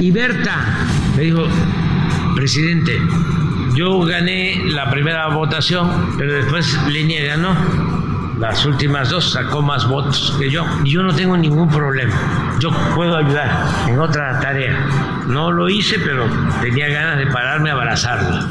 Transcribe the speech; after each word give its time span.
Y 0.00 0.10
Berta 0.12 0.86
me 1.16 1.22
dijo, 1.22 1.44
presidente, 2.36 3.00
yo 3.74 4.00
gané 4.00 4.62
la 4.66 4.90
primera 4.90 5.28
votación, 5.28 6.14
pero 6.16 6.32
después 6.34 6.78
Lenia 6.88 7.24
ganó. 7.24 7.54
Las 8.38 8.64
últimas 8.64 9.10
dos 9.10 9.32
sacó 9.32 9.62
más 9.62 9.88
votos 9.88 10.36
que 10.38 10.48
yo. 10.48 10.64
Y 10.84 10.90
yo 10.90 11.02
no 11.02 11.12
tengo 11.12 11.36
ningún 11.36 11.68
problema. 11.68 12.14
Yo 12.60 12.70
puedo 12.94 13.16
ayudar 13.16 13.50
en 13.88 13.98
otra 13.98 14.38
tarea. 14.38 14.78
No 15.26 15.50
lo 15.50 15.68
hice, 15.68 15.98
pero 15.98 16.26
tenía 16.60 16.88
ganas 16.88 17.18
de 17.18 17.26
pararme 17.26 17.70
a 17.70 17.72
abrazarla. 17.72 18.48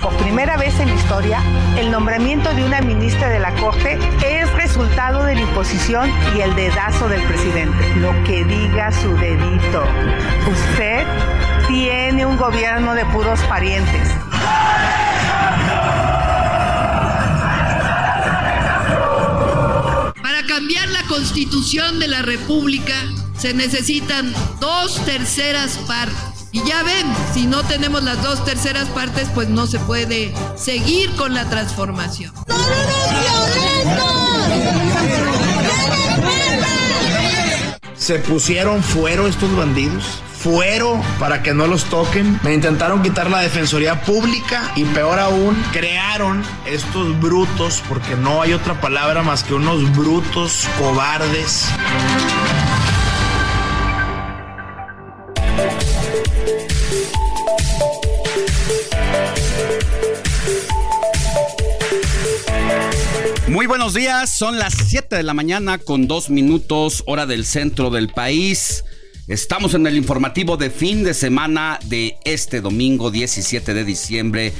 Por 0.00 0.16
primera 0.16 0.56
vez 0.56 0.80
en 0.80 0.88
la 0.88 0.94
historia, 0.94 1.40
el 1.78 1.92
nombramiento 1.92 2.52
de 2.54 2.64
una 2.64 2.80
ministra 2.80 3.28
de 3.28 3.38
la 3.38 3.54
Corte 3.54 3.98
es 4.24 4.50
resultado 4.76 5.24
de 5.24 5.34
la 5.34 5.40
imposición 5.40 6.10
y 6.36 6.42
el 6.42 6.54
dedazo 6.54 7.08
del 7.08 7.22
presidente. 7.22 7.94
Lo 7.96 8.12
que 8.24 8.44
diga 8.44 8.92
su 8.92 9.14
dedito. 9.16 9.82
Usted 10.46 11.06
tiene 11.66 12.26
un 12.26 12.36
gobierno 12.36 12.94
de 12.94 13.06
puros 13.06 13.40
parientes. 13.48 14.10
Para 20.22 20.42
cambiar 20.46 20.88
la 20.88 21.02
constitución 21.08 21.98
de 21.98 22.08
la 22.08 22.20
República 22.20 22.94
se 23.38 23.54
necesitan 23.54 24.30
dos 24.60 25.02
terceras 25.06 25.78
partes. 25.88 26.48
Y 26.52 26.62
ya 26.68 26.82
ven, 26.82 27.06
si 27.32 27.46
no 27.46 27.62
tenemos 27.62 28.02
las 28.02 28.22
dos 28.22 28.44
terceras 28.44 28.88
partes, 28.88 29.28
pues 29.34 29.48
no 29.48 29.66
se 29.66 29.78
puede 29.78 30.34
seguir 30.54 31.10
con 31.16 31.32
la 31.32 31.48
transformación. 31.48 32.32
Se 38.06 38.20
pusieron 38.20 38.84
fuero 38.84 39.26
estos 39.26 39.56
bandidos. 39.56 40.22
Fuero 40.38 41.02
para 41.18 41.42
que 41.42 41.52
no 41.54 41.66
los 41.66 41.86
toquen. 41.86 42.38
Me 42.44 42.54
intentaron 42.54 43.02
quitar 43.02 43.28
la 43.28 43.40
defensoría 43.40 44.00
pública 44.02 44.70
y 44.76 44.84
peor 44.84 45.18
aún, 45.18 45.60
crearon 45.72 46.44
estos 46.66 47.18
brutos, 47.20 47.82
porque 47.88 48.14
no 48.14 48.42
hay 48.42 48.52
otra 48.52 48.80
palabra 48.80 49.24
más 49.24 49.42
que 49.42 49.54
unos 49.54 49.92
brutos 49.96 50.68
cobardes. 50.78 51.66
Buenos 63.68 63.94
días, 63.94 64.30
son 64.30 64.58
las 64.58 64.74
7 64.74 65.16
de 65.16 65.22
la 65.24 65.34
mañana 65.34 65.78
con 65.78 66.06
dos 66.06 66.30
minutos 66.30 67.02
hora 67.06 67.26
del 67.26 67.44
centro 67.44 67.90
del 67.90 68.08
país. 68.08 68.84
Estamos 69.26 69.74
en 69.74 69.88
el 69.88 69.96
informativo 69.96 70.56
de 70.56 70.70
fin 70.70 71.02
de 71.02 71.14
semana 71.14 71.80
de 71.86 72.16
este 72.24 72.60
domingo 72.60 73.10
17 73.10 73.74
de 73.74 73.84
diciembre 73.84 74.52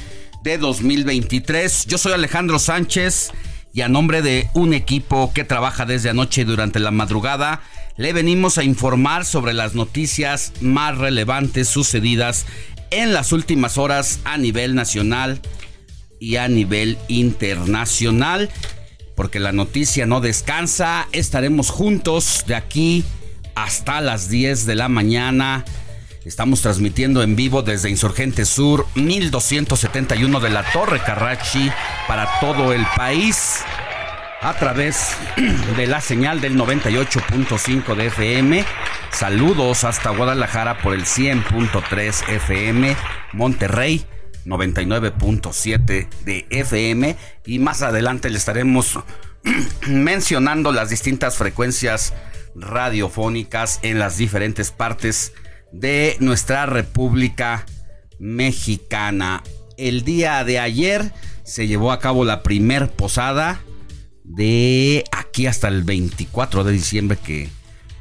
de 0.43 0.57
2023. 0.57 1.85
Yo 1.85 1.97
soy 1.97 2.11
Alejandro 2.11 2.59
Sánchez 2.59 3.31
y 3.73 3.79
a 3.79 3.87
nombre 3.87 4.21
de 4.21 4.49
un 4.53 4.73
equipo 4.73 5.31
que 5.33 5.45
trabaja 5.45 5.85
desde 5.85 6.09
anoche 6.09 6.41
y 6.41 6.45
durante 6.45 6.79
la 6.79 6.91
madrugada, 6.91 7.61
le 7.95 8.11
venimos 8.11 8.57
a 8.57 8.65
informar 8.65 9.23
sobre 9.23 9.53
las 9.53 9.73
noticias 9.73 10.51
más 10.59 10.97
relevantes 10.97 11.69
sucedidas 11.69 12.45
en 12.91 13.13
las 13.13 13.31
últimas 13.31 13.77
horas 13.77 14.19
a 14.25 14.37
nivel 14.37 14.75
nacional 14.75 15.39
y 16.19 16.35
a 16.35 16.49
nivel 16.49 16.97
internacional 17.07 18.49
porque 19.17 19.39
la 19.39 19.51
noticia 19.51 20.05
no 20.05 20.21
descansa. 20.21 21.07
Estaremos 21.11 21.71
juntos 21.71 22.45
de 22.45 22.55
aquí 22.55 23.03
hasta 23.55 23.99
las 23.99 24.29
10 24.29 24.67
de 24.67 24.75
la 24.75 24.87
mañana. 24.87 25.65
Estamos 26.23 26.61
transmitiendo 26.61 27.23
en 27.23 27.35
vivo 27.35 27.63
desde 27.63 27.89
Insurgente 27.89 28.45
Sur 28.45 28.85
1271 28.93 30.39
de 30.39 30.49
la 30.51 30.63
Torre 30.71 31.01
Carrachi 31.03 31.71
para 32.07 32.29
todo 32.39 32.73
el 32.73 32.85
país 32.95 33.61
a 34.41 34.53
través 34.53 35.17
de 35.77 35.87
la 35.87 35.99
señal 35.99 36.39
del 36.39 36.55
98.5 36.55 37.95
de 37.95 38.05
FM. 38.05 38.65
Saludos 39.09 39.83
hasta 39.83 40.11
Guadalajara 40.11 40.77
por 40.77 40.93
el 40.93 41.05
100.3 41.05 42.29
FM, 42.29 42.95
Monterrey 43.33 44.05
99.7 44.47 46.07
de 46.25 46.47
FM 46.49 47.15
y 47.45 47.59
más 47.59 47.81
adelante 47.81 48.29
le 48.29 48.37
estaremos 48.37 48.99
mencionando 49.87 50.71
las 50.71 50.89
distintas 50.89 51.35
frecuencias 51.37 52.13
radiofónicas 52.55 53.79
en 53.83 53.99
las 53.99 54.17
diferentes 54.17 54.71
partes 54.71 55.33
de 55.71 56.15
nuestra 56.19 56.65
República 56.65 57.65
Mexicana. 58.19 59.43
El 59.77 60.03
día 60.03 60.43
de 60.43 60.59
ayer 60.59 61.13
se 61.43 61.67
llevó 61.67 61.91
a 61.91 61.99
cabo 61.99 62.25
la 62.25 62.41
primer 62.41 62.89
posada 62.89 63.61
de 64.23 65.03
aquí 65.11 65.45
hasta 65.47 65.67
el 65.67 65.83
24 65.83 66.63
de 66.63 66.71
diciembre 66.71 67.17
que 67.17 67.49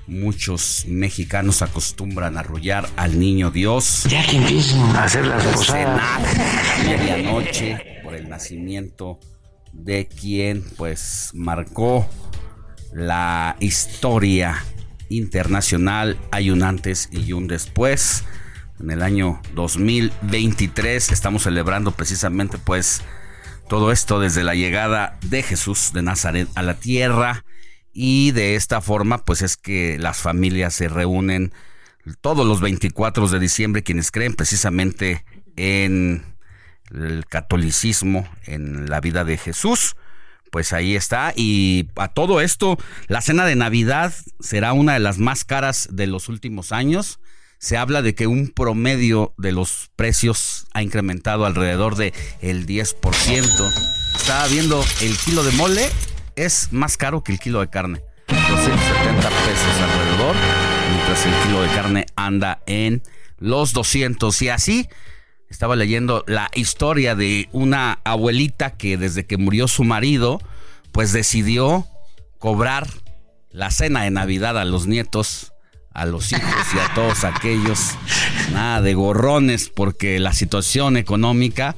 Muchos 0.07 0.85
mexicanos 0.87 1.63
acostumbran 1.63 2.37
a 2.37 2.41
arrullar 2.41 2.89
al 2.97 3.19
niño 3.19 3.51
Dios. 3.51 4.05
Ya 4.09 4.25
que 4.25 4.37
empiecen 4.37 4.81
a 4.81 5.05
hacer 5.05 5.27
las 5.27 5.45
posadas. 5.45 6.21
medianoche 6.85 8.01
por 8.05 8.15
el 8.15 8.29
nacimiento 8.29 9.19
de 9.73 10.07
quien 10.07 10.63
pues 10.77 11.31
marcó 11.35 12.09
la 12.93 13.57
historia 13.59 14.65
internacional. 15.09 16.17
Hay 16.31 16.51
un 16.51 16.63
antes 16.63 17.09
y 17.11 17.33
un 17.33 17.49
después. 17.49 18.25
En 18.79 18.91
el 18.91 19.03
año 19.03 19.41
2023 19.55 21.11
estamos 21.11 21.43
celebrando 21.43 21.91
precisamente 21.91 22.59
pues 22.59 23.03
todo 23.69 23.91
esto 23.91 24.21
desde 24.21 24.45
la 24.45 24.55
llegada 24.55 25.19
de 25.23 25.43
Jesús 25.43 25.93
de 25.93 26.03
Nazaret 26.03 26.49
a 26.55 26.63
la 26.63 26.75
tierra 26.75 27.45
y 27.99 28.33
de 28.33 28.57
esta 28.57 28.83
forma 28.83 29.25
pues 29.25 29.41
es 29.41 29.57
que 29.57 29.99
las 29.99 30.19
familias 30.19 30.75
se 30.75 30.87
reúnen 30.89 31.55
todos 32.21 32.47
los 32.47 32.61
24 32.61 33.27
de 33.29 33.39
diciembre 33.39 33.83
quienes 33.83 34.11
creen 34.11 34.35
precisamente 34.35 35.25
en 35.57 36.23
el 36.91 37.25
catolicismo, 37.27 38.29
en 38.45 38.91
la 38.91 39.01
vida 39.01 39.25
de 39.25 39.39
Jesús, 39.39 39.97
pues 40.53 40.75
ahí 40.75 40.95
está. 40.95 41.33
Y 41.35 41.89
a 41.97 42.09
todo 42.09 42.43
esto, 42.43 42.79
la 43.09 43.23
cena 43.23 43.47
de 43.47 43.57
Navidad 43.57 44.13
será 44.41 44.75
una 44.75 44.93
de 44.93 45.01
las 45.01 45.19
más 45.19 45.45
caras 45.45 45.89
de 45.91 46.07
los 46.07 46.29
últimos 46.29 46.73
años. 46.73 47.19
Se 47.59 47.79
habla 47.79 48.03
de 48.03 48.15
que 48.15 48.27
un 48.27 48.49
promedio 48.49 49.35
de 49.39 49.53
los 49.53 49.91
precios 49.97 50.67
ha 50.75 50.83
incrementado 50.83 51.47
alrededor 51.47 51.97
de 51.97 52.13
el 52.43 52.67
10%. 52.67 52.95
Estaba 54.15 54.47
viendo 54.49 54.85
el 55.01 55.17
kilo 55.17 55.43
de 55.43 55.53
mole 55.53 55.89
es 56.37 56.73
más 56.73 56.97
caro 56.97 57.23
que 57.23 57.33
el 57.33 57.39
kilo 57.39 57.61
de 57.61 57.69
carne. 57.69 58.03
270 58.29 59.29
pesos 59.29 59.81
alrededor, 59.83 60.37
mientras 60.91 61.27
el 61.27 61.35
kilo 61.43 61.63
de 61.63 61.69
carne 61.69 62.07
anda 62.15 62.61
en 62.67 63.03
los 63.39 63.73
200. 63.73 64.43
Y 64.43 64.49
así 64.51 64.89
estaba 65.49 65.77
leyendo 65.77 66.25
la 66.27 66.51
historia 66.55 67.15
de 67.15 67.49
una 67.53 68.01
abuelita 68.05 68.77
que 68.77 68.97
desde 68.97 69.27
que 69.27 69.37
murió 69.37 69.69
su 69.69 69.85
marido, 69.85 70.41
pues 70.93 71.13
decidió 71.13 71.87
cobrar 72.39 72.87
la 73.51 73.71
cena 73.71 74.03
de 74.03 74.11
Navidad 74.11 74.59
a 74.59 74.65
los 74.65 74.87
nietos, 74.87 75.53
a 75.93 76.05
los 76.05 76.31
hijos 76.33 76.67
y 76.75 76.79
a 76.79 76.93
todos 76.95 77.25
aquellos, 77.25 77.93
nada 78.53 78.83
de 78.83 78.93
gorrones, 78.93 79.71
porque 79.71 80.19
la 80.19 80.35
situación 80.35 80.99
económica, 80.99 81.75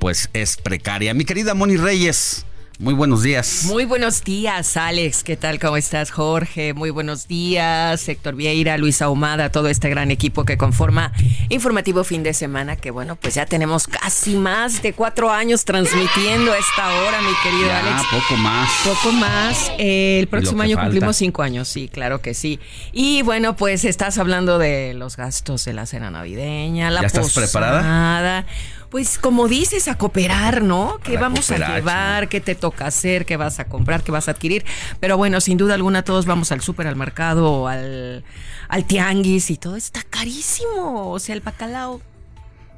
pues 0.00 0.28
es 0.32 0.56
precaria. 0.56 1.14
Mi 1.14 1.24
querida 1.24 1.54
Moni 1.54 1.76
Reyes, 1.76 2.46
muy 2.80 2.94
buenos 2.94 3.22
días. 3.22 3.64
Muy 3.66 3.84
buenos 3.84 4.24
días, 4.24 4.74
Alex. 4.78 5.22
¿Qué 5.22 5.36
tal? 5.36 5.58
¿Cómo 5.58 5.76
estás, 5.76 6.10
Jorge? 6.10 6.72
Muy 6.72 6.88
buenos 6.88 7.28
días, 7.28 8.08
Héctor 8.08 8.36
Vieira, 8.36 8.78
Luis 8.78 9.02
Ahumada, 9.02 9.50
todo 9.50 9.68
este 9.68 9.90
gran 9.90 10.10
equipo 10.10 10.46
que 10.46 10.56
conforma 10.56 11.12
Informativo 11.50 12.04
Fin 12.04 12.22
de 12.22 12.32
Semana, 12.32 12.76
que 12.76 12.90
bueno, 12.90 13.16
pues 13.16 13.34
ya 13.34 13.44
tenemos 13.44 13.86
casi 13.86 14.34
más 14.34 14.80
de 14.80 14.94
cuatro 14.94 15.30
años 15.30 15.66
transmitiendo 15.66 16.52
a 16.52 16.56
esta 16.56 16.88
hora, 17.02 17.20
mi 17.20 17.34
querido 17.42 17.68
Ya, 17.68 17.80
Alex. 17.80 18.08
poco 18.10 18.40
más. 18.40 18.70
Poco 18.82 19.12
más. 19.12 19.72
Eh, 19.76 20.18
el 20.20 20.28
próximo 20.28 20.62
año 20.62 20.76
falta. 20.76 20.88
cumplimos 20.90 21.16
cinco 21.16 21.42
años, 21.42 21.68
sí, 21.68 21.88
claro 21.88 22.22
que 22.22 22.32
sí. 22.32 22.60
Y 22.92 23.20
bueno, 23.20 23.56
pues 23.56 23.84
estás 23.84 24.16
hablando 24.16 24.58
de 24.58 24.94
los 24.94 25.18
gastos 25.18 25.66
de 25.66 25.74
la 25.74 25.84
cena 25.84 26.10
navideña, 26.10 26.90
la 26.90 27.02
¿Ya 27.02 27.08
estás 27.08 27.34
preparada? 27.34 28.46
Pues 28.90 29.18
como 29.18 29.46
dices, 29.46 29.86
a 29.86 29.96
cooperar, 29.96 30.62
¿no? 30.62 30.98
¿Qué 31.04 31.16
vamos 31.16 31.50
a 31.52 31.76
llevar? 31.76 32.28
¿Qué 32.28 32.40
te 32.40 32.56
toca 32.56 32.86
hacer? 32.86 33.24
¿Qué 33.24 33.36
vas 33.36 33.60
a 33.60 33.66
comprar? 33.66 34.02
¿Qué 34.02 34.10
vas 34.10 34.26
a 34.26 34.32
adquirir? 34.32 34.64
Pero 34.98 35.16
bueno, 35.16 35.40
sin 35.40 35.56
duda 35.56 35.74
alguna 35.74 36.02
todos 36.02 36.26
vamos 36.26 36.50
al 36.50 36.60
súper, 36.60 36.88
al 36.88 36.96
mercado, 36.96 37.68
al, 37.68 38.24
al 38.68 38.84
tianguis 38.86 39.50
y 39.50 39.56
todo 39.56 39.76
está 39.76 40.02
carísimo. 40.02 41.12
O 41.12 41.20
sea, 41.20 41.36
el 41.36 41.40
bacalao. 41.40 42.00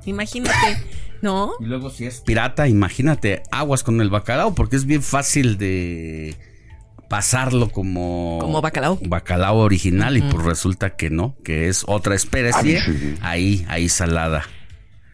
Imagínate, 0.04 0.82
¿no? 1.22 1.52
Y 1.60 1.64
luego 1.64 1.88
si 1.88 2.04
es 2.04 2.20
pirata, 2.20 2.68
imagínate, 2.68 3.42
aguas 3.50 3.82
con 3.82 4.00
el 4.02 4.10
bacalao, 4.10 4.54
porque 4.54 4.76
es 4.76 4.84
bien 4.84 5.02
fácil 5.02 5.56
de 5.56 6.36
pasarlo 7.08 7.70
como... 7.70 8.38
Como 8.40 8.60
bacalao. 8.60 8.98
Bacalao 9.02 9.58
original 9.58 10.16
y 10.16 10.22
pues 10.22 10.44
resulta 10.44 10.96
que 10.96 11.08
no, 11.08 11.36
que 11.44 11.68
es 11.68 11.84
otra 11.86 12.14
especie 12.14 12.82
ahí, 13.22 13.64
ahí 13.68 13.88
salada. 13.88 14.44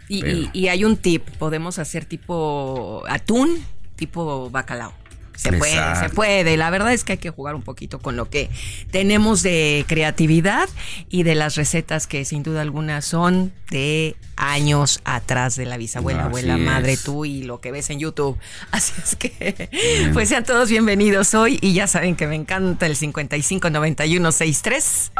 Y, 0.09 0.25
y- 0.27 0.51
y 0.53 0.69
hay 0.69 0.85
un 0.85 0.97
tip, 0.97 1.29
podemos 1.39 1.79
hacer 1.79 2.05
tipo 2.05 3.03
atún, 3.09 3.65
tipo 3.97 4.51
bacalao. 4.51 4.93
Se 5.37 5.53
puede, 5.53 5.95
se 6.01 6.09
puede. 6.09 6.57
La 6.57 6.69
verdad 6.71 6.93
es 6.93 7.05
que 7.05 7.13
hay 7.13 7.19
que 7.19 7.31
jugar 7.31 7.55
un 7.55 7.63
poquito 7.63 8.01
con 8.01 8.17
lo 8.17 8.29
que 8.29 8.51
tenemos 8.91 9.45
de 9.45 9.85
creatividad 9.87 10.69
y 11.11 11.23
de 11.23 11.37
las 11.37 11.55
recetas 11.55 12.09
que 12.09 12.25
sin 12.25 12.43
duda 12.43 12.61
alguna 12.61 13.03
son 13.03 13.53
de 13.71 14.17
años 14.35 15.01
atrás 15.05 15.55
de 15.55 15.65
la 15.65 15.77
bisabuela, 15.77 16.23
Así 16.23 16.27
abuela, 16.27 16.57
madre, 16.57 16.97
tú 16.97 17.25
y 17.25 17.45
lo 17.45 17.61
que 17.61 17.71
ves 17.71 17.89
en 17.91 18.01
YouTube. 18.01 18.37
Así 18.73 18.93
es 19.01 19.15
que, 19.15 20.11
pues 20.13 20.29
sean 20.29 20.43
todos 20.43 20.71
bienvenidos 20.71 21.33
hoy 21.35 21.61
y 21.63 21.73
ya 21.73 21.87
saben 21.87 22.17
que 22.17 22.27
me 22.27 22.35
encanta 22.35 22.87
el 22.87 22.97
559163. 22.97 25.13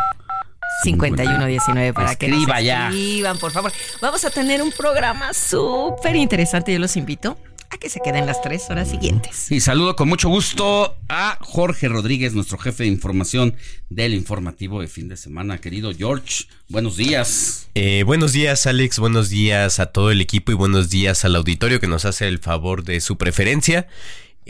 5119 0.83 1.93
para 1.93 2.15
que 2.15 2.29
nos 2.29 2.47
ya. 2.63 2.89
escriban, 2.89 3.39
por 3.39 3.53
favor. 3.53 3.73
Vamos 4.01 4.25
a 4.25 4.31
tener 4.31 4.63
un 4.63 4.73
programa 4.73 5.33
súper 5.35 6.17
interesante. 6.17 6.73
Yo 6.73 6.79
los 6.79 6.97
invito 6.97 7.37
a 7.71 7.77
que 7.77 7.91
se 7.91 8.01
queden 8.01 8.27
las 8.27 8.41
tres 8.41 8.69
horas 8.71 8.89
siguientes. 8.89 9.51
Y 9.51 9.61
saludo 9.61 9.95
con 9.95 10.09
mucho 10.09 10.29
gusto 10.29 10.97
a 11.09 11.37
Jorge 11.41 11.89
Rodríguez, 11.89 12.33
nuestro 12.33 12.57
jefe 12.59 12.85
de 12.85 12.89
información 12.89 13.55
del 13.91 14.15
informativo 14.15 14.81
de 14.81 14.89
fin 14.89 15.09
de 15.09 15.17
semana. 15.17 15.59
Querido 15.59 15.93
George, 15.95 16.45
buenos 16.69 16.97
días. 16.97 17.69
Eh, 17.75 18.05
buenos 18.05 18.33
días, 18.33 18.67
Alex. 18.67 18.99
Buenos 18.99 19.29
días 19.29 19.81
a 19.81 19.87
todo 19.87 20.11
el 20.11 20.21
equipo 20.21 20.51
y 20.53 20.55
buenos 20.55 20.89
días 20.89 21.25
al 21.25 21.37
auditorio 21.37 21.81
que 21.81 21.89
nos 21.89 22.05
hace 22.05 22.27
el 22.27 22.39
favor 22.39 22.85
de 22.85 23.01
su 23.01 23.19
preferencia. 23.19 23.87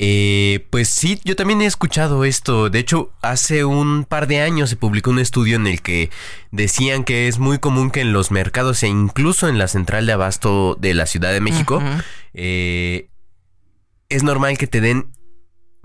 Eh, 0.00 0.64
pues 0.70 0.88
sí, 0.88 1.20
yo 1.24 1.34
también 1.34 1.60
he 1.60 1.66
escuchado 1.66 2.24
esto. 2.24 2.70
De 2.70 2.78
hecho, 2.78 3.10
hace 3.20 3.64
un 3.64 4.04
par 4.04 4.28
de 4.28 4.40
años 4.40 4.70
se 4.70 4.76
publicó 4.76 5.10
un 5.10 5.18
estudio 5.18 5.56
en 5.56 5.66
el 5.66 5.82
que 5.82 6.10
decían 6.52 7.02
que 7.02 7.26
es 7.26 7.40
muy 7.40 7.58
común 7.58 7.90
que 7.90 8.02
en 8.02 8.12
los 8.12 8.30
mercados 8.30 8.84
e 8.84 8.86
incluso 8.86 9.48
en 9.48 9.58
la 9.58 9.66
central 9.66 10.06
de 10.06 10.12
abasto 10.12 10.76
de 10.78 10.94
la 10.94 11.06
Ciudad 11.06 11.32
de 11.32 11.40
México, 11.40 11.82
eh, 12.32 13.08
es 14.08 14.22
normal 14.22 14.56
que 14.56 14.68
te 14.68 14.80
den 14.80 15.08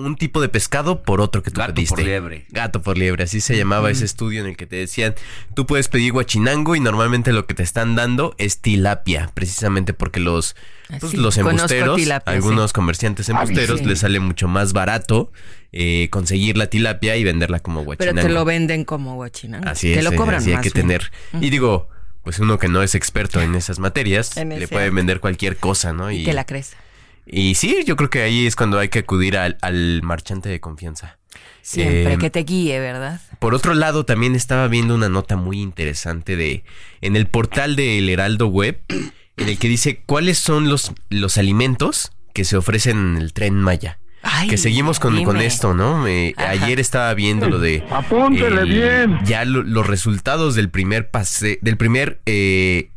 un 0.05 0.15
tipo 0.15 0.41
de 0.41 0.49
pescado 0.49 1.03
por 1.03 1.21
otro 1.21 1.43
que 1.43 1.51
tú 1.51 1.59
Gato 1.59 1.73
pediste. 1.73 1.95
por 1.95 2.03
liebre. 2.03 2.45
Gato 2.49 2.81
por 2.81 2.97
liebre, 2.97 3.23
así 3.23 3.41
se 3.41 3.57
llamaba 3.57 3.89
ese 3.91 4.05
estudio 4.05 4.41
en 4.41 4.47
el 4.47 4.57
que 4.57 4.65
te 4.67 4.75
decían, 4.75 5.15
tú 5.55 5.65
puedes 5.65 5.87
pedir 5.87 6.11
guachinango 6.13 6.75
y 6.75 6.79
normalmente 6.79 7.33
lo 7.33 7.45
que 7.45 7.53
te 7.53 7.63
están 7.63 7.95
dando 7.95 8.35
es 8.37 8.59
tilapia, 8.59 9.31
precisamente 9.33 9.93
porque 9.93 10.19
los, 10.19 10.55
pues, 10.89 11.03
Así, 11.03 11.17
los 11.17 11.37
embusteros, 11.37 11.97
tilapia, 11.97 12.33
algunos 12.33 12.71
sí. 12.71 12.73
comerciantes 12.75 13.29
embusteros 13.29 13.79
sí. 13.79 13.85
les 13.85 13.99
sale 13.99 14.19
mucho 14.19 14.47
más 14.47 14.73
barato 14.73 15.31
eh, 15.71 16.07
conseguir 16.11 16.57
la 16.57 16.67
tilapia 16.67 17.15
y 17.17 17.23
venderla 17.23 17.59
como 17.59 17.79
Pero 17.79 17.85
guachinango. 17.85 18.21
te 18.21 18.33
lo 18.33 18.45
venden 18.45 18.85
como 18.85 19.15
guachinango. 19.15 19.67
Así 19.67 19.91
te 19.91 19.99
es, 19.99 20.03
lo 20.03 20.11
eh, 20.11 20.15
cobran 20.15 20.35
así 20.41 20.51
hay 20.53 20.57
que 20.61 20.69
bien. 20.69 20.87
tener. 20.87 21.11
Y 21.41 21.49
digo, 21.49 21.89
pues 22.23 22.39
uno 22.39 22.59
que 22.59 22.67
no 22.67 22.83
es 22.83 22.95
experto 22.95 23.41
en 23.41 23.55
esas 23.55 23.79
materias, 23.79 24.37
En 24.37 24.49
le 24.49 24.67
puede 24.67 24.89
vender 24.91 25.19
cualquier 25.19 25.57
cosa, 25.57 25.91
¿no? 25.93 26.11
Y 26.11 26.23
te 26.25 26.33
la 26.33 26.45
crees. 26.45 26.75
Y 27.25 27.55
sí, 27.55 27.77
yo 27.85 27.95
creo 27.95 28.09
que 28.09 28.21
ahí 28.21 28.45
es 28.45 28.55
cuando 28.55 28.79
hay 28.79 28.89
que 28.89 28.99
acudir 28.99 29.37
al, 29.37 29.57
al 29.61 30.01
marchante 30.03 30.49
de 30.49 30.59
confianza. 30.59 31.17
Siempre 31.61 32.13
Eh, 32.13 32.17
que 32.17 32.29
te 32.29 32.43
guíe, 32.43 32.79
¿verdad? 32.79 33.21
por 33.39 33.53
otro 33.55 33.73
lado, 33.73 34.05
también 34.05 34.35
estaba 34.35 34.67
viendo 34.67 34.95
una 34.95 35.09
nota 35.09 35.35
muy 35.37 35.61
interesante 35.61 36.35
de 36.35 36.63
en 37.01 37.15
el 37.15 37.25
portal 37.27 37.75
del 37.75 38.09
Heraldo 38.09 38.47
Web, 38.47 38.81
en 38.89 39.49
el 39.49 39.57
que 39.57 39.67
dice 39.69 40.01
cuáles 40.05 40.37
son 40.37 40.67
los, 40.69 40.91
los 41.09 41.37
alimentos 41.37 42.11
que 42.33 42.43
se 42.43 42.57
ofrecen 42.57 42.97
en 42.97 43.17
el 43.17 43.33
tren 43.33 43.55
Maya. 43.55 43.99
Ay, 44.25 44.47
que 44.47 44.57
seguimos 44.57 44.99
con, 45.01 45.21
con 45.25 45.41
esto, 45.41 45.73
¿no? 45.73 46.05
Ajá. 46.05 46.49
ayer 46.49 46.79
estaba 46.79 47.13
viendo 47.13 47.49
lo 47.49 47.59
de. 47.59 47.83
Apúntele 47.91 48.61
el- 48.61 48.69
bien. 48.69 49.19
Ya 49.25 49.43
lo- 49.43 49.63
los 49.63 49.85
resultados 49.85 50.55
del 50.55 50.69
primer 50.69 51.09
pase, 51.11 51.59
del 51.61 51.75
primer, 51.75 52.21
eh, 52.25 52.89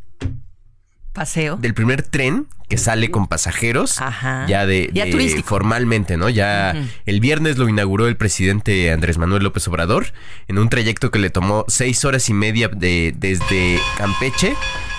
Paseo. 1.16 1.56
del 1.56 1.74
primer 1.74 2.02
tren 2.02 2.46
que 2.68 2.78
sale 2.78 3.10
con 3.10 3.26
pasajeros. 3.26 4.00
Ajá. 4.00 4.44
Ya 4.48 4.66
de, 4.66 4.90
Ya 4.92 5.04
de- 5.06 5.42
formalmente, 5.44 6.16
¿no? 6.16 6.28
Ya 6.28 6.74
el 7.06 7.20
viernes 7.20 7.58
lo 7.58 7.68
inauguró 7.68 8.06
el 8.08 8.16
presidente 8.16 8.92
Andrés 8.92 9.18
Manuel 9.18 9.42
López 9.44 9.66
Obrador 9.68 10.06
en 10.48 10.58
un 10.58 10.68
trayecto 10.68 11.10
que 11.10 11.18
le 11.18 11.30
tomó 11.30 11.64
seis 11.68 12.04
horas 12.04 12.28
y 12.28 12.34
media 12.34 12.68
de, 12.68 13.14
desde 13.16 13.78
Campeche 13.96 14.54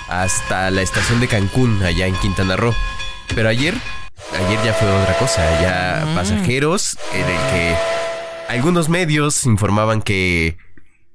hasta 0.10 0.72
la 0.72 0.82
estación 0.82 1.20
de 1.20 1.28
Cancún, 1.28 1.82
allá 1.84 2.08
en 2.08 2.16
Quintana 2.16 2.56
Roo. 2.56 2.74
Pero 3.36 3.50
ayer, 3.50 3.74
ayer 4.34 4.60
ya 4.66 4.74
fue 4.74 4.90
otra 4.90 5.18
cosa, 5.18 5.44
ya 5.62 6.06
Mm. 6.08 6.16
pasajeros 6.16 6.98
en 7.14 7.22
el 7.22 7.52
que 7.52 7.76
algunos 8.48 8.88
medios 8.88 9.46
informaban 9.46 10.02
que, 10.02 10.58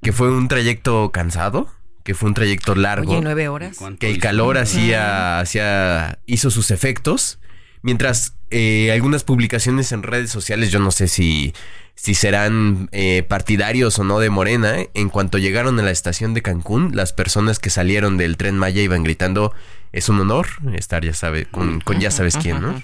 que 0.03 0.13
fue 0.13 0.29
un 0.31 0.49
trayecto 0.49 1.11
cansado, 1.13 1.69
que 2.05 2.15
fue 2.15 2.29
un 2.29 2.35
trayecto 2.35 2.75
largo 2.75 3.13
Oye, 3.13 3.21
nueve 3.23 3.49
horas. 3.49 3.77
¿Cuánto 3.79 4.01
que 4.01 4.11
el 4.11 4.19
calor 4.19 4.59
hacía, 4.59 5.41
hacía 5.41 6.19
hizo 6.27 6.51
sus 6.51 6.71
efectos. 6.71 7.39
Mientras 7.83 8.35
eh, 8.51 8.93
algunas 8.93 9.25
publicaciones 9.25 9.91
en 9.93 10.03
redes 10.05 10.31
sociales, 10.31 10.71
yo 10.71 10.79
no 10.79 10.91
sé 10.93 11.09
si, 11.09 11.53
si 11.97 12.15
serán 12.15 12.89
eh, 12.93 13.25
partidarios 13.29 13.99
o 13.99 14.05
no 14.05 14.21
de 14.21 14.31
Morena, 14.31 14.79
eh, 14.79 14.91
en 14.95 15.09
cuanto 15.09 15.39
llegaron 15.39 15.79
a 15.81 15.83
la 15.83 15.91
estación 15.91 16.33
de 16.33 16.43
Cancún, 16.43 16.93
las 16.95 17.13
personas 17.13 17.59
que 17.59 17.71
salieron 17.71 18.17
del 18.19 18.37
tren 18.37 18.57
Maya 18.57 18.83
iban 18.83 19.03
gritando, 19.03 19.53
es 19.91 20.09
un 20.09 20.21
honor 20.21 20.47
estar, 20.75 21.05
ya 21.05 21.13
sabe, 21.13 21.47
con, 21.47 21.81
con 21.81 21.99
ya 21.99 22.11
sabes 22.13 22.37
quién, 22.37 22.61
¿no? 22.63 22.81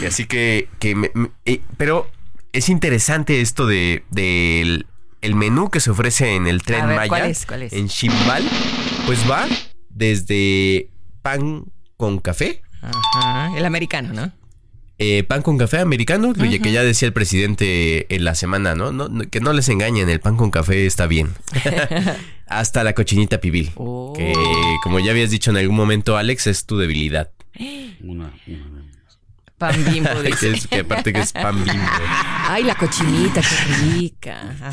Y 0.00 0.06
así 0.06 0.24
que, 0.26 0.68
que 0.78 0.94
me- 0.94 1.10
me- 1.12 1.30
eh, 1.44 1.60
pero 1.76 2.08
es 2.52 2.68
interesante 2.70 3.40
esto 3.42 3.66
de 3.66 4.02
del 4.10 4.86
el 5.26 5.34
menú 5.34 5.68
que 5.70 5.80
se 5.80 5.90
ofrece 5.90 6.34
en 6.36 6.46
el 6.46 6.62
tren 6.62 6.82
A 6.82 6.86
ver, 6.86 6.96
Maya 6.96 7.08
¿cuál 7.08 7.30
es? 7.30 7.44
¿Cuál 7.46 7.62
es? 7.64 7.72
en 7.72 7.88
Chimbal, 7.88 8.42
pues 9.06 9.18
va 9.30 9.46
desde 9.90 10.90
pan 11.22 11.64
con 11.96 12.18
café, 12.18 12.62
Ajá. 12.80 13.56
El 13.58 13.64
americano, 13.64 14.12
¿no? 14.12 14.32
eh, 14.98 15.24
pan 15.24 15.42
con 15.42 15.58
café 15.58 15.80
americano, 15.80 16.28
lo 16.28 16.34
que 16.62 16.72
ya 16.72 16.82
decía 16.82 17.06
el 17.08 17.12
presidente 17.12 18.06
en 18.14 18.24
la 18.24 18.34
semana, 18.34 18.74
¿no? 18.74 18.92
No- 18.92 19.08
no- 19.08 19.28
Que 19.28 19.40
no 19.40 19.52
les 19.52 19.68
engañen, 19.68 20.08
el 20.08 20.20
pan 20.20 20.36
con 20.36 20.50
café 20.50 20.86
está 20.86 21.06
bien. 21.06 21.34
Hasta 22.46 22.82
la 22.84 22.94
cochinita 22.94 23.40
pibil, 23.40 23.72
Oh. 23.74 24.12
que 24.16 24.32
como 24.84 24.98
ya 25.00 25.10
habías 25.10 25.30
dicho 25.30 25.50
en 25.50 25.56
algún 25.58 25.76
momento, 25.76 26.16
Alex, 26.16 26.46
es 26.46 26.64
tu 26.64 26.78
debilidad. 26.78 27.30
Una, 28.02 28.32
una- 28.46 28.85
Pan 29.58 29.84
bimbo, 29.90 30.10
que, 30.22 30.28
dice. 30.28 30.50
es- 30.50 30.66
que 30.66 30.80
aparte 30.80 31.12
que 31.12 31.20
es 31.20 31.32
pan 31.32 31.64
bimbo. 31.64 31.82
Ay, 32.48 32.62
la 32.64 32.74
cochinita, 32.74 33.40
qué 33.40 33.74
rica. 33.94 34.54
Ajá. 34.60 34.72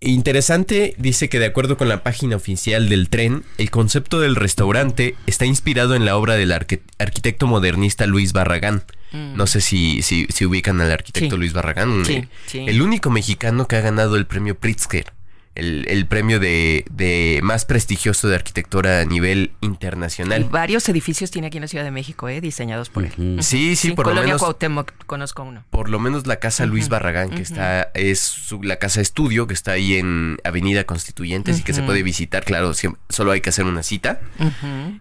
Interesante, 0.00 0.94
dice 0.98 1.28
que 1.28 1.38
de 1.38 1.46
acuerdo 1.46 1.76
con 1.78 1.88
la 1.88 2.02
página 2.02 2.36
oficial 2.36 2.88
del 2.88 3.08
tren, 3.08 3.44
el 3.58 3.70
concepto 3.70 4.20
del 4.20 4.36
restaurante 4.36 5.16
está 5.26 5.46
inspirado 5.46 5.94
en 5.94 6.04
la 6.04 6.16
obra 6.16 6.34
del 6.34 6.52
arque- 6.52 6.82
arquitecto 6.98 7.46
modernista 7.46 8.06
Luis 8.06 8.32
Barragán. 8.32 8.82
No 9.12 9.46
sé 9.46 9.60
si, 9.60 10.00
si, 10.00 10.26
si 10.30 10.46
ubican 10.46 10.80
al 10.80 10.90
arquitecto 10.90 11.36
Mm. 11.36 11.38
Sí. 11.38 11.40
Luis 11.40 11.52
Barragán, 11.52 12.04
Sí, 12.06 12.12
eh, 12.14 12.28
sí. 12.46 12.64
el 12.66 12.80
único 12.80 13.10
mexicano 13.10 13.68
que 13.68 13.76
ha 13.76 13.80
ganado 13.82 14.16
el 14.16 14.24
premio 14.26 14.54
Pritzker, 14.58 15.12
el, 15.54 15.84
el 15.88 16.06
premio 16.06 16.40
de, 16.40 16.84
de 16.90 17.40
más 17.42 17.64
prestigioso 17.64 18.28
de 18.28 18.34
arquitectura 18.36 19.00
a 19.00 19.04
nivel 19.04 19.52
Y 19.60 19.66
internacional. 19.66 20.44
varios 20.44 20.88
edificios 20.88 21.30
tiene 21.30 21.48
aquí 21.48 21.58
en 21.58 21.62
la 21.62 21.68
Ciudad 21.68 21.84
de 21.84 21.90
México, 21.90 22.28
¿eh? 22.28 22.40
diseñados 22.40 22.88
por 22.88 23.04
él. 23.04 23.38
Sí, 23.42 23.76
sí, 23.76 23.90
por 23.90 24.06
lo 24.06 24.10
Colonia 24.12 24.26
menos 24.28 24.40
Cuauhtémoc, 24.42 24.92
conozco 25.06 25.42
uno. 25.42 25.64
por 25.70 25.90
lo 25.90 25.98
menos 25.98 26.26
la 26.26 26.36
casa 26.36 26.64
Luis 26.66 26.88
Barragán, 26.88 27.30
que 27.30 27.42
está, 27.42 27.90
es 27.94 28.20
su- 28.20 28.62
la 28.62 28.76
casa 28.76 29.00
estudio, 29.00 29.46
que 29.46 29.54
está 29.54 29.72
ahí 29.72 29.96
en 29.96 30.38
Avenida 30.44 30.84
Constituyentes 30.84 31.60
y 31.60 31.62
que 31.62 31.72
se 31.74 31.82
puede 31.82 32.02
visitar, 32.02 32.44
claro, 32.44 32.72
solo 33.08 33.30
hay 33.32 33.40
que 33.40 33.50
hacer 33.50 33.64
una 33.66 33.82
cita. 33.82 34.20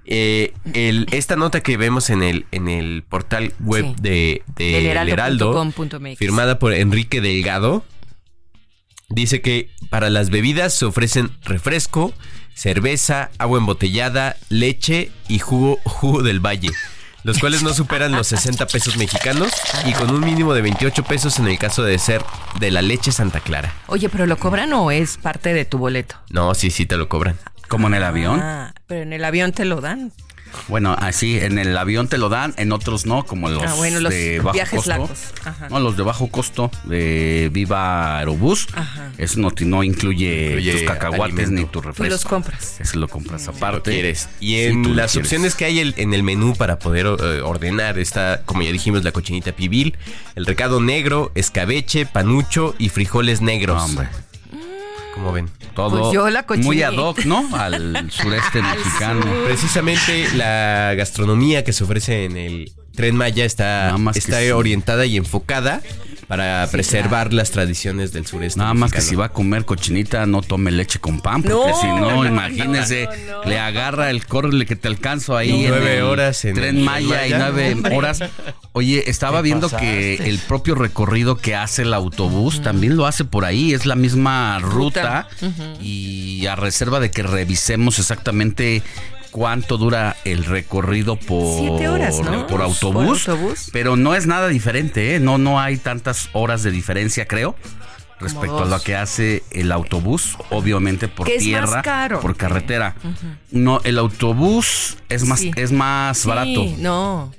Eh, 0.05 0.53
el- 0.73 1.07
esta 1.11 1.35
nota 1.35 1.61
que 1.61 1.77
vemos 1.77 2.09
en 2.09 2.23
el, 2.23 2.45
en 2.51 2.67
el 2.67 3.03
portal 3.07 3.53
web 3.59 3.85
Sí. 3.85 3.95
de, 4.01 4.41
de 4.55 4.65
Del 4.65 4.85
El 4.87 5.09
heraldo 5.09 5.71
firmada 6.17 6.59
por 6.59 6.73
Enrique 6.73 7.21
Delgado, 7.21 7.83
dice 9.11 9.41
que 9.41 9.69
para 9.89 10.09
las 10.09 10.29
bebidas 10.29 10.73
se 10.73 10.85
ofrecen 10.85 11.31
refresco, 11.43 12.13
cerveza, 12.53 13.29
agua 13.37 13.59
embotellada, 13.59 14.35
leche 14.49 15.11
y 15.27 15.39
jugo, 15.39 15.79
jugo 15.85 16.23
del 16.23 16.39
valle. 16.39 16.69
Los 17.23 17.37
cuales 17.37 17.61
no 17.61 17.71
superan 17.73 18.13
los 18.13 18.27
60 18.27 18.65
pesos 18.65 18.97
mexicanos 18.97 19.51
y 19.85 19.93
con 19.93 20.09
un 20.09 20.21
mínimo 20.21 20.55
de 20.55 20.61
28 20.63 21.03
pesos 21.03 21.37
en 21.37 21.47
el 21.47 21.59
caso 21.59 21.83
de 21.83 21.99
ser 21.99 22.23
de 22.59 22.71
la 22.71 22.81
leche 22.81 23.11
Santa 23.11 23.39
Clara. 23.41 23.75
Oye, 23.87 24.09
¿pero 24.09 24.25
lo 24.25 24.37
cobran 24.37 24.73
o 24.73 24.89
es 24.89 25.17
parte 25.17 25.53
de 25.53 25.63
tu 25.63 25.77
boleto? 25.77 26.15
No, 26.31 26.55
sí, 26.55 26.71
sí 26.71 26.87
te 26.87 26.97
lo 26.97 27.09
cobran. 27.09 27.37
Como 27.67 27.87
en 27.87 27.93
el 27.93 28.03
avión. 28.03 28.39
Ah, 28.41 28.73
pero 28.87 29.03
en 29.03 29.13
el 29.13 29.23
avión 29.23 29.51
te 29.51 29.65
lo 29.65 29.81
dan. 29.81 30.11
Bueno, 30.67 30.95
así 30.99 31.37
en 31.39 31.57
el 31.59 31.77
avión 31.77 32.07
te 32.07 32.17
lo 32.17 32.29
dan, 32.29 32.53
en 32.57 32.71
otros 32.71 33.05
no, 33.05 33.25
como 33.25 33.49
los, 33.49 33.63
Ah, 33.63 33.73
bueno, 33.75 33.99
los 33.99 34.11
de 34.11 34.39
bajo 34.39 34.53
viajes 34.53 34.75
costo. 34.77 34.89
largos. 34.89 35.19
Ajá. 35.43 35.69
No, 35.69 35.79
los 35.79 35.97
de 35.97 36.03
bajo 36.03 36.27
costo 36.29 36.71
de 36.85 37.49
Viva 37.51 38.17
Aerobús. 38.19 38.67
Ajá. 38.73 39.11
Eso 39.17 39.39
no, 39.39 39.83
incluye, 39.83 40.45
Incluye 40.47 40.71
tus 40.73 40.81
cacahuates 40.83 41.45
alimento. 41.47 41.51
ni 41.51 41.65
tu 41.65 41.71
Tú 41.71 41.81
refresco. 41.81 42.13
los 42.13 42.25
compras. 42.25 42.75
Eso 42.79 42.99
lo 42.99 43.07
compras 43.07 43.45
Lo 43.47 43.53
aparte. 43.53 43.91
quieres. 43.91 44.29
Y 44.39 44.57
en 44.61 44.83
tú 44.83 44.93
las 44.93 45.11
quieres. 45.11 45.27
opciones 45.27 45.55
que 45.55 45.65
hay 45.65 45.79
el- 45.79 45.93
en 45.97 46.13
el 46.13 46.23
menú 46.23 46.55
para 46.55 46.79
poder 46.79 47.05
eh, 47.07 47.41
ordenar 47.41 47.97
está, 47.99 48.41
como 48.45 48.61
ya 48.61 48.71
dijimos, 48.71 49.03
la 49.03 49.11
cochinita 49.11 49.51
pibil, 49.53 49.97
el 50.35 50.45
recado 50.45 50.79
negro, 50.81 51.31
escabeche, 51.35 52.05
panucho 52.05 52.75
y 52.77 52.89
frijoles 52.89 53.41
negros. 53.41 53.77
No, 53.77 53.85
hombre. 53.85 54.07
Como 55.13 55.31
ven. 55.31 55.49
Todo 55.75 55.99
Pues 56.01 56.13
yo 56.13 56.29
la 56.29 56.43
cochinita. 56.43 56.67
muy 56.67 56.83
ad 56.83 56.93
hoc, 56.95 57.25
¿no? 57.25 57.47
Al 57.55 58.09
sureste 58.11 58.61
mexicano. 58.75 59.25
Precisamente 59.45 60.27
la 60.35 60.93
gastronomía 60.95 61.63
que 61.63 61.73
se 61.73 61.83
ofrece 61.83 62.25
en 62.25 62.37
el 62.37 62.71
Tren 62.95 63.15
Maya 63.15 63.45
está, 63.45 63.95
está 64.15 64.39
sí. 64.41 64.51
orientada 64.51 65.05
y 65.05 65.17
enfocada 65.17 65.81
para 66.31 66.65
preservar 66.67 67.33
las 67.33 67.51
tradiciones 67.51 68.13
del 68.13 68.25
sureste. 68.25 68.57
Nada 68.57 68.73
más 68.73 68.93
que 68.93 69.01
si 69.01 69.17
va 69.17 69.25
a 69.25 69.29
comer 69.33 69.65
cochinita, 69.65 70.25
no 70.25 70.41
tome 70.41 70.71
leche 70.71 70.97
con 70.97 71.19
pan, 71.19 71.43
porque 71.43 71.71
No, 71.71 71.81
si 71.81 71.87
no, 71.87 72.23
no, 72.23 72.25
imagínese, 72.25 73.05
no, 73.27 73.43
no. 73.43 73.49
le 73.49 73.59
agarra 73.59 74.09
el 74.09 74.25
córrele 74.25 74.65
que 74.65 74.77
te 74.77 74.87
alcanzo 74.87 75.35
ahí. 75.35 75.65
en 75.65 75.71
Nueve 75.71 75.97
el 75.97 76.03
horas 76.03 76.45
en 76.45 76.55
Tren 76.55 76.77
el 76.77 76.83
Maya 76.85 77.27
y 77.27 77.33
nueve 77.33 77.75
horas. 77.93 78.23
Oye, 78.71 79.09
estaba 79.09 79.41
viendo 79.41 79.69
que 79.69 80.15
el 80.23 80.39
propio 80.39 80.75
recorrido 80.75 81.35
que 81.35 81.53
hace 81.53 81.81
el 81.81 81.93
autobús 81.93 82.61
también 82.61 82.95
lo 82.95 83.07
hace 83.07 83.25
por 83.25 83.43
ahí, 83.43 83.73
es 83.73 83.85
la 83.85 83.97
misma 83.97 84.57
ruta, 84.59 85.27
y 85.81 86.45
a 86.45 86.55
reserva 86.55 87.01
de 87.01 87.11
que 87.11 87.23
revisemos 87.23 87.99
exactamente 87.99 88.83
cuánto 89.31 89.77
dura 89.77 90.15
el 90.25 90.45
recorrido 90.45 91.15
por, 91.15 91.57
Siete 91.57 91.87
horas, 91.87 92.19
¿no? 92.19 92.45
por 92.47 92.61
autobús. 92.61 93.23
Por 93.23 93.31
autobús. 93.33 93.69
Pero 93.73 93.95
no 93.95 94.13
es 94.15 94.27
nada 94.27 94.47
diferente, 94.49 95.15
¿eh? 95.15 95.19
No, 95.19 95.37
no 95.37 95.59
hay 95.59 95.77
tantas 95.77 96.29
horas 96.33 96.63
de 96.63 96.71
diferencia, 96.71 97.25
creo. 97.25 97.55
Respecto 98.19 98.59
a 98.61 98.65
lo 98.65 98.79
que 98.79 98.95
hace 98.95 99.41
el 99.49 99.71
autobús, 99.71 100.37
obviamente 100.51 101.07
por 101.07 101.25
Que 101.25 101.39
tierra, 101.39 101.81
caro. 101.81 102.19
por 102.19 102.35
carretera. 102.37 102.93
No, 103.49 103.81
el 103.83 103.97
autobús 103.97 104.97
es 105.09 105.25
más, 105.25 105.39
Sí. 105.39 105.51
es 105.55 105.71
más 105.71 106.19
Sí, 106.19 106.27
barato. 106.27 106.65
No. 106.77 107.33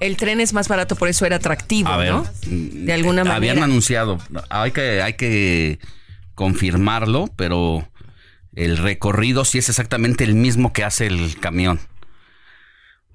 El 0.00 0.16
tren 0.16 0.40
es 0.40 0.52
más 0.52 0.66
barato, 0.66 0.96
por 0.96 1.08
eso 1.08 1.24
era 1.24 1.36
atractivo, 1.36 1.88
A 1.88 1.96
ver, 1.98 2.12
¿no? 2.12 2.24
mm, 2.48 2.84
De 2.84 2.92
alguna 2.92 3.22
manera. 3.22 3.36
Habían 3.36 3.62
anunciado, 3.62 4.18
hay 4.50 4.72
que, 4.72 5.02
hay 5.02 5.12
que 5.14 5.78
confirmarlo, 6.34 7.30
pero 7.36 7.86
el 8.56 8.76
recorrido 8.76 9.44
sí 9.44 9.58
es 9.58 9.68
exactamente 9.68 10.24
el 10.24 10.34
mismo 10.34 10.72
que 10.72 10.84
hace 10.84 11.06
el 11.06 11.38
camión. 11.40 11.80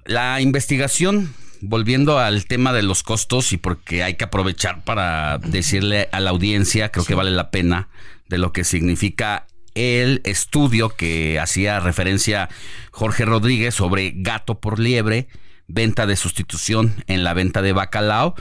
La 0.04 0.40
investigación, 0.40 1.34
volviendo 1.60 2.18
al 2.18 2.46
tema 2.46 2.72
de 2.72 2.82
los 2.82 3.02
costos 3.02 3.52
y 3.52 3.56
porque 3.56 4.02
hay 4.02 4.14
que 4.14 4.24
aprovechar 4.24 4.84
para 4.84 5.38
decirle 5.38 6.08
a 6.12 6.20
la 6.20 6.30
audiencia, 6.30 6.90
creo 6.90 7.04
que 7.04 7.14
vale 7.14 7.30
la 7.30 7.50
pena, 7.50 7.88
de 8.28 8.38
lo 8.38 8.52
que 8.52 8.64
significa 8.64 9.46
el 9.74 10.20
estudio 10.24 10.90
que 10.90 11.38
hacía 11.38 11.80
referencia 11.80 12.48
Jorge 12.90 13.24
Rodríguez 13.24 13.74
sobre 13.74 14.12
gato 14.14 14.60
por 14.60 14.78
liebre, 14.78 15.28
venta 15.68 16.06
de 16.06 16.16
sustitución 16.16 17.04
en 17.06 17.24
la 17.24 17.34
venta 17.34 17.62
de 17.62 17.72
bacalao, 17.72 18.34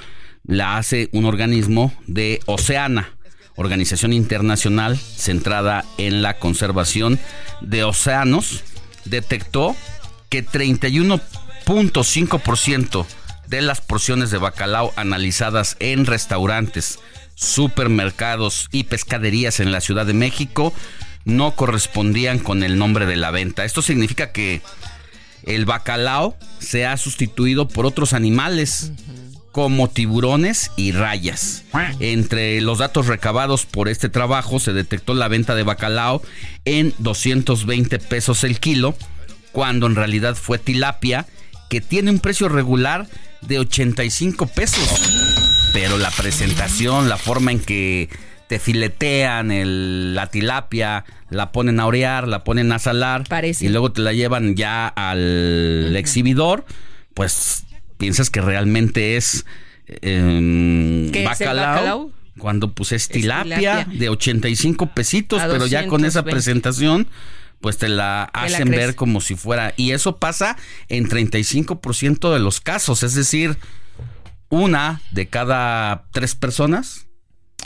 la 0.44 0.78
hace 0.78 1.10
un 1.12 1.26
organismo 1.26 1.94
de 2.08 2.40
Oceana, 2.46 3.19
organización 3.56 4.14
internacional 4.14 4.98
centrada 4.98 5.86
en 5.98 6.22
la 6.22 6.38
conservación 6.40 7.20
de 7.62 7.84
océanos, 7.84 8.64
detectó 9.06 9.76
que 10.30 10.46
31.5% 10.46 13.06
de 13.48 13.62
las 13.62 13.82
porciones 13.82 14.32
de 14.32 14.38
bacalao 14.38 14.94
analizadas 14.96 15.76
en 15.80 16.06
restaurantes, 16.06 17.00
supermercados 17.36 18.68
y 18.72 18.84
pescaderías 18.84 19.60
en 19.60 19.72
la 19.72 19.82
Ciudad 19.82 20.06
de 20.06 20.14
México 20.14 20.74
no 21.26 21.56
correspondían 21.56 22.40
con 22.40 22.64
el 22.64 22.78
nombre 22.78 23.06
de 23.06 23.16
la 23.16 23.32
venta. 23.32 23.66
Esto 23.66 23.82
significa 23.82 24.32
que 24.32 24.62
el 25.44 25.66
bacalao 25.66 26.38
se 26.60 26.86
ha 26.86 26.98
sustituido 26.98 27.68
por 27.68 27.86
otros 27.86 28.14
animales 28.14 28.92
como 29.52 29.90
tiburones 29.90 30.72
y 30.78 30.92
rayas. 30.92 31.64
Entre 32.00 32.62
los 32.62 32.78
datos 32.78 33.08
recabados 33.08 33.66
por 33.66 33.90
este 33.90 34.10
trabajo 34.10 34.60
se 34.60 34.74
detectó 34.74 35.14
la 35.14 35.28
venta 35.28 35.56
de 35.56 35.64
bacalao 35.64 36.22
en 36.66 36.94
220 37.00 38.00
pesos 38.00 38.44
el 38.44 38.60
kilo, 38.60 38.96
cuando 39.52 39.88
en 39.88 39.96
realidad 39.96 40.36
fue 40.36 40.60
tilapia, 40.60 41.26
que 41.70 41.82
tiene 41.82 42.12
un 42.12 42.20
precio 42.20 42.50
regular 42.50 43.08
de 43.42 43.60
85 43.60 44.48
pesos. 44.48 44.88
Pero 45.74 45.98
la 45.98 46.12
presentación, 46.12 47.10
la 47.10 47.18
forma 47.18 47.52
en 47.52 47.60
que 47.60 48.10
te 48.48 48.58
filetean 48.60 49.52
el- 49.52 50.16
la 50.16 50.28
tilapia, 50.28 51.06
la 51.30 51.52
ponen 51.52 51.80
a 51.80 51.86
orear, 51.86 52.28
la 52.28 52.44
ponen 52.44 52.72
a 52.72 52.80
salar 52.80 53.24
Parece. 53.28 53.66
y 53.66 53.70
luego 53.70 53.92
te 53.92 54.02
la 54.02 54.14
llevan 54.14 54.56
ya 54.56 54.88
al 54.88 55.96
exhibidor, 55.96 56.66
pues 57.14 57.66
piensas 58.00 58.32
que 58.32 58.42
realmente 58.42 59.18
es 59.18 59.46
¿Qué 59.86 61.10
es 61.10 61.42
el 61.42 61.48
bacalao, 61.48 62.12
cuando 62.38 62.74
pues 62.74 62.92
es 62.92 63.08
tilapia, 63.10 63.58
tilapia. 63.58 64.00
de 64.00 64.10
85 64.10 64.94
pesitos, 64.94 65.42
pero 65.48 65.68
ya 65.68 65.88
con 65.88 66.06
esa 66.06 66.22
220. 66.22 66.32
presentación 66.32 67.08
pues 67.60 67.78
te 67.78 67.90
la 67.90 68.30
Te 68.32 68.40
la 68.40 68.46
hacen 68.46 68.70
ver 68.70 68.96
como 68.96 69.20
si 69.20 69.36
fuera 69.36 69.74
y 69.76 69.92
eso 69.92 70.18
pasa 70.18 70.58
en 70.88 71.10
35% 71.10 72.34
de 72.34 72.40
los 72.40 72.62
casos, 72.62 73.04
es 73.04 73.14
decir, 73.14 73.58
una 74.50 75.02
de 75.12 75.28
cada 75.28 76.06
tres 76.12 76.36
personas 76.36 77.08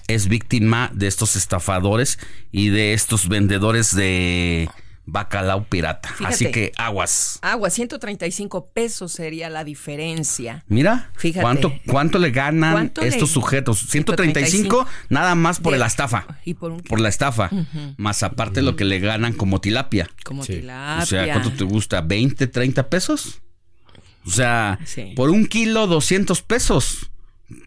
es 0.08 0.28
víctima 0.28 0.90
de 0.94 1.08
estos 1.08 1.36
estafadores 1.36 2.20
y 2.52 2.70
de 2.70 2.94
estos 2.94 3.30
vendedores 3.30 3.96
de 3.96 4.70
bacalao 5.06 5.66
pirata. 5.66 6.10
Fíjate. 6.10 6.34
Así 6.34 6.52
que 6.52 6.72
aguas. 6.78 7.40
Agua, 7.42 7.70
135 7.70 8.70
pesos 8.74 9.12
sería 9.12 9.50
la 9.50 9.64
diferencia. 9.64 10.64
Mira, 10.68 11.12
Fíjate. 11.18 11.42
¿cuánto, 11.42 11.74
cuánto 11.88 12.20
le 12.20 12.32
ganan 12.32 12.72
¿Cuánto 12.74 13.02
le- 13.02 13.08
estos 13.10 13.30
sujetos? 13.32 13.80
135 13.90 14.86
nada 15.10 15.36
más 15.36 15.60
por 15.60 15.74
De- 15.74 15.80
la 15.80 15.88
estafa. 15.88 16.26
Y 16.46 16.54
por 16.54 16.72
un 16.72 16.80
Por 16.82 17.00
la 17.02 17.10
estafa. 17.10 17.50
Más 17.98 18.24
aparte 18.24 18.62
lo 18.62 18.76
que 18.76 18.86
le 18.86 19.00
ganan 19.00 19.34
como 19.34 19.60
tilapia. 19.62 20.10
como 20.24 20.44
Sí. 20.44 20.54
tilapia. 20.58 21.04
O 21.04 21.06
sea, 21.06 21.26
¿cuánto 21.34 21.52
te 21.54 21.64
gusta? 21.66 22.02
¿20, 22.02 22.48
30 22.50 22.90
pesos? 22.90 23.42
O 24.26 24.30
sea, 24.32 24.80
Sí. 24.86 25.14
por 25.18 25.30
un 25.30 25.46
kilo, 25.48 25.86
200 25.88 26.42
pesos. 26.42 27.12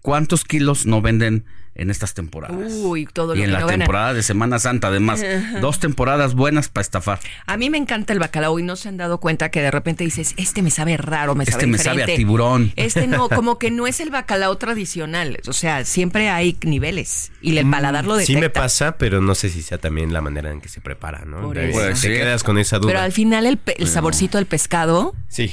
¿Cuántos 0.00 0.45
kilos 0.45 0.87
no 0.87 1.02
venden 1.02 1.45
en 1.78 1.90
estas 1.90 2.14
temporadas. 2.14 2.73
Uy, 2.73 3.06
todo 3.06 3.35
lo 3.35 3.40
y 3.40 3.42
en 3.42 3.47
que 3.49 3.52
la 3.52 3.61
no 3.61 3.66
gana. 3.66 3.85
temporada 3.85 4.14
de 4.14 4.23
Semana 4.23 4.59
Santa, 4.59 4.88
además. 4.88 5.23
Dos 5.61 5.78
temporadas 5.78 6.35
buenas 6.35 6.68
para 6.68 6.83
estafar. 6.83 7.21
A 7.47 7.56
mí 7.59 7.68
me 7.71 7.76
encanta 7.78 8.12
el 8.14 8.18
bacalao 8.18 8.59
y 8.59 8.62
no 8.62 8.76
se 8.76 8.88
han 8.88 8.97
dado 8.97 9.18
cuenta 9.21 9.50
que 9.50 9.61
de 9.61 9.71
repente 9.71 10.02
dices, 10.02 10.33
este 10.38 10.62
me 10.62 10.71
sabe 10.71 10.97
raro, 10.97 11.35
me 11.35 11.45
Este 11.45 11.52
sabe 11.52 11.66
me 11.66 11.78
sabe 11.78 12.02
a 12.04 12.06
tiburón. 12.06 12.73
Este 12.76 13.06
no, 13.06 13.28
como 13.30 13.59
que 13.59 13.71
no 13.71 13.87
es 13.87 14.00
el 14.00 14.11
bacalao 14.11 14.56
tradicional. 14.56 15.38
O 15.47 15.52
sea, 15.52 15.85
siempre 15.85 16.30
hay 16.30 16.56
niveles 16.62 17.30
y 17.42 17.56
el 17.59 17.68
paladar 17.71 18.06
lo 18.06 18.14
detecta. 18.16 18.33
Sí 18.33 18.40
me 18.40 18.50
pasa, 18.50 18.97
pero 18.99 19.21
no 19.21 19.35
sé 19.35 19.50
si 19.50 19.61
sea 19.62 19.78
también 19.78 20.12
la 20.12 20.23
manera 20.23 20.50
en 20.50 20.61
que 20.62 20.68
se 20.71 20.80
prepara, 20.80 21.25
¿no? 21.26 21.42
Por 21.42 21.56
De- 21.56 21.71
eso. 21.71 21.80
te 21.80 21.95
ser. 21.97 22.12
quedas 22.16 22.42
con 22.42 22.56
esa 22.59 22.78
duda. 22.78 22.88
Pero 22.92 23.00
al 23.02 23.12
final 23.12 23.47
el, 23.47 23.59
pe- 23.59 23.76
el 23.78 23.87
saborcito 23.88 24.38
del 24.38 24.47
pescado 24.47 25.14
Sí. 25.28 25.52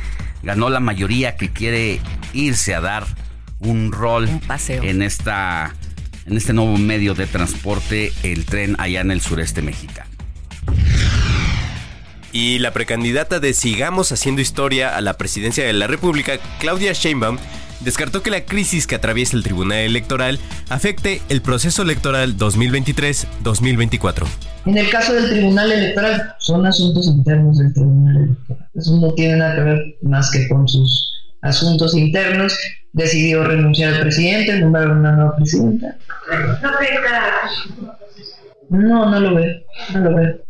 ganó 0.42 0.68
la 0.68 0.80
mayoría 0.80 1.36
que 1.36 1.50
quiere 1.50 2.00
irse 2.32 2.74
a 2.74 2.80
dar 2.80 3.06
un 3.60 3.92
rol 3.92 4.28
Un 4.28 4.40
paseo. 4.40 4.82
en 4.82 5.02
esta 5.02 5.72
en 6.26 6.36
este 6.36 6.52
nuevo 6.52 6.76
medio 6.78 7.14
de 7.14 7.26
transporte, 7.26 8.12
el 8.22 8.46
tren 8.46 8.76
allá 8.78 9.02
en 9.02 9.10
el 9.10 9.20
sureste 9.20 9.62
mexicano. 9.62 10.10
Y 12.32 12.58
la 12.58 12.72
precandidata 12.72 13.40
de 13.40 13.52
Sigamos 13.52 14.10
Haciendo 14.10 14.40
Historia 14.40 14.96
a 14.96 15.00
la 15.00 15.18
presidencia 15.18 15.64
de 15.64 15.72
la 15.72 15.86
República, 15.86 16.38
Claudia 16.58 16.92
Sheinbaum, 16.92 17.38
descartó 17.80 18.22
que 18.22 18.30
la 18.30 18.44
crisis 18.44 18.86
que 18.86 18.94
atraviesa 18.94 19.36
el 19.36 19.42
Tribunal 19.42 19.78
Electoral 19.78 20.38
afecte 20.68 21.20
el 21.28 21.42
proceso 21.42 21.82
electoral 21.82 22.36
2023-2024. 22.36 24.26
En 24.66 24.78
el 24.78 24.90
caso 24.90 25.14
del 25.14 25.30
Tribunal 25.30 25.70
Electoral, 25.72 26.34
son 26.38 26.66
asuntos 26.66 27.06
internos 27.06 27.58
del 27.58 27.72
Tribunal 27.74 28.16
Electoral. 28.16 28.68
Eso 28.74 28.96
no 29.00 29.12
tiene 29.14 29.36
nada 29.36 29.54
que 29.56 29.60
ver 29.62 29.80
más 30.02 30.30
que 30.30 30.48
con 30.48 30.66
sus 30.66 31.12
asuntos 31.42 31.94
internos. 31.94 32.58
Decidió 32.92 33.44
renunciar 33.44 33.94
al 33.94 34.00
presidente, 34.00 34.58
nombrar 34.60 34.90
una 34.90 35.12
nueva 35.12 35.36
presidenta. 35.36 35.96
No, 38.70 39.10
no 39.10 39.20
lo 39.20 39.34
veo, 39.34 39.54
no 39.92 40.00
lo 40.00 40.16
veo. 40.16 40.44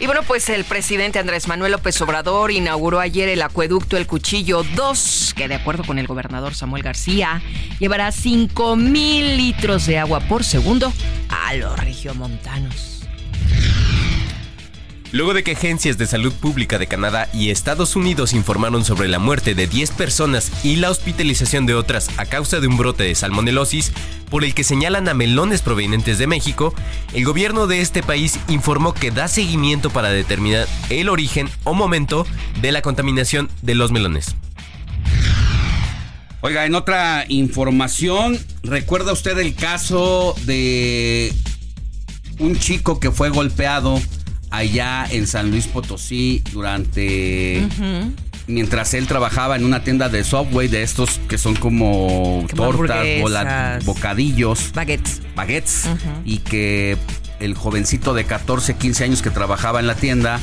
Y 0.00 0.06
bueno, 0.06 0.22
pues 0.26 0.48
el 0.48 0.64
presidente 0.64 1.18
Andrés 1.18 1.46
Manuel 1.46 1.72
López 1.72 2.00
Obrador 2.00 2.50
inauguró 2.50 3.00
ayer 3.00 3.28
el 3.28 3.42
acueducto 3.42 3.98
El 3.98 4.06
Cuchillo 4.06 4.62
2, 4.74 5.34
que 5.36 5.46
de 5.46 5.56
acuerdo 5.56 5.84
con 5.84 5.98
el 5.98 6.06
gobernador 6.06 6.54
Samuel 6.54 6.82
García, 6.82 7.42
llevará 7.78 8.10
5 8.10 8.76
mil 8.76 9.36
litros 9.36 9.84
de 9.84 9.98
agua 9.98 10.20
por 10.20 10.42
segundo 10.42 10.90
a 11.28 11.54
los 11.54 11.78
regiomontanos. 11.78 13.02
Luego 15.12 15.34
de 15.34 15.42
que 15.42 15.52
agencias 15.52 15.98
de 15.98 16.06
salud 16.06 16.32
pública 16.32 16.78
de 16.78 16.86
Canadá 16.86 17.28
y 17.34 17.50
Estados 17.50 17.96
Unidos 17.96 18.32
informaron 18.32 18.84
sobre 18.84 19.08
la 19.08 19.18
muerte 19.18 19.56
de 19.56 19.66
10 19.66 19.90
personas 19.92 20.52
y 20.62 20.76
la 20.76 20.88
hospitalización 20.88 21.66
de 21.66 21.74
otras 21.74 22.10
a 22.16 22.26
causa 22.26 22.60
de 22.60 22.68
un 22.68 22.76
brote 22.76 23.02
de 23.02 23.16
salmonelosis, 23.16 23.92
por 24.30 24.44
el 24.44 24.54
que 24.54 24.62
señalan 24.62 25.08
a 25.08 25.14
melones 25.14 25.62
provenientes 25.62 26.18
de 26.18 26.28
México, 26.28 26.72
el 27.12 27.24
gobierno 27.24 27.66
de 27.66 27.80
este 27.80 28.04
país 28.04 28.38
informó 28.46 28.94
que 28.94 29.10
da 29.10 29.26
seguimiento 29.26 29.90
para 29.90 30.10
determinar 30.10 30.68
el 30.90 31.08
origen 31.08 31.50
o 31.64 31.74
momento 31.74 32.24
de 32.62 32.70
la 32.70 32.80
contaminación 32.80 33.50
de 33.62 33.74
los 33.74 33.90
melones. 33.90 34.36
Oiga, 36.40 36.66
en 36.66 36.76
otra 36.76 37.24
información, 37.28 38.38
¿recuerda 38.62 39.12
usted 39.12 39.36
el 39.38 39.56
caso 39.56 40.36
de 40.44 41.34
un 42.38 42.56
chico 42.56 43.00
que 43.00 43.10
fue 43.10 43.28
golpeado 43.30 44.00
allá 44.50 45.06
en 45.10 45.26
San 45.26 45.50
Luis 45.50 45.66
Potosí 45.66 46.42
durante... 46.52 47.66
Mientras 48.46 48.94
él 48.94 49.06
trabajaba 49.06 49.54
en 49.54 49.64
una 49.64 49.84
tienda 49.84 50.08
de 50.08 50.24
Subway 50.24 50.66
de 50.66 50.82
estos 50.82 51.20
que 51.28 51.38
son 51.38 51.54
como, 51.54 52.44
Como 52.50 52.72
tortas, 52.72 53.06
bola- 53.20 53.78
bocadillos, 53.84 54.72
Baguettes. 54.74 55.20
baguettes 55.36 55.84
y 56.24 56.38
que 56.38 56.96
el 57.38 57.54
jovencito 57.54 58.12
de 58.12 58.24
14, 58.24 58.74
15 58.74 59.04
años 59.04 59.22
que 59.22 59.30
trabajaba 59.30 59.78
en 59.78 59.86
la 59.86 59.94
tienda 59.94 60.40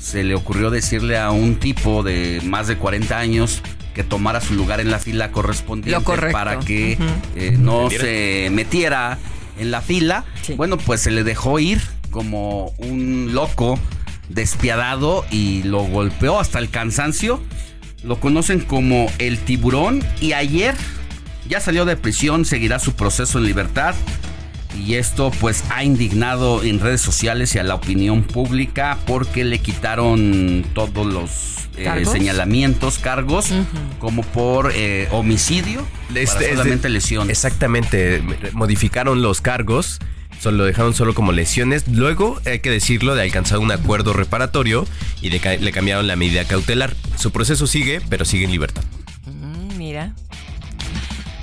se 0.00 0.22
le 0.22 0.34
ocurrió 0.34 0.70
decirle 0.70 1.16
a 1.16 1.30
un 1.30 1.56
tipo 1.56 2.02
de 2.02 2.42
más 2.44 2.66
de 2.66 2.76
40 2.76 3.18
años 3.18 3.62
que 3.94 4.04
tomara 4.04 4.42
su 4.42 4.52
lugar 4.52 4.80
en 4.80 4.90
la 4.90 4.98
fila 4.98 5.32
correspondiente 5.32 5.98
Lo 5.98 6.04
correcto. 6.04 6.36
para 6.36 6.58
que 6.60 6.98
Ujú. 7.00 7.08
eh, 7.36 7.56
no 7.58 7.88
se 7.88 8.50
metiera 8.52 9.16
en 9.58 9.70
la 9.70 9.80
fila. 9.80 10.26
Sí. 10.42 10.52
Bueno, 10.52 10.76
pues 10.76 11.00
se 11.00 11.10
le 11.10 11.24
dejó 11.24 11.58
ir 11.58 11.80
como 12.10 12.72
un 12.78 13.30
loco 13.32 13.78
despiadado 14.28 15.24
y 15.30 15.62
lo 15.62 15.82
golpeó 15.82 16.40
hasta 16.40 16.58
el 16.58 16.70
cansancio. 16.70 17.40
Lo 18.02 18.20
conocen 18.20 18.60
como 18.60 19.10
el 19.18 19.38
tiburón 19.38 20.02
y 20.20 20.32
ayer 20.32 20.74
ya 21.48 21.60
salió 21.60 21.84
de 21.84 21.96
prisión, 21.96 22.44
seguirá 22.44 22.78
su 22.78 22.92
proceso 22.94 23.38
en 23.38 23.44
libertad. 23.46 23.94
Y 24.78 24.94
esto 24.94 25.30
pues 25.40 25.64
ha 25.70 25.84
indignado 25.84 26.62
en 26.62 26.80
redes 26.80 27.00
sociales 27.00 27.54
y 27.54 27.58
a 27.58 27.62
la 27.62 27.74
opinión 27.74 28.22
pública 28.22 28.98
porque 29.06 29.42
le 29.42 29.58
quitaron 29.58 30.66
todos 30.74 31.06
los 31.06 31.56
eh, 31.78 31.84
¿Cargos? 31.84 32.12
señalamientos, 32.12 32.98
cargos, 32.98 33.50
como 33.98 34.22
por 34.22 34.72
eh, 34.74 35.08
homicidio, 35.12 35.86
Este 36.14 36.26
para 36.26 36.56
solamente 36.56 36.88
lesiones. 36.90 37.30
Exactamente, 37.30 38.22
modificaron 38.52 39.22
los 39.22 39.40
cargos, 39.40 39.98
solo 40.40 40.58
lo 40.58 40.64
dejaron 40.64 40.94
solo 40.94 41.14
como 41.14 41.32
lesiones. 41.32 41.84
Luego, 41.88 42.40
hay 42.46 42.60
que 42.60 42.70
decirlo, 42.70 43.14
de 43.14 43.22
alcanzar 43.22 43.58
un 43.58 43.70
acuerdo 43.72 44.12
reparatorio 44.12 44.86
y 45.22 45.30
le, 45.30 45.40
ca- 45.40 45.56
le 45.56 45.72
cambiaron 45.72 46.06
la 46.06 46.16
medida 46.16 46.44
cautelar. 46.44 46.94
Su 47.18 47.30
proceso 47.30 47.66
sigue, 47.66 48.00
pero 48.08 48.24
sigue 48.24 48.44
en 48.44 48.50
libertad. 48.52 48.82
Mm, 49.26 49.76
mira. 49.76 50.12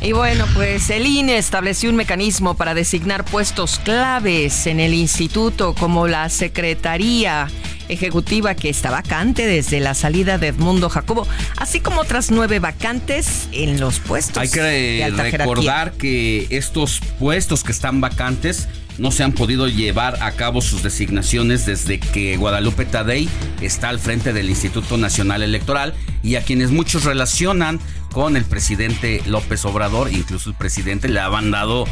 Y 0.02 0.12
bueno, 0.12 0.46
pues 0.54 0.90
el 0.90 1.06
INE 1.08 1.38
estableció 1.38 1.90
un 1.90 1.96
mecanismo 1.96 2.56
para 2.58 2.74
designar 2.74 3.24
puestos 3.24 3.80
claves 3.80 4.68
en 4.68 4.82
el 4.82 4.94
instituto 4.94 5.74
como 5.76 6.08
la 6.08 6.28
Secretaría 6.28 7.48
Ejecutiva 7.90 8.54
que 8.56 8.70
está 8.70 8.92
vacante 8.92 9.46
desde 9.46 9.80
la 9.82 9.94
salida 9.94 10.38
de 10.38 10.48
Edmundo 10.48 10.90
Jacobo, 10.90 11.28
así 11.58 11.80
como 11.82 12.02
otras 12.02 12.32
nueve 12.32 12.60
vacantes 12.60 13.48
en 13.52 13.80
los 13.80 14.00
puestos. 14.00 14.38
Hay 14.38 14.50
que 14.50 14.62
de 14.62 15.04
jerarquía. 15.06 15.38
recordar 15.38 15.92
que 15.94 16.48
estos 16.50 17.00
puestos 17.20 17.64
que 17.64 17.72
están 17.74 18.00
vacantes 18.02 18.68
no 18.98 19.12
se 19.12 19.24
han 19.24 19.34
podido 19.34 19.68
llevar 19.68 20.22
a 20.22 20.32
cabo 20.32 20.62
sus 20.62 20.84
designaciones 20.84 21.66
desde 21.66 22.00
que 22.00 22.38
Guadalupe 22.38 22.86
Tadei 22.86 23.28
está 23.62 23.90
al 23.90 24.00
frente 24.00 24.34
del 24.34 24.50
Instituto 24.50 24.98
Nacional 24.98 25.42
Electoral 25.42 25.94
y 26.22 26.36
a 26.36 26.44
quienes 26.44 26.72
muchos 26.72 27.04
relacionan 27.04 27.80
con 28.12 28.38
el 28.38 28.46
presidente 28.46 29.22
López 29.26 29.66
Obrador, 29.66 30.12
incluso 30.12 30.50
el 30.50 30.56
presidente 30.56 31.10
le 31.10 31.20
han 31.20 31.52
dado 31.52 31.86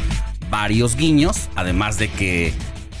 varios 0.50 0.96
guiños, 0.96 1.48
además 1.56 1.98
de 1.98 2.08
que 2.08 2.52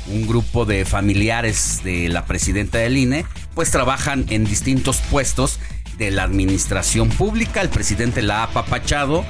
un 0.08 0.26
grupo 0.26 0.64
de 0.64 0.84
familiares 0.84 1.80
de 1.84 2.08
la 2.08 2.24
presidenta 2.24 2.78
del 2.78 2.96
INE 2.96 3.24
pues 3.54 3.70
trabajan 3.70 4.26
en 4.30 4.44
distintos 4.44 4.98
puestos 5.10 5.60
de 5.98 6.10
la 6.10 6.24
administración 6.24 7.08
pública. 7.08 7.60
El 7.60 7.68
presidente 7.68 8.22
la 8.22 8.40
ha 8.40 8.42
apapachado 8.44 9.24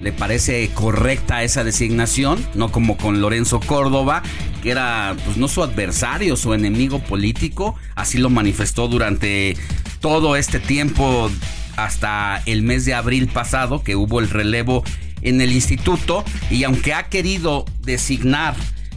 le 0.00 0.12
parece 0.12 0.68
correcta 0.74 1.42
esa 1.42 1.64
designación, 1.64 2.44
no 2.54 2.70
como 2.70 2.96
con 2.96 3.20
Lorenzo 3.20 3.60
Córdoba, 3.60 4.22
que 4.62 4.70
era 4.70 5.16
pues 5.24 5.36
no 5.36 5.48
su 5.48 5.62
adversario, 5.62 6.36
su 6.36 6.54
enemigo 6.54 7.00
político, 7.00 7.74
así 7.94 8.18
lo 8.18 8.30
manifestó 8.30 8.88
durante 8.88 9.56
todo 10.00 10.36
este 10.36 10.60
tiempo 10.60 11.30
hasta 11.76 12.42
el 12.46 12.62
mes 12.62 12.84
de 12.84 12.94
abril 12.94 13.28
pasado 13.28 13.82
que 13.82 13.96
hubo 13.96 14.20
el 14.20 14.30
relevo 14.30 14.84
en 15.22 15.40
el 15.40 15.52
instituto. 15.52 16.24
Y 16.50 16.64
aunque 16.64 16.92
ha 16.94 17.08
querido 17.08 17.64
designar 17.82 18.54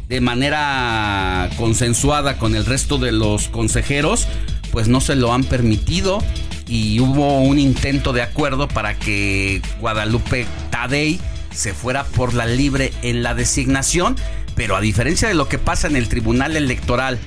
de 0.08 0.20
manera 0.22 1.50
consensuada 1.58 2.38
con 2.38 2.56
el 2.56 2.66
resto 2.66 2.98
de 2.98 3.12
los 3.12 3.48
consejeros, 3.48 4.28
pues 4.72 4.88
no 4.88 5.00
se 5.00 5.16
lo 5.16 5.34
han 5.34 5.44
permitido 5.44 6.24
y 6.72 7.02
hubo 7.02 7.42
un 7.42 7.60
intento 7.60 8.14
de 8.14 8.22
acuerdo 8.22 8.70
para 8.70 8.98
que 8.98 9.62
Guadalupe 9.82 10.48
Tadei 10.70 11.20
se 11.52 11.74
fuera 11.74 12.06
por 12.06 12.34
la 12.34 12.46
libre 12.46 12.94
en 13.02 13.24
la 13.24 13.34
designación, 13.34 14.16
pero 14.56 14.78
a 14.78 14.82
diferencia 14.82 15.28
de 15.28 15.34
lo 15.34 15.50
que 15.50 15.60
pasa 15.60 15.90
en 15.90 15.98
el 15.98 16.08
Tribunal 16.08 16.56
Electoral, 16.56 17.20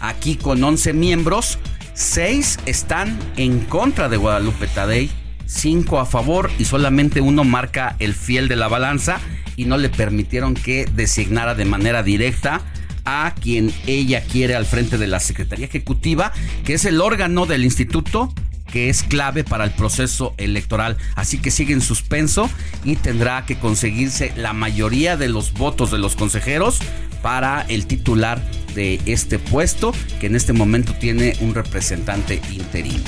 aquí 0.00 0.36
con 0.36 0.64
11 0.64 0.94
miembros, 0.94 1.58
6 1.92 2.60
están 2.64 3.18
en 3.36 3.60
contra 3.60 4.08
de 4.08 4.16
Guadalupe 4.16 4.66
Tadei, 4.68 5.10
5 5.44 6.00
a 6.00 6.06
favor 6.06 6.50
y 6.58 6.64
solamente 6.64 7.20
uno 7.20 7.44
marca 7.44 7.94
el 7.98 8.14
fiel 8.14 8.48
de 8.48 8.56
la 8.56 8.68
balanza 8.68 9.20
y 9.56 9.66
no 9.66 9.76
le 9.76 9.90
permitieron 9.90 10.54
que 10.54 10.86
designara 10.94 11.54
de 11.54 11.66
manera 11.66 12.02
directa 12.02 12.62
a 13.04 13.34
quien 13.38 13.70
ella 13.86 14.22
quiere 14.22 14.54
al 14.54 14.64
frente 14.64 14.96
de 14.96 15.08
la 15.08 15.20
Secretaría 15.20 15.66
Ejecutiva, 15.66 16.32
que 16.64 16.72
es 16.72 16.86
el 16.86 17.02
órgano 17.02 17.44
del 17.44 17.64
instituto 17.64 18.32
que 18.70 18.88
es 18.88 19.02
clave 19.02 19.44
para 19.44 19.64
el 19.64 19.70
proceso 19.70 20.34
electoral. 20.36 20.96
Así 21.14 21.38
que 21.38 21.50
sigue 21.50 21.72
en 21.72 21.80
suspenso 21.80 22.50
y 22.84 22.96
tendrá 22.96 23.44
que 23.46 23.58
conseguirse 23.58 24.32
la 24.36 24.52
mayoría 24.52 25.16
de 25.16 25.28
los 25.28 25.52
votos 25.52 25.90
de 25.90 25.98
los 25.98 26.16
consejeros 26.16 26.78
para 27.22 27.62
el 27.62 27.86
titular 27.86 28.42
de 28.74 29.00
este 29.06 29.38
puesto, 29.38 29.92
que 30.20 30.26
en 30.26 30.36
este 30.36 30.52
momento 30.52 30.94
tiene 30.94 31.36
un 31.40 31.54
representante 31.54 32.40
interino. 32.50 33.04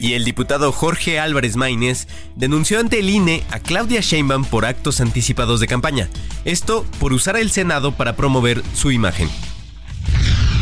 Y 0.00 0.12
el 0.12 0.24
diputado 0.24 0.70
Jorge 0.70 1.18
Álvarez 1.18 1.56
Maínez 1.56 2.06
denunció 2.36 2.78
ante 2.78 3.00
el 3.00 3.10
INE 3.10 3.42
a 3.50 3.58
Claudia 3.58 4.00
Sheinbaum 4.00 4.44
por 4.44 4.64
actos 4.64 5.00
anticipados 5.00 5.58
de 5.58 5.66
campaña. 5.66 6.08
Esto 6.44 6.86
por 7.00 7.12
usar 7.12 7.36
el 7.36 7.50
Senado 7.50 7.92
para 7.92 8.14
promover 8.14 8.62
su 8.74 8.92
imagen. 8.92 9.28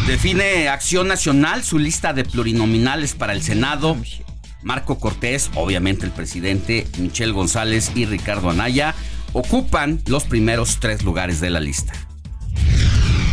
Define 0.07 0.69
Acción 0.69 1.09
Nacional 1.09 1.65
su 1.65 1.81
lista 1.81 2.13
de 2.13 2.25
plurinominales 2.25 3.15
para 3.15 3.33
el 3.33 3.43
Senado. 3.43 3.97
Marco 4.63 5.01
Cortés, 5.01 5.51
obviamente 5.57 6.07
el 6.07 6.13
presidente, 6.13 6.87
Michelle 6.99 7.33
González 7.33 7.91
y 7.97 8.07
Ricardo 8.07 8.51
Anaya 8.51 8.95
ocupan 9.33 10.01
los 10.07 10.23
primeros 10.23 10.79
tres 10.79 11.03
lugares 11.03 11.41
de 11.41 11.51
la 11.51 11.59
lista. 11.59 11.93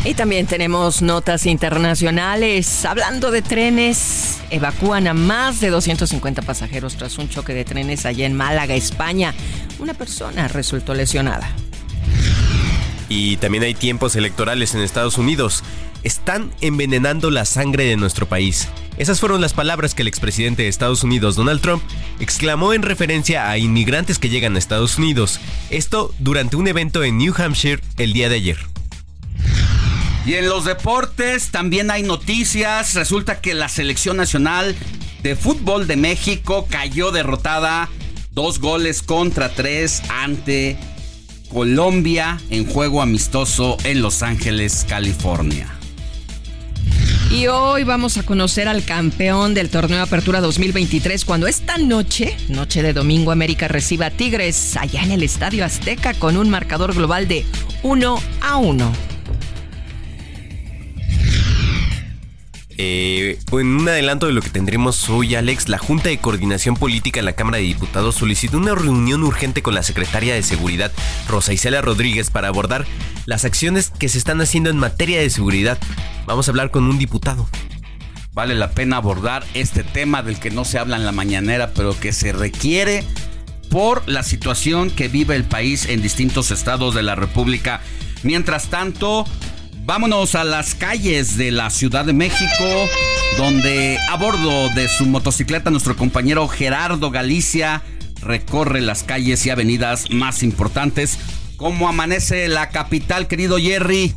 Y 0.03 0.15
también 0.15 0.47
tenemos 0.47 1.03
notas 1.03 1.45
internacionales. 1.45 2.85
Hablando 2.85 3.29
de 3.29 3.43
trenes, 3.43 4.39
evacúan 4.49 5.07
a 5.07 5.13
más 5.13 5.61
de 5.61 5.69
250 5.69 6.41
pasajeros 6.41 6.95
tras 6.97 7.19
un 7.19 7.29
choque 7.29 7.53
de 7.53 7.65
trenes 7.65 8.07
allá 8.07 8.25
en 8.25 8.33
Málaga, 8.33 8.73
España. 8.73 9.35
Una 9.77 9.93
persona 9.93 10.47
resultó 10.47 10.95
lesionada. 10.95 11.47
Y 13.15 13.37
también 13.37 13.63
hay 13.63 13.75
tiempos 13.75 14.15
electorales 14.15 14.73
en 14.73 14.81
Estados 14.81 15.19
Unidos 15.19 15.63
están 16.01 16.51
envenenando 16.61 17.29
la 17.29 17.45
sangre 17.45 17.85
de 17.85 17.95
nuestro 17.95 18.27
país. 18.27 18.67
Esas 18.97 19.19
fueron 19.19 19.39
las 19.39 19.53
palabras 19.53 19.93
que 19.93 20.01
el 20.01 20.07
expresidente 20.07 20.63
de 20.63 20.67
Estados 20.67 21.03
Unidos, 21.03 21.35
Donald 21.35 21.61
Trump, 21.61 21.83
exclamó 22.19 22.73
en 22.73 22.81
referencia 22.81 23.51
a 23.51 23.59
inmigrantes 23.59 24.17
que 24.17 24.29
llegan 24.29 24.55
a 24.55 24.59
Estados 24.59 24.97
Unidos. 24.97 25.39
Esto 25.69 26.11
durante 26.17 26.55
un 26.55 26.67
evento 26.67 27.03
en 27.03 27.19
New 27.19 27.35
Hampshire 27.37 27.83
el 27.97 28.13
día 28.13 28.29
de 28.29 28.35
ayer. 28.35 28.57
Y 30.25 30.33
en 30.33 30.49
los 30.49 30.65
deportes 30.65 31.51
también 31.51 31.91
hay 31.91 32.01
noticias. 32.01 32.95
Resulta 32.95 33.41
que 33.41 33.53
la 33.53 33.69
selección 33.69 34.17
nacional 34.17 34.75
de 35.21 35.35
fútbol 35.35 35.85
de 35.85 35.97
México 35.97 36.65
cayó 36.67 37.11
derrotada 37.11 37.89
dos 38.31 38.57
goles 38.59 39.03
contra 39.03 39.49
tres 39.49 40.01
ante 40.09 40.79
Colombia 41.53 42.39
en 42.49 42.65
juego 42.65 43.01
amistoso 43.01 43.77
en 43.83 44.01
Los 44.01 44.23
Ángeles, 44.23 44.85
California. 44.89 45.67
Y 47.31 47.47
hoy 47.47 47.83
vamos 47.83 48.17
a 48.17 48.23
conocer 48.23 48.67
al 48.67 48.83
campeón 48.83 49.53
del 49.53 49.69
torneo 49.69 50.01
Apertura 50.01 50.41
2023 50.41 51.23
cuando 51.25 51.47
esta 51.47 51.77
noche, 51.77 52.35
noche 52.49 52.81
de 52.81 52.93
domingo, 52.93 53.31
América 53.31 53.67
reciba 53.67 54.07
a 54.07 54.11
Tigres 54.11 54.75
allá 54.77 55.03
en 55.03 55.11
el 55.11 55.23
Estadio 55.23 55.63
Azteca 55.63 56.13
con 56.13 56.37
un 56.37 56.49
marcador 56.49 56.93
global 56.93 57.27
de 57.27 57.45
1 57.83 58.19
a 58.41 58.57
1. 58.57 59.12
Eh, 62.77 63.37
en 63.51 63.67
un 63.67 63.87
adelanto 63.87 64.25
de 64.25 64.33
lo 64.33 64.41
que 64.41 64.49
tendremos 64.49 65.07
hoy, 65.09 65.35
Alex, 65.35 65.69
la 65.69 65.77
Junta 65.77 66.09
de 66.09 66.17
Coordinación 66.17 66.75
Política 66.75 67.19
en 67.19 67.25
la 67.25 67.33
Cámara 67.33 67.57
de 67.57 67.63
Diputados 67.63 68.15
solicitó 68.15 68.57
una 68.57 68.73
reunión 68.73 69.23
urgente 69.23 69.61
con 69.61 69.75
la 69.75 69.83
secretaria 69.83 70.33
de 70.33 70.41
Seguridad, 70.41 70.91
Rosa 71.27 71.53
Isela 71.53 71.81
Rodríguez, 71.81 72.31
para 72.31 72.47
abordar 72.47 72.85
las 73.25 73.45
acciones 73.45 73.91
que 73.91 74.09
se 74.09 74.17
están 74.17 74.41
haciendo 74.41 74.69
en 74.69 74.77
materia 74.77 75.19
de 75.19 75.29
seguridad. 75.29 75.77
Vamos 76.25 76.47
a 76.47 76.51
hablar 76.51 76.71
con 76.71 76.85
un 76.85 76.97
diputado. 76.97 77.47
Vale 78.33 78.55
la 78.55 78.71
pena 78.71 78.97
abordar 78.97 79.45
este 79.53 79.83
tema 79.83 80.23
del 80.23 80.39
que 80.39 80.49
no 80.49 80.65
se 80.65 80.79
habla 80.79 80.97
en 80.97 81.05
la 81.05 81.11
mañanera, 81.11 81.73
pero 81.75 81.99
que 81.99 82.11
se 82.11 82.33
requiere 82.33 83.03
por 83.69 84.07
la 84.07 84.23
situación 84.23 84.89
que 84.89 85.07
vive 85.07 85.35
el 85.35 85.43
país 85.43 85.85
en 85.85 86.01
distintos 86.01 86.49
estados 86.49 86.95
de 86.95 87.03
la 87.03 87.13
República. 87.13 87.81
Mientras 88.23 88.69
tanto, 88.69 89.25
Vámonos 89.85 90.35
a 90.35 90.45
las 90.45 90.75
calles 90.75 91.35
de 91.35 91.51
la 91.51 91.69
Ciudad 91.69 92.05
de 92.05 92.13
México, 92.13 92.63
donde 93.37 93.97
a 94.09 94.15
bordo 94.15 94.69
de 94.69 94.87
su 94.87 95.05
motocicleta 95.05 95.71
nuestro 95.71 95.97
compañero 95.97 96.47
Gerardo 96.47 97.11
Galicia 97.11 97.81
recorre 98.21 98.79
las 98.79 99.03
calles 99.03 99.45
y 99.45 99.49
avenidas 99.49 100.09
más 100.09 100.41
importantes. 100.41 101.19
¿Cómo 101.57 101.89
amanece 101.89 102.47
la 102.47 102.69
capital, 102.69 103.27
querido 103.27 103.57
Jerry? 103.57 104.15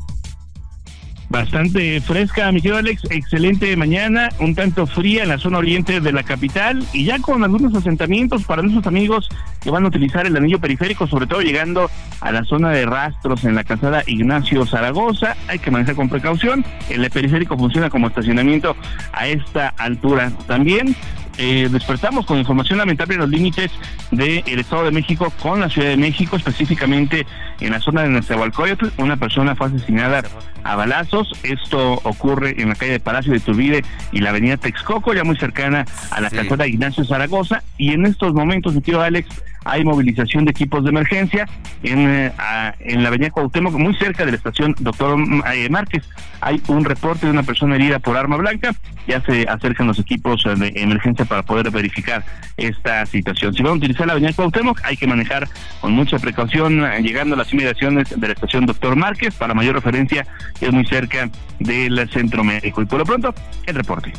Bastante 1.28 2.00
fresca, 2.00 2.52
mi 2.52 2.60
querido 2.60 2.78
Alex. 2.78 3.02
Excelente 3.10 3.76
mañana, 3.76 4.28
un 4.38 4.54
tanto 4.54 4.86
fría 4.86 5.24
en 5.24 5.28
la 5.28 5.38
zona 5.38 5.58
oriente 5.58 6.00
de 6.00 6.12
la 6.12 6.22
capital 6.22 6.86
y 6.92 7.04
ya 7.04 7.18
con 7.18 7.42
algunos 7.42 7.74
asentamientos 7.74 8.44
para 8.44 8.62
nuestros 8.62 8.86
amigos 8.86 9.28
que 9.60 9.70
van 9.70 9.84
a 9.84 9.88
utilizar 9.88 10.24
el 10.26 10.36
anillo 10.36 10.60
periférico, 10.60 11.08
sobre 11.08 11.26
todo 11.26 11.40
llegando 11.40 11.90
a 12.20 12.30
la 12.30 12.44
zona 12.44 12.70
de 12.70 12.86
rastros 12.86 13.44
en 13.44 13.56
la 13.56 13.64
casada 13.64 14.04
Ignacio 14.06 14.64
Zaragoza. 14.66 15.36
Hay 15.48 15.58
que 15.58 15.72
manejar 15.72 15.96
con 15.96 16.08
precaución. 16.08 16.64
El 16.88 17.10
periférico 17.10 17.58
funciona 17.58 17.90
como 17.90 18.06
estacionamiento 18.06 18.76
a 19.12 19.26
esta 19.26 19.68
altura. 19.76 20.30
También 20.46 20.94
eh, 21.38 21.68
despertamos 21.70 22.26
con 22.26 22.38
información 22.38 22.78
lamentable 22.78 23.14
en 23.14 23.20
los 23.20 23.28
límites 23.28 23.70
del 24.10 24.58
Estado 24.58 24.84
de 24.84 24.90
México 24.90 25.32
con 25.42 25.60
la 25.60 25.68
Ciudad 25.68 25.88
de 25.88 25.96
México, 25.96 26.36
específicamente 26.36 27.26
en 27.60 27.72
la 27.72 27.80
zona 27.80 28.02
de 28.02 28.08
Nezahualcóyotl. 28.08 28.88
Una 28.98 29.16
persona 29.16 29.54
fue 29.54 29.66
asesinada 29.66 30.22
a 30.64 30.76
balazos. 30.76 31.32
Esto 31.42 32.00
ocurre 32.02 32.60
en 32.60 32.70
la 32.70 32.74
calle 32.74 32.92
de 32.92 33.00
Palacio 33.00 33.32
de 33.32 33.40
Turbide 33.40 33.84
y 34.12 34.20
la 34.20 34.30
avenida 34.30 34.56
Texcoco, 34.56 35.14
ya 35.14 35.24
muy 35.24 35.36
cercana 35.36 35.84
a 36.10 36.20
la 36.20 36.30
sí. 36.30 36.36
de 36.36 36.68
Ignacio 36.68 37.04
Zaragoza. 37.04 37.62
Y 37.76 37.92
en 37.92 38.06
estos 38.06 38.32
momentos, 38.32 38.74
mi 38.74 38.80
tío 38.80 39.00
Alex, 39.00 39.28
hay 39.66 39.84
movilización 39.84 40.44
de 40.44 40.52
equipos 40.52 40.84
de 40.84 40.90
emergencia 40.90 41.48
en, 41.82 42.08
eh, 42.08 42.32
en 42.80 43.02
la 43.02 43.08
avenida 43.08 43.30
Cuauhtémoc, 43.30 43.74
muy 43.74 43.94
cerca 43.96 44.24
de 44.24 44.30
la 44.30 44.36
estación 44.36 44.74
Doctor 44.78 45.18
eh, 45.52 45.68
Márquez. 45.68 46.04
Hay 46.40 46.62
un 46.68 46.84
reporte 46.84 47.26
de 47.26 47.32
una 47.32 47.42
persona 47.42 47.74
herida 47.74 47.98
por 47.98 48.16
arma 48.16 48.36
blanca. 48.36 48.74
Ya 49.08 49.20
se 49.22 49.46
acercan 49.48 49.88
los 49.88 49.98
equipos 49.98 50.44
de 50.44 50.72
emergencia 50.76 51.24
para 51.24 51.42
poder 51.42 51.70
verificar 51.70 52.24
esta 52.56 53.04
situación. 53.06 53.54
Si 53.54 53.62
van 53.62 53.72
a 53.72 53.76
utilizar 53.76 54.06
la 54.06 54.12
avenida 54.12 54.32
Cuauhtémoc, 54.32 54.80
hay 54.84 54.96
que 54.96 55.06
manejar 55.06 55.48
con 55.80 55.92
mucha 55.92 56.18
precaución 56.18 56.84
eh, 56.84 57.02
llegando 57.02 57.34
a 57.34 57.38
las 57.38 57.52
inmediaciones 57.52 58.08
de 58.08 58.26
la 58.26 58.34
estación 58.34 58.66
Doctor 58.66 58.94
Márquez. 58.94 59.34
Para 59.34 59.52
mayor 59.52 59.74
referencia, 59.74 60.26
es 60.60 60.72
muy 60.72 60.86
cerca 60.86 61.28
del 61.58 62.08
centro 62.10 62.44
médico. 62.44 62.82
Y 62.82 62.86
por 62.86 63.00
lo 63.00 63.04
pronto, 63.04 63.34
el 63.66 63.74
reporte. 63.74 64.12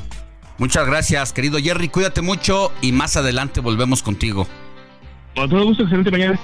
Muchas 0.57 0.87
gracias, 0.87 1.33
querido 1.33 1.59
Jerry. 1.59 1.87
Cuídate 1.87 2.21
mucho 2.21 2.71
y 2.81 2.91
más 2.91 3.15
adelante 3.15 3.61
volvemos 3.61 4.01
contigo. 4.01 4.47
Con 5.37 5.51
todo 5.51 5.65
gusto, 5.65 5.83
excelente 5.83 6.09
mañana. 6.09 6.39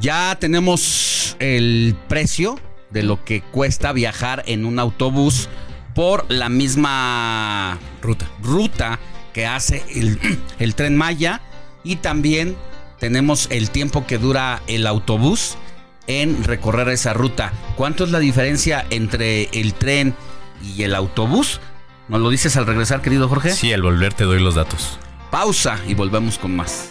Ya 0.00 0.36
tenemos 0.40 1.36
el 1.38 1.94
precio 2.08 2.58
de 2.90 3.04
lo 3.04 3.24
que 3.24 3.42
cuesta 3.42 3.92
viajar 3.92 4.42
en 4.46 4.64
un 4.64 4.80
autobús 4.80 5.48
por 5.94 6.26
la 6.28 6.48
misma 6.48 7.78
ruta, 8.02 8.26
ruta 8.42 8.98
que 9.32 9.46
hace 9.46 9.84
el, 9.94 10.18
el 10.58 10.74
tren 10.74 10.96
Maya 10.96 11.42
y 11.84 11.96
también 11.96 12.56
tenemos 12.98 13.46
el 13.52 13.70
tiempo 13.70 14.04
que 14.04 14.18
dura 14.18 14.60
el 14.66 14.84
autobús 14.88 15.56
en 16.08 16.42
recorrer 16.42 16.88
esa 16.88 17.12
ruta. 17.12 17.52
¿Cuánto 17.76 18.02
es 18.02 18.10
la 18.10 18.18
diferencia 18.18 18.84
entre 18.90 19.44
el 19.52 19.74
tren 19.74 20.16
y 20.60 20.82
el 20.82 20.96
autobús? 20.96 21.60
¿Nos 22.08 22.20
lo 22.20 22.30
dices 22.30 22.56
al 22.56 22.66
regresar, 22.66 23.00
querido 23.00 23.28
Jorge? 23.28 23.52
Sí, 23.52 23.72
al 23.72 23.82
volver 23.82 24.12
te 24.12 24.24
doy 24.24 24.42
los 24.42 24.56
datos. 24.56 24.98
Pausa 25.30 25.78
y 25.86 25.94
volvemos 25.94 26.36
con 26.36 26.56
más. 26.56 26.90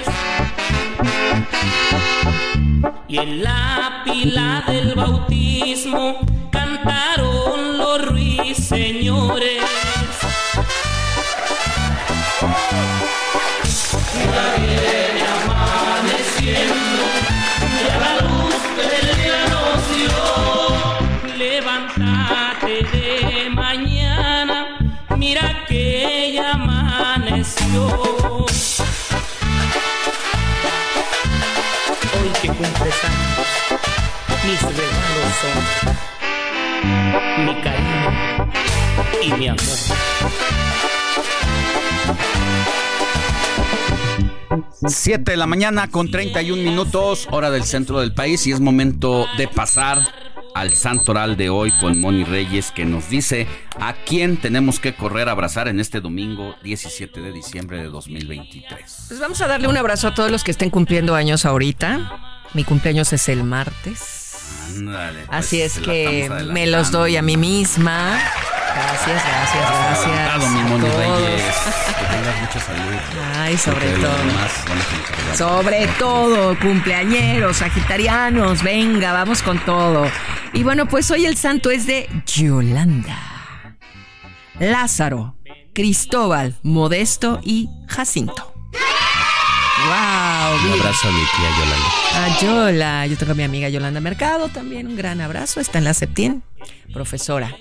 Y 3.07 3.17
en 3.17 3.43
la 3.43 4.01
pila 4.05 4.63
del 4.67 4.95
bautismo 4.95 6.19
cantaron 6.51 7.77
los 7.77 8.07
ruiseñores. 8.07 9.61
Ya 14.13 14.55
viene 14.57 15.21
amaneciendo, 15.43 17.03
ya 17.87 17.95
la 17.99 18.13
luz 18.27 18.55
del 18.77 19.05
día 19.17 19.39
nos 19.49 19.79
dio. 19.95 21.37
Levántate 21.37 22.73
de 22.97 23.49
mañana, 23.49 24.57
mira 25.17 25.65
que 25.67 26.31
ya 26.33 26.51
amaneció. 26.53 28.20
Mis 34.45 34.61
regalos 34.61 35.33
son 35.41 35.57
mi 37.45 37.61
cariño 37.61 38.51
y 39.21 39.33
mi 39.33 39.47
amor. 39.49 39.61
Siete 44.87 45.31
de 45.31 45.37
la 45.37 45.45
mañana 45.45 45.89
con 45.89 46.09
31 46.09 46.61
minutos, 46.63 47.27
hora 47.29 47.51
del 47.51 47.63
centro 47.63 47.99
del 47.99 48.13
país, 48.13 48.47
y 48.47 48.51
es 48.51 48.59
momento 48.59 49.27
de 49.37 49.47
pasar 49.47 49.99
al 50.55 50.73
santoral 50.73 51.37
de 51.37 51.49
hoy 51.49 51.71
con 51.79 51.99
Moni 52.01 52.23
Reyes, 52.23 52.71
que 52.71 52.83
nos 52.83 53.09
dice 53.09 53.47
a 53.79 53.93
quién 53.93 54.37
tenemos 54.37 54.79
que 54.79 54.95
correr 54.95 55.29
a 55.29 55.33
abrazar 55.33 55.67
en 55.67 55.79
este 55.79 56.01
domingo 56.01 56.55
17 56.63 57.21
de 57.21 57.31
diciembre 57.31 57.77
de 57.77 57.89
2023. 57.89 59.05
Pues 59.07 59.19
vamos 59.19 59.39
a 59.41 59.47
darle 59.47 59.67
un 59.67 59.77
abrazo 59.77 60.07
a 60.07 60.15
todos 60.15 60.31
los 60.31 60.43
que 60.43 60.51
estén 60.51 60.71
cumpliendo 60.71 61.13
años 61.13 61.45
ahorita. 61.45 62.39
Mi 62.53 62.63
cumpleaños 62.63 63.13
es 63.13 63.29
el 63.29 63.43
martes. 63.43 64.20
Pues, 64.73 65.27
Así 65.29 65.61
es 65.61 65.79
que 65.79 66.29
me 66.51 66.67
los 66.67 66.91
doy 66.91 67.17
a 67.17 67.21
mí 67.21 67.37
misma. 67.37 68.19
Gracias, 68.73 69.23
gracias, 69.23 69.69
gracias. 69.69 70.07
Adelantado, 70.07 70.49
mi 70.49 70.63
Moni. 70.63 70.87
Reyes. 70.87 71.43
Que 71.99 72.05
tengas 72.15 72.41
mucha 72.41 72.59
salud. 72.59 72.95
Ay, 73.35 73.57
sobre 73.57 73.89
todo. 73.91 74.17
demás. 74.17 74.51
Sobre 75.37 75.87
todo, 75.99 76.57
cumpleañeros, 76.59 77.57
sagitarianos, 77.57 78.63
venga, 78.63 79.11
vamos 79.13 79.41
con 79.41 79.59
todo. 79.59 80.07
Y 80.53 80.63
bueno, 80.63 80.87
pues 80.87 81.09
hoy 81.11 81.25
el 81.25 81.37
santo 81.37 81.69
es 81.71 81.85
de 81.85 82.09
Yolanda, 82.25 83.17
Lázaro, 84.59 85.35
Cristóbal, 85.73 86.55
Modesto 86.63 87.39
y 87.43 87.69
Jacinto. 87.87 88.53
¡Wow! 89.85 90.73
Un 90.73 90.79
abrazo 90.79 91.07
a 91.07 91.11
mi 91.11 91.19
tía 91.19 91.49
Yolanda. 91.57 91.89
A 92.15 92.39
Yola, 92.39 93.07
yo 93.07 93.17
tengo 93.17 93.31
a 93.31 93.35
mi 93.35 93.43
amiga 93.43 93.69
Yolanda 93.69 93.99
Mercado 93.99 94.49
también, 94.49 94.87
un 94.87 94.95
gran 94.95 95.21
abrazo, 95.21 95.59
está 95.59 95.79
en 95.79 95.85
la 95.85 95.93
Septién, 95.93 96.43
profesora. 96.93 97.55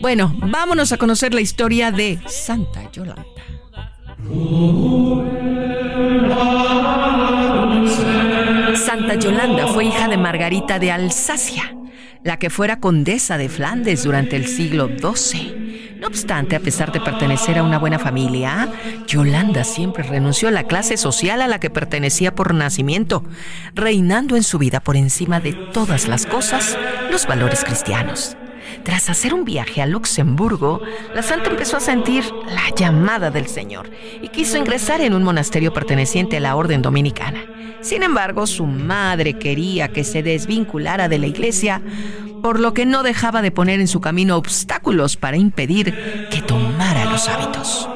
Bueno, 0.00 0.34
vámonos 0.38 0.92
a 0.92 0.96
conocer 0.96 1.34
la 1.34 1.40
historia 1.42 1.90
de 1.90 2.18
Santa 2.26 2.90
Yolanda. 2.92 3.24
Santa 8.76 9.14
Yolanda 9.16 9.66
fue 9.68 9.86
hija 9.86 10.08
de 10.08 10.16
Margarita 10.16 10.78
de 10.78 10.90
Alsacia, 10.90 11.74
la 12.26 12.38
que 12.38 12.50
fuera 12.50 12.80
condesa 12.80 13.38
de 13.38 13.48
Flandes 13.48 14.02
durante 14.02 14.34
el 14.34 14.48
siglo 14.48 14.88
XII. 14.88 15.94
No 16.00 16.08
obstante, 16.08 16.56
a 16.56 16.60
pesar 16.60 16.90
de 16.90 17.00
pertenecer 17.00 17.56
a 17.56 17.62
una 17.62 17.78
buena 17.78 18.00
familia, 18.00 18.68
Yolanda 19.06 19.62
siempre 19.62 20.02
renunció 20.02 20.48
a 20.48 20.50
la 20.50 20.64
clase 20.64 20.96
social 20.96 21.40
a 21.40 21.46
la 21.46 21.60
que 21.60 21.70
pertenecía 21.70 22.34
por 22.34 22.52
nacimiento, 22.52 23.22
reinando 23.74 24.36
en 24.36 24.42
su 24.42 24.58
vida 24.58 24.80
por 24.80 24.96
encima 24.96 25.38
de 25.38 25.52
todas 25.52 26.08
las 26.08 26.26
cosas 26.26 26.76
los 27.12 27.26
valores 27.26 27.62
cristianos. 27.62 28.36
Tras 28.82 29.08
hacer 29.10 29.34
un 29.34 29.44
viaje 29.44 29.82
a 29.82 29.86
Luxemburgo, 29.86 30.80
la 31.14 31.22
santa 31.22 31.50
empezó 31.50 31.76
a 31.76 31.80
sentir 31.80 32.24
la 32.46 32.74
llamada 32.76 33.30
del 33.30 33.46
Señor 33.46 33.90
y 34.22 34.28
quiso 34.28 34.56
ingresar 34.56 35.00
en 35.00 35.14
un 35.14 35.22
monasterio 35.22 35.72
perteneciente 35.72 36.36
a 36.36 36.40
la 36.40 36.56
orden 36.56 36.82
dominicana. 36.82 37.44
Sin 37.80 38.02
embargo, 38.02 38.46
su 38.46 38.66
madre 38.66 39.34
quería 39.34 39.88
que 39.88 40.04
se 40.04 40.22
desvinculara 40.22 41.08
de 41.08 41.18
la 41.18 41.26
iglesia, 41.26 41.82
por 42.42 42.60
lo 42.60 42.74
que 42.74 42.86
no 42.86 43.02
dejaba 43.02 43.42
de 43.42 43.50
poner 43.50 43.80
en 43.80 43.88
su 43.88 44.00
camino 44.00 44.36
obstáculos 44.36 45.16
para 45.16 45.36
impedir 45.36 45.94
que 46.30 46.42
tomara 46.42 47.04
los 47.04 47.28
hábitos. 47.28 47.88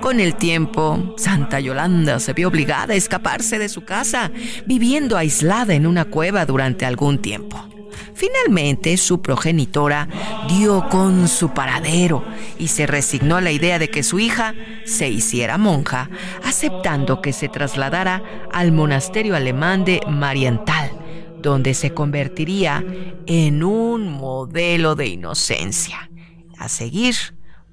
Con 0.00 0.20
el 0.20 0.36
tiempo, 0.36 1.14
Santa 1.16 1.58
Yolanda 1.58 2.20
se 2.20 2.32
vio 2.32 2.48
obligada 2.48 2.94
a 2.94 2.96
escaparse 2.96 3.58
de 3.58 3.68
su 3.68 3.84
casa, 3.84 4.30
viviendo 4.66 5.16
aislada 5.16 5.74
en 5.74 5.86
una 5.86 6.04
cueva 6.04 6.46
durante 6.46 6.84
algún 6.84 7.18
tiempo. 7.18 7.75
Finalmente, 8.14 8.96
su 8.96 9.20
progenitora 9.20 10.08
dio 10.48 10.88
con 10.88 11.28
su 11.28 11.50
paradero 11.50 12.24
y 12.58 12.68
se 12.68 12.86
resignó 12.86 13.36
a 13.36 13.40
la 13.40 13.52
idea 13.52 13.78
de 13.78 13.90
que 13.90 14.02
su 14.02 14.18
hija 14.18 14.54
se 14.84 15.08
hiciera 15.08 15.58
monja, 15.58 16.10
aceptando 16.44 17.20
que 17.20 17.32
se 17.32 17.48
trasladara 17.48 18.22
al 18.52 18.72
monasterio 18.72 19.36
alemán 19.36 19.84
de 19.84 20.00
Marienthal, 20.08 20.90
donde 21.38 21.74
se 21.74 21.92
convertiría 21.92 22.84
en 23.26 23.62
un 23.62 24.08
modelo 24.08 24.94
de 24.94 25.06
inocencia, 25.06 26.10
a 26.58 26.68
seguir 26.68 27.14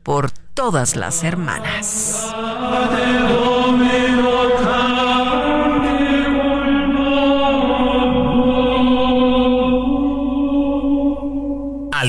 por 0.03 0.31
todas 0.53 0.95
las 0.95 1.23
hermanas. 1.23 2.33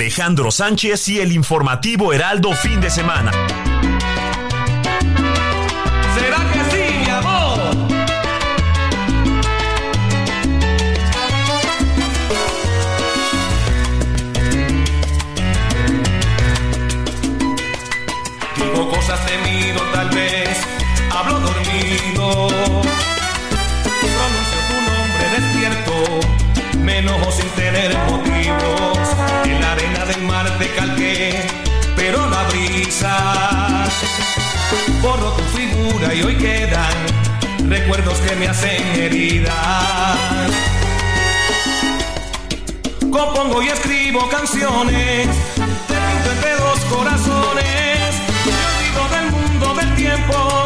Alejandro 0.05 0.51
Sánchez 0.51 1.09
y 1.09 1.21
el 1.21 1.33
informativo 1.33 2.12
Heraldo 2.12 2.53
fin 2.53 2.79
de 2.79 2.90
semana. 2.90 3.33
¿Será 6.14 6.37
que 6.53 6.61
sí, 6.71 6.95
mi 6.99 7.11
amor? 7.11 7.59
Digo 18.57 18.90
cosas 18.90 19.25
temido 19.25 19.81
tal 19.95 20.11
vez, 20.11 20.59
hablo 21.17 21.40
dormido. 21.40 22.49
Pronuncio 24.12 24.61
tu 24.69 24.77
nombre 24.85 25.25
despierto, 25.40 25.95
me 26.81 26.99
enojo 26.99 27.33
sin 27.33 27.49
tener 27.53 27.97
motivo 28.11 28.34
borró 35.03 35.33
tu 35.33 35.43
figura 35.57 36.14
y 36.14 36.23
hoy 36.23 36.37
quedan 36.37 36.95
recuerdos 37.69 38.19
que 38.19 38.35
me 38.37 38.49
hacen 38.49 38.83
heridas. 38.99 39.53
Compongo 43.01 43.62
y 43.62 43.69
escribo 43.69 44.29
canciones, 44.29 45.29
te 45.57 45.95
pinto 45.95 46.31
entre 46.33 46.57
dos 46.57 46.79
corazones. 46.90 48.14
Yo 48.47 48.53
digo 48.83 49.09
del 49.17 49.31
mundo 49.31 49.75
del 49.75 49.95
tiempo, 49.95 50.64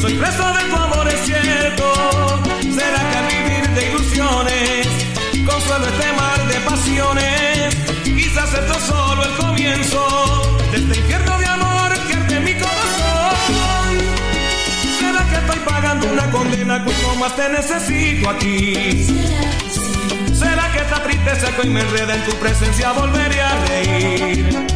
soy 0.00 0.14
preso 0.14 0.52
de 0.54 0.64
tu 0.68 0.76
amor, 0.76 1.08
es 1.08 1.24
cierto. 1.24 2.40
Será 2.60 3.10
que 3.10 3.16
al 3.16 3.26
vivir 3.26 3.68
de 3.70 3.90
ilusiones, 3.90 4.86
consuelo 5.46 5.86
este 5.86 6.12
mar 6.12 6.46
de 6.46 6.60
pasiones. 6.60 7.74
Quizás 8.04 8.52
esto 8.52 8.74
es 8.76 8.84
solo 8.84 9.22
el 9.22 9.36
comienzo 9.36 10.42
de 10.72 10.78
este 10.78 10.98
infierno 10.98 11.37
pagando 15.80 16.08
una 16.08 16.28
condena 16.30 16.82
cuando 16.82 17.14
más 17.20 17.36
te 17.36 17.48
necesito 17.48 18.28
aquí? 18.30 19.06
¿Será 20.32 20.72
que 20.72 20.78
esta 20.78 21.04
tristeza 21.04 21.54
que 21.54 21.60
hoy 21.62 21.70
me 21.70 21.82
enreda 21.82 22.16
en 22.16 22.24
tu 22.24 22.32
presencia 22.36 22.90
volveré 22.92 23.40
a 23.40 23.64
reír? 23.66 24.66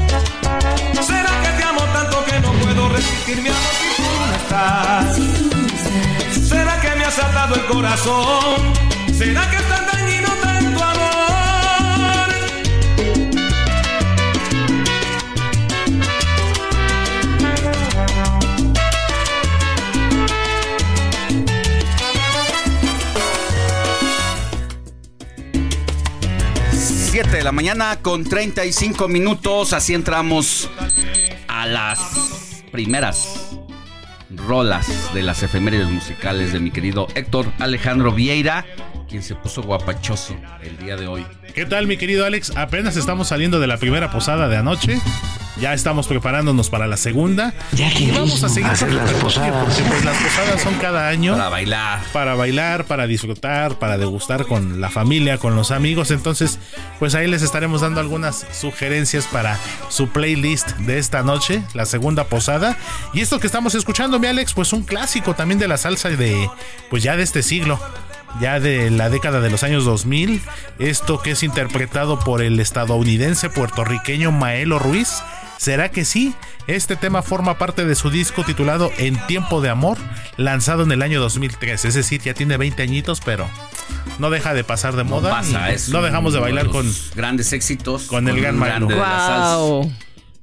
¿Será 1.00 1.32
que 1.42 1.48
te 1.58 1.64
amo 1.64 1.82
tanto 1.92 2.24
que 2.24 2.38
no 2.40 2.52
puedo 2.52 2.88
resistir 2.90 3.42
mi 3.42 3.48
amor 3.48 3.72
si 3.80 3.88
tú 3.96 4.04
no 4.20 4.32
estás? 4.36 5.18
¿Será 6.48 6.80
que 6.80 6.94
me 6.96 7.04
has 7.04 7.18
atado 7.18 7.56
el 7.56 7.66
corazón? 7.66 8.72
¿Será 9.12 9.50
que 9.50 9.56
7 27.12 27.28
de 27.28 27.44
la 27.44 27.52
mañana 27.52 27.98
con 28.00 28.24
35 28.24 29.06
minutos. 29.06 29.74
Así 29.74 29.92
entramos 29.92 30.70
a 31.46 31.66
las 31.66 32.64
primeras 32.72 33.54
rolas 34.30 35.12
de 35.12 35.22
las 35.22 35.42
efemérides 35.42 35.90
musicales 35.90 36.54
de 36.54 36.60
mi 36.60 36.70
querido 36.70 37.08
Héctor 37.14 37.52
Alejandro 37.58 38.12
Vieira, 38.12 38.64
quien 39.10 39.22
se 39.22 39.34
puso 39.34 39.60
guapachoso 39.62 40.34
el 40.62 40.78
día 40.78 40.96
de 40.96 41.06
hoy. 41.06 41.26
¿Qué 41.54 41.66
tal, 41.66 41.86
mi 41.86 41.98
querido 41.98 42.24
Alex? 42.24 42.56
Apenas 42.56 42.96
estamos 42.96 43.28
saliendo 43.28 43.60
de 43.60 43.66
la 43.66 43.76
primera 43.76 44.10
posada 44.10 44.48
de 44.48 44.56
anoche 44.56 44.98
ya 45.60 45.74
estamos 45.74 46.06
preparándonos 46.06 46.70
para 46.70 46.86
la 46.86 46.96
segunda. 46.96 47.52
y 47.72 48.10
vamos 48.10 48.42
a 48.42 48.48
seguir 48.48 48.70
hacer 48.70 48.88
con 48.88 48.96
las 48.96 49.12
posadas. 49.14 49.64
porque 49.64 49.82
pues 49.82 50.04
las 50.04 50.16
posadas 50.16 50.62
son 50.62 50.74
cada 50.76 51.08
año. 51.08 51.32
Para 51.36 51.48
bailar. 51.50 52.00
Para 52.12 52.34
bailar, 52.34 52.84
para 52.86 53.06
disfrutar, 53.06 53.78
para 53.78 53.98
degustar 53.98 54.46
con 54.46 54.80
la 54.80 54.90
familia, 54.90 55.38
con 55.38 55.54
los 55.54 55.70
amigos. 55.70 56.10
Entonces, 56.10 56.58
pues 56.98 57.14
ahí 57.14 57.26
les 57.28 57.42
estaremos 57.42 57.82
dando 57.82 58.00
algunas 58.00 58.46
sugerencias 58.52 59.26
para 59.26 59.58
su 59.88 60.08
playlist 60.08 60.70
de 60.78 60.98
esta 60.98 61.22
noche, 61.22 61.62
la 61.74 61.84
segunda 61.84 62.24
posada. 62.24 62.76
Y 63.12 63.20
esto 63.20 63.38
que 63.38 63.46
estamos 63.46 63.74
escuchando, 63.74 64.18
mi 64.18 64.28
Alex, 64.28 64.54
pues 64.54 64.72
un 64.72 64.82
clásico 64.82 65.34
también 65.34 65.58
de 65.58 65.68
la 65.68 65.76
salsa 65.76 66.08
de, 66.08 66.48
pues 66.90 67.02
ya 67.02 67.16
de 67.16 67.22
este 67.22 67.42
siglo 67.42 67.78
ya 68.40 68.60
de 68.60 68.90
la 68.90 69.10
década 69.10 69.40
de 69.40 69.50
los 69.50 69.62
años 69.62 69.84
2000. 69.84 70.40
Esto 70.78 71.20
que 71.20 71.32
es 71.32 71.42
interpretado 71.42 72.18
por 72.18 72.42
el 72.42 72.58
estadounidense 72.60 73.50
puertorriqueño 73.50 74.32
Maelo 74.32 74.78
Ruiz. 74.78 75.22
¿Será 75.62 75.92
que 75.92 76.04
sí? 76.04 76.34
Este 76.66 76.96
tema 76.96 77.22
forma 77.22 77.56
parte 77.56 77.84
de 77.84 77.94
su 77.94 78.10
disco 78.10 78.42
titulado 78.42 78.90
En 78.98 79.16
Tiempo 79.28 79.60
de 79.60 79.68
Amor, 79.68 79.96
lanzado 80.36 80.82
en 80.82 80.90
el 80.90 81.02
año 81.02 81.20
2003. 81.20 81.84
Es 81.84 81.94
decir, 81.94 82.20
ya 82.20 82.34
tiene 82.34 82.56
20 82.56 82.82
añitos, 82.82 83.20
pero 83.24 83.48
no 84.18 84.30
deja 84.30 84.54
de 84.54 84.64
pasar 84.64 84.96
de 84.96 85.04
No 85.04 85.10
moda. 85.10 85.30
pasa, 85.30 85.70
y 85.70 85.74
es 85.74 85.88
no 85.90 86.02
dejamos 86.02 86.32
de 86.32 86.40
bailar 86.40 86.66
con, 86.66 86.92
grandes 87.14 87.52
éxitos. 87.52 88.06
con 88.08 88.26
el 88.26 88.40
gran 88.40 88.58
salsa. 88.58 89.58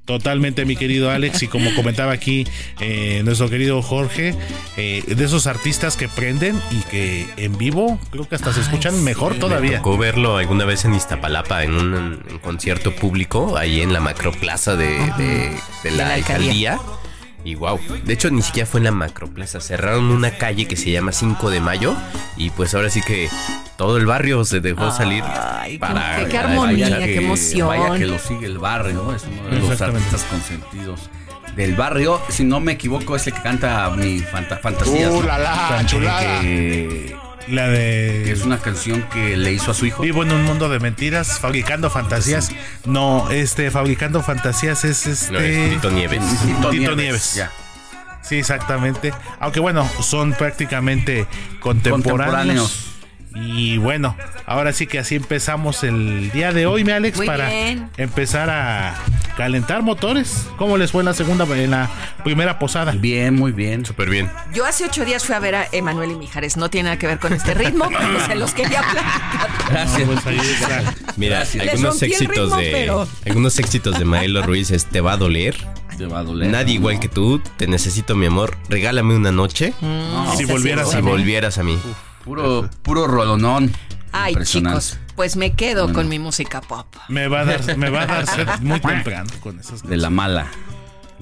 Totalmente, 0.10 0.66
mi 0.66 0.76
querido 0.76 1.12
Alex. 1.12 1.44
Y 1.44 1.48
como 1.48 1.72
comentaba 1.76 2.12
aquí 2.14 2.48
eh, 2.80 3.22
nuestro 3.24 3.48
querido 3.48 3.80
Jorge, 3.84 4.34
eh, 4.76 5.04
de 5.06 5.24
esos 5.24 5.46
artistas 5.46 5.96
que 5.96 6.10
prenden 6.10 6.60
y 6.72 6.80
que 6.90 7.28
en 7.38 7.56
vivo 7.60 8.00
creo 8.10 8.28
que 8.28 8.34
hasta 8.34 8.52
se 8.52 8.62
escuchan 8.62 9.04
mejor 9.04 9.34
Me 9.36 9.40
todavía. 9.40 9.78
tocó 9.78 10.00
verlo 10.00 10.38
alguna 10.38 10.66
vez 10.66 10.84
en 10.86 10.96
Iztapalapa 10.96 11.64
en 11.64 11.76
un, 11.76 12.24
en 12.28 12.40
concierto 12.40 12.96
público 12.96 13.56
ahí 13.56 13.82
en 13.82 13.94
la 13.94 14.00
macroplaza 14.00 14.76
de, 14.76 14.88
de- 15.18 15.52
de 15.84 15.92
la, 15.92 16.08
la 16.08 16.14
alcaldía. 16.16 16.72
alcaldía. 16.74 16.99
Y 17.44 17.56
wow, 17.56 17.80
de 18.04 18.14
hecho 18.14 18.30
ni 18.30 18.42
siquiera 18.42 18.68
fue 18.68 18.80
en 18.82 18.84
la 18.86 18.92
macroplaza, 18.92 19.62
cerraron 19.62 20.06
una 20.12 20.32
calle 20.38 20.66
que 20.68 20.76
se 20.76 20.92
llama 20.92 21.12
5 21.14 21.50
de 21.50 21.62
mayo 21.62 21.96
y 22.36 22.50
pues 22.50 22.76
ahora 22.76 22.90
sí 22.90 23.02
que 23.02 23.30
todo 23.78 23.96
el 23.98 24.06
barrio 24.06 24.44
se 24.44 24.60
dejó 24.60 24.92
salir 24.92 25.24
para 25.24 25.64
qué- 25.66 26.26
qué 26.26 26.38
para 26.38 26.50
armonía, 26.52 26.88
escuchar. 26.88 27.06
qué 27.08 27.18
emoción. 27.18 27.68
Vaya 27.70 27.98
que 27.98 28.06
lo 28.08 28.20
sigue 28.20 28.46
el 28.46 28.58
barrio, 28.60 28.94
¿no? 29.06 29.16
Es 29.16 29.24
uno 29.24 29.44
de 29.50 29.56
los 29.60 29.72
Exactamente. 29.72 30.06
artistas 30.10 30.24
consentidos 30.30 31.10
del 31.56 31.76
barrio. 31.76 32.20
Si 32.28 32.44
no 32.44 32.60
me 32.60 32.74
equivoco, 32.74 33.16
es 33.16 33.26
el 33.28 33.34
que 33.34 33.42
canta 33.42 33.90
mi 33.92 34.20
fanta- 34.20 34.58
fantasías. 34.60 35.10
Uh, 35.12 35.22
¿no? 35.22 35.28
la, 35.28 35.38
la, 35.40 35.86
chulada. 35.86 36.42
Que, 36.42 37.16
La 37.50 37.66
que 37.66 37.72
de 37.72 38.32
es 38.32 38.44
una 38.44 38.60
canción 38.60 39.04
que 39.12 39.36
le 39.38 39.52
hizo 39.52 39.72
a 39.72 39.74
su 39.74 39.86
hijo. 39.86 40.04
Vivo 40.04 40.24
en 40.24 40.32
un 40.32 40.44
mundo 40.44 40.70
de 40.70 40.80
mentiras, 40.80 41.40
fabricando 41.40 41.90
fantasías. 41.90 42.52
No, 42.86 43.30
este, 43.32 43.72
fabricando 43.72 44.22
fantasías 44.22 44.84
es 44.86 45.08
este. 45.08 45.34
No, 45.34 45.40
es 45.40 45.70
Tito 45.72 45.92
Nieves. 45.92 46.24
Tito, 46.46 46.72
Nieves, 46.72 46.98
Nieves. 46.98 47.36
ya. 47.36 47.52
Sí, 48.22 48.36
exactamente. 48.36 49.14
Aunque 49.40 49.60
bueno, 49.60 49.90
son 50.02 50.34
prácticamente 50.34 51.26
contemporáneos. 51.60 52.04
Contemporáneos. 52.04 52.89
Y 53.36 53.78
bueno, 53.78 54.16
ahora 54.48 54.74
sí 54.74 54.88
que 54.88 54.98
así 55.00 55.16
empezamos 55.16 55.84
el 55.84 56.32
día 56.32 56.52
de 56.52 56.66
hoy, 56.66 56.84
mi 56.84 56.92
Alex, 56.92 57.18
Muy 57.18 57.28
para 57.28 57.48
bien. 57.48 57.90
empezar 57.98 58.50
a 58.50 58.96
calentar 59.38 59.84
motores. 59.84 60.48
¿Cómo 60.58 60.78
les 60.78 60.92
fue 60.92 61.02
en 61.02 61.06
la 61.06 61.14
segunda, 61.14 61.46
en 61.56 61.72
la 61.72 61.90
primera 62.24 62.58
posada? 62.58 62.92
Bien, 62.94 63.36
muy 63.36 63.52
bien. 63.52 63.86
Súper 63.86 64.10
bien. 64.10 64.30
Yo 64.54 64.66
hace 64.66 64.84
ocho 64.86 65.06
días 65.06 65.24
fui 65.26 65.36
a 65.36 65.40
ver 65.40 65.56
a 65.56 65.68
Emanuel 65.72 66.12
y 66.12 66.16
Mijares. 66.16 66.58
No 66.58 66.70
tiene 66.70 66.86
nada 66.90 66.98
que 67.00 67.06
ver 67.08 67.20
con 67.20 67.32
este 67.34 67.54
ritmo, 67.54 67.88
pero 67.98 68.26
se 68.26 68.36
los 68.36 68.52
quería 68.54 68.82
platicar. 68.82 69.50
Gracias. 69.70 70.10
Pues 70.10 70.26
ahí 70.26 70.40
está. 70.40 70.94
Mira, 71.16 71.36
Gracias. 71.38 71.68
Algunos 71.70 72.02
éxitos 72.02 72.36
ritmo, 72.46 72.56
de 72.58 72.72
pero- 72.72 73.08
algunos 73.28 73.60
éxitos 73.60 74.00
de 74.00 74.06
Maelo 74.06 74.42
Ruiz 74.42 74.72
es 74.72 74.86
Te 74.88 75.02
va 75.02 75.14
a 75.14 75.18
doler. 75.18 75.56
Te 75.98 76.06
va 76.08 76.20
a 76.20 76.24
doler. 76.24 76.50
Nadie 76.50 76.74
igual 76.76 77.00
que 77.00 77.10
tú, 77.10 77.42
te 77.58 77.68
necesito 77.68 78.16
mi 78.16 78.26
amor, 78.26 78.58
regálame 78.70 79.16
una 79.16 79.32
noche. 79.32 79.74
No, 79.82 80.36
Si 80.36 80.46
volvieras 80.46 80.90
Si 80.92 80.98
a 80.98 81.02
mí. 81.02 81.08
volvieras 81.10 81.58
a 81.58 81.64
mí. 81.64 81.78
Puro, 82.30 82.70
puro 82.84 83.08
rolonón. 83.08 83.72
Ay, 84.12 84.36
chicos, 84.44 84.98
pues 85.16 85.36
me 85.36 85.54
quedo 85.54 85.92
con 85.94 86.08
mi 86.08 86.20
música 86.20 86.62
pop. 86.62 86.86
Me 87.08 87.28
va 87.28 87.42
a 87.42 87.46
dar, 87.46 87.78
me 87.78 87.90
va 87.90 88.04
a 88.04 88.06
dar 88.06 88.28
sed 88.28 88.48
muy 88.62 88.80
temprano 88.80 89.30
con 89.42 89.60
esas 89.60 89.84
De 89.84 89.98
la 89.98 90.10
mala. 90.10 90.48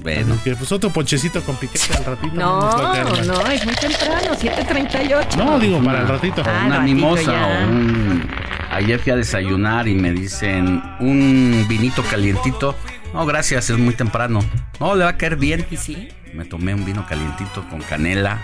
Bueno. 0.04 0.38
Que, 0.44 0.56
pues 0.56 0.72
otro 0.72 0.92
ponchecito 0.92 1.42
con 1.42 1.56
piquete 1.56 1.98
al 1.98 2.06
ratito. 2.06 2.36
No, 2.36 3.24
no, 3.24 3.48
es 3.48 3.66
muy 3.66 3.74
temprano, 3.76 4.36
7.38. 4.40 5.36
No, 5.38 5.60
digo, 5.60 5.82
para 5.84 6.02
el 6.02 6.08
ratito. 6.08 6.44
Ah, 6.46 6.64
una 6.66 6.78
ratito 6.78 6.96
mimosa 6.96 7.32
ya. 7.32 7.48
o 7.48 7.68
un... 7.68 8.30
Ayer 8.70 9.00
fui 9.00 9.12
a 9.12 9.16
desayunar 9.16 9.88
y 9.88 9.96
me 9.96 10.12
dicen 10.12 10.84
un 11.00 11.66
vinito 11.68 12.04
calientito. 12.04 12.76
No, 13.14 13.26
gracias, 13.26 13.72
es 13.72 13.78
muy 13.78 13.96
temprano. 13.96 14.42
No, 14.80 14.96
le 14.96 15.06
va 15.06 15.12
a 15.12 15.18
caer 15.18 15.38
bien. 15.38 15.66
¿Y 15.72 15.78
sí? 15.78 16.10
Me 16.34 16.46
tomé 16.46 16.76
un 16.76 16.86
vino 16.86 17.06
calientito 17.08 17.68
con 17.70 17.82
canela 17.82 18.40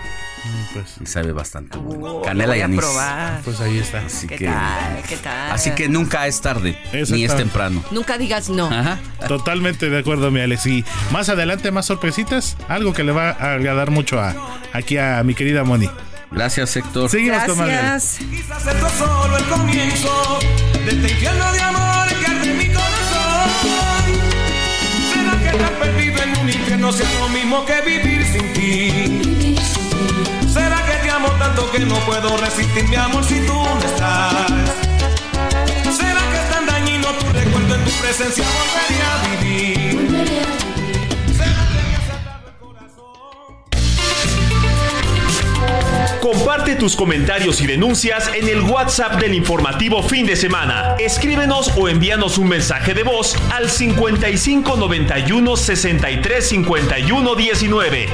Pues, 0.72 0.96
y 1.00 1.06
sabe 1.06 1.32
bastante 1.32 1.78
bueno. 1.78 2.16
Oh, 2.16 2.22
Canela 2.22 2.56
y 2.56 2.60
anís. 2.60 2.78
probar. 2.80 3.40
pues 3.44 3.60
ahí 3.60 3.78
está. 3.78 4.00
Así 4.04 4.26
¿Qué 4.26 4.36
que, 4.36 4.44
tal? 4.46 5.02
¿Qué 5.08 5.16
tal? 5.16 5.52
así 5.52 5.70
que 5.70 5.88
nunca 5.88 6.26
es 6.26 6.40
tarde, 6.40 6.78
ni 7.10 7.24
es 7.24 7.34
temprano. 7.36 7.82
Nunca 7.90 8.18
digas 8.18 8.48
no. 8.50 8.66
Ajá. 8.70 8.98
Totalmente 9.26 9.88
de 9.88 9.98
acuerdo, 9.98 10.30
mi 10.30 10.40
Alex. 10.40 10.66
Y 10.66 10.84
más 11.12 11.28
adelante, 11.28 11.70
más 11.70 11.86
sorpresitas. 11.86 12.56
Algo 12.68 12.92
que 12.92 13.04
le 13.04 13.12
va 13.12 13.30
a 13.30 13.54
agradar 13.54 13.90
mucho 13.90 14.20
a 14.20 14.34
aquí 14.72 14.98
a 14.98 15.22
mi 15.24 15.34
querida 15.34 15.64
Moni. 15.64 15.88
Gracias, 16.30 16.76
Héctor. 16.76 17.08
Seguimos 17.08 17.44
con 17.44 17.56
más. 17.58 17.68
Gracias. 17.68 18.18
Quizás 18.28 18.66
esto 18.66 18.86
es 18.86 18.92
solo 18.94 19.36
el 19.36 19.44
comienzo 19.44 20.38
de 20.84 20.90
este 20.90 21.10
infierno 21.12 21.52
de 21.52 21.60
amor 21.60 22.08
que 22.08 22.26
arde 22.26 22.54
mi 22.54 22.66
corazón. 22.66 23.50
¿Será 25.12 25.38
que 25.40 25.56
estar 25.56 25.72
perdido 25.78 26.22
en 26.22 26.38
un 26.38 26.48
infierno 26.50 26.92
sea 26.92 27.08
lo 27.20 27.28
mismo 27.28 27.64
que 27.64 27.80
vivir 27.82 28.26
sin 28.26 28.52
ti? 28.52 29.43
¿Será 30.54 30.86
que 30.86 30.92
te 31.02 31.10
amo 31.10 31.28
tanto 31.32 31.68
que 31.72 31.80
no 31.80 31.96
puedo 32.06 32.36
resistir 32.36 32.86
mi 32.88 32.94
amor 32.94 33.24
si 33.24 33.40
tú 33.44 33.54
no 33.54 33.78
estás? 33.80 34.52
¿Será 35.96 36.20
que 36.30 36.36
es 36.36 36.48
tan 36.48 36.64
dañino 36.64 37.08
tu 37.08 37.26
recuerdo 37.32 37.74
en 37.74 37.84
tu 37.84 37.90
presencia 37.90 38.44
volvería 38.44 39.14
a 39.14 39.26
vivir? 39.26 39.84
Comparte 46.22 46.76
tus 46.76 46.94
comentarios 46.94 47.60
y 47.60 47.66
denuncias 47.66 48.30
en 48.32 48.48
el 48.48 48.60
WhatsApp 48.62 49.20
del 49.20 49.34
informativo 49.34 50.04
fin 50.04 50.24
de 50.24 50.36
semana. 50.36 50.94
Escríbenos 51.00 51.72
o 51.76 51.88
envíanos 51.88 52.38
un 52.38 52.46
mensaje 52.46 52.94
de 52.94 53.02
voz 53.02 53.34
al 53.52 53.68
55 53.68 54.76
91 54.76 55.56
63 55.56 56.48
51 56.48 57.34
19. 57.34 58.08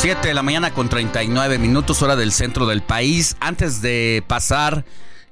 Siete 0.00 0.28
de 0.28 0.34
la 0.34 0.44
mañana 0.44 0.72
con 0.72 0.88
39 0.88 1.58
minutos 1.58 2.02
hora 2.02 2.14
del 2.14 2.30
centro 2.30 2.66
del 2.66 2.82
país. 2.82 3.36
Antes 3.40 3.82
de 3.82 4.22
pasar 4.28 4.84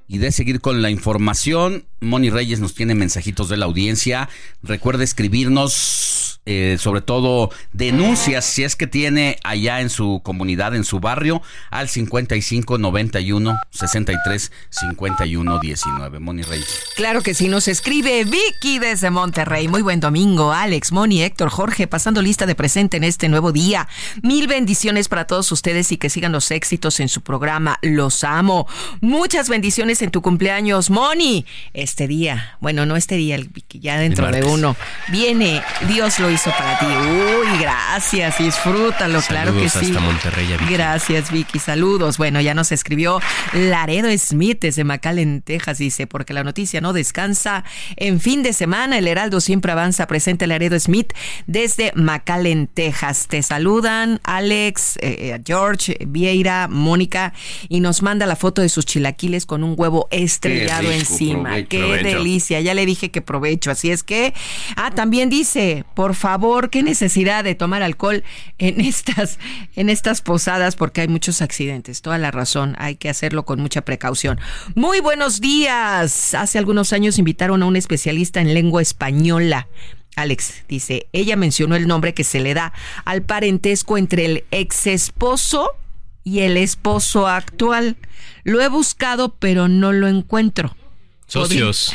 y 0.09 0.19
de 0.19 0.33
seguir 0.33 0.61
con 0.61 0.83
la 0.83 0.91
información, 0.91 1.87
Moni 2.01 2.31
Reyes 2.31 2.59
nos 2.59 2.75
tiene 2.75 2.97
mensajitos 2.97 3.49
de 3.49 3.59
la 3.59 3.67
audiencia. 3.67 4.29
Recuerde 4.65 5.05
escribirnos 5.05 6.16
eh, 6.47 6.77
sobre 6.79 7.01
todo 7.01 7.51
denuncias 7.73 8.45
si 8.45 8.63
es 8.63 8.77
que 8.77 8.87
tiene 8.87 9.37
allá 9.43 9.81
en 9.81 9.91
su 9.91 10.21
comunidad, 10.23 10.77
en 10.77 10.85
su 10.85 11.01
barrio, 11.01 11.43
al 11.71 11.89
55 11.89 12.79
91 12.79 13.59
63 13.71 14.53
51 14.71 15.59
19. 15.59 16.21
Moni 16.21 16.43
Reyes. 16.43 16.85
Claro 16.95 17.23
que 17.23 17.35
sí, 17.35 17.49
nos 17.49 17.67
escribe 17.67 18.25
Vicky 18.25 18.79
desde 18.79 19.11
Monterrey. 19.11 19.67
Muy 19.67 19.83
buen 19.83 19.99
domingo, 19.99 20.53
Alex, 20.53 20.93
Moni, 20.93 21.23
Héctor, 21.23 21.49
Jorge, 21.49 21.89
pasando 21.89 22.23
lista 22.23 22.47
de 22.47 22.55
presente 22.55 22.97
en 22.97 23.05
este 23.05 23.29
nuevo 23.29 23.51
día. 23.51 23.89
Mil 24.23 24.47
bendiciones 24.47 25.09
para 25.09 25.27
todos 25.27 25.51
ustedes 25.51 25.91
y 25.91 25.97
que 25.97 26.11
sigan 26.11 26.31
los 26.31 26.53
éxitos 26.53 27.01
en 27.01 27.09
su 27.09 27.23
programa. 27.23 27.79
Los 27.83 28.23
amo. 28.23 28.69
Muchas 29.01 29.49
bendiciones 29.49 30.01
en 30.01 30.13
tu 30.13 30.23
cumpleaños, 30.23 30.91
Moni. 30.91 31.45
Este 31.75 32.07
día, 32.07 32.57
bueno, 32.61 32.87
no 32.87 32.95
este 32.95 33.17
día, 33.17 33.37
Vicky, 33.37 33.81
ya 33.81 33.99
dentro 33.99 34.31
de 34.31 34.45
uno. 34.45 34.77
Viene, 35.09 35.61
Dios 35.89 36.21
lo 36.21 36.36
hizo 36.37 36.51
para 36.51 36.79
ti. 36.79 36.85
Uy, 36.85 37.59
gracias, 37.61 38.39
disfrútalo, 38.39 39.23
claro 39.23 39.55
que 39.55 39.71
sí. 39.71 39.79
hasta 39.87 40.01
Monterrey, 40.01 40.47
Vicky. 40.47 40.75
Gracias, 40.75 41.31
Vicky, 41.31 41.59
saludos. 41.59 42.19
Bueno, 42.19 42.43
ya 42.43 42.53
nos 42.53 42.73
escribió 42.73 43.21
Laredo 43.55 44.09
Smith 44.19 44.59
desde 44.61 44.85
McAllen, 44.85 45.41
Texas, 45.41 45.79
dice, 45.79 46.07
porque 46.07 46.35
la 46.35 46.45
noticia 46.45 46.83
no 46.83 46.93
descansa. 46.93 47.65
En 47.97 48.21
fin 48.21 48.43
de 48.43 48.53
semana, 48.53 48.99
el 48.99 49.09
Heraldo 49.09 49.41
siempre 49.41 49.73
avanza. 49.73 50.07
Presente 50.07 50.47
Laredo 50.47 50.79
Smith 50.79 51.15
desde 51.47 51.93
McAllen, 51.95 52.67
Texas. 52.67 53.29
Te 53.29 53.43
saludan 53.43 54.21
Alex, 54.23 54.99
eh, 54.99 55.33
eh, 55.35 55.41
George, 55.43 55.97
Vieira, 56.07 56.69
Mónica, 56.69 57.33
y 57.71 57.81
nos 57.81 58.03
manda 58.03 58.27
la 58.27 58.37
foto 58.37 58.61
de 58.61 58.69
sus 58.69 58.85
chilaquiles 58.85 59.47
con 59.47 59.65
un 59.65 59.75
huevo 59.75 60.07
estrellado 60.11 60.83
rico, 60.83 60.93
encima. 60.93 61.63
Qué 61.63 61.79
provecho. 61.79 62.19
delicia, 62.19 62.61
ya 62.61 62.75
le 62.75 62.85
dije 62.85 63.11
que 63.11 63.23
provecho. 63.23 63.71
Así 63.71 63.91
es 63.91 64.03
que, 64.03 64.35
ah, 64.77 64.91
también 64.91 65.31
dice, 65.31 65.87
por 65.95 66.15
favor, 66.15 66.26
qué 66.71 66.83
necesidad 66.83 67.45
de 67.45 67.55
tomar 67.55 67.83
alcohol 67.83 68.25
en 68.59 68.81
estas, 68.85 69.39
en 69.75 69.89
estas 69.89 70.21
posadas, 70.23 70.77
porque 70.77 71.03
hay 71.03 71.09
muchos 71.09 71.43
accidentes. 71.43 72.03
Toda 72.03 72.19
la 72.19 72.31
razón, 72.31 72.75
hay 72.79 72.97
que 72.97 73.09
hacerlo 73.09 73.45
con 73.45 73.61
mucha 73.61 73.83
precaución. 73.83 74.41
Muy 74.75 75.01
buenos 75.01 75.41
días. 75.41 76.35
Hace 76.35 76.59
algunos 76.59 76.93
años 76.93 77.19
invitaron 77.19 77.63
a 77.63 77.67
un 77.67 77.77
especialista 77.77 78.41
en 78.41 78.55
lengua 78.55 78.83
española. 78.83 79.69
Alex 80.17 80.65
dice, 80.69 81.09
ella 81.13 81.37
mencionó 81.37 81.77
el 81.77 81.87
nombre 81.87 82.15
que 82.15 82.25
se 82.25 82.41
le 82.41 82.55
da 82.55 82.73
al 83.05 83.23
parentesco 83.23 83.99
entre 83.99 84.25
el 84.25 84.45
ex 84.51 84.87
esposo 84.87 85.73
y 86.25 86.41
el 86.41 86.57
esposo 86.57 87.29
actual. 87.29 87.97
Lo 88.43 88.61
he 88.63 88.69
buscado, 88.69 89.35
pero 89.39 89.69
no 89.69 89.93
lo 89.93 90.09
encuentro. 90.09 90.75
Socios. 91.27 91.93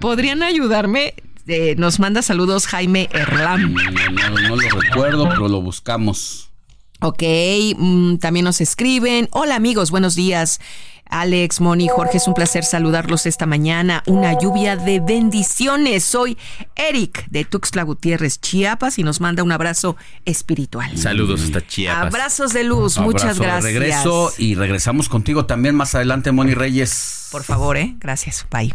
¿Podrían 0.00 0.42
ayudarme? 0.42 1.14
Eh, 1.46 1.74
nos 1.78 1.98
manda 1.98 2.22
saludos 2.22 2.66
Jaime 2.66 3.08
Erlam. 3.12 3.72
No, 3.74 3.90
no, 4.30 4.48
no 4.48 4.56
lo 4.56 4.80
recuerdo, 4.80 5.28
pero 5.28 5.48
lo 5.48 5.60
buscamos. 5.60 6.50
Ok, 7.00 7.22
mm, 7.76 8.16
también 8.18 8.44
nos 8.44 8.60
escriben. 8.60 9.28
Hola 9.32 9.56
amigos, 9.56 9.90
buenos 9.90 10.14
días. 10.14 10.60
Alex, 11.06 11.60
Moni, 11.60 11.88
Jorge, 11.88 12.16
es 12.16 12.26
un 12.26 12.32
placer 12.32 12.64
saludarlos 12.64 13.26
esta 13.26 13.44
mañana. 13.44 14.02
Una 14.06 14.38
lluvia 14.38 14.76
de 14.76 14.98
bendiciones. 15.00 16.04
Soy 16.04 16.38
Eric 16.74 17.26
de 17.28 17.44
Tuxtla 17.44 17.82
Gutiérrez, 17.82 18.40
Chiapas, 18.40 18.98
y 18.98 19.02
nos 19.02 19.20
manda 19.20 19.42
un 19.42 19.52
abrazo 19.52 19.96
espiritual. 20.24 20.96
Saludos 20.96 21.42
hasta 21.42 21.66
Chiapas. 21.66 22.06
Abrazos 22.14 22.54
de 22.54 22.64
luz, 22.64 22.96
muchas 22.98 23.36
Abrazo 23.38 23.66
de 23.66 23.72
gracias. 23.74 24.04
regreso 24.04 24.32
y 24.38 24.54
regresamos 24.54 25.10
contigo 25.10 25.44
también 25.44 25.74
más 25.74 25.94
adelante, 25.94 26.32
Moni 26.32 26.54
Reyes. 26.54 27.28
Por 27.30 27.42
favor, 27.42 27.76
¿eh? 27.76 27.94
Gracias. 27.98 28.46
Bye. 28.50 28.74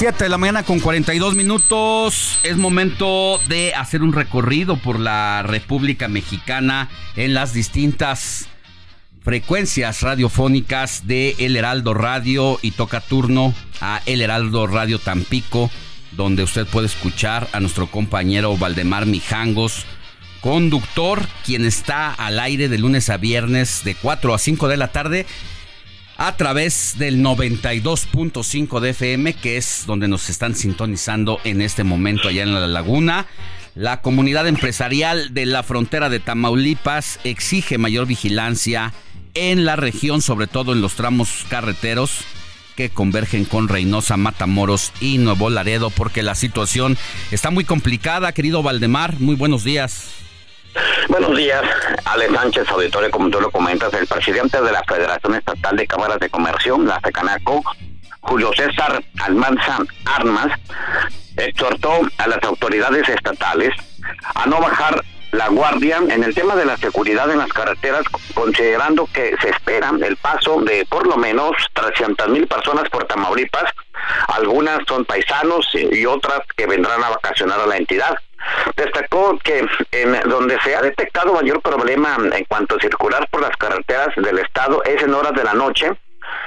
Siete 0.00 0.24
de 0.24 0.30
la 0.30 0.38
mañana 0.38 0.62
con 0.62 0.80
42 0.80 1.34
minutos. 1.34 2.38
Es 2.42 2.56
momento 2.56 3.38
de 3.48 3.74
hacer 3.74 4.02
un 4.02 4.14
recorrido 4.14 4.78
por 4.78 4.98
la 4.98 5.42
República 5.42 6.08
Mexicana 6.08 6.88
en 7.16 7.34
las 7.34 7.52
distintas 7.52 8.48
frecuencias 9.22 10.00
radiofónicas 10.00 11.06
de 11.06 11.36
El 11.38 11.54
Heraldo 11.54 11.92
Radio 11.92 12.58
y 12.62 12.70
toca 12.70 13.02
turno 13.02 13.52
a 13.82 14.00
El 14.06 14.22
Heraldo 14.22 14.66
Radio 14.66 14.98
Tampico, 14.98 15.70
donde 16.12 16.44
usted 16.44 16.66
puede 16.66 16.86
escuchar 16.86 17.50
a 17.52 17.60
nuestro 17.60 17.90
compañero 17.90 18.56
Valdemar 18.56 19.04
Mijangos, 19.04 19.84
conductor, 20.40 21.26
quien 21.44 21.66
está 21.66 22.10
al 22.14 22.40
aire 22.40 22.70
de 22.70 22.78
lunes 22.78 23.10
a 23.10 23.18
viernes 23.18 23.82
de 23.84 23.94
4 23.96 24.32
a 24.32 24.38
5 24.38 24.66
de 24.66 24.76
la 24.78 24.92
tarde 24.92 25.26
a 26.20 26.36
través 26.36 26.96
del 26.98 27.22
92.5 27.24 28.80
de 28.80 28.90
FM, 28.90 29.32
que 29.32 29.56
es 29.56 29.84
donde 29.86 30.06
nos 30.06 30.28
están 30.28 30.54
sintonizando 30.54 31.40
en 31.44 31.62
este 31.62 31.82
momento 31.82 32.28
allá 32.28 32.42
en 32.42 32.52
la 32.52 32.66
laguna. 32.66 33.24
La 33.74 34.02
comunidad 34.02 34.46
empresarial 34.46 35.32
de 35.32 35.46
la 35.46 35.62
frontera 35.62 36.10
de 36.10 36.20
Tamaulipas 36.20 37.20
exige 37.24 37.78
mayor 37.78 38.06
vigilancia 38.06 38.92
en 39.32 39.64
la 39.64 39.76
región, 39.76 40.20
sobre 40.20 40.46
todo 40.46 40.74
en 40.74 40.82
los 40.82 40.94
tramos 40.94 41.46
carreteros 41.48 42.18
que 42.76 42.90
convergen 42.90 43.46
con 43.46 43.68
Reynosa, 43.68 44.18
Matamoros 44.18 44.92
y 45.00 45.16
Nuevo 45.16 45.48
Laredo, 45.48 45.88
porque 45.88 46.22
la 46.22 46.34
situación 46.34 46.98
está 47.30 47.50
muy 47.50 47.64
complicada, 47.64 48.32
querido 48.32 48.62
Valdemar. 48.62 49.18
Muy 49.20 49.36
buenos 49.36 49.64
días. 49.64 50.10
Buenos 51.08 51.36
días, 51.36 51.62
Ale 52.04 52.28
Sánchez, 52.32 52.68
auditorio, 52.68 53.10
como 53.10 53.30
tú 53.30 53.40
lo 53.40 53.50
comentas, 53.50 53.92
el 53.94 54.06
presidente 54.06 54.60
de 54.60 54.72
la 54.72 54.82
Federación 54.84 55.34
Estatal 55.34 55.76
de 55.76 55.86
Cámaras 55.86 56.20
de 56.20 56.30
Comercio, 56.30 56.78
la 56.78 57.00
FECANACO, 57.00 57.62
Julio 58.20 58.50
César 58.54 59.02
Almanza 59.20 59.78
Armas, 60.04 60.52
exhortó 61.36 62.00
a 62.18 62.26
las 62.28 62.42
autoridades 62.44 63.08
estatales 63.08 63.74
a 64.34 64.46
no 64.46 64.60
bajar 64.60 65.02
la 65.32 65.48
guardia 65.48 65.98
en 66.08 66.24
el 66.24 66.34
tema 66.34 66.56
de 66.56 66.64
la 66.64 66.76
seguridad 66.76 67.30
en 67.30 67.38
las 67.38 67.52
carreteras, 67.52 68.04
considerando 68.34 69.06
que 69.12 69.36
se 69.40 69.50
espera 69.50 69.92
el 70.02 70.16
paso 70.16 70.60
de 70.60 70.84
por 70.86 71.06
lo 71.06 71.16
menos 71.16 71.52
300 71.72 72.28
mil 72.28 72.46
personas 72.46 72.88
por 72.90 73.04
Tamaulipas, 73.04 73.72
algunas 74.28 74.80
son 74.88 75.04
paisanos 75.04 75.68
y 75.74 76.04
otras 76.06 76.40
que 76.56 76.66
vendrán 76.66 77.02
a 77.02 77.10
vacacionar 77.10 77.60
a 77.60 77.66
la 77.66 77.76
entidad. 77.76 78.16
Destacó 78.76 79.38
que 79.38 79.66
en 79.92 80.28
donde 80.28 80.58
se 80.60 80.74
ha 80.74 80.82
detectado 80.82 81.34
mayor 81.34 81.60
problema 81.60 82.16
en 82.32 82.44
cuanto 82.44 82.76
a 82.76 82.80
circular 82.80 83.28
por 83.30 83.42
las 83.42 83.56
carreteras 83.56 84.08
del 84.16 84.38
estado 84.38 84.82
es 84.84 85.02
en 85.02 85.14
horas 85.14 85.32
de 85.32 85.44
la 85.44 85.54
noche. 85.54 85.90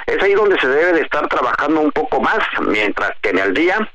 Es 0.05 0.21
ahí 0.21 0.33
donde 0.33 0.59
se 0.59 0.67
debe 0.67 0.93
de 0.93 1.01
estar 1.01 1.27
trabajando 1.27 1.81
un 1.81 1.91
poco 1.91 2.21
más, 2.21 2.39
mientras 2.61 3.11
que 3.21 3.29
en 3.29 3.39
el 3.39 3.53
día 3.53 3.89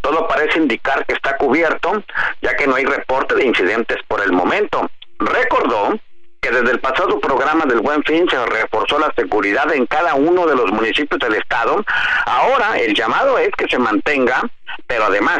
todo 0.00 0.26
parece 0.28 0.58
indicar 0.58 1.04
que 1.06 1.14
está 1.14 1.36
cubierto, 1.36 2.02
ya 2.40 2.54
que 2.56 2.66
no 2.66 2.76
hay 2.76 2.84
reporte 2.84 3.34
de 3.34 3.46
incidentes 3.46 3.98
por 4.08 4.20
el 4.20 4.32
momento. 4.32 4.90
Recordó 5.18 5.98
que 6.40 6.50
desde 6.50 6.72
el 6.72 6.80
pasado 6.80 7.20
programa 7.20 7.64
del 7.66 7.80
Buen 7.80 8.02
Fin 8.02 8.28
se 8.28 8.44
reforzó 8.46 8.98
la 8.98 9.12
seguridad 9.14 9.72
en 9.72 9.86
cada 9.86 10.14
uno 10.14 10.44
de 10.46 10.56
los 10.56 10.72
municipios 10.72 11.20
del 11.20 11.34
estado. 11.34 11.84
Ahora 12.26 12.78
el 12.80 12.94
llamado 12.94 13.38
es 13.38 13.50
que 13.56 13.68
se 13.68 13.78
mantenga, 13.78 14.42
pero 14.88 15.04
además 15.04 15.38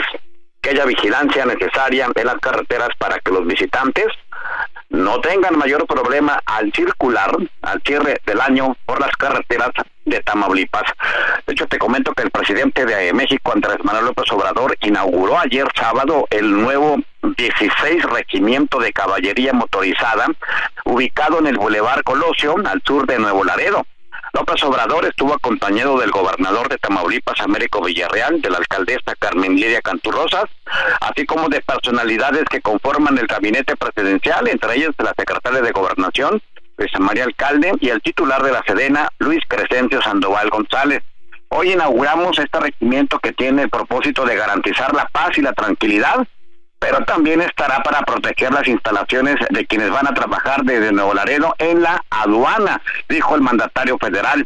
que 0.63 0.71
haya 0.71 0.85
vigilancia 0.85 1.45
necesaria 1.45 2.09
en 2.15 2.27
las 2.27 2.39
carreteras 2.39 2.91
para 2.97 3.19
que 3.19 3.33
los 3.33 3.45
visitantes 3.47 4.07
no 4.89 5.21
tengan 5.21 5.59
mayor 5.59 5.87
problema 5.87 6.41
al 6.47 6.73
circular 6.73 7.37
al 7.63 7.83
cierre 7.85 8.21
del 8.27 8.41
año 8.41 8.77
por 8.87 9.01
las 9.01 9.11
carreteras 9.17 9.71
de 10.05 10.21
Tamaulipas. 10.21 10.85
De 11.47 11.55
hecho, 11.55 11.67
te 11.67 11.79
comento 11.79 12.13
que 12.13 12.23
el 12.23 12.31
presidente 12.31 12.85
de 12.85 13.13
México, 13.13 13.53
Andrés 13.53 13.79
Manuel 13.83 14.07
López 14.07 14.31
Obrador, 14.33 14.77
inauguró 14.83 15.39
ayer 15.39 15.67
sábado 15.75 16.27
el 16.31 16.53
nuevo 16.53 16.99
16 17.23 18.03
Regimiento 18.05 18.79
de 18.81 18.93
Caballería 18.93 19.53
Motorizada, 19.53 20.27
ubicado 20.85 21.39
en 21.39 21.47
el 21.47 21.57
Boulevard 21.57 22.03
Colosio, 22.03 22.57
al 22.67 22.83
sur 22.85 23.07
de 23.07 23.19
Nuevo 23.19 23.45
Laredo. 23.45 23.87
López 24.35 24.63
Obrador 24.65 25.05
estuvo 25.05 25.35
acompañado 25.35 25.99
del 25.99 26.11
gobernador 26.11 26.67
de 26.71 26.79
Tamaulipas, 26.79 27.39
Américo 27.41 27.83
Villarreal, 27.83 28.41
de 28.41 28.49
la 28.49 28.57
alcaldesa 28.57 29.15
Carmen 29.19 29.57
Lidia 29.57 29.83
Canturrosas, 29.83 30.45
así 31.03 31.27
como 31.27 31.51
de 31.51 31.61
personalidades 31.61 32.45
que 32.51 32.63
conforman 32.63 33.19
el 33.19 33.27
gabinete 33.27 33.77
presidencial, 33.77 34.49
entre 34.49 34.77
ellas 34.77 34.95
la 34.99 35.13
secretaria 35.19 35.61
de 35.61 35.73
Gobernación, 35.73 36.41
Luisa 36.79 36.99
María 36.99 37.25
Alcalde, 37.25 37.75
y 37.81 37.91
el 37.91 38.01
titular 38.01 38.43
de 38.43 38.53
la 38.53 38.63
Sedena, 38.67 39.11
Luis 39.19 39.43
Crescencio 39.47 40.01
Sandoval 40.01 40.49
González. 40.49 41.03
Hoy 41.51 41.73
inauguramos 41.73 42.39
este 42.39 42.59
regimiento 42.59 43.19
que 43.19 43.33
tiene 43.33 43.65
el 43.65 43.69
propósito 43.69 44.25
de 44.25 44.37
garantizar 44.37 44.95
la 44.95 45.07
paz 45.09 45.37
y 45.37 45.43
la 45.43 45.53
tranquilidad 45.53 46.27
pero 46.83 47.05
también 47.05 47.41
estará 47.41 47.81
para 47.85 48.03
proteger 48.03 48.53
las 48.53 48.67
instalaciones 48.67 49.37
de 49.51 49.65
quienes 49.67 49.89
van 49.91 50.09
a 50.09 50.15
trabajar 50.15 50.65
desde 50.65 50.91
Nuevo 50.91 51.15
Laredo 51.15 51.55
en 51.59 51.81
la 51.81 52.03
aduana, 52.11 52.83
dijo 53.09 53.37
el 53.37 53.41
mandatario 53.41 53.97
federal. 53.99 54.45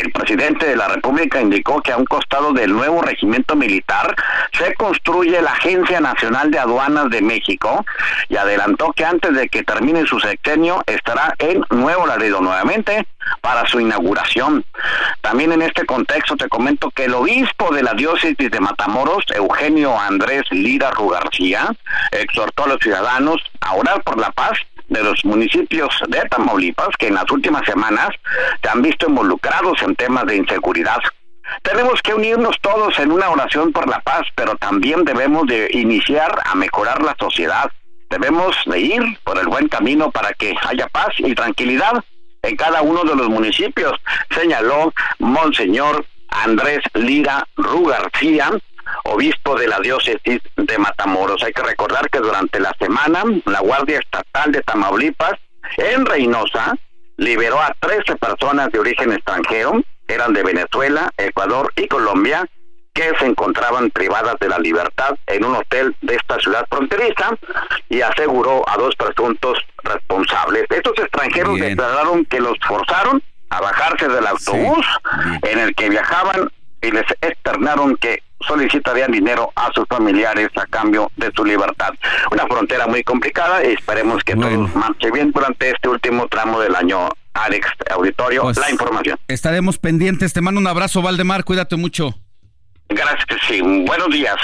El 0.00 0.12
presidente 0.12 0.66
de 0.66 0.76
la 0.76 0.86
República 0.86 1.40
indicó 1.40 1.82
que 1.82 1.90
a 1.90 1.96
un 1.96 2.04
costado 2.04 2.52
del 2.52 2.72
nuevo 2.72 3.02
regimiento 3.02 3.56
militar 3.56 4.14
se 4.52 4.72
construye 4.74 5.42
la 5.42 5.52
Agencia 5.52 6.00
Nacional 6.00 6.52
de 6.52 6.58
Aduanas 6.60 7.10
de 7.10 7.20
México 7.20 7.84
y 8.28 8.36
adelantó 8.36 8.92
que 8.92 9.04
antes 9.04 9.34
de 9.34 9.48
que 9.48 9.64
termine 9.64 10.06
su 10.06 10.20
sexenio 10.20 10.84
estará 10.86 11.34
en 11.38 11.64
Nuevo 11.70 12.06
Laredo 12.06 12.40
nuevamente 12.40 13.08
para 13.40 13.66
su 13.66 13.80
inauguración. 13.80 14.64
También 15.20 15.50
en 15.50 15.62
este 15.62 15.84
contexto 15.84 16.36
te 16.36 16.48
comento 16.48 16.90
que 16.92 17.06
el 17.06 17.14
obispo 17.14 17.74
de 17.74 17.82
la 17.82 17.94
diócesis 17.94 18.50
de 18.50 18.60
Matamoros, 18.60 19.24
Eugenio 19.34 19.98
Andrés 19.98 20.44
Lira 20.50 20.92
Rugarcía, 20.92 21.74
exhortó 22.12 22.64
a 22.64 22.68
los 22.68 22.78
ciudadanos 22.78 23.42
a 23.60 23.74
orar 23.74 24.02
por 24.02 24.18
la 24.18 24.30
paz 24.30 24.58
de 24.88 25.02
los 25.02 25.24
municipios 25.24 25.88
de 26.08 26.20
Tamaulipas 26.28 26.88
que 26.98 27.08
en 27.08 27.14
las 27.14 27.30
últimas 27.30 27.64
semanas 27.66 28.08
se 28.62 28.68
han 28.68 28.82
visto 28.82 29.08
involucrados 29.08 29.80
en 29.82 29.94
temas 29.94 30.26
de 30.26 30.36
inseguridad. 30.36 30.98
Tenemos 31.62 32.02
que 32.02 32.14
unirnos 32.14 32.56
todos 32.60 32.98
en 32.98 33.10
una 33.10 33.30
oración 33.30 33.72
por 33.72 33.88
la 33.88 34.00
paz, 34.00 34.26
pero 34.34 34.56
también 34.56 35.04
debemos 35.04 35.46
de 35.46 35.68
iniciar 35.72 36.38
a 36.44 36.54
mejorar 36.54 37.02
la 37.02 37.16
sociedad. 37.18 37.70
Debemos 38.10 38.56
de 38.66 38.80
ir 38.80 39.18
por 39.24 39.38
el 39.38 39.46
buen 39.46 39.68
camino 39.68 40.10
para 40.10 40.32
que 40.34 40.54
haya 40.68 40.88
paz 40.88 41.14
y 41.18 41.34
tranquilidad 41.34 42.04
en 42.42 42.56
cada 42.56 42.82
uno 42.82 43.02
de 43.04 43.16
los 43.16 43.28
municipios, 43.28 43.92
señaló 44.30 44.92
Monseñor 45.18 46.06
Andrés 46.28 46.80
Lira 46.94 47.46
Rugarcía, 47.56 48.50
obispo 49.04 49.56
de 49.56 49.68
la 49.68 49.78
diócesis 49.80 50.40
de 50.56 50.78
Matamoros. 50.78 51.42
Hay 51.42 51.52
que 51.52 51.62
recordar 51.62 52.08
que 52.10 52.18
durante 52.18 52.60
la 52.60 52.74
semana 52.78 53.24
la 53.46 53.60
Guardia 53.60 53.98
Estatal 53.98 54.52
de 54.52 54.62
Tamaulipas 54.62 55.34
en 55.76 56.06
Reynosa 56.06 56.74
liberó 57.16 57.60
a 57.60 57.74
13 57.80 58.16
personas 58.16 58.70
de 58.70 58.78
origen 58.78 59.12
extranjero, 59.12 59.82
eran 60.06 60.32
de 60.32 60.42
Venezuela, 60.42 61.10
Ecuador 61.16 61.72
y 61.76 61.86
Colombia, 61.88 62.46
que 62.94 63.12
se 63.18 63.26
encontraban 63.26 63.90
privadas 63.90 64.36
de 64.40 64.48
la 64.48 64.58
libertad 64.58 65.16
en 65.26 65.44
un 65.44 65.54
hotel 65.54 65.94
de 66.00 66.16
esta 66.16 66.38
ciudad 66.40 66.66
fronteriza 66.68 67.30
y 67.88 68.00
aseguró 68.00 68.68
a 68.68 68.76
dos 68.76 68.96
presuntos 68.96 69.58
responsables. 69.84 70.64
Estos 70.68 70.98
extranjeros 70.98 71.60
declararon 71.60 72.24
que 72.24 72.40
los 72.40 72.58
forzaron 72.66 73.22
a 73.50 73.60
bajarse 73.60 74.08
del 74.08 74.26
autobús 74.26 74.86
en 75.42 75.58
el 75.58 75.74
que 75.74 75.90
viajaban 75.90 76.50
y 76.82 76.90
les 76.90 77.06
externaron 77.20 77.96
que 77.96 78.22
solicitarían 78.46 79.12
dinero 79.12 79.52
a 79.56 79.70
sus 79.74 79.84
familiares 79.88 80.48
a 80.56 80.66
cambio 80.66 81.10
de 81.16 81.30
su 81.34 81.44
libertad. 81.44 81.90
Una 82.30 82.46
frontera 82.46 82.86
muy 82.86 83.02
complicada 83.02 83.64
y 83.64 83.72
esperemos 83.72 84.22
que 84.24 84.34
todo 84.34 84.50
marche 84.74 85.10
bien 85.10 85.32
durante 85.32 85.70
este 85.70 85.88
último 85.88 86.26
tramo 86.28 86.60
del 86.60 86.74
año. 86.76 87.08
Alex, 87.34 87.68
auditorio, 87.90 88.42
Pues, 88.42 88.56
la 88.58 88.70
información. 88.70 89.16
Estaremos 89.28 89.78
pendientes. 89.78 90.32
Te 90.32 90.40
mando 90.40 90.60
un 90.60 90.66
abrazo, 90.66 91.02
Valdemar. 91.02 91.44
Cuídate 91.44 91.76
mucho. 91.76 92.14
Gracias, 92.88 93.40
sí. 93.46 93.60
Buenos 93.60 94.08
días. 94.10 94.36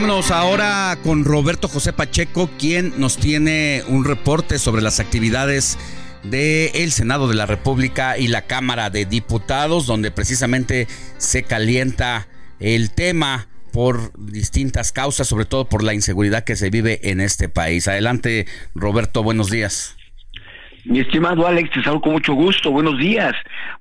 Vámonos 0.00 0.30
ahora 0.30 0.96
con 1.02 1.24
Roberto 1.24 1.66
José 1.66 1.92
Pacheco, 1.92 2.48
quien 2.56 3.00
nos 3.00 3.16
tiene 3.16 3.82
un 3.88 4.04
reporte 4.04 4.60
sobre 4.60 4.80
las 4.80 5.00
actividades 5.00 5.76
del 6.22 6.92
Senado 6.92 7.26
de 7.26 7.34
la 7.34 7.46
República 7.46 8.16
y 8.16 8.28
la 8.28 8.42
Cámara 8.42 8.90
de 8.90 9.06
Diputados, 9.06 9.86
donde 9.86 10.12
precisamente 10.12 10.86
se 11.16 11.42
calienta 11.42 12.28
el 12.60 12.92
tema 12.92 13.48
por 13.72 14.12
distintas 14.16 14.92
causas, 14.92 15.26
sobre 15.26 15.46
todo 15.46 15.68
por 15.68 15.82
la 15.82 15.94
inseguridad 15.94 16.44
que 16.44 16.54
se 16.54 16.70
vive 16.70 17.00
en 17.10 17.20
este 17.20 17.48
país. 17.48 17.88
Adelante, 17.88 18.46
Roberto, 18.76 19.24
buenos 19.24 19.50
días. 19.50 19.97
Mi 20.88 21.00
estimado 21.00 21.46
Alex, 21.46 21.70
te 21.70 21.82
saludo 21.82 22.00
con 22.00 22.12
mucho 22.12 22.32
gusto. 22.32 22.70
Buenos 22.70 22.96
días. 22.96 23.34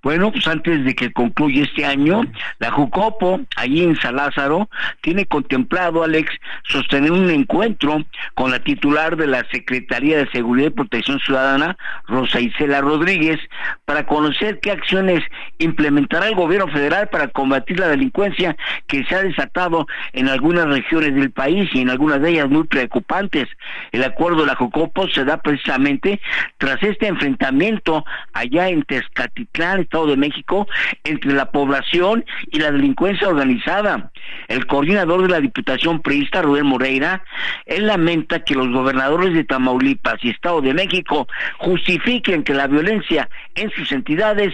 Bueno, 0.04 0.30
pues 0.30 0.46
antes 0.46 0.84
de 0.84 0.94
que 0.94 1.14
concluya 1.14 1.64
este 1.64 1.86
año, 1.86 2.24
la 2.60 2.70
Jucopo, 2.70 3.40
allí 3.56 3.82
en 3.82 3.96
San 3.96 4.18
Lázaro, 4.18 4.70
tiene 5.00 5.26
contemplado, 5.26 6.04
Alex, 6.04 6.30
sostener 6.66 7.14
un 7.14 7.30
encuentro 7.30 8.04
con 8.36 8.52
la 8.52 8.60
titular 8.60 9.16
de 9.16 9.26
la 9.26 9.46
Secretaría 9.50 10.18
de 10.18 10.30
Seguridad 10.32 10.68
y 10.68 10.72
Protección 10.72 11.18
Ciudadana, 11.20 11.78
Rosa 12.08 12.42
Isela 12.42 12.82
Rodríguez, 12.82 13.40
para 13.86 14.06
conocer 14.06 14.60
qué 14.60 14.72
acciones 14.72 15.24
implementará 15.60 16.28
el 16.28 16.36
gobierno 16.36 16.68
federal 16.68 17.08
para 17.08 17.30
combatir 17.30 17.80
la 17.80 17.88
delincuencia 17.88 18.58
que 18.88 19.06
se 19.06 19.16
ha 19.16 19.24
desatado 19.24 19.88
en 20.12 20.28
algunas 20.28 20.68
regiones 20.68 21.16
del 21.16 21.32
país 21.32 21.70
y 21.74 21.80
en 21.80 21.90
algunas 21.90 22.22
de 22.22 22.32
ellas 22.32 22.50
muy 22.50 22.66
preocupantes. 22.66 23.48
El 23.94 24.04
acuerdo 24.04 24.42
de 24.42 24.48
la 24.48 24.56
Jucopo 24.56 25.08
se 25.08 25.24
da 25.24 25.38
precisamente 25.38 26.20
tras 26.58 26.84
este 26.84 26.97
enfrentamiento 27.06 28.04
allá 28.34 28.70
en 28.70 28.82
Tezcatitlán, 28.84 29.82
Estado 29.82 30.08
de 30.08 30.18
México, 30.18 30.68
entre 31.04 31.34
la 31.34 31.52
población 31.52 32.26
y 32.50 32.60
la 32.60 32.72
delincuencia 32.72 33.28
organizada. 33.28 34.12
El 34.48 34.66
coordinador 34.66 35.22
de 35.22 35.30
la 35.30 35.40
Diputación 35.40 36.02
Priista, 36.02 36.42
Rubén 36.42 36.66
Moreira, 36.66 37.24
él 37.66 37.86
lamenta 37.86 38.44
que 38.44 38.56
los 38.56 38.70
gobernadores 38.72 39.34
de 39.34 39.44
Tamaulipas 39.44 40.16
y 40.24 40.30
Estado 40.30 40.62
de 40.62 40.74
México 40.74 41.28
justifiquen 41.60 42.44
que 42.44 42.54
la 42.54 42.68
violencia 42.68 43.30
en 43.56 43.70
sus 43.72 43.92
entidades 43.92 44.54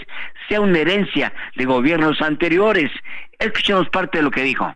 sea 0.50 0.60
una 0.60 0.80
herencia 0.80 1.34
de 1.56 1.66
gobiernos 1.66 2.22
anteriores. 2.22 2.91
Escuchemos 3.39 3.89
parte 3.89 4.18
de 4.18 4.24
lo 4.24 4.32
que 4.32 4.44
dijo. 4.44 4.76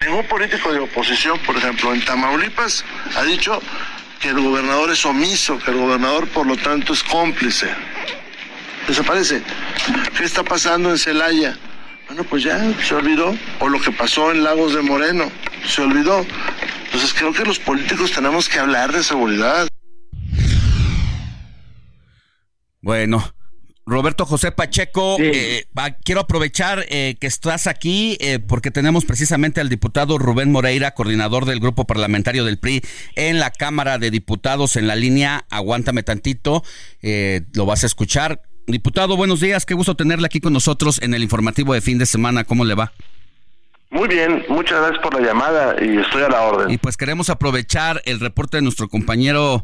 Ningún 0.00 0.26
político 0.26 0.72
de 0.72 0.80
oposición, 0.80 1.38
por 1.46 1.56
ejemplo, 1.56 1.94
en 1.94 2.04
Tamaulipas 2.04 2.84
ha 3.16 3.22
dicho 3.24 3.60
que 4.20 4.28
el 4.28 4.40
gobernador 4.40 4.90
es 4.90 5.04
omiso, 5.04 5.58
que 5.58 5.70
el 5.70 5.78
gobernador 5.78 6.28
por 6.28 6.46
lo 6.46 6.56
tanto 6.56 6.92
es 6.92 7.02
cómplice. 7.02 7.68
Desaparece. 8.86 9.42
¿Qué 10.16 10.24
está 10.24 10.42
pasando 10.42 10.90
en 10.90 10.98
Celaya? 10.98 11.56
Bueno, 12.06 12.24
pues 12.24 12.42
ya 12.42 12.60
se 12.82 12.94
olvidó. 12.94 13.34
O 13.60 13.68
lo 13.68 13.80
que 13.80 13.90
pasó 13.90 14.30
en 14.30 14.44
Lagos 14.44 14.74
de 14.74 14.82
Moreno, 14.82 15.30
se 15.66 15.82
olvidó. 15.82 16.24
Entonces 16.84 17.14
creo 17.14 17.32
que 17.32 17.44
los 17.44 17.58
políticos 17.58 18.12
tenemos 18.12 18.48
que 18.48 18.58
hablar 18.58 18.92
de 18.92 19.02
seguridad. 19.02 19.66
Bueno, 22.80 23.34
Roberto 23.86 24.24
José 24.24 24.50
Pacheco, 24.50 25.16
eh, 25.20 25.66
va- 25.78 25.90
quiero 25.90 26.22
aprovechar 26.22 26.86
eh, 26.88 27.16
que 27.20 27.26
estás 27.26 27.66
aquí 27.66 28.16
eh, 28.20 28.38
porque 28.38 28.70
tenemos 28.70 29.04
precisamente 29.04 29.60
al 29.60 29.68
diputado 29.68 30.16
Rubén 30.16 30.50
Moreira, 30.50 30.92
coordinador 30.94 31.44
del 31.44 31.60
grupo 31.60 31.84
parlamentario 31.86 32.44
del 32.46 32.58
PRI 32.58 32.80
en 33.14 33.38
la 33.40 33.50
Cámara 33.50 33.98
de 33.98 34.10
Diputados 34.10 34.76
en 34.76 34.86
la 34.86 34.96
línea. 34.96 35.44
Aguántame 35.50 36.02
tantito, 36.02 36.64
eh, 37.02 37.42
lo 37.52 37.66
vas 37.66 37.82
a 37.82 37.86
escuchar. 37.86 38.40
Diputado, 38.66 39.18
buenos 39.18 39.40
días, 39.40 39.66
qué 39.66 39.74
gusto 39.74 39.94
tenerle 39.94 40.24
aquí 40.26 40.40
con 40.40 40.54
nosotros 40.54 41.02
en 41.02 41.12
el 41.12 41.22
informativo 41.22 41.74
de 41.74 41.82
fin 41.82 41.98
de 41.98 42.06
semana. 42.06 42.44
¿Cómo 42.44 42.64
le 42.64 42.74
va? 42.74 42.92
Muy 43.90 44.08
bien, 44.08 44.44
muchas 44.48 44.80
gracias 44.80 45.02
por 45.02 45.20
la 45.20 45.26
llamada 45.26 45.76
y 45.84 45.98
estoy 45.98 46.22
a 46.22 46.28
la 46.30 46.40
orden. 46.40 46.70
Y 46.70 46.78
pues 46.78 46.96
queremos 46.96 47.28
aprovechar 47.28 48.00
el 48.06 48.18
reporte 48.18 48.56
de 48.56 48.62
nuestro 48.62 48.88
compañero 48.88 49.62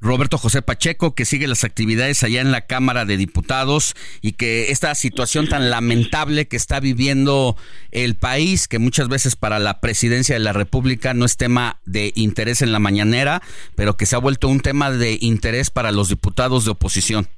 Roberto 0.00 0.38
José 0.38 0.62
Pacheco, 0.62 1.14
que 1.14 1.24
sigue 1.24 1.48
las 1.48 1.64
actividades 1.64 2.22
allá 2.22 2.40
en 2.40 2.52
la 2.52 2.66
Cámara 2.66 3.04
de 3.04 3.16
Diputados 3.16 3.94
y 4.20 4.32
que 4.32 4.70
esta 4.70 4.94
situación 4.94 5.48
tan 5.48 5.70
lamentable 5.70 6.48
que 6.48 6.56
está 6.56 6.80
viviendo 6.80 7.56
el 7.92 8.14
país, 8.14 8.68
que 8.68 8.78
muchas 8.78 9.08
veces 9.08 9.36
para 9.36 9.58
la 9.58 9.80
presidencia 9.80 10.34
de 10.34 10.40
la 10.40 10.52
República 10.52 11.14
no 11.14 11.24
es 11.24 11.36
tema 11.36 11.80
de 11.84 12.12
interés 12.14 12.62
en 12.62 12.72
la 12.72 12.78
mañanera, 12.78 13.42
pero 13.74 13.96
que 13.96 14.06
se 14.06 14.16
ha 14.16 14.18
vuelto 14.18 14.48
un 14.48 14.60
tema 14.60 14.90
de 14.90 15.18
interés 15.20 15.70
para 15.70 15.92
los 15.92 16.08
diputados 16.08 16.64
de 16.64 16.72
oposición. 16.72 17.28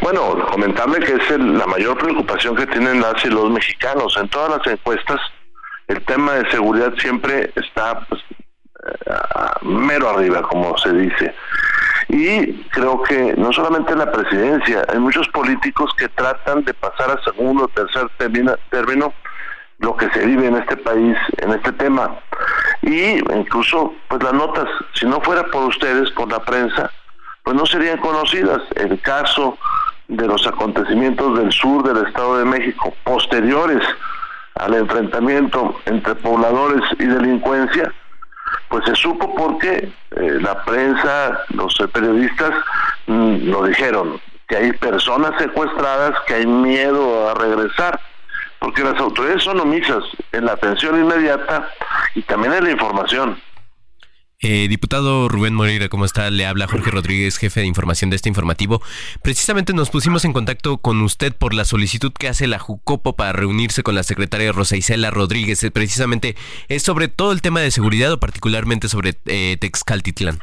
Bueno, 0.00 0.46
comentarle 0.50 1.00
que 1.00 1.12
es 1.12 1.38
la 1.38 1.66
mayor 1.66 1.98
preocupación 1.98 2.56
que 2.56 2.66
tienen 2.66 3.00
las 3.00 3.22
y 3.24 3.28
los 3.28 3.50
mexicanos. 3.50 4.16
En 4.20 4.28
todas 4.28 4.58
las 4.58 4.66
encuestas, 4.66 5.20
el 5.88 6.02
tema 6.04 6.34
de 6.34 6.50
seguridad 6.50 6.92
siempre 6.98 7.52
está 7.56 8.06
pues, 8.08 8.20
mero 9.62 10.10
arriba, 10.10 10.42
como 10.42 10.76
se 10.78 10.92
dice. 10.92 11.34
Y 12.08 12.52
creo 12.70 13.02
que 13.02 13.34
no 13.36 13.52
solamente 13.52 13.92
en 13.92 13.98
la 13.98 14.12
presidencia, 14.12 14.84
hay 14.88 14.98
muchos 14.98 15.28
políticos 15.28 15.92
que 15.98 16.08
tratan 16.08 16.64
de 16.64 16.72
pasar 16.74 17.10
a 17.10 17.22
segundo 17.24 17.64
o 17.64 17.68
tercer 17.68 18.08
término 18.70 19.12
lo 19.78 19.96
que 19.96 20.08
se 20.10 20.24
vive 20.24 20.46
en 20.46 20.56
este 20.56 20.76
país, 20.76 21.16
en 21.38 21.50
este 21.50 21.72
tema. 21.72 22.16
Y 22.82 23.18
incluso, 23.34 23.92
pues 24.08 24.22
las 24.22 24.32
notas, 24.32 24.68
si 24.94 25.06
no 25.06 25.20
fuera 25.20 25.44
por 25.50 25.64
ustedes, 25.64 26.10
por 26.12 26.30
la 26.30 26.40
prensa, 26.40 26.90
pues 27.42 27.56
no 27.56 27.66
serían 27.66 27.98
conocidas. 27.98 28.62
El 28.76 29.00
caso 29.00 29.58
de 30.08 30.26
los 30.26 30.46
acontecimientos 30.46 31.38
del 31.38 31.52
sur 31.52 31.82
del 31.82 32.06
Estado 32.06 32.38
de 32.38 32.44
México, 32.44 32.94
posteriores 33.04 33.82
al 34.54 34.74
enfrentamiento 34.74 35.76
entre 35.84 36.14
pobladores 36.14 36.82
y 36.98 37.04
delincuencia, 37.04 37.92
pues 38.68 38.84
se 38.84 38.94
supo 38.94 39.34
porque 39.34 39.90
eh, 40.10 40.38
la 40.40 40.64
prensa, 40.64 41.40
los 41.50 41.74
periodistas 41.92 42.52
mm, 43.06 43.48
lo 43.48 43.64
dijeron, 43.64 44.20
que 44.48 44.56
hay 44.56 44.72
personas 44.72 45.32
secuestradas, 45.38 46.14
que 46.26 46.34
hay 46.34 46.46
miedo 46.46 47.30
a 47.30 47.34
regresar, 47.34 48.00
porque 48.58 48.82
las 48.82 48.98
autoridades 49.00 49.42
son 49.42 49.60
omisas 49.60 50.04
en 50.32 50.46
la 50.46 50.52
atención 50.52 50.98
inmediata 50.98 51.68
y 52.14 52.22
también 52.22 52.54
en 52.54 52.64
la 52.64 52.70
información. 52.70 53.40
Eh, 54.42 54.68
diputado 54.68 55.30
Rubén 55.30 55.54
Moreira, 55.54 55.88
¿cómo 55.88 56.04
está? 56.04 56.28
Le 56.28 56.44
habla 56.44 56.68
Jorge 56.68 56.90
Rodríguez, 56.90 57.38
jefe 57.38 57.60
de 57.60 57.66
información 57.66 58.10
de 58.10 58.16
este 58.16 58.28
informativo. 58.28 58.82
Precisamente 59.22 59.72
nos 59.72 59.88
pusimos 59.88 60.26
en 60.26 60.34
contacto 60.34 60.76
con 60.76 61.00
usted 61.00 61.34
por 61.34 61.54
la 61.54 61.64
solicitud 61.64 62.12
que 62.12 62.28
hace 62.28 62.46
la 62.46 62.58
Jucopo 62.58 63.16
para 63.16 63.32
reunirse 63.32 63.82
con 63.82 63.94
la 63.94 64.02
secretaria 64.02 64.52
Rosa 64.52 64.76
Isela 64.76 65.10
Rodríguez. 65.10 65.62
Eh, 65.62 65.70
precisamente 65.70 66.36
es 66.68 66.82
sobre 66.82 67.08
todo 67.08 67.32
el 67.32 67.40
tema 67.40 67.60
de 67.60 67.70
seguridad 67.70 68.12
o 68.12 68.20
particularmente 68.20 68.88
sobre 68.88 69.14
eh, 69.24 69.56
Texcaltitlán. 69.58 70.38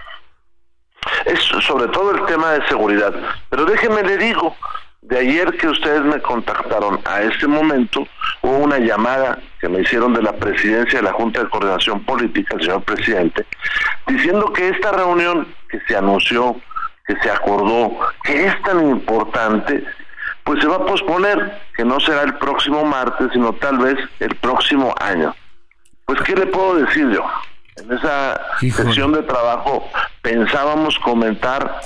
Es 1.26 1.40
sobre 1.66 1.88
todo 1.90 2.16
el 2.16 2.26
tema 2.26 2.54
de 2.54 2.68
seguridad. 2.68 3.14
Pero 3.50 3.66
déjeme 3.66 4.02
le 4.02 4.18
digo, 4.18 4.56
de 5.04 5.20
ayer 5.20 5.58
que 5.58 5.68
ustedes 5.68 6.02
me 6.04 6.22
contactaron 6.22 7.00
a 7.06 7.22
este 7.22 7.48
momento, 7.48 8.08
hubo 8.42 8.58
una 8.58 8.80
llamada 8.80 9.38
que 9.60 9.68
me 9.68 9.82
hicieron 9.82 10.14
de 10.14 10.22
la 10.22 10.34
presidencia 10.34 11.00
de 11.00 11.06
la 11.06 11.14
Junta 11.14 11.44
de 11.44 11.50
Coordinación 11.50 12.04
Política, 12.06 12.56
el 12.56 12.62
señor 12.62 12.84
presidente, 12.84 13.46
diciendo 14.08 14.52
que 14.54 14.70
esta 14.70 14.92
reunión 14.92 15.48
que 15.70 15.80
se 15.88 15.98
anunció, 15.98 16.56
que 17.06 17.16
se 17.18 17.30
acordó, 17.30 17.92
que 18.24 18.46
es 18.46 18.62
tan 18.64 18.88
importante, 18.90 19.84
pues 20.46 20.62
se 20.62 20.68
va 20.68 20.78
a 20.78 20.86
posponer, 20.86 21.62
que 21.76 21.84
no 21.84 22.00
será 22.00 22.24
el 22.24 22.36
próximo 22.36 22.86
martes, 22.86 23.28
sino 23.34 23.54
tal 23.54 23.78
vez 23.80 23.98
el 24.20 24.36
próximo 24.36 24.94
año. 25.00 25.36
Pues, 26.06 26.22
¿qué 26.22 26.36
le 26.36 26.46
puedo 26.48 26.76
decir 26.76 27.10
yo? 27.10 27.26
En 27.76 27.92
esa 27.92 28.40
sesión 28.60 29.14
de 29.14 29.24
trabajo 29.24 29.90
pensábamos 30.22 30.98
comentar 31.00 31.82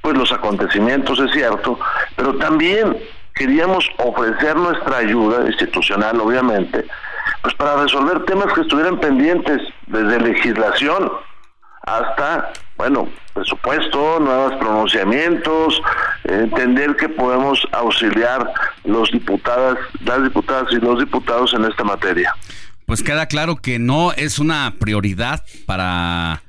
pues 0.00 0.16
los 0.16 0.30
acontecimientos, 0.32 1.18
es 1.18 1.32
cierto, 1.32 1.78
pero 2.16 2.36
también 2.38 2.96
queríamos 3.34 3.88
ofrecer 3.98 4.56
nuestra 4.56 4.98
ayuda 4.98 5.46
institucional, 5.46 6.20
obviamente, 6.20 6.86
pues 7.42 7.54
para 7.54 7.76
resolver 7.82 8.24
temas 8.24 8.52
que 8.52 8.60
estuvieran 8.60 9.00
pendientes 9.00 9.60
desde 9.86 10.20
legislación 10.20 11.10
hasta, 11.82 12.52
bueno, 12.76 13.08
presupuesto, 13.34 14.20
nuevos 14.20 14.54
pronunciamientos, 14.54 15.82
entender 16.24 16.94
que 16.96 17.08
podemos 17.08 17.66
auxiliar 17.72 18.52
los 18.84 19.10
diputadas, 19.10 19.78
las 20.04 20.22
diputadas 20.22 20.72
y 20.72 20.76
los 20.76 20.98
diputados 21.00 21.52
en 21.54 21.64
esta 21.64 21.82
materia. 21.82 22.34
Pues 22.86 23.02
queda 23.02 23.26
claro 23.26 23.56
que 23.56 23.78
no 23.78 24.12
es 24.12 24.38
una 24.38 24.74
prioridad 24.78 25.44
para 25.66 26.42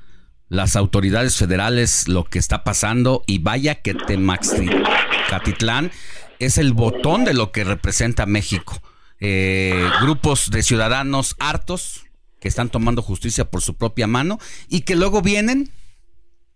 las 0.50 0.76
autoridades 0.76 1.36
federales 1.36 2.08
lo 2.08 2.26
que 2.26 2.38
está 2.38 2.64
pasando 2.64 3.24
y 3.26 3.40
vaya 3.40 3.82
que 3.82 3.94
Temaxtitlán 3.94 5.92
es 6.40 6.58
el 6.58 6.74
botón 6.74 7.26
de 7.26 7.34
lo 7.34 7.52
que 7.52 7.64
representa 7.64 8.26
México. 8.26 8.82
Eh, 9.20 9.90
grupos 10.02 10.52
de 10.52 10.64
ciudadanos 10.64 11.36
hartos 11.40 12.06
que 12.40 12.50
están 12.50 12.70
tomando 12.70 13.02
justicia 13.02 13.50
por 13.50 13.62
su 13.62 13.76
propia 13.76 14.06
mano 14.06 14.38
y 14.68 14.82
que 14.82 14.96
luego 14.96 15.22
vienen 15.22 15.72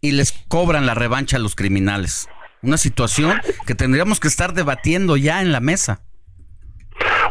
y 0.01 0.11
les 0.11 0.33
cobran 0.47 0.85
la 0.85 0.93
revancha 0.93 1.37
a 1.37 1.39
los 1.39 1.55
criminales. 1.55 2.27
Una 2.61 2.77
situación 2.77 3.39
que 3.65 3.73
tendríamos 3.75 4.19
que 4.19 4.27
estar 4.27 4.53
debatiendo 4.53 5.15
ya 5.15 5.41
en 5.41 5.51
la 5.51 5.59
mesa. 5.59 6.01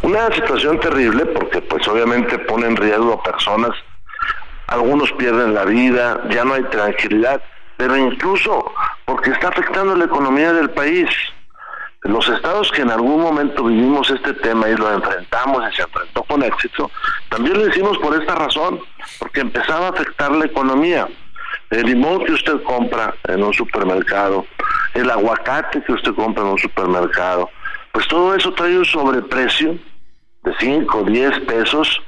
Una 0.07 0.32
situación 0.32 0.78
terrible 0.78 1.26
porque 1.26 1.61
pues 1.62 1.88
obviamente 1.88 2.38
pone 2.38 2.68
en 2.68 2.76
riesgo 2.76 3.14
a 3.14 3.22
personas, 3.24 3.72
algunos 4.68 5.11
pierden 5.14 5.52
la 5.52 5.64
vida, 5.64 6.22
ya 6.30 6.44
no 6.44 6.54
hay 6.54 6.62
tranquilidad, 6.62 7.42
pero 7.76 7.96
incluso 7.96 8.72
porque 9.04 9.30
está 9.32 9.48
afectando 9.48 9.96
la 9.96 10.04
economía 10.04 10.52
del 10.52 10.70
país. 10.70 11.11
Los 12.02 12.28
estados 12.28 12.70
que 12.70 12.82
en 12.82 12.92
algún 12.92 13.20
momento 13.20 13.64
vivimos 13.64 14.09
este 14.09 14.32
tema 14.34 14.68
y 14.68 14.76
lo 14.76 14.92
enfrentamos 14.94 15.64
y 15.72 15.74
se 15.74 15.82
enfrentó 15.82 16.22
con 16.22 16.44
éxito, 16.44 16.88
también 17.28 17.59
lo 17.59 17.66
hicimos 17.66 17.98
por 17.98 18.14
esta 18.14 18.36
razón, 18.36 18.78
porque 19.18 19.40
empezaba 19.40 19.88
a 19.88 19.90
afectar 19.90 20.30
la 20.30 20.44
economía. 20.44 21.09
El 21.70 21.82
limón 21.82 22.24
que 22.24 22.32
usted 22.32 22.62
compra 22.62 23.12
en 23.26 23.42
un 23.42 23.52
supermercado, 23.52 24.46
el 24.94 25.11
aguacate 25.11 25.82
que 25.82 25.94
usted 25.94 26.14
compra 26.14 26.44
en 26.44 26.50
un 26.50 26.59
supermercado, 26.59 27.50
pues 27.90 28.07
todo 28.07 28.36
eso 28.36 28.52
trae 28.54 28.78
un 28.78 28.84
sobreprecio 28.84 29.76
de 30.47 30.55
5, 30.59 31.03
10 31.03 31.40
pesos 31.40 32.01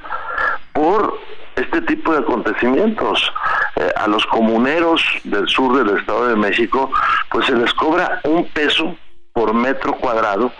por 0.72 1.18
este 1.56 1.82
tipo 1.82 2.12
de 2.12 2.20
acontecimientos. 2.20 3.32
Eh, 3.76 3.92
a 3.96 4.06
los 4.08 4.24
comuneros 4.26 5.02
del 5.24 5.46
sur 5.48 5.76
del 5.76 5.98
Estado 5.98 6.28
de 6.28 6.36
México, 6.36 6.90
pues 7.30 7.46
se 7.46 7.54
les 7.54 7.72
cobra 7.74 8.20
un 8.24 8.48
peso 8.48 8.96
por 9.32 9.54
metro 9.54 9.92
cuadrado 9.94 10.52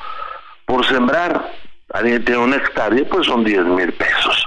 por 0.67 0.85
sembrar. 0.85 1.51
Alguien 1.93 2.25
tiene 2.25 2.43
una 2.43 2.57
hectárea, 2.57 3.05
pues 3.09 3.27
son 3.27 3.45
10 3.45 3.65
mil 3.65 3.93
pesos. 3.93 4.47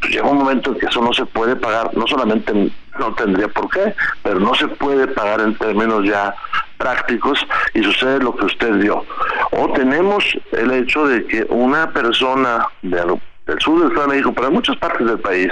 Pues 0.00 0.12
llega 0.12 0.28
un 0.28 0.38
momento 0.38 0.72
en 0.72 0.78
que 0.78 0.86
eso 0.86 1.00
no 1.00 1.12
se 1.12 1.26
puede 1.26 1.56
pagar, 1.56 1.90
no 1.96 2.06
solamente 2.06 2.70
no 2.98 3.14
tendría 3.14 3.48
por 3.48 3.68
qué, 3.70 3.94
pero 4.22 4.38
no 4.38 4.54
se 4.54 4.68
puede 4.68 5.08
pagar 5.08 5.40
en 5.40 5.56
términos 5.56 6.04
ya 6.04 6.34
prácticos 6.76 7.46
y 7.74 7.82
sucede 7.82 8.20
lo 8.20 8.34
que 8.36 8.46
usted 8.46 8.72
vio. 8.74 9.04
O 9.52 9.72
tenemos 9.72 10.24
el 10.52 10.70
hecho 10.72 11.06
de 11.06 11.26
que 11.26 11.46
una 11.48 11.90
persona 11.92 12.66
del 12.82 13.20
sur 13.58 13.78
del 13.80 13.88
Estado 13.88 14.08
de 14.08 14.20
México, 14.20 14.34
en 14.44 14.52
muchas 14.52 14.76
partes 14.76 15.06
del 15.06 15.18
país, 15.18 15.50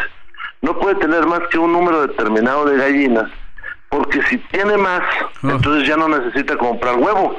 no 0.63 0.79
puede 0.79 0.95
tener 0.97 1.27
más 1.27 1.41
que 1.51 1.59
un 1.59 1.73
número 1.73 2.07
determinado 2.07 2.65
de 2.65 2.77
gallinas, 2.77 3.31
porque 3.91 4.23
si 4.25 4.39
tiene 4.51 4.77
más, 4.77 5.03
ah. 5.43 5.51
entonces 5.51 5.87
ya 5.87 5.97
no 5.97 6.09
necesita 6.09 6.57
comprar 6.57 6.97
huevo 6.97 7.37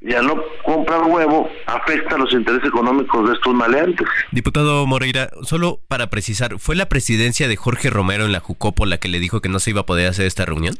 y 0.00 0.14
al 0.14 0.26
no 0.26 0.42
comprar 0.64 1.02
huevo 1.02 1.50
afecta 1.66 2.16
los 2.16 2.32
intereses 2.32 2.68
económicos 2.68 3.28
de 3.28 3.34
estos 3.34 3.54
maleantes. 3.54 4.06
Diputado 4.30 4.86
Moreira, 4.86 5.28
solo 5.42 5.80
para 5.88 6.08
precisar, 6.08 6.58
¿fue 6.58 6.76
la 6.76 6.86
presidencia 6.86 7.48
de 7.48 7.56
Jorge 7.56 7.90
Romero 7.90 8.24
en 8.24 8.32
la 8.32 8.40
Jucopo 8.40 8.86
la 8.86 8.98
que 8.98 9.08
le 9.08 9.18
dijo 9.18 9.40
que 9.40 9.48
no 9.48 9.58
se 9.58 9.70
iba 9.70 9.80
a 9.80 9.86
poder 9.86 10.08
hacer 10.08 10.26
esta 10.26 10.44
reunión? 10.44 10.76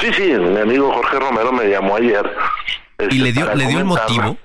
Sí, 0.00 0.12
sí, 0.14 0.32
mi 0.32 0.60
amigo 0.60 0.92
Jorge 0.92 1.18
Romero 1.18 1.52
me 1.52 1.68
llamó 1.68 1.96
ayer. 1.96 2.30
¿Y 3.10 3.18
le 3.18 3.32
dio, 3.32 3.54
le 3.54 3.66
dio 3.66 3.78
el 3.78 3.84
motivo? 3.84 4.36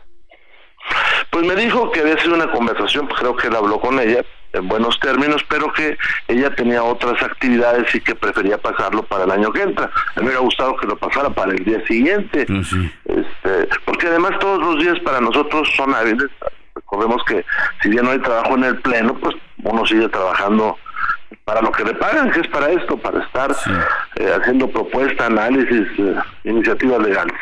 Pues 1.30 1.46
me 1.46 1.56
dijo 1.56 1.92
que 1.92 2.02
había 2.02 2.18
sido 2.22 2.36
una 2.36 2.52
conversación, 2.52 3.08
pues 3.08 3.20
creo 3.20 3.36
que 3.36 3.48
él 3.48 3.56
habló 3.56 3.80
con 3.80 4.00
ella, 4.00 4.24
en 4.54 4.68
buenos 4.68 5.00
términos, 5.00 5.44
pero 5.50 5.72
que 5.74 5.98
ella 6.28 6.54
tenía 6.56 6.84
otras 6.84 7.22
actividades 7.22 7.94
y 7.94 8.00
que 8.02 8.16
prefería 8.16 8.58
pasarlo 8.58 9.04
para 9.04 9.26
el 9.26 9.32
año 9.32 9.52
que 9.52 9.62
entra. 9.62 9.86
A 9.86 10.20
mí 10.20 10.22
me 10.22 10.28
hubiera 10.28 10.40
gustado 10.40 10.76
que 10.78 10.88
lo 10.88 10.98
pasara 10.98 11.30
para 11.30 11.52
el 11.52 11.64
día 11.64 11.86
siguiente, 11.86 12.46
este, 13.06 13.70
porque 13.86 14.08
además 14.08 14.40
todos 14.40 14.60
los 14.60 14.84
días 14.84 15.00
para 15.02 15.20
nosotros 15.20 15.70
son 15.76 15.94
hábiles. 15.94 16.30
Recordemos 16.74 17.24
que 17.26 17.46
si 17.82 17.90
bien 17.90 18.06
no 18.06 18.12
hay 18.12 18.20
trabajo 18.20 18.56
en 18.56 18.64
el 18.66 18.78
pleno, 18.82 19.16
pues 19.16 19.36
uno 19.64 19.86
sigue 19.86 20.08
trabajando 20.10 20.78
para 21.46 21.62
lo 21.62 21.72
que 21.72 21.84
le 21.84 21.94
pagan, 21.94 22.32
que 22.32 22.42
es 22.42 22.48
para 22.48 22.72
esto, 22.72 22.98
para 22.98 23.24
estar 23.24 23.56
eh, 24.16 24.32
haciendo 24.38 24.70
propuesta, 24.70 25.28
análisis, 25.28 25.88
eh, 26.00 26.16
iniciativas 26.44 27.02
legales. 27.02 27.36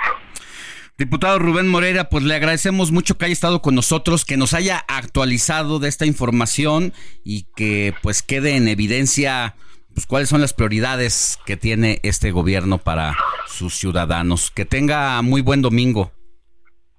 Diputado 0.98 1.40
Rubén 1.40 1.68
Moreira, 1.70 2.10
pues 2.10 2.24
le 2.24 2.36
agradecemos 2.36 2.92
mucho 2.92 3.18
que 3.18 3.26
haya 3.26 3.34
estado 3.34 3.62
con 3.62 3.74
nosotros, 3.74 4.26
que 4.26 4.38
nos 4.38 4.54
haya 4.54 4.86
actualizado 4.88 5.80
de 5.80 5.90
esta 5.90 6.06
información 6.06 6.94
y 7.24 7.48
que 7.56 7.96
pues 8.04 8.22
quede 8.22 8.58
en 8.58 8.68
evidencia 8.68 9.56
pues, 9.96 10.06
cuáles 10.06 10.30
son 10.30 10.42
las 10.42 10.54
prioridades 10.54 11.40
que 11.46 11.58
tiene 11.58 12.00
este 12.04 12.32
gobierno 12.32 12.78
para 12.78 13.16
sus 13.48 13.74
ciudadanos. 13.74 14.52
Que 14.52 14.66
tenga 14.66 15.22
muy 15.22 15.42
buen 15.42 15.62
domingo. 15.62 16.12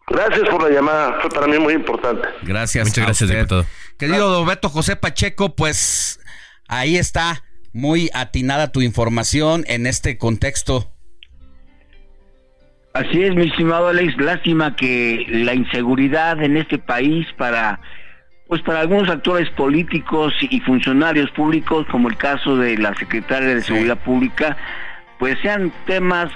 Gracias 0.06 0.48
por 0.48 0.62
la 0.62 0.70
llamada, 0.70 1.18
fue 1.20 1.30
para 1.30 1.46
mí 1.46 1.58
muy 1.58 1.74
importante. 1.74 2.26
Gracias. 2.42 2.88
Muchas 2.88 3.04
gracias, 3.04 3.30
diputado. 3.30 3.66
Querido 3.98 4.44
Beto 4.44 4.68
José 4.68 4.96
Pacheco, 4.96 5.54
pues 5.54 6.20
ahí 6.78 6.96
está 6.96 7.42
muy 7.72 8.10
atinada 8.14 8.72
tu 8.72 8.80
información 8.80 9.64
en 9.66 9.86
este 9.86 10.18
contexto. 10.18 10.90
Así 12.92 13.22
es, 13.22 13.34
mi 13.34 13.48
estimado 13.48 13.88
Alex, 13.88 14.16
lástima 14.18 14.76
que 14.76 15.26
la 15.28 15.54
inseguridad 15.54 16.40
en 16.42 16.56
este 16.56 16.78
país 16.78 17.26
para 17.36 17.80
pues 18.46 18.60
para 18.62 18.80
algunos 18.80 19.08
actores 19.08 19.48
políticos 19.50 20.32
y 20.42 20.60
funcionarios 20.60 21.30
públicos, 21.30 21.86
como 21.90 22.08
el 22.08 22.16
caso 22.16 22.56
de 22.56 22.76
la 22.76 22.94
secretaria 22.94 23.48
de 23.48 23.62
Seguridad 23.62 23.98
Pública, 23.98 24.56
pues 25.18 25.38
sean 25.40 25.72
temas 25.86 26.30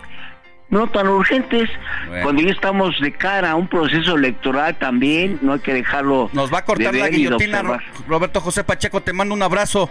no 0.71 0.87
tan 0.89 1.09
urgentes. 1.09 1.69
Bueno. 2.07 2.23
Cuando 2.25 2.43
ya 2.43 2.51
estamos 2.51 2.99
de 3.01 3.13
cara 3.13 3.53
a 3.53 3.55
un 3.55 3.69
proceso 3.69 4.17
electoral 4.17 4.77
también, 4.79 5.39
no 5.43 5.53
hay 5.53 5.61
que 5.61 5.75
dejarlo. 5.75 6.31
Nos 6.33 6.53
va 6.53 6.59
a 6.59 6.65
cortar 6.65 6.93
de 6.93 7.01
la 7.01 7.09
guillotina. 7.09 7.63
Roberto 8.07 8.41
José 8.41 8.65
Pacheco, 8.65 9.03
te 9.03 9.13
mando 9.13 9.35
un 9.35 9.43
abrazo. 9.43 9.91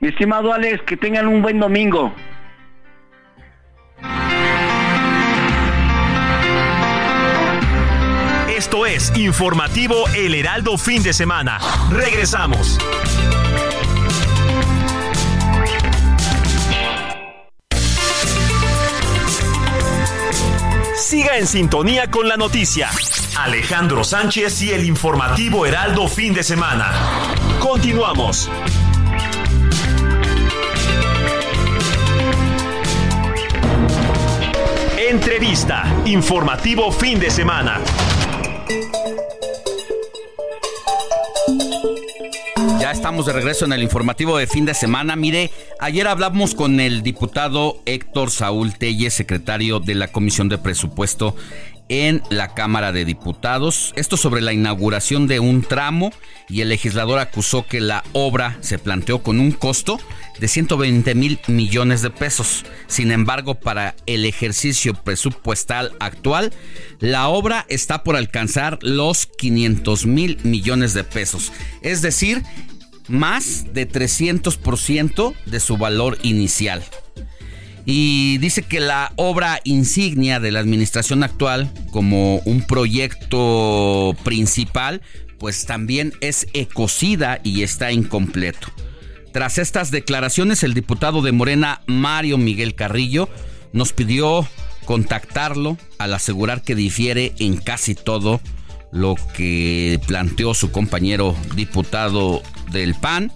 Mi 0.00 0.08
estimado 0.08 0.52
Alex, 0.52 0.82
que 0.82 0.96
tengan 0.96 1.26
un 1.26 1.42
buen 1.42 1.58
domingo. 1.58 2.12
Esto 8.56 8.86
es 8.86 9.16
Informativo 9.16 9.94
El 10.16 10.34
Heraldo 10.34 10.78
Fin 10.78 11.02
de 11.02 11.12
Semana. 11.12 11.58
Regresamos. 11.90 12.78
Siga 20.96 21.38
en 21.38 21.46
sintonía 21.46 22.10
con 22.10 22.28
la 22.28 22.36
noticia. 22.36 22.90
Alejandro 23.38 24.04
Sánchez 24.04 24.62
y 24.62 24.70
el 24.70 24.84
Informativo 24.84 25.64
Heraldo 25.64 26.06
Fin 26.06 26.34
de 26.34 26.42
Semana. 26.42 26.92
Continuamos. 27.60 28.50
Entrevista. 35.08 36.02
Informativo 36.04 36.92
Fin 36.92 37.18
de 37.18 37.30
Semana. 37.30 37.80
Ya 42.78 42.90
estamos 42.90 43.24
de 43.24 43.32
regreso 43.32 43.64
en 43.64 43.72
el 43.72 43.82
informativo 43.82 44.36
de 44.36 44.46
fin 44.46 44.66
de 44.66 44.74
semana. 44.74 45.16
Mire, 45.16 45.50
ayer 45.80 46.06
hablamos 46.06 46.54
con 46.54 46.78
el 46.78 47.02
diputado 47.02 47.80
Héctor 47.86 48.30
Saúl 48.30 48.74
Telle, 48.74 49.08
secretario 49.08 49.80
de 49.80 49.94
la 49.94 50.08
Comisión 50.08 50.50
de 50.50 50.58
Presupuesto 50.58 51.34
en 51.88 52.22
la 52.30 52.54
Cámara 52.54 52.92
de 52.92 53.04
Diputados. 53.04 53.92
Esto 53.96 54.16
sobre 54.16 54.40
la 54.40 54.52
inauguración 54.52 55.26
de 55.26 55.40
un 55.40 55.62
tramo 55.62 56.12
y 56.48 56.60
el 56.60 56.68
legislador 56.68 57.18
acusó 57.18 57.66
que 57.66 57.80
la 57.80 58.04
obra 58.12 58.58
se 58.60 58.78
planteó 58.78 59.22
con 59.22 59.40
un 59.40 59.52
costo 59.52 59.98
de 60.38 60.48
120 60.48 61.14
mil 61.14 61.40
millones 61.46 62.02
de 62.02 62.10
pesos. 62.10 62.64
Sin 62.86 63.10
embargo, 63.10 63.56
para 63.56 63.94
el 64.06 64.24
ejercicio 64.24 64.94
presupuestal 64.94 65.92
actual, 66.00 66.52
la 67.00 67.28
obra 67.28 67.66
está 67.68 68.04
por 68.04 68.16
alcanzar 68.16 68.78
los 68.82 69.26
500 69.26 70.06
mil 70.06 70.38
millones 70.42 70.94
de 70.94 71.04
pesos. 71.04 71.52
Es 71.82 72.02
decir, 72.02 72.42
más 73.08 73.72
de 73.72 73.88
300% 73.88 75.34
de 75.46 75.60
su 75.60 75.76
valor 75.76 76.18
inicial. 76.22 76.84
Y 77.90 78.36
dice 78.36 78.64
que 78.64 78.80
la 78.80 79.14
obra 79.16 79.62
insignia 79.64 80.40
de 80.40 80.52
la 80.52 80.60
administración 80.60 81.22
actual, 81.22 81.72
como 81.90 82.36
un 82.40 82.60
proyecto 82.60 84.14
principal, 84.24 85.00
pues 85.38 85.64
también 85.64 86.12
es 86.20 86.46
ecocida 86.52 87.40
y 87.42 87.62
está 87.62 87.90
incompleto. 87.90 88.68
Tras 89.32 89.56
estas 89.56 89.90
declaraciones, 89.90 90.64
el 90.64 90.74
diputado 90.74 91.22
de 91.22 91.32
Morena, 91.32 91.80
Mario 91.86 92.36
Miguel 92.36 92.74
Carrillo, 92.74 93.30
nos 93.72 93.94
pidió 93.94 94.46
contactarlo 94.84 95.78
al 95.96 96.12
asegurar 96.12 96.60
que 96.60 96.74
difiere 96.74 97.32
en 97.38 97.56
casi 97.56 97.94
todo 97.94 98.42
lo 98.92 99.14
que 99.34 99.98
planteó 100.06 100.52
su 100.52 100.70
compañero 100.72 101.34
diputado 101.54 102.42
del 102.70 102.94
PAN 102.94 103.32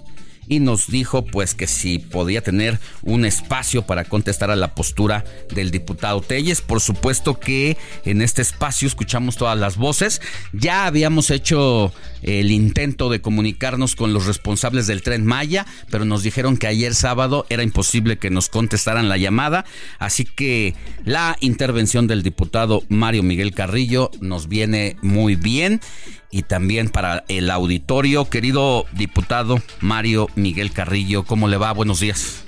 y 0.53 0.61
nos 0.61 0.88
dijo 0.88 1.24
pues 1.24 1.55
que 1.55 1.66
si 1.66 1.98
podía 1.98 2.42
tener 2.42 2.78
un 3.00 3.24
espacio 3.24 3.86
para 3.86 4.05
contestar 4.05 4.50
a 4.50 4.57
la 4.57 4.74
postura 4.74 5.24
del 5.55 5.70
diputado 5.70 6.20
Telles. 6.20 6.61
Por 6.61 6.82
supuesto 6.82 7.40
que 7.40 7.78
en 8.05 8.20
este 8.20 8.42
espacio 8.42 8.86
escuchamos 8.86 9.38
todas 9.38 9.59
las 9.59 9.78
voces. 9.78 10.20
Ya 10.53 10.84
habíamos 10.84 11.30
hecho 11.30 11.90
el 12.20 12.50
intento 12.50 13.09
de 13.09 13.22
comunicarnos 13.22 13.96
con 13.96 14.12
los 14.12 14.26
responsables 14.26 14.86
del 14.86 15.00
tren 15.00 15.24
Maya, 15.24 15.64
pero 15.90 16.05
nos 16.05 16.22
dijeron 16.22 16.59
que 16.59 16.66
ayer 16.66 16.94
sábado 16.94 17.46
era 17.48 17.62
imposible 17.62 18.18
que 18.18 18.28
nos 18.28 18.50
contestaran 18.50 19.09
la 19.09 19.16
llamada. 19.16 19.64
Así 19.98 20.26
que 20.26 20.74
la 21.07 21.38
intervención 21.40 22.07
del 22.07 22.22
diputado 22.22 22.82
Mario 22.90 23.22
Miguel 23.22 23.55
Carrillo 23.55 24.11
nos 24.20 24.48
viene 24.48 24.96
muy 25.00 25.34
bien 25.34 25.80
y 26.33 26.43
también 26.43 26.89
para 26.89 27.24
el 27.28 27.49
auditorio. 27.51 28.28
Querido 28.28 28.87
diputado 28.93 29.62
Mario 29.80 30.28
Miguel 30.35 30.72
Carrillo, 30.72 31.22
¿cómo 31.22 31.47
le 31.47 31.59
va? 31.59 31.70
Buenos 31.72 32.01
días. 32.01 32.45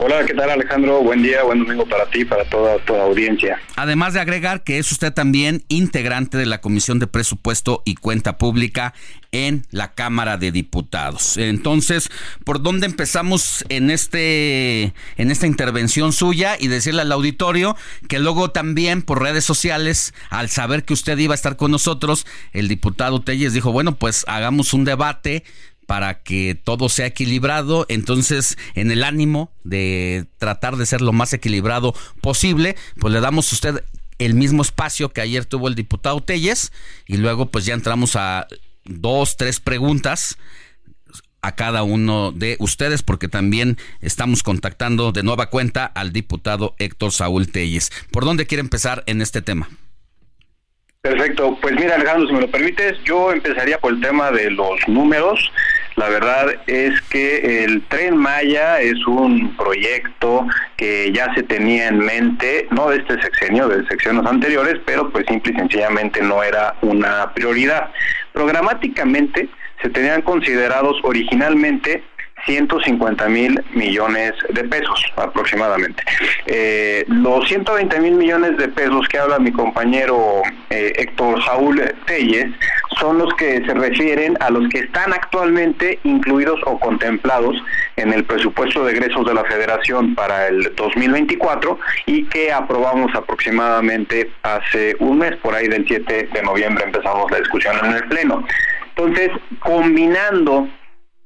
Hola, 0.00 0.24
¿qué 0.24 0.32
tal 0.32 0.48
Alejandro? 0.48 1.02
Buen 1.02 1.22
día, 1.24 1.42
buen 1.42 1.58
domingo 1.58 1.84
para 1.84 2.08
ti, 2.08 2.24
para 2.24 2.44
toda 2.44 2.78
tu 2.84 2.94
audiencia. 2.94 3.60
Además 3.74 4.14
de 4.14 4.20
agregar 4.20 4.62
que 4.62 4.78
es 4.78 4.92
usted 4.92 5.12
también 5.12 5.64
integrante 5.66 6.38
de 6.38 6.46
la 6.46 6.60
Comisión 6.60 7.00
de 7.00 7.08
Presupuesto 7.08 7.82
y 7.84 7.96
Cuenta 7.96 8.38
Pública 8.38 8.94
en 9.32 9.66
la 9.72 9.94
Cámara 9.94 10.38
de 10.38 10.52
Diputados. 10.52 11.36
Entonces, 11.36 12.10
¿por 12.44 12.62
dónde 12.62 12.86
empezamos 12.86 13.64
en 13.70 13.90
este 13.90 14.94
en 15.16 15.32
esta 15.32 15.48
intervención 15.48 16.12
suya 16.12 16.56
y 16.56 16.68
decirle 16.68 17.02
al 17.02 17.10
auditorio 17.10 17.76
que 18.08 18.20
luego 18.20 18.52
también 18.52 19.02
por 19.02 19.20
redes 19.20 19.44
sociales, 19.44 20.14
al 20.30 20.48
saber 20.48 20.84
que 20.84 20.94
usted 20.94 21.18
iba 21.18 21.34
a 21.34 21.36
estar 21.36 21.56
con 21.56 21.72
nosotros, 21.72 22.24
el 22.52 22.68
diputado 22.68 23.20
Telles 23.20 23.52
dijo, 23.52 23.72
bueno, 23.72 23.96
pues 23.96 24.24
hagamos 24.28 24.74
un 24.74 24.84
debate 24.84 25.42
para 25.88 26.22
que 26.22 26.54
todo 26.54 26.90
sea 26.90 27.06
equilibrado. 27.06 27.86
Entonces, 27.88 28.58
en 28.74 28.90
el 28.90 29.02
ánimo 29.02 29.50
de 29.64 30.26
tratar 30.36 30.76
de 30.76 30.84
ser 30.84 31.00
lo 31.00 31.14
más 31.14 31.32
equilibrado 31.32 31.94
posible, 32.20 32.76
pues 33.00 33.14
le 33.14 33.20
damos 33.20 33.50
a 33.50 33.54
usted 33.54 33.84
el 34.18 34.34
mismo 34.34 34.60
espacio 34.60 35.14
que 35.14 35.22
ayer 35.22 35.46
tuvo 35.46 35.66
el 35.66 35.74
diputado 35.74 36.20
Telles 36.20 36.72
y 37.06 37.16
luego 37.16 37.46
pues 37.46 37.64
ya 37.64 37.72
entramos 37.72 38.16
a 38.16 38.46
dos, 38.84 39.38
tres 39.38 39.60
preguntas 39.60 40.36
a 41.40 41.54
cada 41.54 41.84
uno 41.84 42.32
de 42.32 42.58
ustedes 42.60 43.02
porque 43.02 43.28
también 43.28 43.78
estamos 44.02 44.42
contactando 44.42 45.12
de 45.12 45.22
nueva 45.22 45.48
cuenta 45.48 45.86
al 45.86 46.12
diputado 46.12 46.74
Héctor 46.78 47.12
Saúl 47.12 47.50
Telles. 47.50 47.92
¿Por 48.10 48.26
dónde 48.26 48.46
quiere 48.46 48.60
empezar 48.60 49.04
en 49.06 49.22
este 49.22 49.40
tema? 49.40 49.70
Perfecto, 51.08 51.56
pues 51.62 51.74
mira 51.74 51.94
Alejandro, 51.94 52.28
si 52.28 52.34
me 52.34 52.42
lo 52.42 52.50
permites, 52.50 53.02
yo 53.02 53.32
empezaría 53.32 53.78
por 53.78 53.94
el 53.94 54.00
tema 54.02 54.30
de 54.30 54.50
los 54.50 54.86
números. 54.88 55.50
La 55.96 56.10
verdad 56.10 56.54
es 56.66 57.00
que 57.08 57.64
el 57.64 57.82
tren 57.88 58.14
Maya 58.14 58.78
es 58.82 59.06
un 59.06 59.56
proyecto 59.56 60.46
que 60.76 61.10
ya 61.10 61.32
se 61.34 61.44
tenía 61.44 61.88
en 61.88 62.00
mente, 62.00 62.68
no 62.72 62.90
de 62.90 62.98
este 62.98 63.22
sexenio, 63.22 63.68
de 63.68 63.86
sexenios 63.86 64.26
anteriores, 64.26 64.82
pero 64.84 65.08
pues 65.08 65.24
simple 65.26 65.54
y 65.54 65.56
sencillamente 65.56 66.20
no 66.20 66.42
era 66.42 66.74
una 66.82 67.32
prioridad. 67.32 67.88
Programáticamente 68.34 69.48
se 69.80 69.88
tenían 69.88 70.20
considerados 70.20 70.98
originalmente 71.04 72.04
150 72.48 73.28
mil 73.28 73.62
millones 73.74 74.32
de 74.48 74.64
pesos 74.64 75.04
aproximadamente. 75.16 76.02
Eh, 76.46 77.04
los 77.08 77.46
120 77.46 78.00
mil 78.00 78.14
millones 78.14 78.56
de 78.56 78.68
pesos 78.68 79.06
que 79.08 79.18
habla 79.18 79.38
mi 79.38 79.52
compañero 79.52 80.42
eh, 80.70 80.92
Héctor 80.96 81.44
Saúl 81.44 81.82
Telles 82.06 82.50
son 82.98 83.18
los 83.18 83.32
que 83.34 83.62
se 83.66 83.74
refieren 83.74 84.36
a 84.40 84.48
los 84.50 84.66
que 84.70 84.78
están 84.78 85.12
actualmente 85.12 85.98
incluidos 86.04 86.58
o 86.64 86.78
contemplados 86.80 87.62
en 87.96 88.14
el 88.14 88.24
presupuesto 88.24 88.84
de 88.84 88.92
egresos 88.92 89.26
de 89.26 89.34
la 89.34 89.44
Federación 89.44 90.14
para 90.14 90.48
el 90.48 90.74
2024 90.74 91.78
y 92.06 92.24
que 92.24 92.50
aprobamos 92.50 93.14
aproximadamente 93.14 94.30
hace 94.42 94.96
un 95.00 95.18
mes, 95.18 95.36
por 95.36 95.54
ahí 95.54 95.68
del 95.68 95.86
7 95.86 96.30
de 96.32 96.42
noviembre 96.42 96.84
empezamos 96.84 97.30
la 97.30 97.38
discusión 97.38 97.76
en 97.84 97.92
el 97.92 98.04
Pleno. 98.04 98.44
Entonces, 98.96 99.30
combinando 99.60 100.68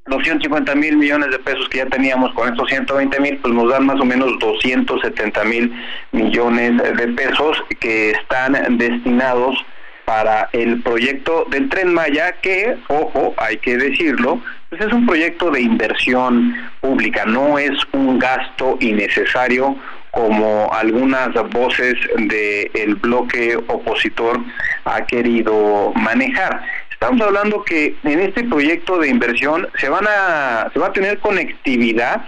los 0.06 0.22
150 0.24 0.74
mil 0.74 0.96
millones 0.96 1.30
de 1.30 1.38
pesos 1.38 1.68
que 1.68 1.78
ya 1.78 1.86
teníamos 1.86 2.32
con 2.34 2.48
estos 2.48 2.68
120 2.68 3.20
mil, 3.20 3.38
pues 3.38 3.54
nos 3.54 3.70
dan 3.70 3.86
más 3.86 4.00
o 4.00 4.04
menos 4.04 4.38
270 4.40 5.44
mil 5.44 5.72
millones 6.10 6.82
de 6.96 7.08
pesos 7.08 7.62
que 7.78 8.10
están 8.10 8.78
destinados 8.78 9.56
para 10.04 10.48
el 10.52 10.82
proyecto 10.82 11.46
del 11.50 11.68
tren 11.68 11.94
Maya, 11.94 12.32
que, 12.42 12.76
ojo, 12.88 13.34
hay 13.36 13.58
que 13.58 13.76
decirlo, 13.76 14.40
pues 14.68 14.82
es 14.82 14.92
un 14.92 15.06
proyecto 15.06 15.50
de 15.50 15.60
inversión 15.60 16.56
pública, 16.80 17.24
no 17.24 17.58
es 17.58 17.72
un 17.92 18.18
gasto 18.18 18.76
innecesario 18.80 19.76
como 20.10 20.70
algunas 20.72 21.32
voces 21.50 21.94
del 22.16 22.94
bloque 22.96 23.56
opositor 23.56 24.40
ha 24.84 25.06
querido 25.06 25.92
manejar. 25.94 26.62
Estamos 27.02 27.26
hablando 27.26 27.64
que 27.64 27.96
en 28.04 28.20
este 28.20 28.44
proyecto 28.44 28.96
de 28.96 29.08
inversión 29.08 29.68
se 29.80 29.88
van 29.88 30.06
a 30.06 30.70
se 30.72 30.78
va 30.78 30.86
a 30.86 30.92
tener 30.92 31.18
conectividad 31.18 32.24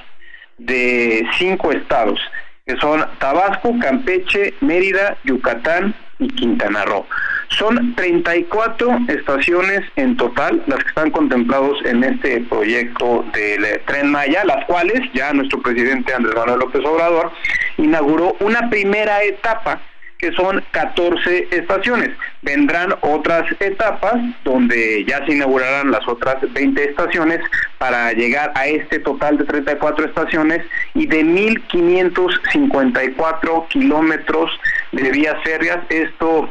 de 0.58 1.24
cinco 1.38 1.70
estados, 1.70 2.18
que 2.66 2.76
son 2.78 3.06
Tabasco, 3.20 3.78
Campeche, 3.78 4.52
Mérida, 4.62 5.16
Yucatán 5.22 5.94
y 6.18 6.26
Quintana 6.26 6.84
Roo. 6.86 7.06
Son 7.50 7.94
34 7.94 8.98
estaciones 9.06 9.82
en 9.94 10.16
total 10.16 10.60
las 10.66 10.80
que 10.82 10.88
están 10.88 11.12
contemplados 11.12 11.78
en 11.84 12.02
este 12.02 12.40
proyecto 12.40 13.24
del 13.32 13.80
Tren 13.86 14.10
Maya, 14.10 14.44
las 14.44 14.64
cuales 14.64 15.00
ya 15.14 15.32
nuestro 15.32 15.62
presidente 15.62 16.12
Andrés 16.12 16.34
Manuel 16.34 16.58
López 16.58 16.84
Obrador 16.84 17.30
inauguró 17.76 18.36
una 18.40 18.68
primera 18.68 19.22
etapa 19.22 19.80
que 20.18 20.32
son 20.32 20.64
14 20.72 21.48
estaciones. 21.50 22.10
Vendrán 22.44 22.94
otras 23.00 23.50
etapas 23.58 24.14
donde 24.44 25.04
ya 25.06 25.24
se 25.24 25.32
inaugurarán 25.32 25.90
las 25.90 26.06
otras 26.06 26.36
20 26.52 26.90
estaciones 26.90 27.40
para 27.78 28.12
llegar 28.12 28.52
a 28.54 28.66
este 28.66 28.98
total 28.98 29.38
de 29.38 29.44
34 29.44 30.04
estaciones 30.04 30.60
y 30.92 31.06
de 31.06 31.24
1.554 31.24 33.68
kilómetros 33.68 34.50
de 34.92 35.10
vías 35.10 35.42
férreas. 35.42 35.78
Esto, 35.88 36.50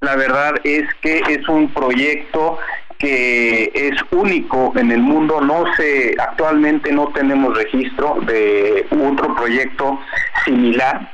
la 0.00 0.14
verdad, 0.14 0.54
es 0.62 0.84
que 1.02 1.20
es 1.28 1.48
un 1.48 1.68
proyecto 1.74 2.58
que 2.98 3.72
es 3.74 4.00
único 4.12 4.72
en 4.76 4.92
el 4.92 5.00
mundo, 5.00 5.40
no 5.40 5.64
se 5.74 6.14
actualmente 6.16 6.92
no 6.92 7.08
tenemos 7.08 7.56
registro 7.56 8.18
de 8.22 8.86
otro 8.90 9.34
proyecto 9.34 9.98
similar 10.44 11.13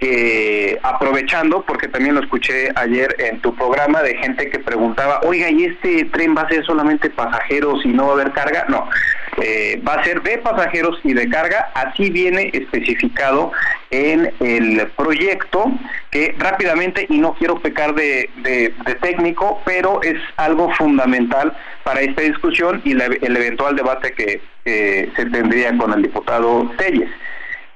que 0.00 0.78
aprovechando, 0.82 1.62
porque 1.62 1.86
también 1.86 2.14
lo 2.14 2.22
escuché 2.22 2.70
ayer 2.74 3.14
en 3.18 3.38
tu 3.40 3.54
programa 3.54 4.02
de 4.02 4.16
gente 4.16 4.48
que 4.48 4.58
preguntaba, 4.58 5.20
oiga, 5.24 5.50
¿y 5.50 5.66
este 5.66 6.06
tren 6.06 6.34
va 6.34 6.42
a 6.42 6.48
ser 6.48 6.64
solamente 6.64 7.10
pasajeros 7.10 7.84
y 7.84 7.88
no 7.88 8.06
va 8.06 8.10
a 8.10 8.14
haber 8.14 8.32
carga? 8.32 8.64
No, 8.68 8.88
eh, 9.42 9.80
va 9.86 9.94
a 9.94 10.04
ser 10.04 10.22
de 10.22 10.38
pasajeros 10.38 10.98
y 11.04 11.12
de 11.12 11.28
carga, 11.28 11.70
así 11.74 12.08
viene 12.08 12.50
especificado 12.54 13.52
en 13.90 14.32
el 14.40 14.86
proyecto, 14.96 15.70
que 16.10 16.34
rápidamente, 16.38 17.06
y 17.10 17.18
no 17.18 17.34
quiero 17.34 17.60
pecar 17.60 17.94
de, 17.94 18.30
técnico, 19.02 19.60
pero 19.66 20.02
es 20.02 20.16
algo 20.36 20.72
fundamental 20.74 21.54
para 21.84 22.00
esta 22.00 22.22
discusión 22.22 22.80
y 22.84 22.92
el 22.92 23.36
eventual 23.36 23.76
debate 23.76 24.12
que 24.12 24.40
se 24.64 25.26
tendría 25.26 25.76
con 25.76 25.92
el 25.92 26.02
diputado 26.02 26.70
Telles. 26.78 27.10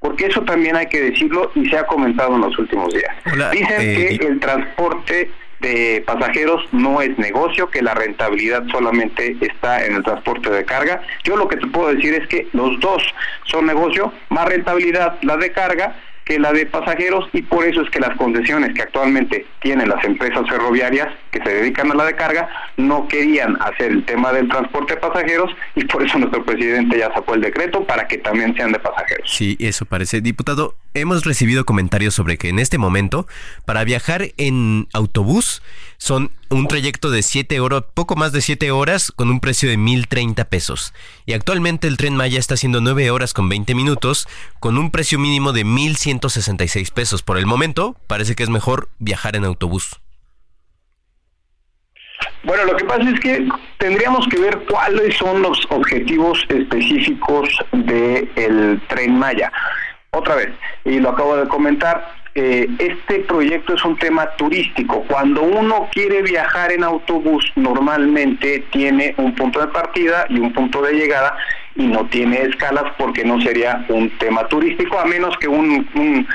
Porque 0.00 0.26
eso 0.26 0.42
también 0.42 0.76
hay 0.76 0.86
que 0.86 1.00
decirlo 1.00 1.50
y 1.54 1.66
se 1.70 1.78
ha 1.78 1.86
comentado 1.86 2.34
en 2.34 2.42
los 2.42 2.58
últimos 2.58 2.92
días. 2.92 3.14
Dicen 3.52 3.80
eh, 3.80 4.18
que 4.18 4.26
el 4.26 4.38
transporte 4.38 5.30
de 5.60 6.02
pasajeros 6.06 6.62
no 6.72 7.00
es 7.00 7.16
negocio, 7.18 7.70
que 7.70 7.80
la 7.80 7.94
rentabilidad 7.94 8.64
solamente 8.70 9.36
está 9.40 9.84
en 9.86 9.94
el 9.94 10.02
transporte 10.02 10.50
de 10.50 10.64
carga. 10.64 11.00
Yo 11.22 11.36
lo 11.36 11.48
que 11.48 11.56
te 11.56 11.66
puedo 11.68 11.94
decir 11.94 12.12
es 12.12 12.28
que 12.28 12.48
los 12.52 12.78
dos 12.80 13.02
son 13.44 13.64
negocio, 13.64 14.12
más 14.28 14.46
rentabilidad 14.46 15.16
la 15.22 15.38
de 15.38 15.52
carga 15.52 15.96
que 16.24 16.38
la 16.38 16.52
de 16.52 16.66
pasajeros 16.66 17.28
y 17.32 17.42
por 17.42 17.66
eso 17.66 17.82
es 17.82 17.90
que 17.90 18.00
las 18.00 18.16
concesiones 18.16 18.74
que 18.74 18.82
actualmente 18.82 19.46
tienen 19.60 19.88
las 19.88 20.02
empresas 20.04 20.48
ferroviarias 20.48 21.08
que 21.34 21.42
se 21.42 21.54
dedican 21.56 21.90
a 21.90 21.94
la 21.94 22.04
de 22.04 22.14
carga 22.14 22.48
no 22.76 23.08
querían 23.08 23.60
hacer 23.60 23.90
el 23.90 24.04
tema 24.04 24.32
del 24.32 24.48
transporte 24.48 24.94
de 24.94 25.00
pasajeros 25.00 25.50
y 25.74 25.84
por 25.84 26.04
eso 26.04 26.18
nuestro 26.18 26.44
presidente 26.44 26.96
ya 26.96 27.12
sacó 27.12 27.34
el 27.34 27.40
decreto 27.40 27.84
para 27.84 28.06
que 28.06 28.18
también 28.18 28.54
sean 28.54 28.70
de 28.70 28.78
pasajeros. 28.78 29.28
Sí, 29.28 29.56
eso 29.58 29.84
parece. 29.84 30.20
Diputado, 30.20 30.76
hemos 30.94 31.24
recibido 31.24 31.64
comentarios 31.64 32.14
sobre 32.14 32.38
que 32.38 32.50
en 32.50 32.60
este 32.60 32.78
momento 32.78 33.26
para 33.64 33.82
viajar 33.82 34.28
en 34.36 34.86
autobús 34.92 35.60
son 35.98 36.30
un 36.50 36.68
trayecto 36.68 37.10
de 37.10 37.22
7 37.22 37.58
horas, 37.58 37.82
poco 37.94 38.14
más 38.14 38.30
de 38.30 38.40
7 38.40 38.70
horas, 38.70 39.10
con 39.10 39.28
un 39.28 39.40
precio 39.40 39.68
de 39.68 39.76
1.030 39.76 40.46
pesos. 40.46 40.94
Y 41.26 41.32
actualmente 41.32 41.88
el 41.88 41.96
tren 41.96 42.14
Maya 42.14 42.38
está 42.38 42.54
haciendo 42.54 42.80
9 42.80 43.10
horas 43.10 43.32
con 43.32 43.48
20 43.48 43.74
minutos, 43.74 44.28
con 44.60 44.78
un 44.78 44.92
precio 44.92 45.18
mínimo 45.18 45.52
de 45.52 45.64
1.166 45.64 46.92
pesos. 46.92 47.22
Por 47.22 47.38
el 47.38 47.46
momento, 47.46 47.96
parece 48.06 48.36
que 48.36 48.44
es 48.44 48.50
mejor 48.50 48.88
viajar 48.98 49.34
en 49.34 49.44
autobús. 49.44 50.03
Bueno, 52.44 52.64
lo 52.64 52.76
que 52.76 52.84
pasa 52.84 53.08
es 53.08 53.20
que 53.20 53.48
tendríamos 53.78 54.26
que 54.28 54.38
ver 54.38 54.58
cuáles 54.70 55.16
son 55.16 55.42
los 55.42 55.66
objetivos 55.70 56.44
específicos 56.48 57.48
del 57.72 58.80
tren 58.88 59.18
Maya. 59.18 59.50
Otra 60.10 60.36
vez, 60.36 60.50
y 60.84 61.00
lo 61.00 61.10
acabo 61.10 61.36
de 61.36 61.48
comentar, 61.48 62.06
eh, 62.36 62.68
este 62.78 63.20
proyecto 63.20 63.74
es 63.74 63.84
un 63.84 63.96
tema 63.96 64.28
turístico. 64.36 65.04
Cuando 65.08 65.42
uno 65.42 65.88
quiere 65.92 66.22
viajar 66.22 66.72
en 66.72 66.84
autobús, 66.84 67.50
normalmente 67.54 68.64
tiene 68.70 69.14
un 69.18 69.34
punto 69.34 69.60
de 69.60 69.68
partida 69.68 70.26
y 70.28 70.38
un 70.40 70.52
punto 70.52 70.82
de 70.82 70.94
llegada 70.94 71.36
y 71.76 71.86
no 71.86 72.06
tiene 72.06 72.42
escalas 72.42 72.92
porque 72.98 73.24
no 73.24 73.40
sería 73.40 73.84
un 73.88 74.10
tema 74.18 74.46
turístico, 74.48 74.98
a 74.98 75.04
menos 75.04 75.36
que 75.38 75.48
un, 75.48 76.26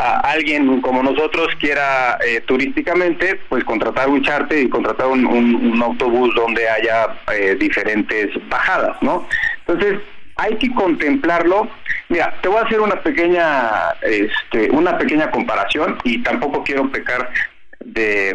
alguien 0.00 0.80
como 0.80 1.02
nosotros 1.02 1.48
quiera 1.58 2.18
eh, 2.26 2.40
turísticamente, 2.46 3.40
pues 3.48 3.64
contratar 3.64 4.08
un 4.08 4.22
charter 4.22 4.58
y 4.58 4.68
contratar 4.68 5.06
un, 5.06 5.80
autobús 5.82 6.34
donde 6.34 6.68
haya 6.68 7.08
eh, 7.32 7.56
diferentes 7.58 8.28
bajadas, 8.48 8.96
¿no? 9.02 9.26
Entonces, 9.66 10.00
hay 10.36 10.56
que 10.56 10.72
contemplarlo. 10.72 11.68
Mira, 12.08 12.34
te 12.40 12.48
voy 12.48 12.58
a 12.58 12.66
hacer 12.66 12.80
una 12.80 12.96
pequeña, 13.02 13.70
este, 14.02 14.70
una 14.70 14.96
pequeña 14.98 15.30
comparación 15.30 15.98
y 16.04 16.22
tampoco 16.22 16.64
quiero 16.64 16.90
pecar 16.90 17.30
de, 17.84 18.34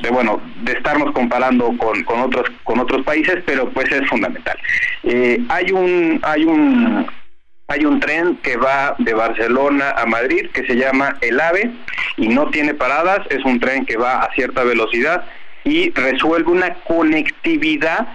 de, 0.00 0.10
bueno 0.10 0.40
de 0.62 0.72
estarnos 0.72 1.12
comparando 1.12 1.76
con, 1.76 2.02
con 2.04 2.20
otros 2.20 2.50
con 2.64 2.80
otros 2.80 3.04
países 3.04 3.42
pero 3.44 3.68
pues 3.70 3.92
es 3.92 4.08
fundamental 4.08 4.56
eh, 5.02 5.38
hay 5.50 5.70
un 5.70 6.18
hay 6.22 6.44
un 6.44 7.06
hay 7.68 7.84
un 7.84 8.00
tren 8.00 8.36
que 8.38 8.56
va 8.56 8.96
de 8.98 9.12
Barcelona 9.12 9.90
a 9.90 10.06
Madrid 10.06 10.48
que 10.54 10.66
se 10.66 10.74
llama 10.74 11.18
el 11.20 11.38
AVE 11.38 11.70
y 12.16 12.28
no 12.28 12.48
tiene 12.48 12.72
paradas 12.72 13.20
es 13.28 13.44
un 13.44 13.60
tren 13.60 13.84
que 13.84 13.98
va 13.98 14.22
a 14.22 14.32
cierta 14.34 14.64
velocidad 14.64 15.24
y 15.64 15.90
resuelve 15.90 16.50
una 16.50 16.74
conectividad 16.84 18.08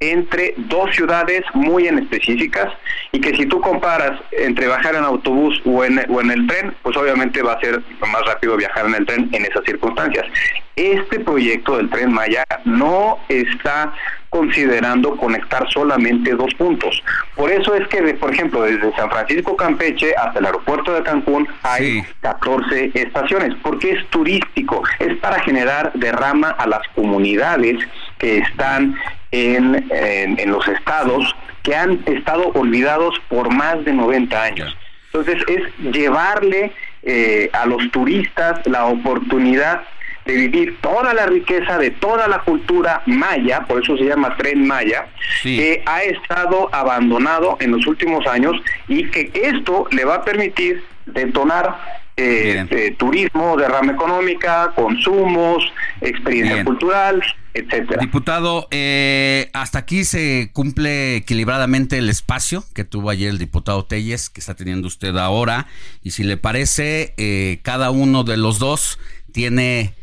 entre 0.00 0.54
dos 0.56 0.92
ciudades 0.96 1.42
muy 1.54 1.86
en 1.86 1.98
específicas 1.98 2.72
y 3.12 3.20
que 3.20 3.36
si 3.36 3.46
tú 3.46 3.60
comparas 3.60 4.18
entre 4.32 4.66
bajar 4.66 4.96
en 4.96 5.04
autobús 5.04 5.60
o 5.64 5.84
en, 5.84 6.00
o 6.10 6.20
en 6.20 6.30
el 6.30 6.46
tren, 6.48 6.74
pues 6.82 6.96
obviamente 6.96 7.42
va 7.42 7.52
a 7.52 7.60
ser 7.60 7.80
más 8.00 8.22
rápido 8.26 8.56
viajar 8.56 8.86
en 8.86 8.94
el 8.94 9.06
tren 9.06 9.28
en 9.32 9.44
esas 9.44 9.62
circunstancias. 9.66 10.26
Este 10.74 11.20
proyecto 11.20 11.76
del 11.76 11.90
tren 11.90 12.12
Maya 12.12 12.44
no 12.64 13.18
está 13.28 13.92
considerando 14.30 15.16
conectar 15.16 15.68
solamente 15.70 16.30
dos 16.32 16.54
puntos. 16.54 17.02
Por 17.34 17.50
eso 17.50 17.74
es 17.74 17.86
que, 17.88 18.00
por 18.14 18.32
ejemplo, 18.32 18.62
desde 18.62 18.94
San 18.94 19.10
Francisco 19.10 19.56
Campeche 19.56 20.14
hasta 20.16 20.38
el 20.38 20.46
aeropuerto 20.46 20.94
de 20.94 21.02
Cancún 21.02 21.48
hay 21.62 22.02
14 22.20 22.92
estaciones, 22.94 23.54
porque 23.62 23.90
es 23.90 24.06
turístico, 24.08 24.82
es 25.00 25.16
para 25.18 25.40
generar 25.40 25.92
derrama 25.94 26.50
a 26.50 26.66
las 26.66 26.86
comunidades 26.94 27.76
que 28.18 28.38
están 28.38 28.96
en, 29.32 29.86
en, 29.90 30.50
los 30.50 30.66
estados 30.68 31.34
que 31.62 31.74
han 31.74 32.00
estado 32.06 32.48
olvidados 32.54 33.20
por 33.28 33.52
más 33.52 33.84
de 33.84 33.92
90 33.92 34.42
años. 34.42 34.76
Entonces 35.12 35.42
es 35.48 35.92
llevarle 35.92 36.72
eh, 37.02 37.50
a 37.52 37.66
los 37.66 37.90
turistas 37.90 38.60
la 38.66 38.86
oportunidad 38.86 39.82
de 40.30 40.36
vivir 40.36 40.78
toda 40.80 41.12
la 41.12 41.26
riqueza 41.26 41.78
de 41.78 41.90
toda 41.90 42.28
la 42.28 42.40
cultura 42.40 43.02
maya, 43.06 43.64
por 43.66 43.82
eso 43.82 43.96
se 43.96 44.04
llama 44.04 44.36
tren 44.36 44.66
maya, 44.66 45.08
que 45.42 45.82
ha 45.86 46.02
estado 46.04 46.68
abandonado 46.72 47.56
en 47.60 47.72
los 47.72 47.86
últimos 47.86 48.26
años 48.26 48.56
y 48.88 49.08
que 49.10 49.30
esto 49.34 49.86
le 49.90 50.04
va 50.04 50.16
a 50.16 50.24
permitir 50.24 50.84
detonar 51.06 52.00
eh, 52.16 52.64
eh, 52.70 52.94
turismo, 52.96 53.56
derrama 53.56 53.92
económica, 53.92 54.72
consumos, 54.76 55.64
experiencia 56.00 56.64
cultural, 56.64 57.22
etcétera. 57.54 58.00
Diputado, 58.00 58.68
eh, 58.70 59.50
hasta 59.52 59.80
aquí 59.80 60.04
se 60.04 60.50
cumple 60.52 61.16
equilibradamente 61.16 61.98
el 61.98 62.08
espacio 62.08 62.62
que 62.74 62.84
tuvo 62.84 63.10
ayer 63.10 63.30
el 63.30 63.38
diputado 63.38 63.84
Telles, 63.84 64.28
que 64.30 64.40
está 64.40 64.54
teniendo 64.54 64.86
usted 64.86 65.16
ahora, 65.16 65.66
y 66.02 66.12
si 66.12 66.22
le 66.22 66.36
parece, 66.36 67.14
cada 67.62 67.90
uno 67.90 68.22
de 68.22 68.36
los 68.36 68.58
dos 68.58 69.00
tiene 69.32 69.94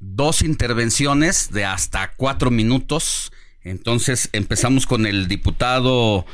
dos 0.00 0.42
intervenciones 0.42 1.50
de 1.50 1.64
hasta 1.64 2.12
cuatro 2.16 2.50
minutos. 2.50 3.32
Entonces 3.62 4.28
empezamos 4.32 4.86
con 4.86 5.06
el 5.06 5.28
diputado 5.28 6.26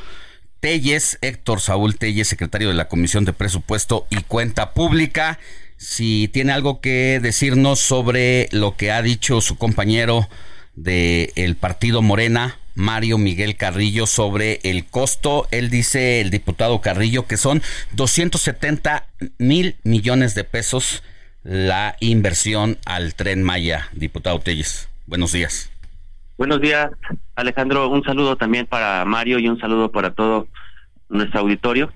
Telles, 0.61 1.19
Héctor 1.23 1.61
Saúl 1.61 1.97
Telles, 1.97 2.29
secretario 2.29 2.69
de 2.69 2.75
la 2.75 2.89
Comisión 2.89 3.25
de 3.25 3.33
Presupuesto 3.33 4.07
y 4.11 4.23
Cuenta 4.23 4.75
Pública. 4.75 5.39
Si 5.77 6.29
tiene 6.29 6.53
algo 6.53 6.81
que 6.81 7.19
decirnos 7.21 7.81
sobre 7.81 8.49
lo 8.53 8.77
que 8.77 8.93
ha 8.93 9.03
dicho 9.03 9.41
su 9.41 9.57
compañero 9.57 10.29
del 10.75 11.57
partido 11.57 12.03
Morena, 12.03 12.59
Mario 12.75 13.19
Miguel 13.19 13.57
Carrillo, 13.57 14.07
sobre 14.07 14.61
el 14.63 14.87
costo. 14.87 15.49
Él 15.51 15.71
dice, 15.71 16.21
el 16.21 16.31
diputado 16.31 16.81
Carrillo, 16.81 17.27
que 17.27 17.37
son 17.37 17.63
270 17.93 19.07
mil 19.39 19.77
millones 19.83 20.35
de 20.35 20.45
pesos 20.45 21.03
la 21.45 21.97
inversión 22.01 22.79
al 22.87 23.15
tren 23.15 23.43
Maya, 23.43 23.89
diputado 23.93 24.39
Telles. 24.39 24.89
Buenos 25.07 25.33
días. 25.33 25.71
Buenos 26.39 26.61
días, 26.61 26.91
Alejandro. 27.35 27.89
Un 27.89 28.05
saludo 28.05 28.37
también 28.37 28.67
para 28.67 29.05
Mario 29.05 29.39
y 29.39 29.49
un 29.49 29.59
saludo 29.59 29.91
para 29.91 30.13
todo 30.13 30.49
nuestro 31.09 31.41
auditorio. 31.41 31.93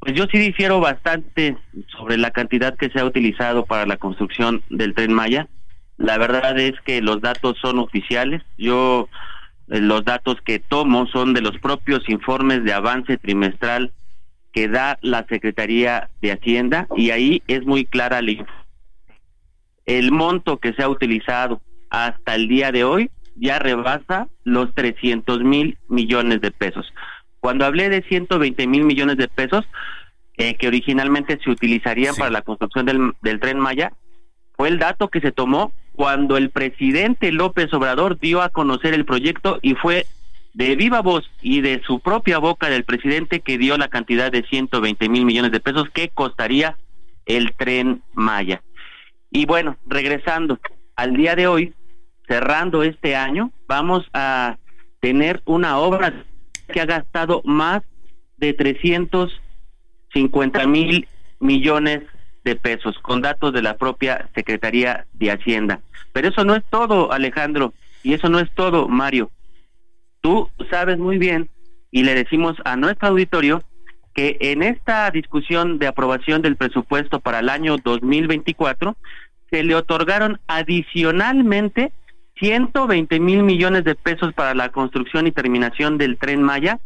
Pues 0.00 0.14
yo 0.14 0.26
sí 0.30 0.38
difiero 0.38 0.80
bastante 0.80 1.56
sobre 1.96 2.16
la 2.16 2.30
cantidad 2.30 2.76
que 2.76 2.88
se 2.90 3.00
ha 3.00 3.04
utilizado 3.04 3.66
para 3.66 3.84
la 3.86 3.96
construcción 3.96 4.62
del 4.70 4.94
tren 4.94 5.12
Maya. 5.12 5.48
La 5.96 6.16
verdad 6.18 6.58
es 6.58 6.74
que 6.84 7.02
los 7.02 7.20
datos 7.20 7.56
son 7.60 7.80
oficiales. 7.80 8.42
Yo 8.56 9.08
eh, 9.68 9.80
los 9.80 10.04
datos 10.04 10.36
que 10.44 10.60
tomo 10.60 11.06
son 11.08 11.34
de 11.34 11.40
los 11.40 11.58
propios 11.58 12.08
informes 12.08 12.62
de 12.62 12.72
avance 12.72 13.18
trimestral 13.18 13.92
que 14.52 14.68
da 14.68 14.98
la 15.02 15.26
Secretaría 15.28 16.08
de 16.22 16.32
Hacienda 16.32 16.86
y 16.96 17.10
ahí 17.10 17.42
es 17.48 17.66
muy 17.66 17.84
clara 17.84 18.22
la 18.22 18.30
información 18.30 18.57
el 19.88 20.12
monto 20.12 20.58
que 20.58 20.74
se 20.74 20.82
ha 20.82 20.88
utilizado 20.88 21.62
hasta 21.88 22.34
el 22.34 22.46
día 22.46 22.70
de 22.70 22.84
hoy 22.84 23.10
ya 23.36 23.58
rebasa 23.58 24.28
los 24.44 24.74
300 24.74 25.40
mil 25.40 25.78
millones 25.88 26.42
de 26.42 26.50
pesos. 26.50 26.92
Cuando 27.40 27.64
hablé 27.64 27.88
de 27.88 28.02
120 28.02 28.66
mil 28.66 28.84
millones 28.84 29.16
de 29.16 29.28
pesos, 29.28 29.64
eh, 30.36 30.56
que 30.56 30.68
originalmente 30.68 31.38
se 31.42 31.50
utilizarían 31.50 32.14
para 32.16 32.30
la 32.30 32.42
construcción 32.42 32.84
del, 32.84 33.14
del 33.22 33.40
tren 33.40 33.58
Maya, 33.58 33.92
fue 34.56 34.68
el 34.68 34.78
dato 34.78 35.08
que 35.08 35.20
se 35.20 35.32
tomó 35.32 35.72
cuando 35.94 36.36
el 36.36 36.50
presidente 36.50 37.32
López 37.32 37.72
Obrador 37.72 38.18
dio 38.18 38.42
a 38.42 38.50
conocer 38.50 38.92
el 38.92 39.06
proyecto 39.06 39.58
y 39.62 39.74
fue 39.74 40.04
de 40.52 40.76
viva 40.76 41.00
voz 41.00 41.30
y 41.40 41.62
de 41.62 41.80
su 41.86 42.00
propia 42.00 42.38
boca 42.38 42.68
del 42.68 42.84
presidente 42.84 43.40
que 43.40 43.56
dio 43.56 43.78
la 43.78 43.88
cantidad 43.88 44.30
de 44.30 44.42
120 44.42 45.08
mil 45.08 45.24
millones 45.24 45.50
de 45.50 45.60
pesos 45.60 45.88
que 45.94 46.10
costaría 46.10 46.76
el 47.24 47.54
tren 47.54 48.02
Maya. 48.12 48.62
Y 49.30 49.46
bueno, 49.46 49.76
regresando 49.86 50.58
al 50.96 51.14
día 51.14 51.36
de 51.36 51.46
hoy, 51.46 51.74
cerrando 52.26 52.82
este 52.82 53.16
año, 53.16 53.52
vamos 53.66 54.06
a 54.12 54.58
tener 55.00 55.40
una 55.44 55.78
obra 55.78 56.24
que 56.72 56.80
ha 56.80 56.86
gastado 56.86 57.42
más 57.44 57.82
de 58.36 58.54
350 58.54 60.66
mil 60.66 61.06
millones 61.40 62.02
de 62.44 62.54
pesos, 62.56 62.98
con 63.00 63.20
datos 63.20 63.52
de 63.52 63.62
la 63.62 63.76
propia 63.76 64.28
Secretaría 64.34 65.06
de 65.12 65.30
Hacienda. 65.30 65.80
Pero 66.12 66.28
eso 66.28 66.44
no 66.44 66.54
es 66.54 66.64
todo, 66.70 67.12
Alejandro, 67.12 67.74
y 68.02 68.14
eso 68.14 68.28
no 68.28 68.38
es 68.38 68.48
todo, 68.54 68.88
Mario. 68.88 69.30
Tú 70.20 70.48
sabes 70.70 70.98
muy 70.98 71.18
bien, 71.18 71.50
y 71.90 72.04
le 72.04 72.14
decimos 72.14 72.56
a 72.64 72.76
nuestro 72.76 73.08
auditorio, 73.08 73.62
que 74.18 74.36
en 74.40 74.64
esta 74.64 75.08
discusión 75.12 75.78
de 75.78 75.86
aprobación 75.86 76.42
del 76.42 76.56
presupuesto 76.56 77.20
para 77.20 77.38
el 77.38 77.48
año 77.48 77.76
2024 77.76 78.96
se 79.48 79.62
le 79.62 79.76
otorgaron 79.76 80.40
adicionalmente 80.48 81.92
120 82.40 83.20
mil 83.20 83.44
millones 83.44 83.84
de 83.84 83.94
pesos 83.94 84.34
para 84.34 84.56
la 84.56 84.70
construcción 84.70 85.28
y 85.28 85.30
terminación 85.30 85.98
del 85.98 86.18
tren 86.18 86.42
Maya, 86.42 86.80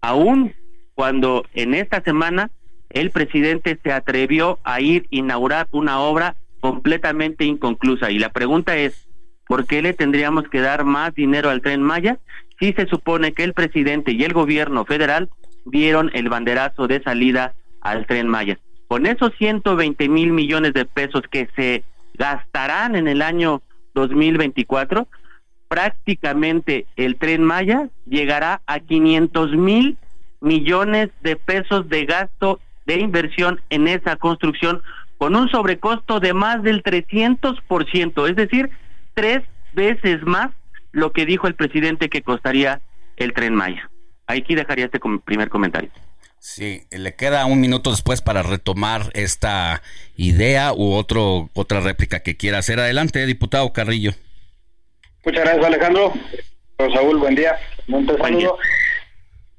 aún 0.00 0.54
cuando 0.94 1.44
en 1.52 1.74
esta 1.74 2.00
semana 2.00 2.50
el 2.88 3.10
presidente 3.10 3.78
se 3.82 3.92
atrevió 3.92 4.58
a 4.64 4.80
ir 4.80 5.02
a 5.02 5.06
inaugurar 5.10 5.68
una 5.70 6.00
obra 6.00 6.36
completamente 6.60 7.44
inconclusa. 7.44 8.10
Y 8.10 8.18
la 8.18 8.30
pregunta 8.30 8.78
es, 8.78 9.06
¿por 9.46 9.66
qué 9.66 9.82
le 9.82 9.92
tendríamos 9.92 10.48
que 10.48 10.62
dar 10.62 10.84
más 10.84 11.14
dinero 11.14 11.50
al 11.50 11.60
tren 11.60 11.82
Maya 11.82 12.20
si 12.58 12.72
se 12.72 12.86
supone 12.86 13.34
que 13.34 13.44
el 13.44 13.52
presidente 13.52 14.12
y 14.12 14.24
el 14.24 14.32
gobierno 14.32 14.86
federal 14.86 15.28
dieron 15.64 16.10
el 16.14 16.28
banderazo 16.28 16.86
de 16.86 17.02
salida 17.02 17.54
al 17.80 18.06
tren 18.06 18.28
Maya. 18.28 18.58
Con 18.88 19.06
esos 19.06 19.32
120 19.38 20.08
mil 20.08 20.32
millones 20.32 20.74
de 20.74 20.84
pesos 20.84 21.22
que 21.30 21.48
se 21.56 21.84
gastarán 22.14 22.94
en 22.94 23.08
el 23.08 23.22
año 23.22 23.62
2024, 23.94 25.08
prácticamente 25.68 26.86
el 26.96 27.16
tren 27.16 27.42
Maya 27.42 27.88
llegará 28.06 28.60
a 28.66 28.80
500 28.80 29.52
mil 29.52 29.96
millones 30.40 31.10
de 31.22 31.36
pesos 31.36 31.88
de 31.88 32.04
gasto 32.04 32.60
de 32.84 32.98
inversión 32.98 33.60
en 33.70 33.88
esa 33.88 34.16
construcción 34.16 34.82
con 35.16 35.36
un 35.36 35.48
sobrecosto 35.48 36.20
de 36.20 36.34
más 36.34 36.62
del 36.62 36.82
300%, 36.82 38.28
es 38.28 38.36
decir, 38.36 38.70
tres 39.14 39.42
veces 39.72 40.22
más 40.24 40.50
lo 40.90 41.12
que 41.12 41.26
dijo 41.26 41.46
el 41.46 41.54
presidente 41.54 42.08
que 42.08 42.22
costaría 42.22 42.80
el 43.16 43.32
tren 43.32 43.54
Maya. 43.54 43.88
Aquí 44.26 44.54
dejaría 44.54 44.86
este 44.86 45.00
primer 45.24 45.48
comentario. 45.48 45.90
Sí, 46.38 46.82
le 46.90 47.14
queda 47.14 47.46
un 47.46 47.60
minuto 47.60 47.90
después 47.90 48.20
para 48.20 48.42
retomar 48.42 49.10
esta 49.14 49.80
idea 50.16 50.72
u 50.72 50.92
otro 50.92 51.50
otra 51.54 51.80
réplica 51.80 52.20
que 52.20 52.36
quiera 52.36 52.58
hacer. 52.58 52.80
Adelante, 52.80 53.24
diputado 53.26 53.72
Carrillo. 53.72 54.12
Muchas 55.24 55.44
gracias, 55.44 55.64
Alejandro. 55.64 56.12
Saúl, 56.78 57.18
buen 57.18 57.36
día. 57.36 57.56
Un 57.86 58.06
saludo. 58.06 58.58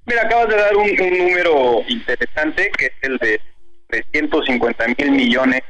Mira, 0.05 0.23
acabas 0.23 0.49
de 0.49 0.57
dar 0.57 0.75
un, 0.75 0.93
número 0.95 1.83
interesante, 1.87 2.69
que 2.77 2.87
es 2.87 2.93
el 3.03 3.17
de 3.19 3.39
350 3.87 4.85
mil 4.97 5.11
millones. 5.11 5.61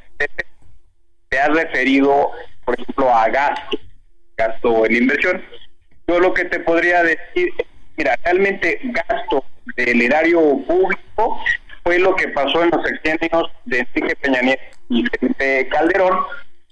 Te 1.29 1.39
has 1.39 1.49
referido, 1.49 2.31
por 2.65 2.79
ejemplo, 2.79 3.13
a 3.13 3.29
gasto, 3.29 3.77
gasto 4.35 4.85
en 4.87 4.95
inversión. 4.95 5.43
Yo 6.07 6.19
lo 6.19 6.33
que 6.33 6.45
te 6.45 6.59
podría 6.59 7.03
decir 7.03 7.49
es 7.57 7.67
Mira, 7.97 8.17
realmente 8.23 8.79
gasto 8.83 9.43
del 9.75 10.01
erario 10.01 10.39
público 10.65 11.43
fue 11.83 11.99
lo 11.99 12.15
que 12.15 12.29
pasó 12.29 12.63
en 12.63 12.71
los 12.71 12.87
sexenios 12.87 13.51
de 13.65 13.79
Enrique 13.79 14.15
Peña 14.15 14.41
Nieto 14.41 14.63
y 14.89 15.05
Felipe 15.05 15.67
Calderón, 15.69 16.17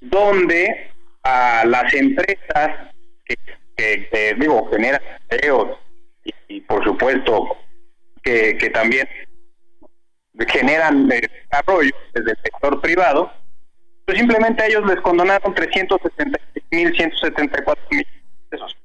donde 0.01 0.89
a 1.23 1.63
las 1.65 1.93
empresas 1.93 2.89
que, 3.25 3.37
digo, 4.37 4.69
generan 4.71 5.01
empleos 5.29 5.77
y, 6.47 6.61
por 6.61 6.83
supuesto 6.83 7.55
que, 8.23 8.71
también 8.73 9.07
generan 10.47 11.07
desarrollo 11.07 11.91
desde 12.13 12.31
el 12.31 12.37
sector 12.43 12.81
privado, 12.81 13.31
pues 14.05 14.17
simplemente 14.17 14.63
a 14.63 14.67
ellos 14.67 14.83
les 14.87 14.99
condonaron 15.01 15.53
376.174 15.53 17.77
mil 17.91 18.07
pesos. 18.49 18.75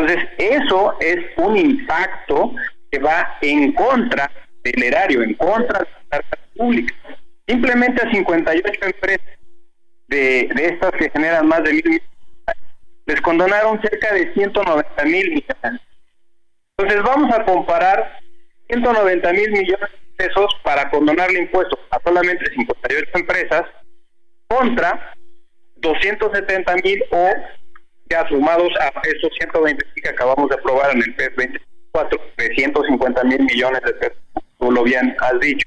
Entonces, 0.00 0.28
Eso 0.38 0.96
es 1.00 1.18
un 1.36 1.56
impacto 1.58 2.54
que 2.90 2.98
va 2.98 3.36
en 3.42 3.72
contra 3.72 4.30
del 4.64 4.82
erario, 4.82 5.22
en 5.22 5.34
contra 5.34 5.80
de 5.80 5.86
la 6.10 6.22
pública. 6.56 6.94
Simplemente 7.46 8.02
a 8.02 8.10
58 8.10 8.80
empresas 8.82 9.26
de, 10.08 10.48
de 10.54 10.66
estas 10.66 10.92
que 10.92 11.10
generan 11.10 11.46
más 11.46 11.62
de 11.64 11.74
mil 11.74 11.84
millones, 11.84 12.08
les 13.06 13.20
condonaron 13.20 13.80
cerca 13.82 14.14
de 14.14 14.32
190 14.32 15.04
mil 15.04 15.30
millones. 15.30 15.80
Entonces 16.78 17.02
vamos 17.02 17.34
a 17.34 17.44
comparar 17.44 18.20
190 18.68 19.32
mil 19.32 19.50
millones 19.50 19.90
de 19.90 20.24
pesos 20.24 20.56
para 20.62 20.88
condonarle 20.90 21.40
impuestos 21.40 21.78
a 21.90 22.00
solamente 22.02 22.50
58 22.54 23.10
empresas 23.14 23.64
contra 24.48 25.14
270 25.76 26.74
mil 26.76 27.04
o 27.10 27.34
ya 28.10 28.26
sumados 28.28 28.72
a 28.80 28.92
esos 29.08 29.30
120 29.38 29.84
que 30.02 30.08
acabamos 30.08 30.48
de 30.50 30.56
aprobar 30.56 30.90
en 30.90 31.02
el 31.02 31.14
PES 31.14 31.36
24, 31.36 32.20
350 32.36 33.24
mil 33.24 33.42
millones 33.44 33.80
de 33.82 33.92
pesos, 33.94 34.18
tú 34.58 34.70
lo 34.70 34.82
bien 34.82 35.16
has 35.20 35.38
dicho, 35.40 35.66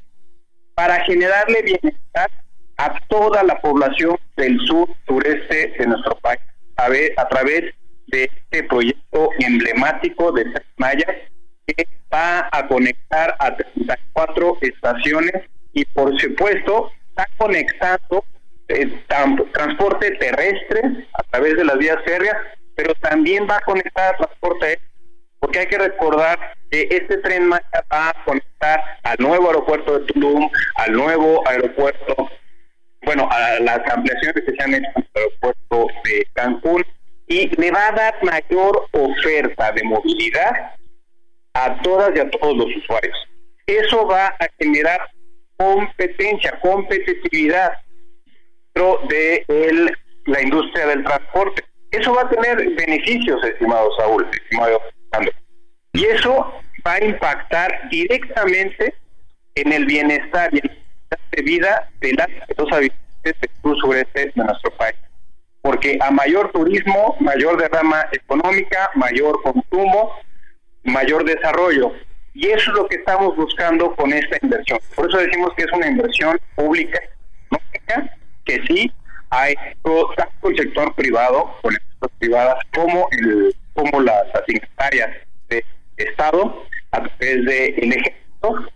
para 0.75 1.03
generarle 1.05 1.61
bienestar 1.61 2.29
a 2.77 2.99
toda 3.07 3.43
la 3.43 3.59
población 3.61 4.17
del 4.35 4.59
sur 4.67 4.89
sureste 5.07 5.73
de 5.77 5.87
nuestro 5.87 6.15
país 6.17 6.41
a, 6.77 6.89
ver, 6.89 7.13
a 7.17 7.27
través 7.27 7.73
de 8.07 8.29
este 8.51 8.63
proyecto 8.63 9.29
emblemático 9.39 10.31
de 10.31 10.45
Maya 10.77 11.05
que 11.65 11.87
va 12.11 12.49
a 12.51 12.67
conectar 12.67 13.35
a 13.39 13.55
34 13.55 14.57
estaciones 14.61 15.33
y 15.73 15.85
por 15.85 16.19
supuesto 16.19 16.91
está 17.09 17.27
conectando 17.37 18.25
transporte 19.51 20.11
terrestre 20.11 20.81
a 21.13 21.23
través 21.23 21.55
de 21.55 21.65
las 21.65 21.77
vías 21.77 21.97
férreas, 22.05 22.35
pero 22.75 22.93
también 22.95 23.47
va 23.49 23.57
a 23.57 23.61
conectar 23.61 24.17
transporte 24.17 24.65
aéreo, 24.65 24.87
porque 25.39 25.59
hay 25.59 25.67
que 25.67 25.77
recordar 25.77 26.39
que 26.71 26.87
este 26.89 27.17
tren 27.17 27.51
va 27.51 27.61
a 27.89 28.13
conectar 28.25 28.81
al 29.03 29.17
nuevo 29.19 29.47
aeropuerto 29.47 29.99
de 29.99 30.05
Tulum, 30.05 30.49
al 30.75 30.93
nuevo 30.93 31.47
aeropuerto, 31.47 32.29
bueno, 33.03 33.29
a 33.31 33.59
las 33.59 33.79
ampliaciones 33.91 34.43
que 34.45 34.55
se 34.55 34.63
han 34.63 34.73
hecho 34.73 34.89
en 34.95 35.03
el 35.03 35.09
aeropuerto 35.13 35.87
de 36.05 36.27
Cancún, 36.33 36.85
y 37.27 37.47
le 37.55 37.71
va 37.71 37.87
a 37.87 37.91
dar 37.91 38.15
mayor 38.23 38.87
oferta 38.91 39.71
de 39.71 39.83
movilidad 39.83 40.75
a 41.53 41.81
todas 41.81 42.11
y 42.15 42.19
a 42.19 42.29
todos 42.29 42.57
los 42.57 42.67
usuarios. 42.75 43.15
Eso 43.65 44.05
va 44.07 44.27
a 44.27 44.47
generar 44.59 45.09
competencia, 45.55 46.59
competitividad 46.61 47.73
dentro 48.73 48.99
de 49.07 49.45
el, 49.47 49.91
la 50.25 50.41
industria 50.41 50.87
del 50.87 51.03
transporte. 51.03 51.63
Eso 51.91 52.13
va 52.13 52.23
a 52.23 52.29
tener 52.29 52.57
beneficios, 52.75 53.43
estimado 53.43 53.89
Saúl, 53.97 54.27
estimado 54.31 54.81
Alejandro. 55.11 55.33
Y 55.93 56.05
eso 56.05 56.53
va 56.85 56.93
a 56.93 57.03
impactar 57.03 57.89
directamente 57.89 58.95
en 59.55 59.71
el 59.71 59.85
bienestar 59.85 60.49
y 60.53 60.57
en 60.57 60.77
la 61.11 61.19
de 61.31 61.41
vida 61.43 61.89
de 62.01 62.13
las 62.13 62.27
habitantes 62.71 62.99
del 63.23 63.49
sur 63.61 63.77
sureste 63.77 64.31
de 64.35 64.43
nuestro 64.43 64.71
país. 64.77 64.95
Porque 65.61 65.97
a 66.01 66.11
mayor 66.11 66.51
turismo, 66.51 67.15
mayor 67.19 67.61
derrama 67.61 68.05
económica, 68.11 68.89
mayor 68.95 69.41
consumo, 69.43 70.13
mayor 70.83 71.23
desarrollo. 71.23 71.93
Y 72.33 72.47
eso 72.47 72.71
es 72.71 72.77
lo 72.77 72.87
que 72.87 72.95
estamos 72.95 73.35
buscando 73.35 73.95
con 73.95 74.11
esta 74.11 74.37
inversión. 74.41 74.79
Por 74.95 75.07
eso 75.07 75.19
decimos 75.19 75.51
que 75.55 75.63
es 75.63 75.71
una 75.71 75.87
inversión 75.87 76.39
pública, 76.55 76.99
que 78.45 78.61
sí 78.67 78.91
hay 79.29 79.55
tanto 79.83 80.49
el 80.49 80.57
sector 80.57 80.93
privado, 80.95 81.57
con 81.61 81.73
empresas 81.73 82.17
privadas, 82.19 82.63
como 82.73 83.07
el 83.11 83.55
como 83.73 84.01
las 84.01 84.23
asignatarias 84.35 85.09
de 85.49 85.63
Estado 85.97 86.65
a 86.91 87.03
través 87.03 87.45
del 87.45 87.49
el 87.49 87.93
ejército. 87.93 88.67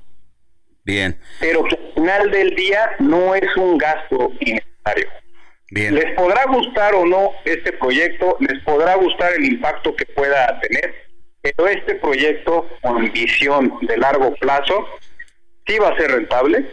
Bien. 0.83 1.19
Pero 1.39 1.63
que 1.65 1.75
al 1.75 1.93
final 1.93 2.31
del 2.31 2.55
día 2.55 2.95
no 2.99 3.35
es 3.35 3.55
un 3.57 3.77
gasto 3.77 4.31
innecesario. 4.39 5.07
Bien. 5.69 5.95
Les 5.95 6.15
podrá 6.15 6.45
gustar 6.45 6.95
o 6.95 7.05
no 7.05 7.31
este 7.43 7.73
proyecto, 7.73 8.37
les 8.39 8.63
podrá 8.63 8.95
gustar 8.95 9.33
el 9.33 9.45
impacto 9.45 9.95
que 9.95 10.05
pueda 10.05 10.59
tener, 10.61 10.95
pero 11.41 11.67
este 11.67 11.95
proyecto 11.95 12.67
con 12.81 13.11
visión 13.11 13.73
de 13.81 13.97
largo 13.97 14.33
plazo 14.35 14.87
sí 15.67 15.77
va 15.77 15.89
a 15.89 15.97
ser 15.97 16.11
rentable, 16.11 16.65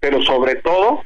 pero 0.00 0.22
sobre 0.22 0.56
todo 0.56 1.02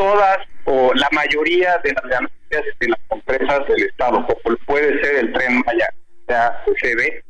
todas 0.00 0.38
o 0.64 0.94
la 0.94 1.08
mayoría 1.12 1.78
de 1.84 1.92
las 1.92 2.04
ganancias 2.04 2.64
de 2.80 2.88
las 2.88 3.00
empresas 3.10 3.68
del 3.68 3.82
Estado, 3.82 4.26
como 4.26 4.56
puede 4.64 4.98
ser 5.04 5.16
el 5.16 5.32
tren 5.34 5.62
Maya, 5.66 5.90
sea, 6.26 6.64
se 6.80 6.94
ve, 6.96 7.22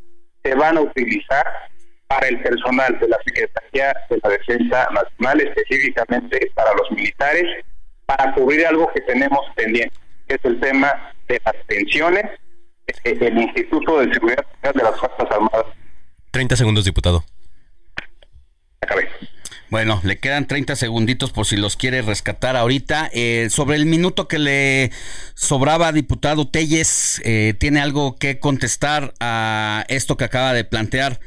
se 0.45 0.55
van 0.55 0.77
a 0.77 0.83
utilizar 0.83 1.45
para 2.07 2.29
el 2.29 2.41
personal 2.41 2.97
de 3.01 3.09
la 3.09 3.19
Secretaría 3.25 3.93
de 4.09 4.21
la 4.23 4.31
Defensa 4.31 4.89
Nacional, 4.93 5.41
específicamente 5.41 6.53
para 6.55 6.73
los 6.75 6.89
militares, 6.93 7.45
para 8.07 8.33
cubrir 8.35 8.65
algo 8.65 8.89
que 8.95 9.01
tenemos 9.01 9.41
pendiente, 9.57 9.97
que 10.29 10.37
es 10.37 10.45
el 10.45 10.61
tema 10.61 11.13
de 11.27 11.41
las 11.45 11.57
pensiones 11.67 12.27
el 13.05 13.39
Instituto 13.39 14.01
de 14.01 14.13
Seguridad 14.13 14.45
de 14.63 14.83
las 14.83 14.99
Fuerzas 14.99 15.27
Armadas. 15.31 15.67
30 16.31 16.57
segundos, 16.57 16.85
diputado. 16.85 17.25
Acabé. 18.81 19.09
Bueno, 19.71 20.01
le 20.05 20.19
quedan 20.19 20.47
30 20.49 20.75
segunditos 20.75 21.31
por 21.31 21.47
si 21.47 21.57
los 21.57 21.77
quiere 21.77 22.03
rescatar 22.03 22.57
ahorita. 22.57 23.09
Eh, 23.13 23.49
sobre 23.51 23.77
el 23.77 23.87
minuto 23.87 24.27
que 24.27 24.39
le 24.39 24.91
sobraba, 25.35 25.93
diputado 25.93 26.49
Telles, 26.49 27.23
eh, 27.25 27.55
¿tiene 27.59 27.81
algo 27.81 28.17
que 28.17 28.41
contestar 28.41 29.15
a 29.21 29.85
esto 29.89 30.17
que 30.17 30.25
acaba 30.25 30.53
de 30.53 30.65
plantear 30.65 31.21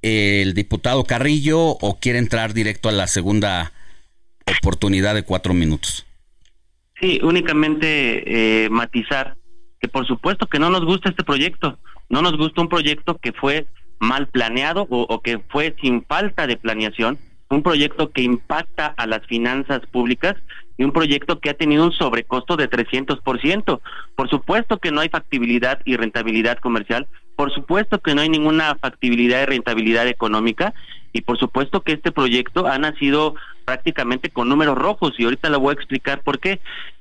el 0.00 0.54
diputado 0.54 1.04
Carrillo 1.04 1.60
o 1.60 1.98
quiere 2.00 2.18
entrar 2.18 2.54
directo 2.54 2.88
a 2.88 2.92
la 2.92 3.06
segunda 3.06 3.72
oportunidad 4.58 5.14
de 5.14 5.22
cuatro 5.22 5.52
minutos? 5.54 6.06
Sí, 6.98 7.20
únicamente 7.22 8.64
eh, 8.64 8.70
matizar 8.70 9.36
que 9.80 9.88
por 9.88 10.06
supuesto 10.06 10.46
que 10.46 10.60
no 10.60 10.70
nos 10.70 10.84
gusta 10.84 11.10
este 11.10 11.24
proyecto, 11.24 11.78
no 12.08 12.22
nos 12.22 12.36
gusta 12.36 12.60
un 12.60 12.68
proyecto 12.68 13.18
que 13.18 13.32
fue 13.32 13.66
mal 13.98 14.28
planeado 14.28 14.86
o, 14.88 15.20
que 15.20 15.40
fue 15.48 15.74
sin 15.80 16.04
falta 16.04 16.46
de 16.46 16.56
planeación, 16.56 17.18
un 17.54 17.62
proyecto 17.62 18.10
que 18.10 18.22
impacta 18.22 18.94
a 18.96 19.06
las 19.06 19.26
finanzas 19.26 19.80
públicas 19.86 20.36
y 20.78 20.84
un 20.84 20.92
proyecto 20.92 21.38
que 21.38 21.50
ha 21.50 21.54
tenido 21.54 21.84
un 21.84 21.92
sobrecosto 21.92 22.56
de 22.56 22.68
300%. 22.68 23.80
Por 24.16 24.30
supuesto 24.30 24.78
que 24.78 24.90
no 24.90 25.00
hay 25.00 25.10
factibilidad 25.10 25.80
y 25.84 25.96
rentabilidad 25.96 26.58
comercial, 26.58 27.06
por 27.36 27.52
supuesto 27.52 27.98
que 27.98 28.14
no 28.14 28.22
hay 28.22 28.30
ninguna 28.30 28.74
factibilidad 28.76 29.42
y 29.42 29.46
rentabilidad 29.46 30.08
económica 30.08 30.72
y 31.12 31.20
por 31.20 31.38
supuesto 31.38 31.82
que 31.82 31.92
este 31.92 32.10
proyecto 32.10 32.66
ha 32.66 32.78
nacido 32.78 33.34
prácticamente 33.66 34.30
con 34.30 34.48
números 34.48 34.78
rojos 34.78 35.12
y 35.18 35.24
ahorita 35.24 35.50
le 35.50 35.58
voy 35.58 35.70
a 35.70 35.74
explicar 35.74 36.22
por 36.22 36.38
qué. 36.38 36.60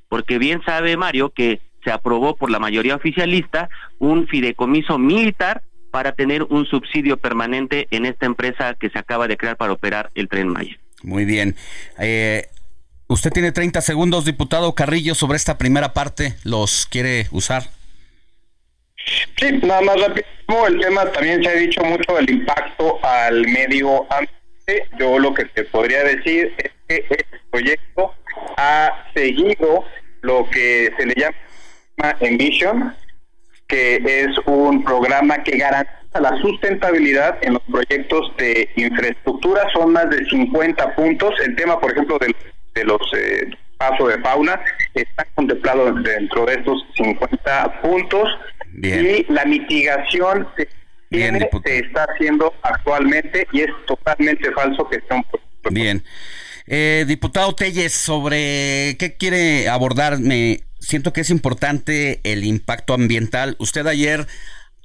Porque 0.10 0.38
bien 0.38 0.62
sabe 0.66 0.98
Mario 0.98 1.30
que 1.30 1.62
se 1.86 1.92
aprobó 1.92 2.36
por 2.36 2.52
la 2.52 2.60
mayoría 2.60 2.96
oficialista 2.96 3.70
un 4.00 4.28
fideicomiso 4.28 5.00
militar 5.00 5.64
para 5.92 6.14
tener 6.14 6.44
un 6.44 6.66
subsidio 6.66 7.18
permanente 7.18 7.88
en 7.92 8.06
esta 8.06 8.26
empresa 8.26 8.76
que 8.80 8.90
se 8.90 8.98
acaba 8.98 9.28
de 9.28 9.38
crear 9.38 9.58
para 9.58 9.74
operar 9.74 10.10
el 10.16 10.28
tren 10.30 10.48
Maya. 10.48 10.78
Muy 11.04 11.26
bien. 11.26 11.56
Eh, 12.00 12.48
usted 13.08 13.32
tiene 13.32 13.52
30 13.52 13.82
segundos, 13.82 14.26
diputado 14.26 14.74
Carrillo, 14.74 15.14
sobre 15.16 15.36
esta 15.36 15.58
primera 15.58 15.94
parte. 15.94 16.36
¿Los 16.44 16.86
quiere 16.86 17.28
usar? 17.32 17.64
Sí, 19.38 19.52
nada 19.64 19.82
más 19.82 20.00
rápido. 20.00 20.26
El 20.68 20.80
tema 20.80 21.06
también 21.12 21.44
se 21.44 21.50
ha 21.50 21.54
dicho 21.54 21.82
mucho 21.84 22.14
del 22.16 22.30
impacto 22.30 23.00
al 23.04 23.48
medio 23.48 24.06
ambiente. 24.12 24.90
Yo 25.00 25.18
lo 25.18 25.34
que 25.34 25.46
te 25.46 25.64
podría 25.66 26.04
decir 26.04 26.54
es 26.58 26.72
que 26.88 27.06
este 27.10 27.26
proyecto 27.50 28.14
ha 28.58 29.06
seguido 29.14 29.86
lo 30.22 30.50
que 30.50 30.92
se 30.98 31.06
le 31.06 31.16
llama 31.16 32.18
Envision, 32.20 32.96
que 33.72 33.96
es 34.04 34.38
un 34.46 34.84
programa 34.84 35.42
que 35.44 35.58
garantiza 35.58 36.20
la 36.20 36.38
sustentabilidad 36.42 37.38
en 37.42 37.54
los 37.54 37.62
proyectos 37.72 38.34
de 38.38 38.70
infraestructura. 38.76 39.64
Son 39.72 39.94
más 39.94 40.10
de 40.10 40.26
50 40.26 40.94
puntos. 40.96 41.34
El 41.46 41.56
tema, 41.56 41.80
por 41.80 41.92
ejemplo, 41.94 42.20
de, 42.20 42.36
de 42.76 42.84
los 42.84 43.00
eh, 43.16 43.50
pasos 43.78 44.10
de 44.10 44.20
fauna 44.20 44.60
está 44.94 45.26
contemplado 45.36 45.94
dentro 45.94 46.46
de 46.46 46.56
estos 46.56 46.86
50 46.98 47.82
puntos. 47.82 48.28
Y 48.74 49.32
la 49.32 49.46
mitigación 49.46 50.48
se, 50.58 50.68
se 51.10 51.80
está 51.80 52.06
haciendo 52.14 52.54
actualmente 52.64 53.48
y 53.54 53.62
es 53.62 53.70
totalmente 53.88 54.52
falso 54.52 54.88
que 54.90 55.00
sea 55.08 55.18
un 55.18 55.74
Bien. 55.74 56.04
Eh, 56.68 57.06
diputado 57.08 57.54
Telles, 57.54 57.94
sobre 57.94 58.96
qué 58.98 59.16
quiere 59.18 59.70
abordarme 59.70 60.64
siento 60.82 61.14
que 61.14 61.22
es 61.22 61.30
importante 61.30 62.20
el 62.24 62.44
impacto 62.44 62.94
ambiental. 62.94 63.56
Usted 63.60 63.88
ayer 63.88 64.28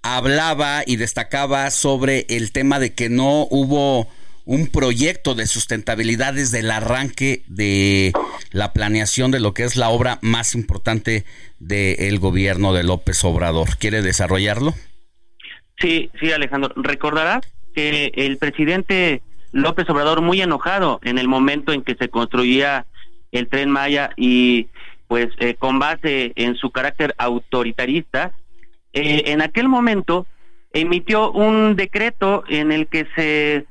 hablaba 0.02 0.82
y 0.86 0.96
destacaba 0.96 1.70
sobre 1.70 2.26
el 2.28 2.52
tema 2.52 2.78
de 2.78 2.94
que 2.94 3.08
no 3.08 3.48
hubo 3.50 4.08
un 4.44 4.68
proyecto 4.68 5.34
de 5.34 5.46
sustentabilidad 5.46 6.34
desde 6.34 6.60
el 6.60 6.70
arranque 6.70 7.42
de 7.48 8.12
la 8.52 8.72
planeación 8.72 9.32
de 9.32 9.40
lo 9.40 9.52
que 9.54 9.64
es 9.64 9.76
la 9.76 9.88
obra 9.88 10.20
más 10.22 10.54
importante 10.54 11.24
del 11.58 12.20
gobierno 12.20 12.72
de 12.72 12.84
López 12.84 13.24
Obrador. 13.24 13.76
¿Quiere 13.78 14.02
desarrollarlo? 14.02 14.74
Sí, 15.80 16.10
sí, 16.20 16.30
Alejandro. 16.30 16.72
Recordarás 16.76 17.40
que 17.74 18.12
el 18.14 18.38
presidente 18.38 19.20
López 19.50 19.90
Obrador, 19.90 20.22
muy 20.22 20.40
enojado 20.40 21.00
en 21.02 21.18
el 21.18 21.26
momento 21.26 21.72
en 21.72 21.82
que 21.82 21.96
se 21.96 22.08
construía 22.08 22.86
el 23.32 23.48
tren 23.48 23.70
Maya 23.70 24.10
y 24.16 24.68
pues 25.08 25.28
eh, 25.38 25.54
con 25.54 25.78
base 25.78 26.32
en 26.36 26.56
su 26.56 26.70
carácter 26.70 27.14
autoritarista, 27.18 28.32
eh, 28.92 29.24
en 29.26 29.42
aquel 29.42 29.68
momento 29.68 30.26
emitió 30.72 31.30
un 31.30 31.76
decreto 31.76 32.44
en 32.48 32.72
el 32.72 32.86
que 32.86 33.06
se, 33.14 33.66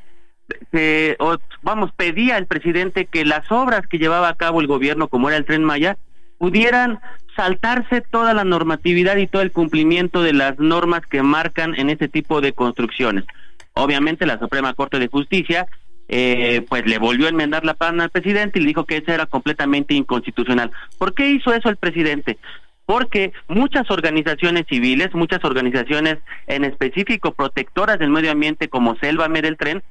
se 0.71 1.17
vamos, 1.61 1.91
pedía 1.95 2.35
al 2.35 2.47
presidente 2.47 3.05
que 3.05 3.25
las 3.25 3.51
obras 3.51 3.87
que 3.87 3.97
llevaba 3.97 4.29
a 4.29 4.35
cabo 4.35 4.61
el 4.61 4.67
gobierno, 4.67 5.07
como 5.07 5.29
era 5.29 5.37
el 5.37 5.45
tren 5.45 5.63
Maya, 5.63 5.97
pudieran 6.37 6.99
saltarse 7.35 8.01
toda 8.01 8.33
la 8.33 8.43
normatividad 8.43 9.17
y 9.17 9.27
todo 9.27 9.41
el 9.41 9.51
cumplimiento 9.51 10.21
de 10.21 10.33
las 10.33 10.57
normas 10.59 11.01
que 11.05 11.21
marcan 11.21 11.75
en 11.75 11.89
este 11.89 12.07
tipo 12.07 12.41
de 12.41 12.53
construcciones. 12.53 13.25
Obviamente 13.73 14.25
la 14.25 14.39
Suprema 14.39 14.73
Corte 14.73 14.99
de 14.99 15.07
Justicia 15.07 15.67
eh, 16.07 16.63
pues 16.69 16.85
le 16.85 16.99
volvió 16.99 17.25
a 17.25 17.29
enmendar 17.29 17.65
la 17.65 17.73
pana 17.73 18.03
al 18.03 18.09
presidente 18.09 18.59
y 18.59 18.61
le 18.61 18.67
dijo 18.67 18.85
que 18.85 18.97
eso 18.97 19.11
era 19.11 19.25
completamente 19.25 19.93
inconstitucional. 19.93 20.71
¿Por 20.97 21.13
qué 21.13 21.31
hizo 21.31 21.53
eso 21.53 21.69
el 21.69 21.77
presidente? 21.77 22.37
Porque 22.85 23.33
muchas 23.47 23.89
organizaciones 23.89 24.65
civiles, 24.69 25.15
muchas 25.15 25.43
organizaciones 25.43 26.17
en 26.45 26.63
específico 26.63 27.33
protectoras 27.33 27.97
del 27.97 28.11
medio 28.11 28.31
ambiente 28.31 28.67
como 28.67 28.95
Selva 28.97 29.27
del 29.27 29.57
Tren, 29.57 29.81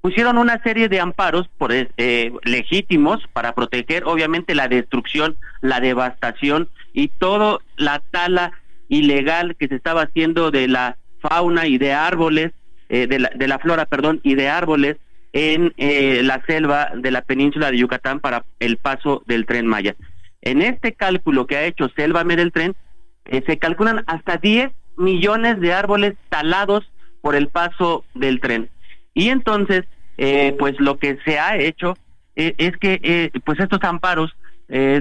pusieron 0.00 0.36
una 0.36 0.60
serie 0.64 0.88
de 0.88 0.98
amparos 0.98 1.48
por, 1.56 1.72
eh, 1.72 2.32
legítimos 2.42 3.20
para 3.32 3.54
proteger 3.54 4.02
obviamente 4.04 4.56
la 4.56 4.66
destrucción, 4.66 5.36
la 5.60 5.78
devastación 5.78 6.68
y 6.92 7.06
toda 7.06 7.58
la 7.76 8.00
tala 8.10 8.50
ilegal 8.88 9.54
que 9.54 9.68
se 9.68 9.76
estaba 9.76 10.02
haciendo 10.02 10.50
de 10.50 10.66
la 10.66 10.96
fauna 11.20 11.68
y 11.68 11.78
de 11.78 11.92
árboles, 11.92 12.50
eh, 12.88 13.06
de, 13.06 13.20
la, 13.20 13.30
de 13.32 13.46
la 13.46 13.60
flora, 13.60 13.86
perdón, 13.86 14.18
y 14.24 14.34
de 14.34 14.48
árboles 14.48 14.96
en 15.32 15.72
eh, 15.76 16.20
la 16.22 16.44
selva 16.46 16.90
de 16.94 17.10
la 17.10 17.22
península 17.22 17.70
de 17.70 17.78
Yucatán 17.78 18.20
para 18.20 18.44
el 18.60 18.76
paso 18.76 19.22
del 19.26 19.46
tren 19.46 19.66
Maya. 19.66 19.96
En 20.42 20.60
este 20.60 20.92
cálculo 20.92 21.46
que 21.46 21.56
ha 21.56 21.64
hecho 21.64 21.88
Selva 21.94 22.24
del 22.24 22.52
Tren, 22.52 22.74
eh, 23.26 23.42
se 23.46 23.58
calculan 23.58 24.02
hasta 24.06 24.36
10 24.36 24.72
millones 24.96 25.60
de 25.60 25.72
árboles 25.72 26.14
talados 26.28 26.90
por 27.20 27.36
el 27.36 27.48
paso 27.48 28.04
del 28.14 28.40
tren. 28.40 28.68
Y 29.14 29.28
entonces, 29.28 29.84
eh, 30.18 30.56
pues 30.58 30.74
lo 30.80 30.98
que 30.98 31.18
se 31.24 31.38
ha 31.38 31.56
hecho 31.56 31.96
es 32.34 32.76
que 32.78 33.30
pues 33.44 33.60
estos 33.60 33.84
amparos 33.84 34.34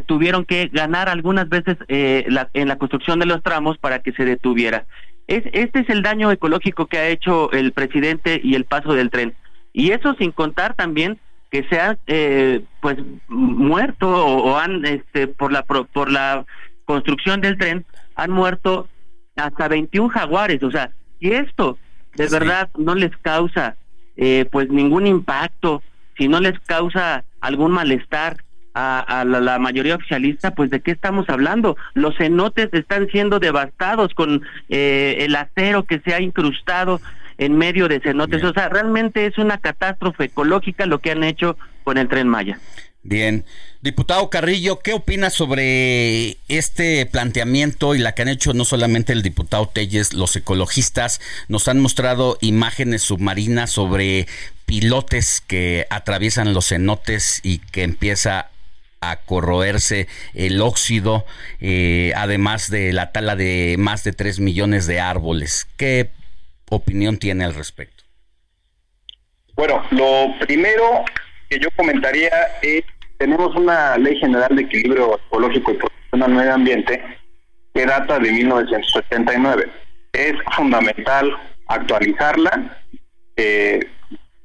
tuvieron 0.06 0.44
que 0.44 0.68
ganar 0.68 1.08
algunas 1.08 1.48
veces 1.48 1.78
en 1.88 2.68
la 2.68 2.76
construcción 2.76 3.20
de 3.20 3.26
los 3.26 3.42
tramos 3.42 3.78
para 3.78 4.00
que 4.00 4.12
se 4.12 4.26
detuviera. 4.26 4.86
Es, 5.28 5.44
este 5.54 5.80
es 5.80 5.90
el 5.90 6.04
daño 6.04 6.30
ecológico 6.30 6.88
que 6.88 6.98
ha 6.98 7.08
hecho 7.08 7.50
el 7.54 7.72
presidente 7.72 8.42
y 8.44 8.56
el 8.56 8.66
paso 8.66 8.94
del 8.94 9.10
tren. 9.10 9.34
Y 9.74 9.92
eso 9.92 10.14
sin 10.16 10.32
contar 10.32 10.76
también 10.76 11.20
que 11.50 11.64
se 11.70 11.80
han 11.80 11.98
eh, 12.08 12.62
pues 12.80 12.98
muerto 13.28 14.08
o, 14.10 14.58
han 14.58 14.86
este 14.86 15.28
por 15.28 15.52
la 15.52 15.64
por 15.64 16.10
la 16.10 16.46
construcción 16.86 17.42
del 17.42 17.58
tren 17.58 17.86
han 18.16 18.32
muerto 18.32 18.88
hasta 19.36 19.68
21 19.68 20.10
jaguares, 20.10 20.62
o 20.64 20.72
sea, 20.72 20.92
y 21.20 21.32
esto 21.32 21.78
de 22.16 22.28
verdad 22.28 22.70
no 22.78 22.96
les 22.96 23.16
causa 23.18 23.76
eh, 24.18 24.46
pues 24.52 24.70
ningún 24.70 25.08
impacto, 25.08 25.82
si 26.18 26.28
no 26.28 26.40
les 26.40 26.60
causa 26.60 27.24
algún 27.40 27.72
malestar 27.72 28.44
a, 28.74 29.26
la, 29.26 29.60
mayoría 29.60 29.96
oficialista, 29.96 30.52
pues 30.52 30.70
de 30.70 30.80
qué 30.80 30.92
estamos 30.92 31.30
hablando. 31.30 31.76
Los 31.94 32.16
cenotes 32.18 32.70
están 32.72 33.08
siendo 33.08 33.40
devastados 33.40 34.14
con 34.14 34.44
eh, 34.70 35.18
el 35.20 35.36
acero 35.36 35.84
que 35.84 36.00
se 36.00 36.14
ha 36.14 36.22
incrustado 36.22 37.02
en 37.42 37.58
medio 37.58 37.88
de 37.88 38.00
cenotes. 38.00 38.44
O 38.44 38.54
sea, 38.54 38.70
realmente 38.70 39.26
es 39.26 39.40
una 39.40 39.58
catástrofe 39.58 40.26
ecológica 40.26 40.86
lo 40.86 41.00
que 41.00 41.12
han 41.12 41.24
hecho 41.24 41.58
con 41.84 41.98
el 41.98 42.08
tren 42.08 42.28
Maya. 42.28 42.60
Bien. 43.02 43.46
Diputado 43.82 44.30
Carrillo, 44.30 44.78
¿qué 44.80 44.94
opina 44.94 45.32
sobre 45.32 46.38
este 46.48 47.08
planteamiento 47.08 47.96
y 47.96 47.98
la 47.98 48.14
que 48.14 48.22
han 48.22 48.28
hecho 48.28 48.54
no 48.54 48.64
solamente 48.64 49.12
el 49.12 49.24
diputado 49.24 49.68
Telles, 49.68 50.14
los 50.14 50.36
ecologistas 50.36 51.20
nos 51.48 51.68
han 51.68 51.80
mostrado 51.80 52.38
imágenes 52.42 53.02
submarinas 53.02 53.72
sobre 53.72 54.28
pilotes 54.68 55.42
que 55.42 55.88
atraviesan 55.90 56.54
los 56.54 56.68
cenotes 56.68 57.40
y 57.42 57.58
que 57.58 57.82
empieza 57.82 58.52
a 59.02 59.16
corroerse 59.16 60.08
el 60.36 60.62
óxido, 60.62 61.26
eh, 61.60 62.14
además 62.16 62.70
de 62.70 62.94
la 62.94 63.12
tala 63.12 63.36
de 63.36 63.78
más 63.80 64.04
de 64.04 64.14
3 64.14 64.40
millones 64.40 64.86
de 64.86 65.00
árboles. 65.00 65.68
¿Qué 65.76 66.12
opinión 66.72 67.18
tiene 67.18 67.46
al 67.46 67.54
respecto? 67.54 68.04
Bueno, 69.56 69.84
lo 69.92 70.34
primero 70.40 71.04
que 71.50 71.60
yo 71.60 71.70
comentaría 71.76 72.32
es, 72.62 72.84
tenemos 73.18 73.56
una 73.56 73.98
ley 73.98 74.18
general 74.18 74.56
de 74.56 74.64
equilibrio 74.64 75.20
ecológico 75.28 75.72
y 75.72 75.78
protección 75.78 76.24
al 76.24 76.32
medio 76.32 76.54
ambiente 76.54 77.04
que 77.74 77.86
data 77.86 78.18
de 78.18 78.32
1979. 78.32 79.70
Es 80.14 80.34
fundamental 80.56 81.38
actualizarla 81.68 82.84
eh, 83.36 83.80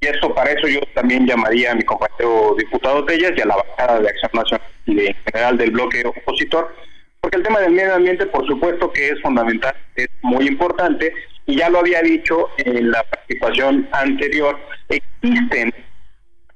y 0.00 0.06
eso 0.06 0.34
para 0.34 0.52
eso 0.52 0.68
yo 0.68 0.80
también 0.94 1.26
llamaría 1.26 1.72
a 1.72 1.74
mi 1.74 1.82
compañero 1.82 2.54
diputado 2.58 3.04
Tellas 3.04 3.32
y 3.36 3.40
a 3.40 3.46
la 3.46 3.56
bancada 3.56 4.00
de 4.00 4.08
Acción 4.08 4.30
Nacional 4.34 4.66
y 4.86 5.06
en 5.06 5.14
general 5.24 5.58
del 5.58 5.70
bloque 5.70 6.02
opositor, 6.04 6.74
porque 7.20 7.38
el 7.38 7.42
tema 7.42 7.60
del 7.60 7.72
medio 7.72 7.94
ambiente 7.94 8.26
por 8.26 8.46
supuesto 8.46 8.92
que 8.92 9.08
es 9.08 9.20
fundamental, 9.22 9.74
es 9.96 10.08
muy 10.22 10.46
importante, 10.46 11.12
y 11.46 11.56
ya 11.56 11.70
lo 11.70 11.78
había 11.78 12.02
dicho 12.02 12.50
en 12.58 12.90
la 12.90 13.02
participación 13.04 13.88
anterior, 13.92 14.58
existen 14.88 15.72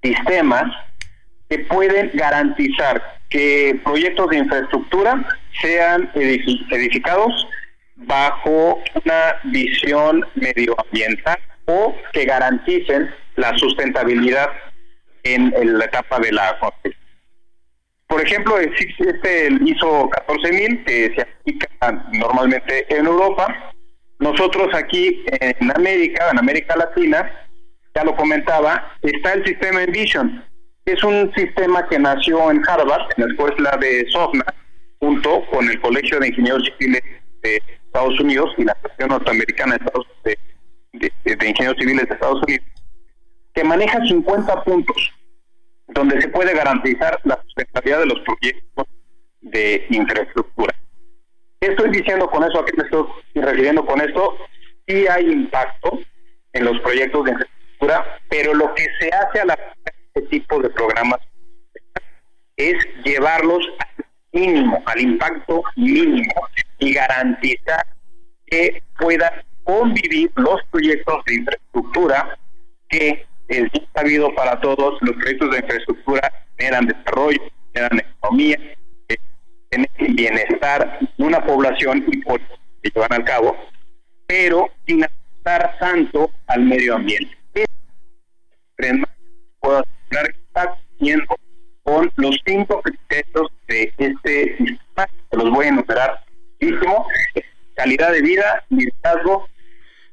sistemas 0.03 0.65
que 1.49 1.61
pueden 1.61 2.11
garantizar 2.15 3.21
que 3.29 3.81
proyectos 3.85 4.29
de 4.31 4.39
infraestructura 4.39 5.25
sean 5.61 6.11
edificados 6.15 7.47
bajo 7.97 8.83
una 9.05 9.37
visión 9.45 10.25
medioambiental 10.35 11.39
o 11.67 11.95
que 12.13 12.25
garanticen 12.25 13.11
la 13.37 13.57
sustentabilidad 13.59 14.49
en, 15.23 15.53
la 15.79 15.85
etapa 15.85 16.19
de 16.19 16.33
la 16.33 16.59
construcción. 16.59 16.95
Por 18.09 18.21
ejemplo, 18.27 18.59
existe 18.59 19.47
el 19.47 19.69
ISO 19.69 20.11
14000 20.11 20.85
que 20.85 21.15
se 21.15 21.23
aplica 21.23 22.05
normalmente 22.13 22.87
en 22.93 23.07
Europa 23.07 23.73
nosotros 24.21 24.69
aquí 24.75 25.25
en 25.41 25.73
América, 25.75 26.29
en 26.31 26.39
América 26.39 26.77
Latina, 26.77 27.31
ya 27.95 28.05
lo 28.05 28.15
comentaba, 28.15 28.95
está 29.03 29.33
el 29.33 29.45
sistema 29.45 29.83
Envision, 29.83 30.45
es 30.85 31.03
un 31.03 31.33
sistema 31.35 31.89
que 31.89 31.99
nació 31.99 32.51
en 32.51 32.63
Harvard, 32.69 33.09
en 33.17 33.25
la 33.25 33.33
escuela 33.33 33.77
de 33.81 34.07
SOFNA, 34.11 34.45
junto 34.99 35.45
con 35.47 35.69
el 35.69 35.81
Colegio 35.81 36.21
de 36.21 36.29
Ingenieros 36.29 36.71
Civiles 36.79 37.03
de 37.43 37.63
Estados 37.87 38.21
Unidos 38.21 38.55
y 38.59 38.65
la 38.65 38.73
Asociación 38.73 39.09
Norteamericana 39.09 39.79
de, 40.25 40.39
de, 40.93 41.49
Ingenieros 41.49 41.79
Civiles 41.79 42.07
de 42.07 42.15
Estados 42.15 42.43
Unidos, 42.43 42.67
que 43.55 43.65
maneja 43.65 44.05
50 44.05 44.65
puntos 44.65 45.13
donde 45.89 46.21
se 46.21 46.29
puede 46.29 46.55
garantizar 46.55 47.19
la 47.25 47.41
sustentabilidad 47.43 48.01
de 48.01 48.07
los 48.07 48.21
proyectos 48.21 48.87
de 49.41 49.87
infraestructura. 49.91 50.75
¿Qué 51.61 51.69
estoy 51.69 51.91
diciendo 51.91 52.29
con 52.31 52.43
eso? 52.43 52.61
¿A 52.61 52.65
qué 52.65 52.73
me 52.77 52.85
estoy 52.85 53.05
refiriendo 53.35 53.85
con 53.85 54.01
esto? 54.01 54.35
Sí 54.87 55.07
hay 55.07 55.31
impacto 55.31 55.99
en 56.55 56.65
los 56.65 56.81
proyectos 56.81 57.25
de 57.25 57.31
infraestructura, 57.33 58.19
pero 58.31 58.55
lo 58.55 58.75
que 58.75 58.87
se 58.99 59.09
hace 59.09 59.41
a 59.41 59.45
la 59.45 59.59
este 60.15 60.23
tipo 60.29 60.61
de 60.61 60.71
programas 60.71 61.19
es 62.57 62.75
llevarlos 63.05 63.65
al 63.79 64.05
mínimo, 64.33 64.83
al 64.87 65.01
impacto 65.01 65.63
mínimo 65.77 66.35
y 66.79 66.95
garantizar 66.95 67.87
que 68.47 68.83
puedan 68.99 69.31
convivir 69.65 70.33
los 70.37 70.61
proyectos 70.71 71.25
de 71.27 71.35
infraestructura 71.35 72.39
que 72.89 73.27
es 73.49 73.71
sabido 73.95 74.35
para 74.35 74.61
todos, 74.61 74.99
los 75.03 75.15
proyectos 75.17 75.51
de 75.51 75.59
infraestructura 75.59 76.33
generan 76.59 76.87
desarrollo, 76.87 77.41
generan 77.73 78.01
economía, 78.01 78.59
en 79.71 79.87
el 79.99 80.15
bienestar 80.15 80.99
de 81.17 81.25
una 81.25 81.45
población 81.45 82.05
y 82.07 82.19
por 82.19 82.41
que 82.83 82.91
llevan 82.95 83.13
al 83.13 83.25
cabo, 83.25 83.57
pero 84.27 84.71
sin 84.87 85.05
afectar 85.05 85.77
tanto 85.79 86.31
al 86.47 86.63
medio 86.63 86.97
ambiente. 86.97 87.37
Puedo 89.61 89.83
asegurar 89.83 90.33
que 90.33 90.41
está 90.41 90.75
cumpliendo 90.75 91.37
con 91.83 92.11
los 92.17 92.37
cinco 92.47 92.81
criterios 92.81 93.49
de 93.69 93.93
este 93.99 94.57
sistema, 94.57 95.09
los 95.33 95.51
voy 95.51 95.67
a 95.67 95.69
enumerar. 95.69 96.25
Calidad 97.75 98.13
de 98.13 98.23
vida, 98.23 98.65
liderazgo, 98.69 99.49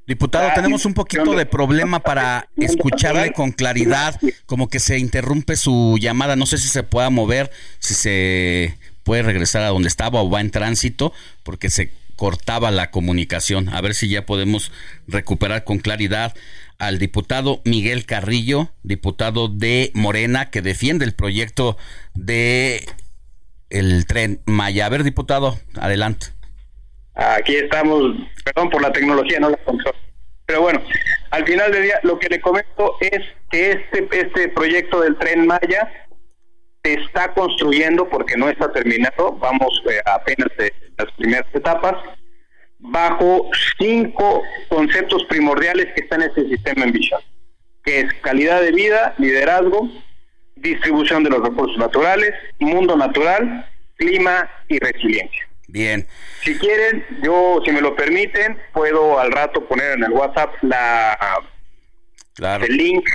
Diputado, 0.08 0.50
tenemos 0.56 0.86
un 0.86 0.94
poquito 0.94 1.34
de 1.34 1.46
problema 1.46 2.00
para 2.00 2.48
escucharle 2.56 3.34
con 3.34 3.52
claridad, 3.52 4.18
como 4.46 4.70
que 4.70 4.80
se 4.80 4.98
interrumpe 5.00 5.58
su 5.58 5.98
llamada, 6.00 6.38
no 6.38 6.46
sé 6.46 6.58
si 6.58 6.70
se 6.70 6.84
pueda 6.84 7.10
mover, 7.10 7.52
si 7.80 7.94
se 7.94 8.78
puede 9.08 9.24
regresar 9.24 9.64
a 9.64 9.70
donde 9.70 9.88
estaba 9.88 10.22
o 10.22 10.30
va 10.30 10.42
en 10.42 10.52
tránsito, 10.52 11.14
porque 11.44 11.70
se 11.70 11.94
cortaba 12.18 12.72
la 12.72 12.92
comunicación. 12.92 13.70
A 13.70 13.80
ver 13.80 13.94
si 13.94 14.10
ya 14.10 14.26
podemos 14.26 14.70
recuperar 15.08 15.64
con 15.64 15.80
claridad 15.80 16.36
al 16.78 17.00
diputado 17.00 17.62
Miguel 17.64 18.06
Carrillo, 18.06 18.70
diputado 18.84 19.48
de 19.48 19.92
Morena, 19.94 20.50
que 20.50 20.62
defiende 20.62 21.06
el 21.06 21.14
proyecto 21.14 21.78
de 22.16 22.86
el 23.70 24.06
tren 24.08 24.42
Maya. 24.46 24.86
A 24.86 24.90
ver, 24.90 25.06
diputado, 25.06 25.58
adelante. 25.80 26.28
Aquí 27.16 27.56
estamos, 27.56 28.14
perdón 28.44 28.70
por 28.70 28.82
la 28.82 28.92
tecnología, 28.92 29.40
no 29.40 29.52
la 29.52 29.58
control. 29.58 29.96
Pero 30.46 30.62
bueno, 30.62 30.84
al 31.32 31.46
final 31.46 31.72
del 31.72 31.84
día 31.84 32.00
lo 32.04 32.20
que 32.20 32.28
le 32.28 32.42
comento 32.42 32.98
es 33.00 33.22
que 33.50 33.72
este, 33.72 34.10
este 34.12 34.50
proyecto 34.50 35.00
del 35.00 35.18
tren 35.18 35.48
Maya 35.48 36.07
se 36.84 36.94
está 36.94 37.34
construyendo 37.34 38.08
porque 38.10 38.38
no 38.38 38.50
está 38.50 38.72
terminado, 38.72 39.34
vamos 39.34 39.82
eh, 39.90 40.00
apenas 40.06 40.50
de 40.58 40.74
las 40.98 41.12
primeras 41.14 41.46
etapas, 41.54 41.96
bajo 42.80 43.50
cinco 43.80 44.44
conceptos 44.70 45.24
primordiales 45.26 45.88
que 45.96 46.02
están 46.02 46.22
en 46.22 46.30
este 46.30 46.48
sistema 46.48 46.86
en 46.86 46.92
visión, 46.92 47.22
que 47.84 48.02
es 48.02 48.14
calidad 48.22 48.62
de 48.62 48.72
vida, 48.72 49.16
liderazgo, 49.18 49.90
distribución 50.56 51.24
de 51.24 51.30
los 51.30 51.42
recursos 51.42 51.78
naturales, 51.78 52.34
mundo 52.60 52.96
natural, 52.96 53.68
clima 53.96 54.50
y 54.68 54.80
resiliencia. 54.80 55.48
Bien. 55.70 56.08
Si 56.44 56.58
quieren, 56.58 57.06
yo, 57.22 57.60
si 57.66 57.72
me 57.72 57.82
lo 57.82 57.96
permiten, 57.96 58.58
puedo 58.74 59.20
al 59.20 59.32
rato 59.32 59.68
poner 59.68 59.98
en 59.98 60.06
el 60.06 60.12
WhatsApp 60.12 60.54
la 60.62 61.18
el 62.40 62.78
link 62.78 63.08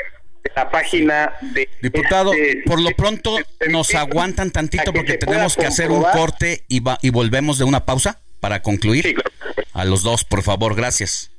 de 0.44 0.50
la 0.56 0.70
página 0.70 1.32
de 1.40 1.68
Diputado, 1.82 2.32
este 2.32 2.62
por 2.66 2.80
lo 2.80 2.90
pronto 2.90 3.38
nos 3.70 3.94
aguantan 3.94 4.50
tantito 4.50 4.92
porque 4.92 5.14
tenemos 5.18 5.56
que 5.56 5.66
hacer 5.66 5.90
un 5.90 6.02
corte 6.02 6.64
y, 6.68 6.80
va- 6.80 6.98
y 7.02 7.10
volvemos 7.10 7.58
de 7.58 7.64
una 7.64 7.84
pausa 7.84 8.20
para 8.40 8.60
concluir. 8.62 9.14
A 9.72 9.84
los 9.84 10.02
dos, 10.02 10.24
por 10.24 10.42
favor, 10.42 10.74
gracias. 10.74 11.30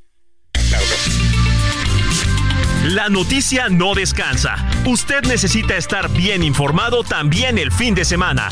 La 2.85 3.07
noticia 3.09 3.69
no 3.69 3.93
descansa. 3.95 4.55
Usted 4.85 5.21
necesita 5.23 5.77
estar 5.77 6.09
bien 6.09 6.43
informado 6.43 7.03
también 7.03 7.57
el 7.57 7.71
fin 7.71 7.95
de 7.95 8.03
semana. 8.05 8.49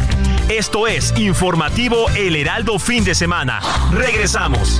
Esto 0.49 0.87
es 0.87 1.13
Informativo 1.17 2.09
El 2.11 2.35
Heraldo 2.35 2.79
Fin 2.79 3.03
de 3.03 3.13
Semana. 3.15 3.59
Regresamos. 3.91 4.79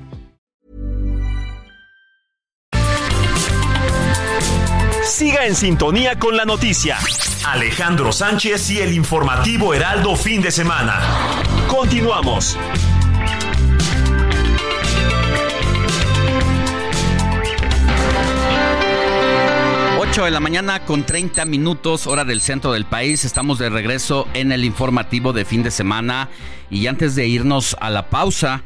Siga 5.03 5.47
en 5.47 5.55
sintonía 5.55 6.19
con 6.19 6.37
la 6.37 6.45
noticia. 6.45 6.97
Alejandro 7.45 8.11
Sánchez 8.11 8.69
y 8.69 8.79
el 8.79 8.93
informativo 8.93 9.73
Heraldo 9.73 10.15
Fin 10.15 10.41
de 10.41 10.51
Semana. 10.51 10.99
Continuamos. 11.67 12.57
8 19.99 20.25
de 20.25 20.31
la 20.31 20.39
mañana 20.39 20.85
con 20.85 21.03
30 21.03 21.45
minutos, 21.45 22.05
hora 22.05 22.23
del 22.23 22.41
centro 22.41 22.73
del 22.73 22.85
país. 22.85 23.25
Estamos 23.25 23.57
de 23.59 23.69
regreso 23.69 24.27
en 24.33 24.51
el 24.51 24.65
informativo 24.65 25.33
de 25.33 25.45
fin 25.45 25.63
de 25.63 25.71
semana. 25.71 26.29
Y 26.69 26.87
antes 26.87 27.15
de 27.15 27.27
irnos 27.27 27.75
a 27.79 27.89
la 27.89 28.09
pausa, 28.09 28.61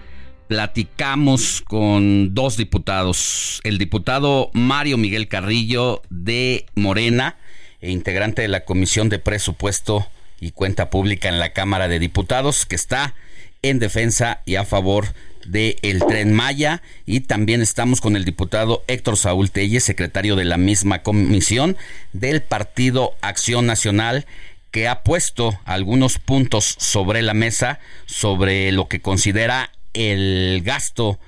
platicamos 0.48 1.62
con 1.62 2.34
dos 2.34 2.58
diputados. 2.58 3.62
El 3.64 3.78
diputado 3.78 4.50
Mario 4.54 4.98
Miguel 4.98 5.28
Carrillo 5.28 6.02
de 6.10 6.66
Morena, 6.76 7.38
e 7.82 7.92
integrante 7.92 8.42
de 8.42 8.48
la 8.48 8.66
Comisión 8.66 9.10
de 9.10 9.20
Presupuesto 9.20 10.08
y 10.40 10.52
Cuenta 10.52 10.90
Pública 10.90 11.30
en 11.30 11.40
la 11.40 11.54
Cámara 11.54 11.88
de 11.88 12.00
Diputados, 12.00 12.66
que 12.66 12.76
está 12.76 13.16
en 13.62 13.80
defensa 13.80 14.42
y 14.46 14.56
a 14.56 14.66
favor 14.66 15.08
de 15.46 15.78
el 15.82 16.00
tren 16.06 16.34
Maya 16.34 16.82
y 17.06 17.22
también 17.22 17.62
estamos 17.62 18.02
con 18.02 18.16
el 18.16 18.26
diputado 18.26 18.84
Héctor 18.88 19.18
Saúl 19.18 19.52
Telles, 19.52 19.84
secretario 19.84 20.36
de 20.36 20.46
la 20.46 20.58
misma 20.58 21.04
comisión 21.04 21.78
del 22.14 22.42
Partido 22.42 23.16
Acción 23.22 23.66
Nacional 23.66 24.26
que 24.72 24.88
ha 24.88 25.04
puesto 25.04 25.58
algunos 25.64 26.20
puntos 26.20 26.76
sobre 26.80 27.22
la 27.22 27.34
mesa 27.34 27.80
sobre 28.08 28.72
lo 28.72 28.88
que 28.88 29.02
considera 29.02 29.72
el 29.96 30.62
gasto 30.64 31.20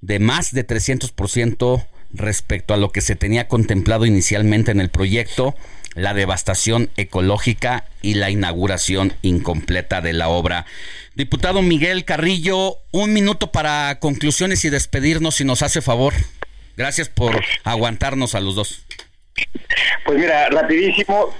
de 0.00 0.18
más 0.18 0.52
de 0.52 0.66
300% 0.66 1.86
respecto 2.12 2.74
a 2.74 2.76
lo 2.76 2.90
que 2.90 3.00
se 3.00 3.16
tenía 3.16 3.48
contemplado 3.48 4.06
inicialmente 4.06 4.70
en 4.70 4.80
el 4.80 4.88
proyecto, 4.88 5.54
la 5.94 6.14
devastación 6.14 6.90
ecológica 6.96 7.84
y 8.02 8.14
la 8.14 8.30
inauguración 8.30 9.14
incompleta 9.22 10.00
de 10.00 10.12
la 10.12 10.28
obra. 10.28 10.66
Diputado 11.14 11.62
Miguel 11.62 12.04
Carrillo, 12.04 12.78
un 12.92 13.12
minuto 13.12 13.52
para 13.52 13.98
conclusiones 14.00 14.64
y 14.64 14.70
despedirnos 14.70 15.36
si 15.36 15.44
nos 15.44 15.62
hace 15.62 15.82
favor. 15.82 16.14
Gracias 16.76 17.08
por 17.08 17.40
aguantarnos 17.62 18.34
a 18.34 18.40
los 18.40 18.54
dos. 18.54 18.84
Pues 20.04 20.18
mira, 20.18 20.48
rapidísimo, 20.48 21.34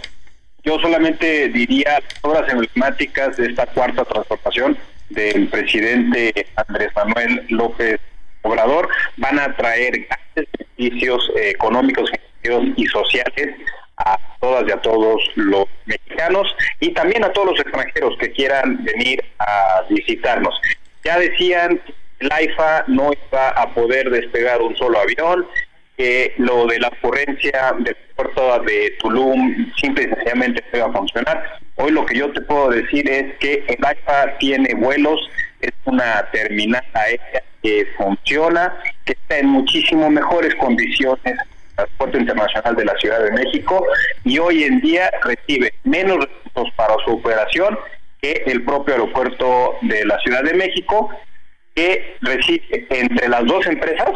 yo 0.64 0.78
solamente 0.80 1.48
diría 1.48 2.00
las 2.00 2.18
obras 2.22 2.50
emblemáticas 2.50 3.36
de 3.36 3.46
esta 3.46 3.66
cuarta 3.66 4.04
transformación 4.04 4.78
del 5.14 5.48
presidente 5.48 6.46
Andrés 6.56 6.90
Manuel 6.94 7.46
López 7.48 8.00
Obrador 8.42 8.88
van 9.16 9.38
a 9.38 9.54
traer 9.56 10.06
grandes 10.06 10.52
beneficios 10.76 11.30
eh, 11.36 11.50
económicos, 11.50 12.10
y 12.76 12.86
sociales 12.86 13.56
a 13.96 14.18
todas 14.40 14.64
y 14.68 14.72
a 14.72 14.76
todos 14.82 15.22
los 15.36 15.66
mexicanos 15.86 16.54
y 16.80 16.90
también 16.92 17.24
a 17.24 17.32
todos 17.32 17.52
los 17.52 17.60
extranjeros 17.60 18.18
que 18.18 18.30
quieran 18.32 18.84
venir 18.84 19.24
a 19.38 19.82
visitarnos. 19.88 20.54
Ya 21.04 21.18
decían 21.18 21.80
el 22.20 22.32
AIFA 22.32 22.84
no 22.88 23.12
iba 23.12 23.48
a 23.50 23.74
poder 23.74 24.10
despegar 24.10 24.62
un 24.62 24.76
solo 24.76 24.98
avión, 24.98 25.46
que 25.96 26.34
lo 26.38 26.66
de 26.66 26.80
la 26.80 26.88
ocurrencia 26.88 27.74
del 27.78 27.96
puerto 28.16 28.60
de 28.60 28.94
Tulum 29.00 29.72
simple 29.76 30.04
y 30.04 30.08
sencillamente 30.08 30.64
no 30.72 30.78
iba 30.78 30.88
a 30.88 30.92
funcionar. 30.92 31.58
Hoy 31.76 31.92
lo 31.92 32.04
que 32.06 32.18
yo 32.18 32.32
te 32.32 32.40
puedo 32.40 32.70
decir 32.70 33.08
es 33.08 33.36
que 33.38 33.64
el 33.68 33.84
AIFA 33.84 34.38
tiene 34.38 34.74
vuelos, 34.74 35.20
es 35.60 35.72
una 35.84 36.28
terminal 36.32 36.84
aérea 36.94 37.42
que 37.62 37.86
funciona, 37.96 38.76
que 39.04 39.12
está 39.12 39.38
en 39.38 39.48
muchísimo 39.48 40.10
mejores 40.10 40.54
condiciones 40.56 41.36
Transporte 41.74 42.18
Internacional 42.18 42.76
de 42.76 42.84
la 42.84 42.94
Ciudad 42.98 43.24
de 43.24 43.32
México 43.32 43.84
y 44.24 44.38
hoy 44.38 44.64
en 44.64 44.80
día 44.80 45.10
recibe 45.22 45.74
menos 45.84 46.18
recursos 46.18 46.72
para 46.76 46.94
su 47.04 47.12
operación 47.12 47.78
que 48.20 48.42
el 48.46 48.64
propio 48.64 48.94
aeropuerto 48.94 49.76
de 49.82 50.04
la 50.06 50.18
Ciudad 50.20 50.42
de 50.42 50.54
México, 50.54 51.10
que 51.74 52.16
recibe 52.20 52.86
entre 52.90 53.28
las 53.28 53.44
dos 53.44 53.66
empresas, 53.66 54.10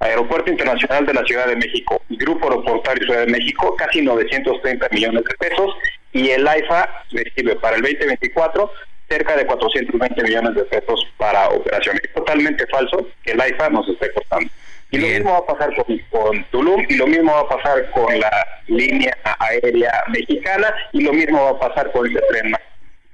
Aeropuerto 0.00 0.50
Internacional 0.50 1.04
de 1.06 1.14
la 1.14 1.24
Ciudad 1.24 1.46
de 1.46 1.56
México 1.56 2.00
y 2.08 2.16
Grupo 2.16 2.48
Aeroportuario 2.48 3.04
Ciudad 3.04 3.26
de 3.26 3.32
México, 3.32 3.74
casi 3.76 4.00
930 4.02 4.88
millones 4.92 5.24
de 5.24 5.34
pesos, 5.48 5.74
y 6.12 6.30
el 6.30 6.46
AIFA 6.46 6.88
recibe 7.10 7.56
para 7.56 7.76
el 7.76 7.82
2024 7.82 8.72
cerca 9.08 9.36
de 9.36 9.46
420 9.46 10.22
millones 10.22 10.54
de 10.54 10.64
pesos 10.64 11.06
para 11.16 11.48
operaciones. 11.48 12.02
Es 12.04 12.12
totalmente 12.12 12.66
falso 12.66 13.08
que 13.24 13.32
el 13.32 13.40
AIFA 13.40 13.70
nos 13.70 13.88
esté 13.88 14.12
costando. 14.12 14.50
Y 14.90 14.98
lo 14.98 15.06
mismo 15.06 15.32
va 15.32 15.38
a 15.38 15.46
pasar 15.46 15.74
con, 15.74 15.98
con 16.10 16.44
Tulum, 16.44 16.84
y 16.88 16.94
lo 16.96 17.06
mismo 17.06 17.32
va 17.32 17.40
a 17.40 17.48
pasar 17.48 17.90
con 17.90 18.18
la 18.18 18.30
línea 18.68 19.16
aérea 19.40 19.92
mexicana, 20.08 20.72
y 20.92 21.02
lo 21.02 21.12
mismo 21.12 21.42
va 21.42 21.50
a 21.50 21.68
pasar 21.70 21.90
con 21.92 22.06
este 22.06 22.20
tren. 22.30 22.54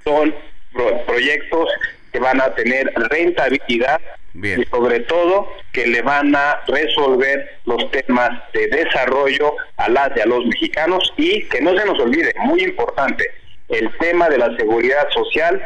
Son 0.05 0.35
pro- 0.73 1.05
proyectos 1.07 1.69
que 2.13 2.19
van 2.21 2.41
a 2.41 2.55
tener 2.55 2.93
rentabilidad 2.95 4.01
y 4.35 4.65
sobre 4.65 5.01
todo 5.01 5.49
que 5.73 5.87
le 5.87 6.03
van 6.03 6.35
a 6.35 6.61
resolver 6.67 7.61
los 7.67 7.91
temas 7.91 8.31
de 8.53 8.67
desarrollo 8.67 9.55
a 9.77 9.89
las 9.89 10.11
y 10.17 10.21
a 10.21 10.27
los 10.27 10.45
mexicanos 10.47 11.13
y 11.17 11.45
que 11.45 11.61
no 11.61 11.77
se 11.77 11.85
nos 11.87 11.99
olvide, 12.01 12.35
muy 12.45 12.63
importante, 12.63 13.25
el 13.69 13.91
tema 13.99 14.29
de 14.29 14.39
la 14.39 14.55
seguridad 14.57 15.09
social 15.11 15.63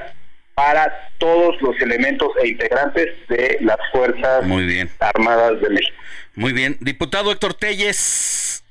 para 0.55 0.93
todos 1.19 1.61
los 1.63 1.81
elementos 1.81 2.29
e 2.43 2.49
integrantes 2.49 3.07
de 3.29 3.59
las 3.61 3.79
Fuerzas 3.93 4.45
Muy 4.45 4.67
bien. 4.67 4.91
Armadas 4.99 5.61
de 5.61 5.71
México. 5.71 5.97
Muy 6.35 6.53
bien. 6.53 6.77
Diputado 6.81 7.31
Héctor 7.33 7.55
Telles. 7.55 8.65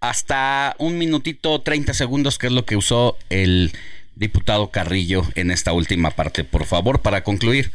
hasta 0.00 0.74
un 0.78 0.98
minutito 0.98 1.60
30 1.60 1.94
segundos, 1.94 2.38
que 2.38 2.46
es 2.48 2.52
lo 2.52 2.64
que 2.64 2.76
usó 2.76 3.16
el 3.28 3.72
diputado 4.16 4.70
Carrillo 4.70 5.22
en 5.34 5.50
esta 5.50 5.72
última 5.72 6.10
parte, 6.10 6.42
por 6.42 6.64
favor, 6.64 7.00
para 7.00 7.22
concluir. 7.22 7.70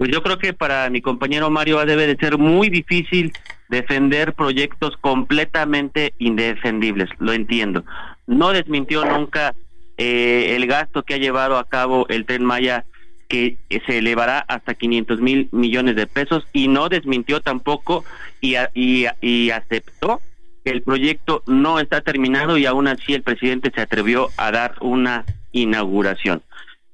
Pues 0.00 0.10
yo 0.10 0.22
creo 0.22 0.38
que 0.38 0.54
para 0.54 0.88
mi 0.88 1.02
compañero 1.02 1.50
Mario 1.50 1.84
debe 1.84 2.06
de 2.06 2.16
ser 2.16 2.38
muy 2.38 2.70
difícil 2.70 3.34
defender 3.68 4.32
proyectos 4.32 4.96
completamente 4.96 6.14
indefendibles, 6.16 7.10
lo 7.18 7.34
entiendo. 7.34 7.84
No 8.26 8.52
desmintió 8.52 9.04
nunca 9.04 9.54
eh, 9.98 10.56
el 10.56 10.66
gasto 10.66 11.02
que 11.02 11.12
ha 11.12 11.18
llevado 11.18 11.58
a 11.58 11.68
cabo 11.68 12.06
el 12.08 12.24
tren 12.24 12.46
Maya 12.46 12.86
que 13.28 13.58
se 13.68 13.98
elevará 13.98 14.38
hasta 14.38 14.72
500 14.72 15.20
mil 15.20 15.50
millones 15.52 15.96
de 15.96 16.06
pesos 16.06 16.48
y 16.54 16.68
no 16.68 16.88
desmintió 16.88 17.42
tampoco 17.42 18.02
y, 18.40 18.54
y, 18.72 19.04
y 19.20 19.50
aceptó 19.50 20.22
que 20.64 20.70
el 20.70 20.80
proyecto 20.80 21.42
no 21.46 21.78
está 21.78 22.00
terminado 22.00 22.56
y 22.56 22.64
aún 22.64 22.88
así 22.88 23.12
el 23.12 23.22
presidente 23.22 23.70
se 23.74 23.82
atrevió 23.82 24.30
a 24.38 24.50
dar 24.50 24.76
una 24.80 25.26
inauguración. 25.52 26.42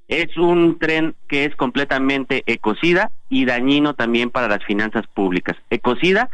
Es 0.08 0.36
un 0.36 0.78
tren 0.78 1.14
que 1.28 1.44
es 1.44 1.56
completamente 1.56 2.42
ecocida 2.46 3.10
y 3.28 3.44
dañino 3.44 3.94
también 3.94 4.30
para 4.30 4.48
las 4.48 4.64
finanzas 4.64 5.06
públicas. 5.08 5.56
Ecocida 5.70 6.30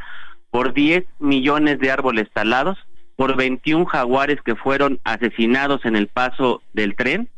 por 0.50 0.74
10 0.74 1.04
millones 1.18 1.78
de 1.78 1.90
árboles 1.90 2.28
talados, 2.32 2.78
por 3.16 3.36
21 3.36 3.86
jaguares 3.86 4.40
que 4.42 4.56
fueron 4.56 5.00
asesinados 5.04 5.84
en 5.84 5.96
el 5.96 6.08
paso 6.08 6.62
del 6.72 6.94
tren 6.94 7.28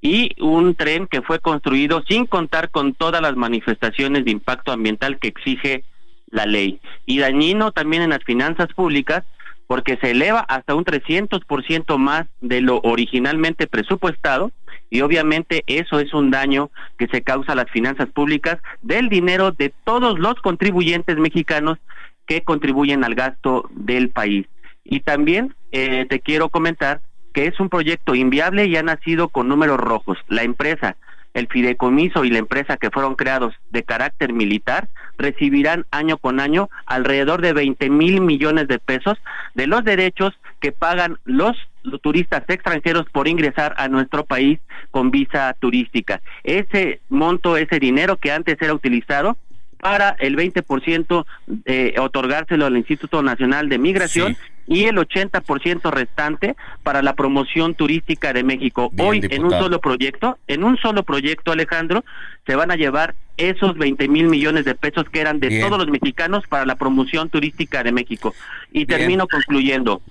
y 0.00 0.30
un 0.40 0.74
tren 0.74 1.06
que 1.06 1.22
fue 1.22 1.40
construido 1.40 2.02
sin 2.08 2.26
contar 2.26 2.70
con 2.70 2.94
todas 2.94 3.20
las 3.20 3.36
manifestaciones 3.36 4.24
de 4.24 4.30
impacto 4.30 4.72
ambiental 4.72 5.18
que 5.18 5.28
exige 5.28 5.84
la 6.30 6.46
ley. 6.46 6.80
Y 7.06 7.18
dañino 7.18 7.72
también 7.72 8.02
en 8.02 8.10
las 8.10 8.24
finanzas 8.24 8.68
públicas 8.74 9.24
porque 9.66 9.98
se 10.00 10.10
eleva 10.10 10.40
hasta 10.40 10.74
un 10.74 10.84
300% 10.84 11.96
más 11.96 12.26
de 12.40 12.60
lo 12.60 12.80
originalmente 12.82 13.66
presupuestado 13.66 14.50
y 14.90 15.00
obviamente 15.02 15.62
eso 15.66 16.00
es 16.00 16.12
un 16.12 16.30
daño 16.30 16.70
que 16.98 17.06
se 17.06 17.22
causa 17.22 17.52
a 17.52 17.54
las 17.56 17.70
finanzas 17.70 18.08
públicas 18.08 18.58
del 18.82 19.08
dinero 19.08 19.52
de 19.52 19.72
todos 19.84 20.18
los 20.18 20.34
contribuyentes 20.42 21.16
mexicanos 21.16 21.78
que 22.26 22.42
contribuyen 22.42 23.04
al 23.04 23.14
gasto 23.14 23.68
del 23.72 24.10
país. 24.10 24.46
Y 24.84 25.00
también 25.00 25.54
eh, 25.72 26.06
te 26.08 26.20
quiero 26.20 26.48
comentar 26.48 27.00
que 27.32 27.46
es 27.46 27.58
un 27.60 27.68
proyecto 27.68 28.14
inviable 28.14 28.66
y 28.66 28.76
ha 28.76 28.82
nacido 28.82 29.28
con 29.28 29.48
números 29.48 29.78
rojos. 29.78 30.18
La 30.28 30.42
empresa 30.42 30.96
el 31.34 31.48
fideicomiso 31.48 32.24
y 32.24 32.30
la 32.30 32.38
empresa 32.38 32.76
que 32.76 32.90
fueron 32.90 33.14
creados 33.14 33.54
de 33.70 33.84
carácter 33.84 34.32
militar 34.32 34.88
recibirán 35.18 35.86
año 35.90 36.18
con 36.18 36.40
año 36.40 36.68
alrededor 36.86 37.40
de 37.40 37.52
20 37.52 37.90
mil 37.90 38.20
millones 38.20 38.68
de 38.68 38.78
pesos 38.78 39.18
de 39.54 39.66
los 39.66 39.84
derechos 39.84 40.32
que 40.60 40.72
pagan 40.72 41.18
los 41.24 41.56
turistas 42.02 42.44
extranjeros 42.48 43.06
por 43.10 43.28
ingresar 43.28 43.74
a 43.76 43.88
nuestro 43.88 44.24
país 44.24 44.58
con 44.90 45.10
visa 45.10 45.54
turística. 45.58 46.20
Ese 46.44 47.00
monto, 47.08 47.56
ese 47.56 47.78
dinero 47.78 48.16
que 48.16 48.32
antes 48.32 48.56
era 48.60 48.74
utilizado 48.74 49.36
para 49.80 50.10
el 50.18 50.36
20% 50.36 51.24
eh, 51.64 51.94
otorgárselo 51.98 52.66
al 52.66 52.76
Instituto 52.76 53.22
Nacional 53.22 53.68
de 53.68 53.78
Migración 53.78 54.36
y 54.66 54.84
el 54.84 54.96
80% 54.96 55.90
restante 55.90 56.54
para 56.82 57.02
la 57.02 57.14
promoción 57.14 57.74
turística 57.74 58.32
de 58.32 58.44
México. 58.44 58.90
Hoy 58.98 59.20
en 59.28 59.44
un 59.44 59.50
solo 59.50 59.80
proyecto, 59.80 60.38
en 60.46 60.62
un 60.62 60.76
solo 60.76 61.02
proyecto 61.02 61.50
Alejandro, 61.50 62.04
se 62.46 62.54
van 62.54 62.70
a 62.70 62.76
llevar 62.76 63.14
esos 63.36 63.76
20 63.76 64.06
mil 64.08 64.28
millones 64.28 64.64
de 64.64 64.74
pesos 64.74 65.06
que 65.10 65.20
eran 65.20 65.40
de 65.40 65.60
todos 65.60 65.78
los 65.78 65.88
mexicanos 65.88 66.44
para 66.46 66.66
la 66.66 66.76
promoción 66.76 67.30
turística 67.30 67.82
de 67.82 67.90
México. 67.90 68.34
Y 68.70 68.86
termino 68.86 69.26
concluyendo, 69.26 70.02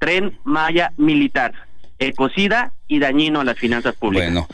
tren 0.00 0.40
Maya 0.42 0.92
militar, 0.96 1.52
ecocida 2.00 2.72
y 2.88 2.98
dañino 2.98 3.42
a 3.42 3.44
las 3.44 3.58
finanzas 3.58 3.94
públicas. 3.94 4.32
Bueno. 4.32 4.48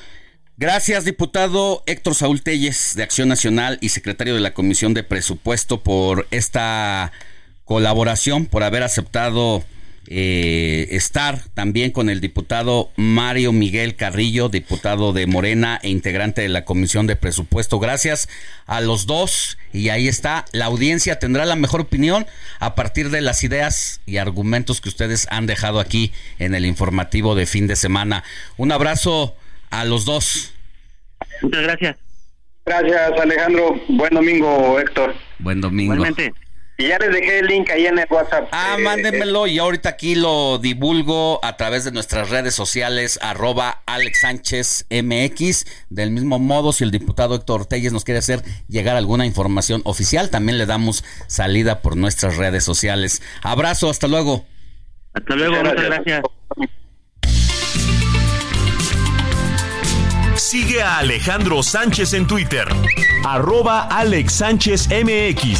Gracias, 0.58 1.04
diputado 1.04 1.82
Héctor 1.86 2.14
Saúl 2.14 2.42
Telles, 2.42 2.94
de 2.96 3.02
Acción 3.02 3.28
Nacional 3.28 3.78
y 3.82 3.90
secretario 3.90 4.34
de 4.34 4.40
la 4.40 4.54
Comisión 4.54 4.94
de 4.94 5.02
Presupuesto, 5.02 5.82
por 5.82 6.26
esta 6.30 7.12
colaboración, 7.64 8.46
por 8.46 8.62
haber 8.62 8.82
aceptado 8.82 9.64
eh, 10.08 10.88
estar 10.90 11.40
también 11.54 11.90
con 11.90 12.08
el 12.08 12.20
diputado 12.20 12.90
Mario 12.96 13.52
Miguel 13.52 13.96
Carrillo, 13.96 14.48
diputado 14.48 15.12
de 15.12 15.26
Morena 15.26 15.80
e 15.82 15.90
integrante 15.90 16.42
de 16.42 16.48
la 16.48 16.64
Comisión 16.64 17.06
de 17.06 17.16
Presupuesto. 17.16 17.78
Gracias 17.78 18.28
a 18.66 18.80
los 18.80 19.06
dos 19.06 19.58
y 19.72 19.88
ahí 19.88 20.08
está, 20.08 20.44
la 20.52 20.66
audiencia 20.66 21.18
tendrá 21.18 21.44
la 21.44 21.56
mejor 21.56 21.80
opinión 21.80 22.26
a 22.60 22.74
partir 22.74 23.10
de 23.10 23.20
las 23.20 23.42
ideas 23.44 24.00
y 24.06 24.18
argumentos 24.18 24.80
que 24.80 24.88
ustedes 24.88 25.26
han 25.30 25.46
dejado 25.46 25.80
aquí 25.80 26.12
en 26.38 26.54
el 26.54 26.66
informativo 26.66 27.34
de 27.34 27.46
fin 27.46 27.66
de 27.66 27.76
semana. 27.76 28.24
Un 28.56 28.72
abrazo 28.72 29.34
a 29.70 29.84
los 29.84 30.04
dos. 30.04 30.54
Muchas 31.42 31.62
gracias. 31.62 31.96
Gracias, 32.64 33.12
Alejandro. 33.20 33.80
Buen 33.88 34.14
domingo, 34.14 34.80
Héctor. 34.80 35.14
Buen 35.38 35.60
domingo. 35.60 35.94
Igualmente. 35.94 36.32
Y 36.78 36.88
ya 36.88 36.98
les 36.98 37.10
dejé 37.10 37.38
el 37.38 37.46
link 37.46 37.70
ahí 37.70 37.86
en 37.86 37.98
el 37.98 38.06
WhatsApp. 38.10 38.48
Ah, 38.52 38.76
Eh, 38.78 38.82
mándenmelo 38.82 39.46
y 39.46 39.58
ahorita 39.58 39.88
aquí 39.88 40.14
lo 40.14 40.58
divulgo 40.58 41.42
a 41.42 41.56
través 41.56 41.84
de 41.84 41.90
nuestras 41.92 42.28
redes 42.28 42.54
sociales, 42.54 43.18
arroba 43.22 43.82
Alex 43.86 44.20
Sánchez 44.20 44.86
MX. 44.90 45.64
Del 45.88 46.10
mismo 46.10 46.38
modo, 46.38 46.74
si 46.74 46.84
el 46.84 46.90
diputado 46.90 47.34
Héctor 47.34 47.64
Telles 47.64 47.92
nos 47.92 48.04
quiere 48.04 48.18
hacer 48.18 48.42
llegar 48.68 48.96
alguna 48.96 49.24
información 49.24 49.80
oficial, 49.84 50.28
también 50.28 50.58
le 50.58 50.66
damos 50.66 51.02
salida 51.28 51.80
por 51.80 51.96
nuestras 51.96 52.36
redes 52.36 52.64
sociales. 52.64 53.22
Abrazo, 53.42 53.88
hasta 53.88 54.06
luego. 54.06 54.44
Hasta 55.14 55.34
luego, 55.34 55.56
muchas 55.56 55.82
gracias. 55.82 56.22
Sigue 60.36 60.82
a 60.82 60.98
Alejandro 60.98 61.62
Sánchez 61.62 62.12
en 62.12 62.26
Twitter. 62.26 62.68
Arroba 63.24 63.88
Alex 63.88 64.34
Sánchez 64.34 64.88
MX. 64.90 65.58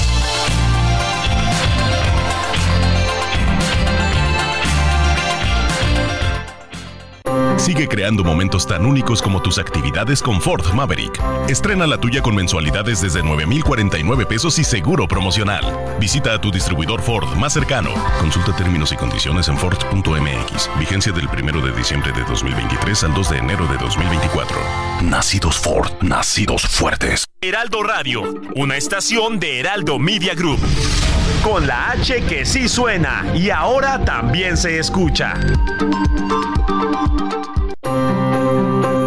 Sigue 7.66 7.88
creando 7.88 8.22
momentos 8.22 8.64
tan 8.64 8.86
únicos 8.86 9.20
como 9.20 9.42
tus 9.42 9.58
actividades 9.58 10.22
con 10.22 10.40
Ford 10.40 10.64
Maverick. 10.72 11.20
Estrena 11.48 11.84
la 11.84 11.98
tuya 11.98 12.22
con 12.22 12.36
mensualidades 12.36 13.00
desde 13.00 13.24
9,049 13.24 14.24
pesos 14.24 14.56
y 14.60 14.62
seguro 14.62 15.08
promocional. 15.08 15.64
Visita 15.98 16.32
a 16.32 16.40
tu 16.40 16.52
distribuidor 16.52 17.02
Ford 17.02 17.26
más 17.34 17.54
cercano. 17.54 17.90
Consulta 18.20 18.54
términos 18.54 18.92
y 18.92 18.96
condiciones 18.96 19.48
en 19.48 19.58
Ford.mx. 19.58 20.70
Vigencia 20.78 21.10
del 21.10 21.26
1 21.26 21.60
de 21.60 21.72
diciembre 21.72 22.12
de 22.12 22.22
2023 22.22 23.02
al 23.02 23.14
2 23.14 23.30
de 23.30 23.38
enero 23.38 23.66
de 23.66 23.78
2024. 23.78 24.56
Nacidos 25.02 25.58
Ford, 25.58 25.90
nacidos 26.02 26.62
fuertes. 26.62 27.24
Heraldo 27.40 27.82
Radio, 27.82 28.22
una 28.54 28.76
estación 28.76 29.40
de 29.40 29.58
Heraldo 29.58 29.98
Media 29.98 30.36
Group. 30.36 30.60
Con 31.42 31.66
la 31.66 31.90
H 31.90 32.22
que 32.28 32.44
sí 32.44 32.68
suena 32.68 33.26
y 33.34 33.50
ahora 33.50 34.04
también 34.04 34.56
se 34.56 34.78
escucha. 34.78 35.34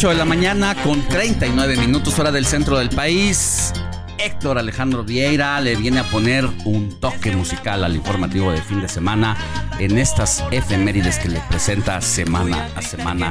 8 0.00 0.08
de 0.08 0.14
la 0.14 0.24
mañana 0.24 0.74
con 0.82 1.06
39 1.08 1.76
minutos 1.76 2.18
hora 2.18 2.32
del 2.32 2.46
centro 2.46 2.78
del 2.78 2.88
país. 2.88 3.70
Héctor 4.16 4.56
Alejandro 4.56 5.04
Vieira 5.04 5.60
le 5.60 5.76
viene 5.76 5.98
a 6.00 6.04
poner 6.04 6.48
un 6.64 6.98
toque 6.98 7.36
musical 7.36 7.84
al 7.84 7.96
informativo 7.96 8.50
de 8.50 8.62
fin 8.62 8.80
de 8.80 8.88
semana 8.88 9.36
en 9.78 9.98
estas 9.98 10.42
efemérides 10.52 11.18
que 11.18 11.28
le 11.28 11.40
presenta 11.50 12.00
semana 12.00 12.66
a 12.76 12.80
semana. 12.80 13.30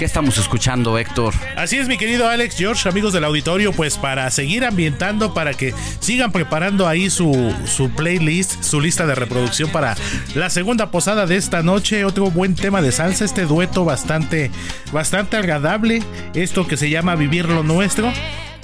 ¿Qué 0.00 0.06
estamos 0.06 0.38
escuchando, 0.38 0.96
Héctor? 0.96 1.34
Así 1.58 1.76
es, 1.76 1.86
mi 1.86 1.98
querido 1.98 2.26
Alex 2.26 2.56
George, 2.56 2.88
amigos 2.88 3.12
del 3.12 3.22
auditorio, 3.22 3.70
pues 3.74 3.98
para 3.98 4.30
seguir 4.30 4.64
ambientando, 4.64 5.34
para 5.34 5.52
que 5.52 5.74
sigan 5.98 6.32
preparando 6.32 6.88
ahí 6.88 7.10
su, 7.10 7.54
su 7.66 7.90
playlist, 7.90 8.62
su 8.62 8.80
lista 8.80 9.04
de 9.04 9.14
reproducción 9.14 9.68
para 9.68 9.98
la 10.34 10.48
segunda 10.48 10.90
posada 10.90 11.26
de 11.26 11.36
esta 11.36 11.62
noche. 11.62 12.06
Otro 12.06 12.30
buen 12.30 12.54
tema 12.54 12.80
de 12.80 12.92
salsa, 12.92 13.26
este 13.26 13.44
dueto 13.44 13.84
bastante, 13.84 14.50
bastante 14.90 15.36
agradable, 15.36 16.02
esto 16.32 16.66
que 16.66 16.78
se 16.78 16.88
llama 16.88 17.14
Vivir 17.14 17.46
lo 17.46 17.62
Nuestro. 17.62 18.10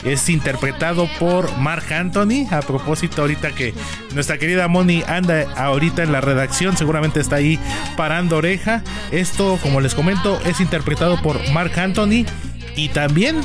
Es 0.05 0.29
interpretado 0.29 1.09
por 1.19 1.57
Mark 1.59 1.93
Anthony. 1.93 2.47
A 2.51 2.61
propósito, 2.61 3.23
ahorita 3.23 3.53
que 3.53 3.75
nuestra 4.15 4.39
querida 4.39 4.69
Moni 4.69 5.03
anda 5.07 5.47
ahorita 5.57 6.03
en 6.03 6.13
la 6.13 6.21
redacción, 6.21 6.77
seguramente 6.77 7.21
está 7.21 7.37
ahí 7.37 7.59
parando 7.97 8.37
oreja. 8.37 8.83
Esto, 9.11 9.59
como 9.63 9.81
les 9.81 9.95
comento, 9.95 10.41
es 10.45 10.61
interpretado 10.61 11.21
por 11.23 11.41
Mark 11.51 11.79
Anthony 11.79 12.25
y 12.77 12.89
también 12.91 13.41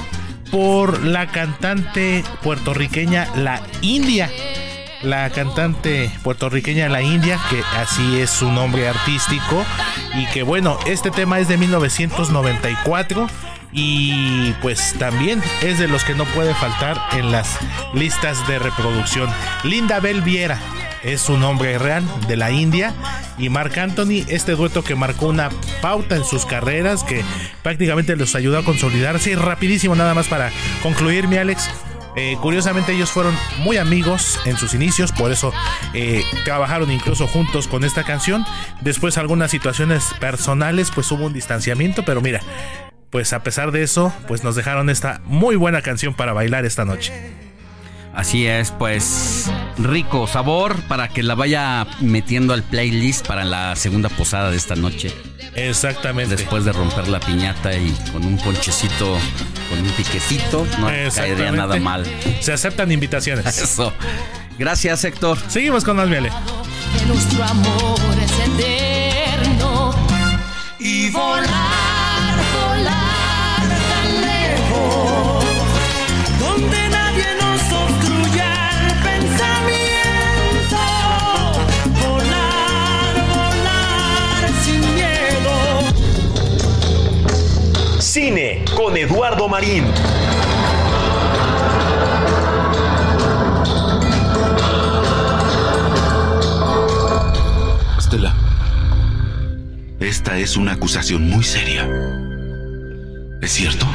por 0.52 1.04
la 1.04 1.28
cantante 1.28 2.24
puertorriqueña 2.44 3.28
La 3.36 3.62
India. 3.82 4.30
La 5.02 5.32
cantante 5.32 6.12
puertorriqueña 6.22 6.88
La 6.90 7.02
India, 7.02 7.40
que 7.50 7.64
así 7.78 8.20
es 8.20 8.30
su 8.30 8.52
nombre 8.52 8.88
artístico. 8.88 9.66
Y 10.14 10.28
que 10.28 10.44
bueno, 10.44 10.78
este 10.86 11.10
tema 11.10 11.40
es 11.40 11.48
de 11.48 11.58
1994 11.58 13.28
y 13.74 14.52
pues 14.62 14.96
también 15.00 15.42
es 15.62 15.80
de 15.80 15.88
los 15.88 16.04
que 16.04 16.16
no 16.16 16.26
puede 16.26 16.54
faltar 16.54 17.00
en 17.14 17.32
las 17.32 17.58
listas 17.94 18.48
de 18.48 18.60
reproducción. 18.60 19.30
Linda 19.64 20.00
Bell 20.00 20.22
Viera 20.22 20.60
es 21.04 21.22
su 21.22 21.38
nombre 21.38 21.78
real 21.80 22.04
de 22.28 22.38
la 22.38 22.52
India 22.52 22.94
y 23.38 23.50
Mark 23.50 23.78
Anthony, 23.80 24.24
este 24.28 24.54
dueto 24.54 24.84
que 24.84 24.96
marcó 24.96 25.28
una 25.28 25.50
pauta 25.82 26.16
en 26.16 26.24
sus 26.24 26.46
carreras 26.46 27.04
que 27.04 27.24
prácticamente 27.64 28.16
los 28.16 28.36
ayudó 28.36 28.60
a 28.60 28.64
consolidarse 28.64 29.32
y 29.32 29.36
rapidísimo 29.36 29.96
nada 29.96 30.14
más 30.14 30.28
para 30.28 30.52
concluir 30.84 31.28
mi 31.28 31.38
Alex. 31.38 31.70
Eh, 32.18 32.38
curiosamente 32.42 32.92
ellos 32.92 33.10
fueron 33.10 33.34
muy 33.60 33.78
amigos 33.78 34.38
en 34.46 34.58
sus 34.58 34.74
inicios, 34.74 35.14
por 35.14 35.32
eso 35.32 35.54
eh, 35.94 36.26
trabajaron 36.44 36.92
incluso 36.92 37.26
juntos 37.26 37.70
con 37.70 37.86
esta 37.86 38.04
canción. 38.04 38.46
Después 38.82 39.18
algunas 39.18 39.50
situaciones 39.50 40.14
personales, 40.20 40.92
pues 40.94 41.10
hubo 41.12 41.26
un 41.26 41.34
distanciamiento, 41.34 42.04
pero 42.04 42.20
mira, 42.20 42.42
pues 43.12 43.34
a 43.34 43.44
pesar 43.44 43.72
de 43.72 43.84
eso, 43.84 44.14
pues 44.28 44.44
nos 44.44 44.56
dejaron 44.56 44.90
esta 44.90 45.22
muy 45.26 45.56
buena 45.56 45.82
canción 45.82 46.16
para 46.16 46.34
bailar 46.34 46.66
esta 46.66 46.86
noche. 46.86 47.14
Así 48.16 48.46
es, 48.46 48.72
pues 48.72 49.50
rico 49.78 50.28
sabor 50.28 50.76
para 50.88 51.08
que 51.08 51.24
la 51.24 51.36
vaya 51.36 51.88
metiendo 52.02 52.54
al 52.54 52.64
playlist 52.64 53.26
para 53.26 53.46
la 53.46 53.76
segunda 53.76 54.10
posada 54.10 54.52
de 54.52 54.58
esta 54.58 54.76
noche. 54.76 55.14
Exactamente. 55.56 56.36
Después 56.36 56.66
de 56.66 56.74
romper 56.74 57.08
la 57.08 57.20
piñata 57.20 57.74
y 57.74 57.92
con 58.12 58.26
un 58.26 58.38
ponchecito, 58.38 59.18
con 59.70 59.80
un 59.80 59.90
piquecito, 59.92 60.66
no 60.80 60.88
caería 61.14 61.52
nada 61.52 61.78
mal. 61.78 62.06
Se 62.42 62.52
aceptan 62.54 62.92
invitaciones. 62.92 63.46
Eso. 63.62 63.94
Gracias, 64.58 65.04
Héctor. 65.04 65.38
Seguimos 65.48 65.84
con 65.84 65.98
más 65.98 66.08
miele. 66.08 66.32
Que 66.98 67.06
nuestro 67.06 67.44
amor 67.44 68.00
es 68.22 68.32
eterno 68.60 69.96
y 70.80 71.10
volar, 71.12 71.48
Cine 88.12 88.66
con 88.76 88.98
Eduardo 88.98 89.48
Marín. 89.48 89.86
Estela, 97.98 98.36
esta 100.02 100.38
es 100.38 100.58
una 100.58 100.74
acusación 100.74 101.30
muy 101.30 101.42
seria. 101.42 101.88
¿Es 103.42 103.52
cierto? 103.52 103.86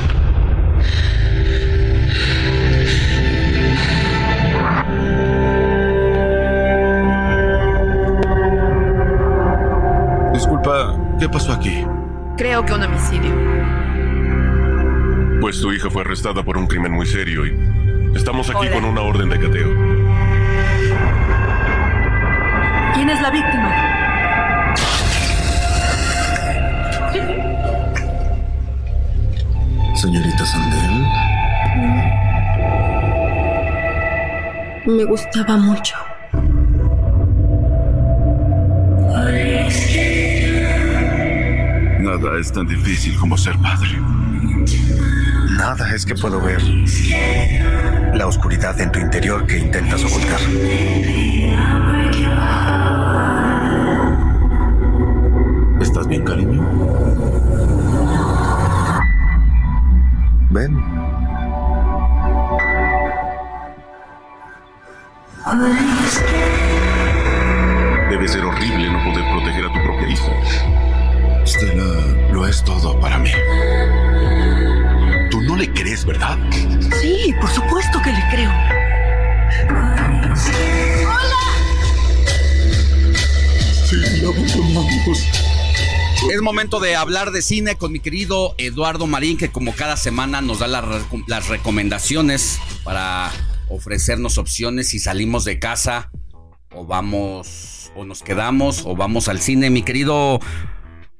Disculpa, 10.32 10.96
¿qué 11.20 11.28
pasó 11.28 11.52
aquí? 11.52 11.84
Creo 12.38 12.64
que 12.64 12.72
un 12.72 12.82
homicidio. 12.82 13.65
Pues 15.46 15.60
tu 15.60 15.70
hija 15.70 15.88
fue 15.88 16.02
arrestada 16.02 16.42
por 16.42 16.58
un 16.58 16.66
crimen 16.66 16.90
muy 16.90 17.06
serio 17.06 17.46
y 17.46 18.16
estamos 18.16 18.50
aquí 18.50 18.66
Hola. 18.66 18.72
con 18.72 18.84
una 18.84 19.00
orden 19.02 19.28
de 19.28 19.38
cateo. 19.38 19.72
¿Quién 22.94 23.08
es 23.08 23.22
la 23.22 23.30
víctima? 23.30 23.72
Señorita 29.94 30.44
Sandel, 30.46 31.06
Me 34.86 35.04
gustaba 35.04 35.56
mucho. 35.58 35.94
nada 42.00 42.38
es 42.40 42.50
tan 42.52 42.66
difícil 42.66 43.16
como 43.16 43.36
ser 43.38 43.56
padre. 43.58 44.15
Nada 45.56 45.94
es 45.94 46.04
que 46.04 46.14
puedo 46.14 46.40
ver 46.40 46.62
la 48.14 48.26
oscuridad 48.26 48.78
en 48.80 48.92
tu 48.92 48.98
interior 48.98 49.46
que 49.46 49.58
intentas 49.58 50.04
ocultar. 50.04 50.40
¿Estás 55.80 56.06
bien, 56.08 56.24
cariño? 56.24 56.62
Ven. 60.50 60.76
Debe 68.10 68.28
ser 68.28 68.44
horrible 68.44 68.90
no 68.90 69.04
poder 69.04 69.24
proteger 69.32 69.64
a 69.64 69.72
tu 69.72 69.82
propia 69.84 70.08
hija. 70.08 71.46
Stella 71.46 72.32
lo 72.32 72.46
es 72.46 72.62
todo 72.62 73.00
para 73.00 73.18
mí. 73.18 73.30
Tú 75.36 75.42
no 75.42 75.54
le 75.54 75.70
crees, 75.70 76.06
¿verdad? 76.06 76.38
Sí, 77.02 77.34
por 77.38 77.50
supuesto 77.50 78.00
que 78.00 78.10
le 78.10 78.22
creo. 78.30 78.50
Sí, 83.84 83.96
la 84.22 84.28
abandonamos. 84.28 85.28
Es 86.32 86.40
momento 86.40 86.80
de 86.80 86.96
hablar 86.96 87.32
de 87.32 87.42
cine 87.42 87.76
con 87.76 87.92
mi 87.92 88.00
querido 88.00 88.54
Eduardo 88.56 89.06
Marín, 89.06 89.36
que 89.36 89.50
como 89.50 89.74
cada 89.74 89.98
semana 89.98 90.40
nos 90.40 90.60
da 90.60 90.68
las 90.68 91.48
recomendaciones 91.48 92.58
para 92.82 93.30
ofrecernos 93.68 94.38
opciones 94.38 94.88
si 94.88 94.98
salimos 94.98 95.44
de 95.44 95.58
casa 95.58 96.10
o 96.72 96.86
vamos 96.86 97.92
o 97.94 98.06
nos 98.06 98.22
quedamos 98.22 98.86
o 98.86 98.96
vamos 98.96 99.28
al 99.28 99.42
cine. 99.42 99.68
Mi 99.68 99.82
querido 99.82 100.40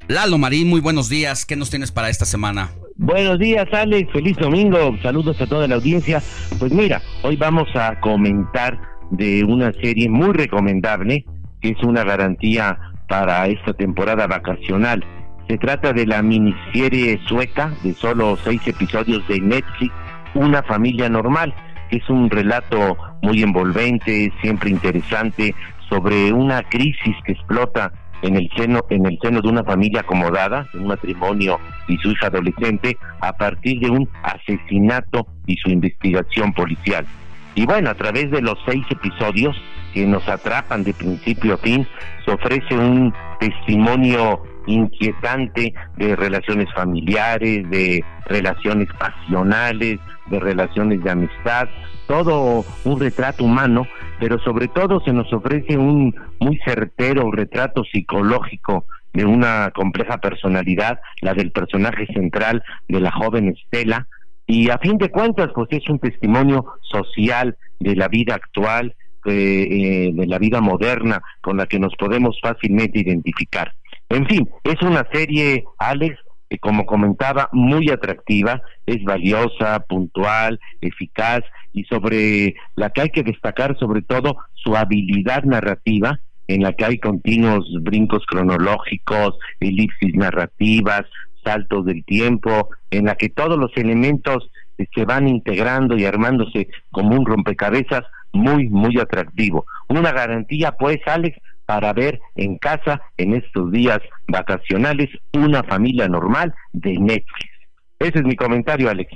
Lalo 0.08 0.38
Marín, 0.38 0.68
muy 0.68 0.80
buenos 0.80 1.10
días. 1.10 1.44
¿Qué 1.44 1.54
nos 1.54 1.68
tienes 1.68 1.92
para 1.92 2.08
esta 2.08 2.24
semana? 2.24 2.70
Buenos 2.98 3.38
días, 3.38 3.68
Alex. 3.72 4.10
Feliz 4.10 4.38
domingo. 4.38 4.96
Saludos 5.02 5.38
a 5.42 5.46
toda 5.46 5.68
la 5.68 5.74
audiencia. 5.74 6.22
Pues 6.58 6.72
mira, 6.72 7.02
hoy 7.22 7.36
vamos 7.36 7.68
a 7.74 8.00
comentar 8.00 8.80
de 9.10 9.44
una 9.44 9.70
serie 9.74 10.08
muy 10.08 10.32
recomendable, 10.32 11.26
que 11.60 11.70
es 11.70 11.82
una 11.82 12.04
garantía 12.04 12.78
para 13.06 13.46
esta 13.48 13.74
temporada 13.74 14.26
vacacional. 14.26 15.04
Se 15.46 15.58
trata 15.58 15.92
de 15.92 16.06
la 16.06 16.22
miniserie 16.22 17.20
sueca 17.26 17.70
de 17.82 17.92
solo 17.92 18.38
seis 18.42 18.66
episodios 18.66 19.28
de 19.28 19.40
Netflix, 19.40 19.92
Una 20.34 20.62
familia 20.62 21.10
normal, 21.10 21.54
que 21.90 21.98
es 21.98 22.08
un 22.08 22.30
relato 22.30 22.96
muy 23.20 23.42
envolvente, 23.42 24.32
siempre 24.40 24.70
interesante, 24.70 25.54
sobre 25.90 26.32
una 26.32 26.62
crisis 26.62 27.14
que 27.26 27.32
explota 27.32 27.92
en 28.22 28.36
el 28.36 28.50
seno 28.56 28.84
en 28.90 29.06
el 29.06 29.18
seno 29.20 29.40
de 29.40 29.48
una 29.48 29.64
familia 29.64 30.00
acomodada, 30.00 30.66
un 30.74 30.86
matrimonio 30.86 31.58
y 31.88 31.96
su 31.98 32.10
hija 32.10 32.28
adolescente, 32.28 32.96
a 33.20 33.32
partir 33.32 33.80
de 33.80 33.90
un 33.90 34.08
asesinato 34.22 35.26
y 35.46 35.56
su 35.56 35.70
investigación 35.70 36.52
policial. 36.52 37.06
Y 37.54 37.64
bueno, 37.64 37.90
a 37.90 37.94
través 37.94 38.30
de 38.30 38.42
los 38.42 38.58
seis 38.66 38.84
episodios 38.90 39.56
que 39.94 40.06
nos 40.06 40.28
atrapan 40.28 40.84
de 40.84 40.92
principio 40.92 41.54
a 41.54 41.58
fin, 41.58 41.86
se 42.24 42.30
ofrece 42.30 42.74
un 42.76 43.14
testimonio 43.40 44.42
inquietante 44.66 45.72
de 45.96 46.16
relaciones 46.16 46.72
familiares, 46.74 47.68
de 47.70 48.04
relaciones 48.26 48.88
pasionales, 48.98 49.98
de 50.26 50.40
relaciones 50.40 51.02
de 51.02 51.10
amistad, 51.10 51.68
todo 52.06 52.64
un 52.84 53.00
retrato 53.00 53.44
humano, 53.44 53.86
pero 54.18 54.38
sobre 54.40 54.68
todo 54.68 55.00
se 55.00 55.12
nos 55.12 55.32
ofrece 55.32 55.76
un 55.76 56.14
muy 56.40 56.58
certero 56.64 57.30
retrato 57.30 57.84
psicológico 57.84 58.86
de 59.12 59.24
una 59.24 59.70
compleja 59.74 60.18
personalidad, 60.18 61.00
la 61.22 61.34
del 61.34 61.50
personaje 61.50 62.06
central 62.06 62.62
de 62.88 63.00
la 63.00 63.10
joven 63.10 63.48
Estela, 63.48 64.06
y 64.46 64.70
a 64.70 64.78
fin 64.78 64.98
de 64.98 65.10
cuentas 65.10 65.48
pues 65.54 65.68
es 65.70 65.88
un 65.88 65.98
testimonio 65.98 66.64
social 66.82 67.56
de 67.80 67.96
la 67.96 68.08
vida 68.08 68.34
actual, 68.34 68.94
eh, 69.24 69.66
eh, 69.68 70.10
de 70.14 70.26
la 70.26 70.38
vida 70.38 70.60
moderna 70.60 71.20
con 71.40 71.56
la 71.56 71.66
que 71.66 71.80
nos 71.80 71.94
podemos 71.96 72.38
fácilmente 72.40 73.00
identificar. 73.00 73.72
En 74.08 74.24
fin, 74.26 74.48
es 74.62 74.80
una 74.82 75.04
serie, 75.12 75.64
Alex, 75.78 76.16
que 76.48 76.58
como 76.58 76.86
comentaba, 76.86 77.48
muy 77.52 77.90
atractiva, 77.90 78.62
es 78.86 79.02
valiosa, 79.04 79.80
puntual, 79.80 80.60
eficaz 80.80 81.42
y 81.72 81.84
sobre 81.84 82.54
la 82.74 82.90
que 82.90 83.02
hay 83.02 83.10
que 83.10 83.22
destacar 83.22 83.76
sobre 83.78 84.02
todo 84.02 84.36
su 84.54 84.76
habilidad 84.76 85.44
narrativa, 85.44 86.20
en 86.48 86.62
la 86.62 86.72
que 86.72 86.84
hay 86.84 86.98
continuos 86.98 87.66
brincos 87.82 88.24
cronológicos, 88.26 89.36
elipsis 89.60 90.14
narrativas, 90.14 91.02
saltos 91.44 91.84
del 91.84 92.04
tiempo, 92.04 92.70
en 92.90 93.06
la 93.06 93.16
que 93.16 93.28
todos 93.28 93.58
los 93.58 93.70
elementos 93.76 94.50
eh, 94.78 94.86
se 94.94 95.04
van 95.04 95.28
integrando 95.28 95.96
y 95.96 96.04
armándose 96.04 96.68
como 96.90 97.16
un 97.16 97.26
rompecabezas 97.26 98.04
muy, 98.32 98.68
muy 98.68 98.98
atractivo. 98.98 99.66
Una 99.88 100.12
garantía, 100.12 100.72
pues, 100.72 100.98
Alex, 101.06 101.38
para 101.66 101.92
ver 101.92 102.20
en 102.36 102.56
casa 102.58 103.02
en 103.16 103.34
estos 103.34 103.70
días 103.70 104.00
vacacionales 104.28 105.10
una 105.32 105.62
familia 105.64 106.08
normal 106.08 106.54
de 106.72 106.92
Netflix. 106.98 107.50
Ese 107.98 108.18
es 108.18 108.24
mi 108.24 108.36
comentario, 108.36 108.88
Alex. 108.88 109.10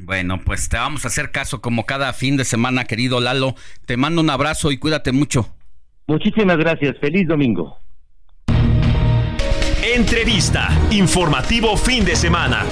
Bueno, 0.00 0.40
pues 0.44 0.68
te 0.68 0.76
vamos 0.76 1.04
a 1.04 1.08
hacer 1.08 1.30
caso 1.30 1.60
como 1.60 1.86
cada 1.86 2.12
fin 2.12 2.36
de 2.36 2.44
semana, 2.44 2.84
querido 2.84 3.20
Lalo. 3.20 3.54
Te 3.86 3.96
mando 3.96 4.20
un 4.20 4.30
abrazo 4.30 4.72
y 4.72 4.78
cuídate 4.78 5.12
mucho. 5.12 5.48
Muchísimas 6.06 6.56
gracias. 6.58 6.96
Feliz 6.98 7.28
domingo. 7.28 7.78
Entrevista. 9.94 10.68
Informativo 10.90 11.76
fin 11.76 12.04
de 12.04 12.16
semana. 12.16 12.64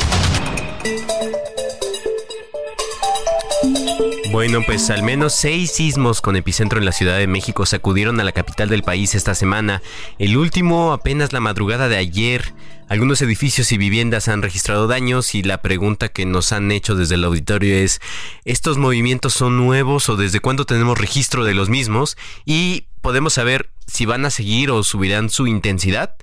Bueno, 4.32 4.62
pues 4.64 4.90
al 4.90 5.02
menos 5.02 5.34
seis 5.34 5.72
sismos 5.72 6.20
con 6.20 6.36
epicentro 6.36 6.78
en 6.78 6.84
la 6.84 6.92
Ciudad 6.92 7.18
de 7.18 7.26
México 7.26 7.66
sacudieron 7.66 8.20
a 8.20 8.24
la 8.24 8.32
capital 8.32 8.68
del 8.68 8.84
país 8.84 9.14
esta 9.14 9.34
semana. 9.34 9.82
El 10.18 10.36
último 10.36 10.92
apenas 10.92 11.32
la 11.32 11.40
madrugada 11.40 11.88
de 11.88 11.96
ayer. 11.96 12.54
Algunos 12.88 13.22
edificios 13.22 13.70
y 13.72 13.76
viviendas 13.76 14.28
han 14.28 14.42
registrado 14.42 14.86
daños 14.86 15.34
y 15.34 15.42
la 15.42 15.62
pregunta 15.62 16.08
que 16.08 16.26
nos 16.26 16.52
han 16.52 16.70
hecho 16.70 16.94
desde 16.94 17.16
el 17.16 17.24
auditorio 17.24 17.74
es, 17.74 18.00
¿estos 18.44 18.78
movimientos 18.78 19.32
son 19.32 19.56
nuevos 19.56 20.08
o 20.08 20.16
desde 20.16 20.40
cuándo 20.40 20.64
tenemos 20.64 20.98
registro 20.98 21.44
de 21.44 21.54
los 21.54 21.68
mismos? 21.68 22.16
Y 22.44 22.86
podemos 23.00 23.34
saber 23.34 23.70
si 23.86 24.06
van 24.06 24.24
a 24.24 24.30
seguir 24.30 24.70
o 24.70 24.82
subirán 24.84 25.30
su 25.30 25.46
intensidad. 25.46 26.14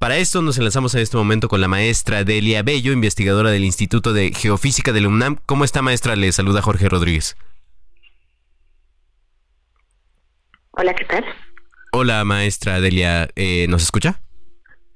Para 0.00 0.16
esto 0.16 0.40
nos 0.40 0.56
enlazamos 0.56 0.94
en 0.94 1.02
este 1.02 1.18
momento 1.18 1.46
con 1.48 1.60
la 1.60 1.68
maestra 1.68 2.24
Delia 2.24 2.62
Bello, 2.62 2.90
investigadora 2.90 3.50
del 3.50 3.64
Instituto 3.64 4.14
de 4.14 4.32
Geofísica 4.32 4.94
de 4.94 5.02
la 5.02 5.08
UNAM. 5.08 5.36
¿Cómo 5.44 5.62
está 5.62 5.82
maestra? 5.82 6.16
Le 6.16 6.32
saluda 6.32 6.62
Jorge 6.62 6.88
Rodríguez. 6.88 7.36
Hola, 10.70 10.94
¿qué 10.94 11.04
tal? 11.04 11.22
Hola 11.92 12.24
maestra 12.24 12.80
Delia, 12.80 13.28
eh, 13.36 13.66
¿nos 13.68 13.82
escucha? 13.82 14.22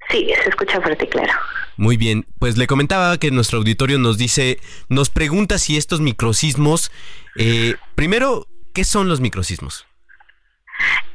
Sí, 0.09 0.27
se 0.41 0.49
escucha 0.49 0.81
fuerte 0.81 1.05
y 1.05 1.09
claro. 1.09 1.33
Muy 1.77 1.97
bien, 1.97 2.25
pues 2.39 2.57
le 2.57 2.65
comentaba 2.65 3.15
que 3.19 3.29
nuestro 3.29 3.59
auditorio 3.59 3.99
nos 3.99 4.17
dice, 4.17 4.59
nos 4.89 5.11
pregunta 5.11 5.59
si 5.59 5.77
estos 5.77 6.01
microsismos, 6.01 6.91
eh, 7.35 7.75
primero, 7.93 8.47
¿qué 8.73 8.83
son 8.83 9.07
los 9.07 9.21
microsismos? 9.21 9.85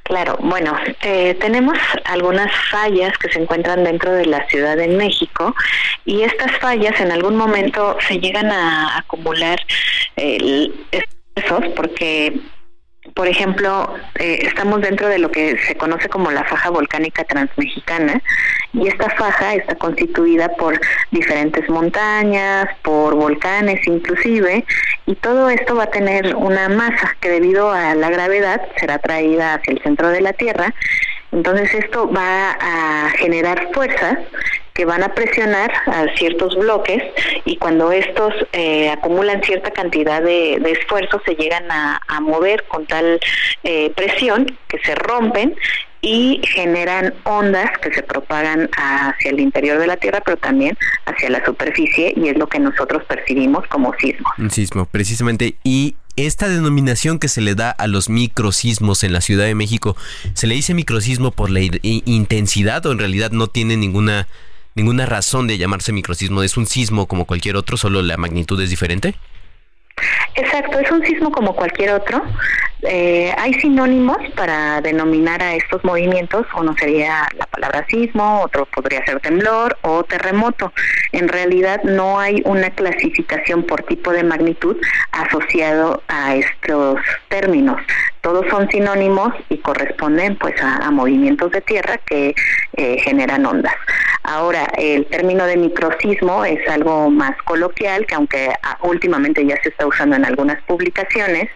Claro, 0.03 0.37
bueno, 0.41 0.77
eh, 1.03 1.35
tenemos 1.35 1.79
algunas 2.05 2.51
fallas 2.69 3.17
que 3.19 3.31
se 3.31 3.41
encuentran 3.41 3.85
dentro 3.85 4.13
de 4.13 4.27
la 4.27 4.45
Ciudad 4.49 4.77
de 4.77 4.89
México 4.89 5.55
y 6.05 6.23
estas 6.23 6.51
fallas 6.59 7.01
en 7.01 7.13
algún 7.13 7.37
momento 7.37 7.97
se 8.09 8.19
llegan 8.19 8.51
a 8.51 8.99
acumular 8.99 9.61
eh, 10.17 10.69
porque 11.77 12.41
por 13.15 13.29
ejemplo, 13.29 13.95
eh, 14.19 14.41
estamos 14.43 14.81
dentro 14.81 15.09
de 15.09 15.19
lo 15.19 15.31
que 15.31 15.59
se 15.59 15.77
conoce 15.77 16.09
como 16.09 16.31
la 16.31 16.45
faja 16.45 16.71
volcánica 16.71 17.25
transmexicana 17.25 18.23
y 18.73 18.89
esta 18.89 19.11
faja 19.11 19.55
está 19.55 19.75
constituida 19.75 20.49
por 20.51 20.81
diferentes 21.11 21.69
montañas, 21.69 22.67
por 22.83 23.15
volcanes 23.15 23.87
inclusive, 23.87 24.65
y 25.07 25.15
todo 25.17 25.51
esto 25.51 25.75
va 25.75 25.85
a 25.85 25.91
tener 25.91 26.35
una 26.37 26.69
masa 26.69 27.17
que 27.21 27.31
debido 27.31 27.71
a 27.73 27.95
la 27.95 28.11
gravedad 28.11 28.61
será 28.79 28.99
traída 28.99 29.55
hacia 29.55 29.73
el 29.73 29.83
centro 29.83 30.09
de 30.11 30.21
la 30.21 30.33
Tierra. 30.33 30.75
Entonces 31.33 31.73
esto 31.75 32.11
va 32.11 32.53
a 32.61 33.11
generar 33.11 33.69
fuerzas 33.73 34.19
que 34.75 34.85
van 34.85 35.03
a 35.03 35.15
presionar 35.15 35.71
a 35.87 36.07
ciertos 36.17 36.57
bloques 36.57 37.03
y 37.45 37.57
cuando 37.57 37.93
estos 37.93 38.33
eh, 38.53 38.91
acumulan 38.91 39.43
cierta 39.43 39.71
cantidad 39.71 40.23
de, 40.23 40.59
de 40.61 40.73
esfuerzo 40.73 41.21
se 41.25 41.35
llegan 41.35 41.65
a, 41.71 42.01
mover 42.21 42.65
con 42.69 42.87
tal 42.87 43.19
eh, 43.65 43.91
presión 43.97 44.47
que 44.69 44.79
se 44.79 44.95
rompen 44.95 45.57
y 46.03 46.41
generan 46.45 47.15
ondas 47.25 47.71
que 47.79 47.93
se 47.93 48.03
propagan 48.03 48.69
hacia 48.77 49.31
el 49.31 49.41
interior 49.41 49.79
de 49.79 49.87
la 49.87 49.97
Tierra, 49.97 50.23
pero 50.25 50.37
también 50.37 50.77
hacia 51.07 51.31
la 51.31 51.45
superficie, 51.45 52.13
y 52.17 52.29
es 52.29 52.39
lo 52.39 52.47
que 52.47 52.59
nosotros 52.59 53.05
percibimos 53.05 53.67
como 53.69 53.93
sismos. 53.99 54.33
Un 54.39 54.51
sismo, 54.51 54.87
precisamente. 54.87 55.57
Y 55.63 55.97
esta 56.17 56.49
denominación 56.49 57.19
que 57.19 57.29
se 57.29 57.41
le 57.41 57.55
da 57.55 57.71
a 57.71 57.87
los 57.87 58.09
microsismos 58.09 59.05
en 59.05 59.13
la 59.13 59.21
Ciudad 59.21 59.45
de 59.45 59.55
México, 59.55 59.97
¿se 60.35 60.47
le 60.47 60.55
dice 60.55 60.75
microsismo 60.75 61.31
por 61.31 61.51
la 61.51 61.61
intensidad 61.83 62.85
o 62.87 62.93
en 62.93 62.99
realidad 62.99 63.31
no 63.31 63.47
tiene 63.47 63.77
ninguna, 63.77 64.29
ninguna 64.75 65.07
razón 65.07 65.47
de 65.47 65.59
llamarse 65.59 65.93
microsismo? 65.93 66.43
¿Es 66.43 66.57
un 66.57 66.67
sismo 66.67 67.07
como 67.07 67.25
cualquier 67.25 67.57
otro, 67.57 67.77
solo 67.77 68.03
la 68.03 68.17
magnitud 68.17 68.61
es 68.61 68.71
diferente? 68.71 69.15
Exacto, 70.35 70.79
es 70.79 70.91
un 70.91 71.05
sismo 71.05 71.31
como 71.31 71.55
cualquier 71.55 71.93
otro. 71.93 72.23
Eh, 72.83 73.35
hay 73.37 73.53
sinónimos 73.55 74.17
para 74.35 74.81
denominar 74.81 75.43
a 75.43 75.55
estos 75.55 75.85
movimientos. 75.85 76.47
Uno 76.57 76.75
sería 76.79 77.29
la 77.37 77.47
palabra 77.47 77.87
sismo, 77.89 78.41
otro 78.43 78.67
podría 78.67 79.05
ser 79.05 79.21
temblor 79.21 79.77
o 79.83 80.03
terremoto. 80.05 80.73
En 81.13 81.29
realidad 81.29 81.83
no 81.85 82.19
hay 82.19 82.43
una 82.45 82.71
clasificación 82.71 83.65
por 83.65 83.83
tipo 83.83 84.13
de 84.13 84.25
magnitud 84.25 84.77
asociado 85.13 86.03
a 86.09 86.35
estos 86.37 87.01
términos. 87.29 87.81
todos 88.23 88.47
son 88.51 88.71
sinónimos 88.71 89.33
y 89.49 89.57
corresponden 89.59 90.37
pues 90.37 90.55
a, 90.63 90.91
movimientos 90.91 91.51
de 91.53 91.63
tierra 91.63 91.99
que 92.07 92.35
eh, 92.77 92.99
generan 93.01 93.47
ondas. 93.47 93.75
Ahora, 94.23 94.65
el 94.77 95.07
término 95.07 95.47
de 95.47 95.57
microsismo 95.57 96.45
es 96.45 96.67
algo 96.69 97.09
más 97.11 97.37
coloquial, 97.45 98.07
que 98.07 98.15
aunque 98.15 98.53
ah, 98.63 98.79
últimamente 98.83 99.45
ya 99.47 99.57
se 99.63 99.71
está 99.71 99.87
usando 99.91 100.17
en 100.17 100.25
algunas 100.25 100.63
publicaciones, 100.63 101.49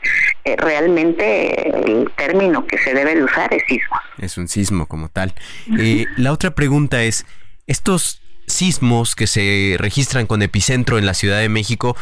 eh, 0.45 0.57
realmente 0.57 1.69
el 1.69 2.11
término 2.17 2.67
que 2.67 2.79
se 2.79 2.93
debe 2.93 3.15
de 3.15 3.25
usar 3.25 3.53
es 3.55 3.63
sismo. 3.67 3.97
Es 4.19 4.37
un 4.37 4.49
sismo 4.49 4.87
como 4.87 5.09
tal. 5.09 5.35
Eh, 5.79 6.07
la 6.17 6.33
otra 6.33 6.55
pregunta 6.55 7.03
es, 7.03 7.25
estos 7.67 8.21
sismos 8.47 9.17
que 9.17 9.27
se 9.27 9.77
registran 9.79 10.27
con 10.27 10.43
epicentro 10.43 10.99
en 10.99 11.07
la 11.07 11.15
Ciudad 11.15 11.41
de 11.41 11.49
México, 11.49 11.97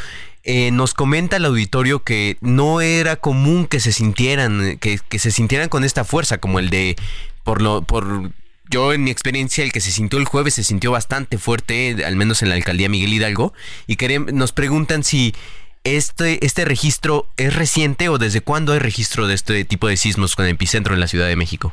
eh, 0.44 0.72
nos 0.72 0.92
comenta 0.92 1.36
el 1.36 1.44
auditorio 1.44 2.02
que 2.02 2.36
no 2.40 2.80
era 2.80 3.14
común 3.14 3.66
que 3.66 3.78
se 3.78 3.92
sintieran, 3.92 4.76
que, 4.78 4.98
que, 5.08 5.18
se 5.20 5.30
sintieran 5.30 5.68
con 5.68 5.84
esta 5.84 6.02
fuerza, 6.02 6.38
como 6.38 6.58
el 6.58 6.68
de, 6.68 6.96
por 7.44 7.62
lo, 7.62 7.82
por 7.82 8.32
yo 8.72 8.92
en 8.92 9.04
mi 9.04 9.10
experiencia, 9.10 9.62
el 9.62 9.70
que 9.70 9.80
se 9.80 9.90
sintió 9.90 10.18
el 10.18 10.24
jueves 10.24 10.54
se 10.54 10.64
sintió 10.64 10.90
bastante 10.90 11.36
fuerte, 11.36 12.04
al 12.04 12.16
menos 12.16 12.42
en 12.42 12.48
la 12.48 12.54
alcaldía 12.54 12.88
Miguel 12.88 13.12
Hidalgo, 13.12 13.52
y 13.86 13.96
nos 14.32 14.52
preguntan 14.52 15.04
si 15.04 15.34
este, 15.84 16.44
este 16.44 16.64
registro 16.64 17.26
es 17.36 17.54
reciente 17.54 18.08
o 18.08 18.18
desde 18.18 18.40
cuándo 18.40 18.72
hay 18.72 18.78
registro 18.78 19.26
de 19.26 19.34
este 19.34 19.64
tipo 19.64 19.88
de 19.88 19.96
sismos 19.96 20.36
con 20.36 20.46
epicentro 20.46 20.94
en 20.94 21.00
la 21.00 21.08
Ciudad 21.08 21.28
de 21.28 21.36
México. 21.36 21.72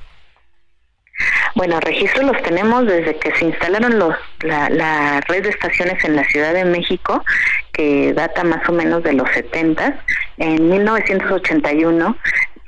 Bueno, 1.56 1.80
registros 1.82 2.26
los 2.26 2.42
tenemos 2.44 2.86
desde 2.86 3.18
que 3.18 3.34
se 3.36 3.46
instalaron 3.46 4.00
los, 4.00 4.16
la, 4.42 4.70
la, 4.70 5.20
red 5.28 5.44
de 5.44 5.50
estaciones 5.50 6.02
en 6.06 6.16
la 6.16 6.24
Ciudad 6.24 6.54
de 6.54 6.64
México, 6.64 7.24
que 7.74 8.14
data 8.14 8.44
más 8.44 8.68
o 8.70 8.72
menos 8.72 9.04
de 9.04 9.14
los 9.14 9.30
70. 9.32 10.02
En 10.38 10.70
1981 10.70 12.16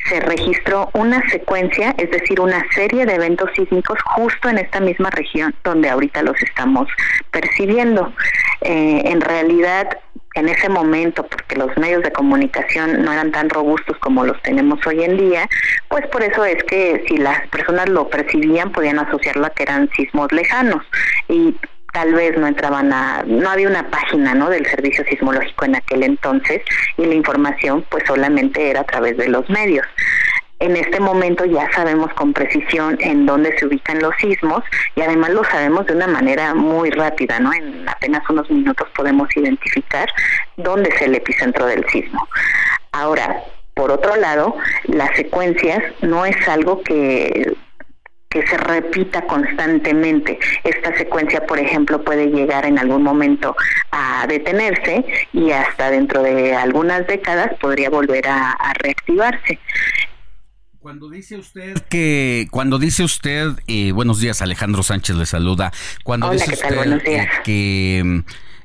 se 0.09 0.19
registró 0.19 0.89
una 0.93 1.27
secuencia, 1.29 1.93
es 1.97 2.09
decir, 2.11 2.41
una 2.41 2.65
serie 2.71 3.05
de 3.05 3.15
eventos 3.15 3.49
sísmicos 3.55 3.99
justo 4.03 4.49
en 4.49 4.57
esta 4.57 4.79
misma 4.79 5.09
región 5.11 5.53
donde 5.63 5.89
ahorita 5.89 6.23
los 6.23 6.41
estamos 6.41 6.89
percibiendo. 7.29 8.13
Eh, 8.61 9.03
en 9.05 9.21
realidad, 9.21 9.99
en 10.35 10.49
ese 10.49 10.69
momento, 10.69 11.25
porque 11.27 11.55
los 11.55 11.75
medios 11.77 12.03
de 12.03 12.11
comunicación 12.11 13.03
no 13.03 13.11
eran 13.11 13.31
tan 13.31 13.49
robustos 13.49 13.97
como 13.97 14.25
los 14.25 14.41
tenemos 14.41 14.79
hoy 14.87 15.03
en 15.03 15.17
día, 15.17 15.49
pues 15.89 16.07
por 16.07 16.23
eso 16.23 16.45
es 16.45 16.63
que 16.63 17.03
si 17.07 17.17
las 17.17 17.47
personas 17.49 17.89
lo 17.89 18.07
percibían 18.09 18.71
podían 18.71 18.99
asociarlo 18.99 19.45
a 19.45 19.49
que 19.49 19.63
eran 19.63 19.89
sismos 19.95 20.31
lejanos 20.31 20.83
y 21.27 21.55
tal 21.91 22.13
vez 22.13 22.37
no 22.37 22.47
entraban 22.47 22.93
a, 22.93 23.23
no 23.25 23.49
había 23.49 23.67
una 23.67 23.89
página 23.89 24.33
¿no? 24.33 24.49
del 24.49 24.65
servicio 24.65 25.03
sismológico 25.05 25.65
en 25.65 25.75
aquel 25.75 26.03
entonces 26.03 26.61
y 26.97 27.05
la 27.05 27.15
información 27.15 27.85
pues 27.89 28.03
solamente 28.07 28.69
era 28.69 28.81
a 28.81 28.85
través 28.85 29.17
de 29.17 29.27
los 29.27 29.49
medios. 29.49 29.85
En 30.61 30.77
este 30.77 30.99
momento 30.99 31.43
ya 31.43 31.67
sabemos 31.73 32.13
con 32.13 32.33
precisión 32.33 32.95
en 32.99 33.25
dónde 33.25 33.57
se 33.57 33.65
ubican 33.65 33.99
los 33.99 34.15
sismos 34.17 34.63
y 34.95 35.01
además 35.01 35.31
lo 35.31 35.43
sabemos 35.43 35.87
de 35.87 35.95
una 35.95 36.05
manera 36.05 36.53
muy 36.53 36.91
rápida, 36.91 37.39
¿no? 37.39 37.51
En 37.51 37.89
apenas 37.89 38.21
unos 38.29 38.47
minutos 38.51 38.87
podemos 38.95 39.27
identificar 39.35 40.07
dónde 40.57 40.89
es 40.89 41.01
el 41.01 41.15
epicentro 41.15 41.65
del 41.65 41.83
sismo. 41.89 42.27
Ahora, 42.91 43.43
por 43.73 43.89
otro 43.89 44.15
lado, 44.17 44.55
las 44.83 45.15
secuencias 45.15 45.81
no 46.01 46.27
es 46.27 46.47
algo 46.47 46.83
que 46.83 47.55
que 48.31 48.47
se 48.47 48.57
repita 48.57 49.21
constantemente. 49.23 50.39
Esta 50.63 50.97
secuencia, 50.97 51.45
por 51.45 51.59
ejemplo, 51.59 52.01
puede 52.01 52.27
llegar 52.27 52.65
en 52.65 52.79
algún 52.79 53.03
momento 53.03 53.55
a 53.91 54.25
detenerse 54.27 55.05
y 55.33 55.51
hasta 55.51 55.91
dentro 55.91 56.23
de 56.23 56.55
algunas 56.55 57.05
décadas 57.07 57.53
podría 57.59 57.89
volver 57.89 58.25
a, 58.27 58.57
reactivarse. 58.79 59.59
Cuando 60.81 61.11
dice 61.11 61.37
usted 61.37 61.77
que, 61.89 62.47
cuando 62.49 62.79
dice 62.79 63.03
usted, 63.03 63.51
eh, 63.67 63.91
buenos 63.91 64.19
días, 64.19 64.41
Alejandro 64.41 64.81
Sánchez 64.81 65.15
le 65.15 65.27
saluda. 65.27 65.71
Cuando 66.03 66.31
dice 66.31 66.53
usted 66.53 67.03
que 67.43 68.01
mm, 68.03 68.19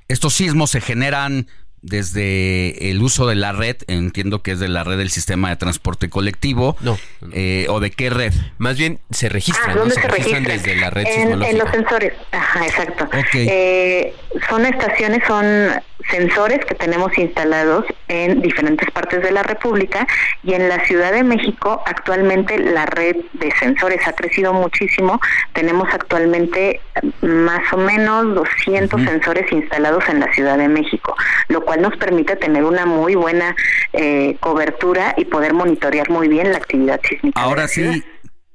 estos 0.08 0.32
sismos 0.32 0.70
se 0.70 0.80
generan 0.80 1.46
desde 1.86 2.90
el 2.90 3.00
uso 3.00 3.26
de 3.26 3.36
la 3.36 3.52
red, 3.52 3.76
entiendo 3.86 4.42
que 4.42 4.52
es 4.52 4.58
de 4.58 4.68
la 4.68 4.82
red 4.82 4.98
del 4.98 5.10
sistema 5.10 5.50
de 5.50 5.56
transporte 5.56 6.10
colectivo. 6.10 6.76
No. 6.80 6.98
Eh, 7.32 7.66
¿O 7.68 7.78
de 7.78 7.90
qué 7.92 8.10
red? 8.10 8.32
Más 8.58 8.76
bien 8.76 8.98
se 9.10 9.28
registran, 9.28 9.70
ah, 9.70 9.74
¿dónde 9.74 9.94
se, 9.94 10.08
registran? 10.08 10.42
desde 10.42 10.74
la 10.74 10.90
red 10.90 11.06
en, 11.06 11.42
en 11.42 11.58
los 11.58 11.70
sensores. 11.70 12.12
Ajá, 12.32 12.66
exacto. 12.66 13.08
Eh, 13.34 14.12
son 14.48 14.66
estaciones, 14.66 15.22
son 15.26 15.80
sensores 16.10 16.64
que 16.64 16.74
tenemos 16.74 17.16
instalados 17.18 17.84
en 18.08 18.40
diferentes 18.40 18.90
partes 18.90 19.22
de 19.22 19.32
la 19.32 19.42
República 19.42 20.06
y 20.42 20.54
en 20.54 20.68
la 20.68 20.84
Ciudad 20.84 21.12
de 21.12 21.24
México 21.24 21.82
actualmente 21.86 22.58
la 22.58 22.86
red 22.86 23.16
de 23.32 23.50
sensores 23.58 24.06
ha 24.06 24.12
crecido 24.12 24.52
muchísimo. 24.52 25.20
Tenemos 25.52 25.88
actualmente 25.92 26.80
más 27.22 27.72
o 27.72 27.76
menos 27.76 28.34
200 28.34 29.02
sensores 29.02 29.50
instalados 29.52 30.08
en 30.08 30.20
la 30.20 30.32
Ciudad 30.32 30.58
de 30.58 30.68
México, 30.68 31.16
lo 31.48 31.64
cual 31.64 31.75
nos 31.76 31.96
permite 31.96 32.36
tener 32.36 32.64
una 32.64 32.86
muy 32.86 33.14
buena 33.14 33.54
eh, 33.92 34.36
cobertura 34.40 35.14
y 35.16 35.24
poder 35.24 35.54
monitorear 35.54 36.10
muy 36.10 36.28
bien 36.28 36.52
la 36.52 36.58
actividad 36.58 37.00
sísmica. 37.08 37.40
Ahora 37.40 37.68
sí, 37.68 38.02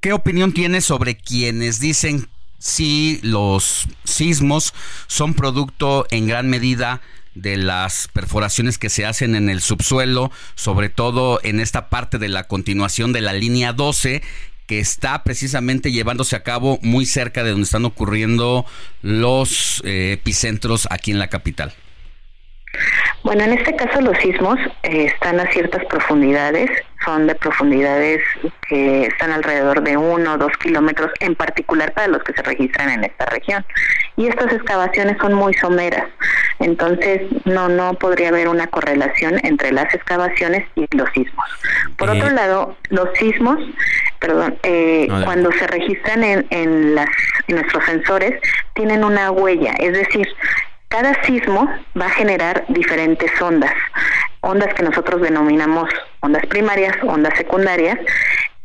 ¿qué 0.00 0.12
opinión 0.12 0.52
tienes 0.52 0.84
sobre 0.84 1.16
quienes 1.16 1.80
dicen 1.80 2.28
si 2.58 3.18
los 3.22 3.88
sismos 4.04 4.72
son 5.08 5.34
producto 5.34 6.06
en 6.10 6.28
gran 6.28 6.48
medida 6.48 7.00
de 7.34 7.56
las 7.56 8.08
perforaciones 8.12 8.78
que 8.78 8.90
se 8.90 9.06
hacen 9.06 9.34
en 9.34 9.48
el 9.48 9.60
subsuelo, 9.60 10.30
sobre 10.54 10.90
todo 10.90 11.40
en 11.42 11.60
esta 11.60 11.88
parte 11.88 12.18
de 12.18 12.28
la 12.28 12.46
continuación 12.46 13.12
de 13.12 13.22
la 13.22 13.32
línea 13.32 13.72
12 13.72 14.22
que 14.66 14.78
está 14.78 15.24
precisamente 15.24 15.90
llevándose 15.90 16.36
a 16.36 16.42
cabo 16.42 16.78
muy 16.82 17.04
cerca 17.04 17.42
de 17.42 17.50
donde 17.50 17.64
están 17.64 17.84
ocurriendo 17.84 18.64
los 19.02 19.82
eh, 19.84 20.12
epicentros 20.12 20.86
aquí 20.90 21.10
en 21.10 21.18
la 21.18 21.28
capital. 21.28 21.74
Bueno, 23.22 23.44
en 23.44 23.52
este 23.52 23.76
caso 23.76 24.00
los 24.00 24.18
sismos 24.18 24.58
eh, 24.82 25.04
están 25.04 25.38
a 25.38 25.46
ciertas 25.52 25.84
profundidades, 25.84 26.70
son 27.04 27.26
de 27.26 27.34
profundidades 27.34 28.20
que 28.68 29.06
están 29.06 29.30
alrededor 29.30 29.82
de 29.82 29.96
uno 29.96 30.34
o 30.34 30.38
dos 30.38 30.52
kilómetros, 30.58 31.10
en 31.20 31.34
particular 31.34 31.92
para 31.92 32.08
los 32.08 32.22
que 32.24 32.32
se 32.32 32.42
registran 32.42 32.90
en 32.90 33.04
esta 33.04 33.26
región. 33.26 33.64
Y 34.16 34.26
estas 34.26 34.52
excavaciones 34.52 35.16
son 35.20 35.34
muy 35.34 35.54
someras, 35.54 36.06
entonces 36.58 37.22
no 37.44 37.68
no 37.68 37.94
podría 37.94 38.28
haber 38.28 38.48
una 38.48 38.66
correlación 38.66 39.38
entre 39.44 39.72
las 39.72 39.92
excavaciones 39.94 40.66
y 40.74 40.86
los 40.96 41.08
sismos. 41.12 41.46
Por 41.96 42.10
otro 42.10 42.30
lado, 42.30 42.76
los 42.90 43.08
sismos, 43.18 43.58
perdón, 44.18 44.58
eh, 44.64 45.06
cuando 45.24 45.52
se 45.52 45.66
registran 45.68 46.24
en, 46.24 46.46
en, 46.50 46.94
las, 46.96 47.08
en 47.46 47.56
nuestros 47.56 47.84
sensores, 47.84 48.40
tienen 48.74 49.04
una 49.04 49.30
huella, 49.30 49.74
es 49.78 49.92
decir, 49.92 50.26
cada 50.92 51.24
sismo 51.24 51.66
va 51.98 52.06
a 52.06 52.10
generar 52.10 52.66
diferentes 52.68 53.30
ondas, 53.40 53.72
ondas 54.42 54.74
que 54.74 54.82
nosotros 54.82 55.22
denominamos 55.22 55.88
ondas 56.20 56.44
primarias, 56.46 56.94
ondas 57.02 57.32
secundarias, 57.38 57.98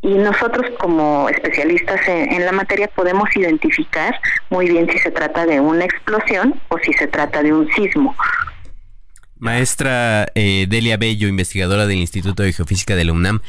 y 0.02 0.10
nosotros 0.10 0.66
como 0.78 1.30
especialistas 1.30 2.02
en, 2.08 2.46
la 2.46 2.52
materia 2.52 2.90
podemos 2.90 3.34
identificar 3.36 4.20
muy 4.50 4.68
bien 4.68 4.90
si 4.92 5.00
se 5.00 5.10
trata 5.10 5.46
de 5.46 5.62
una 5.62 5.86
explosión 5.86 6.62
o 6.68 6.78
si 6.80 6.92
se 6.94 7.08
trata 7.08 7.42
de 7.42 7.54
un 7.54 7.72
sismo. 7.74 8.14
Maestra 9.40 10.28
eh, 10.36 10.66
Delia 10.68 10.98
Bello, 10.98 11.30
investigadora 11.30 11.88
del 11.88 11.98
Instituto 11.98 12.44
de 12.44 12.52
Geofísica 12.52 12.98
de 12.98 13.06
la 13.06 13.14
UNAM, 13.14 13.42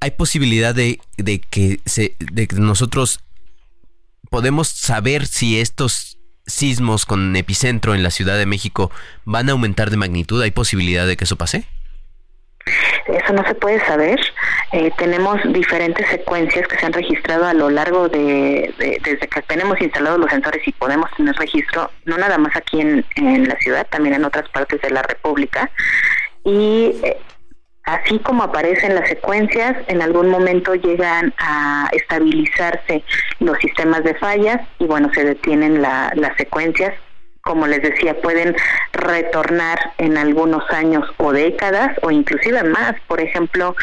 ¿hay 0.00 0.12
posibilidad 0.12 0.74
de, 0.74 0.98
que, 1.50 1.78
de 2.18 2.46
que 2.46 2.56
nosotros 2.56 3.20
podemos 4.30 4.68
saber 4.68 5.26
si 5.26 5.60
estos 5.60 6.18
sismos 6.46 7.06
con 7.06 7.34
epicentro 7.36 7.94
en 7.94 8.02
la 8.02 8.10
Ciudad 8.10 8.36
de 8.38 8.46
México 8.46 8.90
van 9.24 9.48
a 9.48 9.52
aumentar 9.52 9.90
de 9.90 9.96
magnitud? 9.96 10.40
¿Hay 10.42 10.50
posibilidad 10.50 11.06
de 11.06 11.16
que 11.16 11.24
eso 11.24 11.36
pase? 11.36 11.64
Eso 13.06 13.32
no 13.34 13.46
se 13.46 13.54
puede 13.54 13.84
saber. 13.86 14.18
Eh, 14.72 14.90
tenemos 14.96 15.38
diferentes 15.52 16.08
secuencias 16.08 16.66
que 16.66 16.78
se 16.78 16.86
han 16.86 16.92
registrado 16.92 17.46
a 17.46 17.54
lo 17.54 17.68
largo 17.70 18.08
de, 18.08 18.74
desde 18.78 19.28
que 19.28 19.42
tenemos 19.42 19.80
instalados 19.80 20.18
los 20.18 20.30
sensores 20.30 20.66
y 20.66 20.72
podemos 20.72 21.10
tener 21.16 21.34
registro, 21.36 21.90
no 22.06 22.16
nada 22.16 22.38
más 22.38 22.56
aquí 22.56 22.80
en, 22.80 23.04
en 23.16 23.48
la 23.48 23.56
ciudad, 23.56 23.86
también 23.90 24.14
en 24.14 24.24
otras 24.24 24.48
partes 24.48 24.80
de 24.80 24.90
la 24.90 25.02
República. 25.02 25.70
Y 26.44 26.96
eh, 27.02 27.18
así 27.84 28.18
como 28.20 28.42
aparecen 28.42 28.94
las 28.94 29.08
secuencias, 29.08 29.76
en 29.88 30.02
algún 30.02 30.28
momento 30.28 30.74
llegan 30.74 31.34
a 31.38 31.88
estabilizarse 31.92 33.04
los 33.40 33.58
sistemas 33.58 34.02
de 34.04 34.14
fallas 34.14 34.60
y 34.78 34.86
bueno, 34.86 35.10
se 35.14 35.24
detienen 35.24 35.82
las 35.82 36.36
secuencias. 36.36 36.94
Como 37.42 37.66
les 37.66 37.82
decía, 37.82 38.18
pueden 38.22 38.56
retornar 38.92 39.78
en 39.98 40.16
algunos 40.16 40.64
años 40.70 41.04
o 41.18 41.30
décadas 41.30 41.94
o 42.00 42.10
inclusive 42.10 42.62
más. 42.62 42.94
Por 43.06 43.20
ejemplo, 43.20 43.76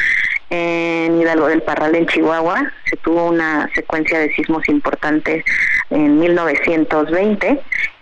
en 0.49 1.21
Hidalgo 1.21 1.47
del 1.47 1.61
Parral, 1.61 1.93
en 1.93 2.07
Chihuahua, 2.07 2.71
se 2.85 2.97
tuvo 2.97 3.27
una 3.27 3.69
secuencia 3.75 4.17
de 4.17 4.33
sismos 4.33 4.67
importantes 4.67 5.45
en 5.91 6.19
1920 6.19 7.61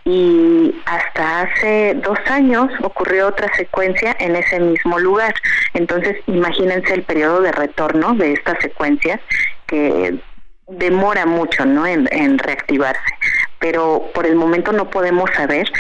y 0.10 0.74
hasta 0.86 1.42
hace 1.42 1.94
dos 2.04 2.18
años 2.32 2.68
ocurrió 2.82 3.28
otra 3.28 3.48
secuencia 3.56 4.16
en 4.20 4.36
ese 4.36 4.60
mismo 4.60 4.98
lugar. 4.98 5.36
Entonces, 5.76 6.18
imagínense 6.26 6.96
el 6.96 7.04
periodo 7.04 7.42
de 7.42 7.52
retorno 7.52 8.16
de 8.16 8.34
estas 8.34 8.58
secuencias 8.60 9.20
que 9.68 10.20
demora 10.68 11.28
mucho 11.28 11.64
¿no? 11.66 11.86
en, 11.86 12.08
en 12.12 12.40
reactivarse, 12.40 13.14
pero 13.60 14.10
por 14.16 14.26
el 14.26 14.36
momento 14.36 14.72
no 14.72 14.90
podemos 14.90 15.30
saber 15.36 15.72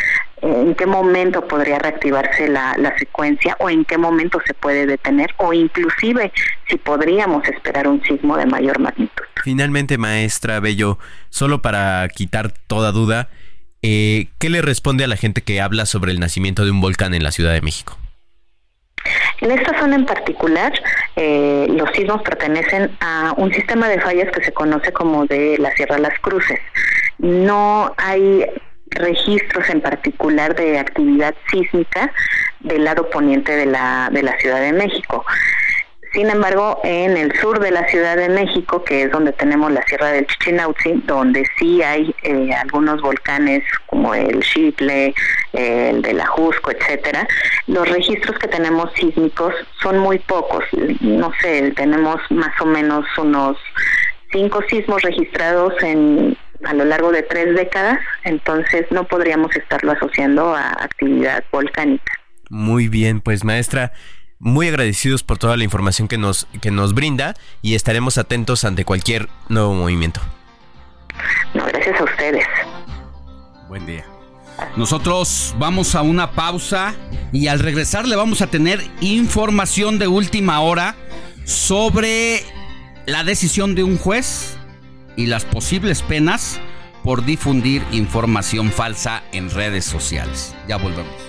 en 0.42 0.76
qué 0.76 0.86
momento 0.86 1.48
podría 1.48 1.80
reactivarse 1.80 2.48
la, 2.48 2.76
la, 2.78 2.98
secuencia 2.98 3.58
o 3.60 3.70
en 3.70 3.84
qué 3.84 3.98
momento 3.98 4.40
se 4.46 4.54
puede 4.54 4.86
detener 4.86 5.32
o 5.38 5.54
inclusive 5.54 6.32
si 6.68 6.78
podríamos 6.78 7.46
esperar 7.48 7.88
un 7.88 8.02
sismo 8.04 8.38
de 8.38 8.46
mayor 8.46 8.80
magnitud. 8.80 9.24
Finalmente, 9.44 9.98
maestra 9.98 10.60
Bello, 10.60 10.98
solo 11.30 11.62
para 11.62 12.08
quitar 12.10 12.52
toda 12.68 12.92
duda, 12.92 13.30
eh, 13.82 14.28
¿qué 14.40 14.50
le 14.50 14.62
responde 14.62 15.04
a 15.04 15.08
la 15.08 15.16
gente 15.16 15.42
que 15.42 15.62
habla 15.62 15.86
sobre 15.86 16.12
el 16.12 16.20
nacimiento 16.20 16.66
de 16.66 16.72
un 16.72 16.82
volcán 16.82 17.14
en 17.14 17.24
la 17.24 17.32
Ciudad 17.32 17.54
de 17.54 17.62
México? 17.62 17.98
En 19.42 19.52
esta 19.52 19.80
zona 19.80 19.96
en 19.96 20.06
particular, 20.06 20.74
eh, 21.16 21.68
los 21.70 21.90
sismos 21.92 22.22
pertenecen 22.22 22.92
a 23.00 23.34
un 23.38 23.54
sistema 23.54 23.88
de 23.88 24.00
fallas 24.02 24.30
que 24.32 24.44
se 24.44 24.52
conoce 24.52 24.92
como 24.92 25.26
de 25.26 25.58
la 25.58 25.74
Sierra 25.76 25.98
Las 25.98 26.18
Cruces. 26.20 26.60
No 27.20 27.94
hay 27.98 28.46
registros 28.92 29.70
en 29.70 29.82
particular 29.82 30.56
de 30.56 30.80
actividad 30.80 31.34
sísmica 31.52 32.12
del 32.60 32.84
lado 32.84 33.10
poniente 33.10 33.56
de 33.56 33.66
la, 33.66 34.10
de 34.12 34.24
la 34.24 34.38
Ciudad 34.40 34.62
de 34.62 34.74
México. 34.74 35.26
Sin 36.14 36.30
embargo, 36.30 36.80
en 36.84 37.18
el 37.18 37.32
sur 37.40 37.60
de 37.60 37.70
la 37.70 37.88
Ciudad 37.88 38.18
de 38.18 38.30
México, 38.30 38.84
que 38.84 39.04
es 39.04 39.12
donde 39.12 39.32
tenemos 39.32 39.72
la 39.72 39.84
Sierra 39.84 40.08
del 40.08 40.26
Chichinautzin, 40.26 41.06
donde 41.06 41.46
sí 41.58 41.84
hay 41.84 42.16
eh, 42.24 42.52
algunos 42.54 43.02
volcanes 43.02 43.64
como 43.86 44.16
el 44.16 44.44
Xitle, 44.44 45.14
el 45.54 46.02
de 46.02 46.14
la 46.14 46.26
Jusco, 46.26 46.72
etcétera, 46.72 47.28
los 47.68 47.88
registros 47.90 48.40
que 48.40 48.48
tenemos 48.48 48.92
sísmicos 48.96 49.54
son 49.82 50.00
muy 50.00 50.18
pocos. 50.20 50.64
No 51.02 51.32
sé, 51.42 51.72
tenemos 51.76 52.20
más 52.32 52.60
o 52.60 52.66
menos 52.66 53.06
unos 53.18 53.58
cinco 54.32 54.62
sismos 54.68 55.02
registrados 55.04 55.74
en 55.84 56.36
a 56.66 56.74
lo 56.74 56.86
largo 56.86 57.12
de 57.12 57.24
tres 57.24 57.56
décadas, 57.56 58.00
entonces 58.24 58.86
no 58.92 59.06
podríamos 59.06 59.56
estarlo 59.56 59.94
asociando 59.94 60.54
a 60.54 60.72
actividad 60.72 61.44
volcánica. 61.52 62.14
Muy 62.50 62.88
bien, 62.88 63.22
pues 63.22 63.44
maestra, 63.44 63.94
muy 64.40 64.68
agradecidos 64.70 65.24
por 65.24 65.38
toda 65.38 65.58
la 65.58 65.64
información 65.64 66.08
que 66.08 66.18
nos, 66.18 66.48
que 66.62 66.72
nos 66.72 66.94
brinda 66.94 67.36
y 67.62 67.76
estaremos 67.76 68.18
atentos 68.18 68.64
ante 68.64 68.86
cualquier 68.86 69.30
nuevo 69.50 69.74
movimiento. 69.74 70.22
No, 71.54 71.66
gracias 71.66 72.00
a 72.00 72.04
ustedes. 72.04 72.46
Buen 73.68 73.86
día. 73.86 74.06
Nosotros 74.76 75.56
vamos 75.58 75.96
a 75.96 76.02
una 76.02 76.32
pausa 76.32 76.94
y 77.32 77.48
al 77.48 77.60
regresar 77.60 78.08
le 78.08 78.16
vamos 78.16 78.42
a 78.42 78.48
tener 78.48 78.82
información 79.02 80.00
de 80.00 80.08
última 80.08 80.60
hora 80.62 80.96
sobre 81.46 82.44
la 83.06 83.24
decisión 83.24 83.76
de 83.76 83.84
un 83.84 83.98
juez 83.98 84.58
y 85.16 85.28
las 85.28 85.46
posibles 85.46 86.02
penas 86.02 86.60
por 87.04 87.26
difundir 87.26 87.84
información 87.92 88.72
falsa 88.72 89.24
en 89.32 89.50
redes 89.50 89.86
sociales. 89.86 90.56
Ya 90.68 90.78
volvemos. 90.78 91.29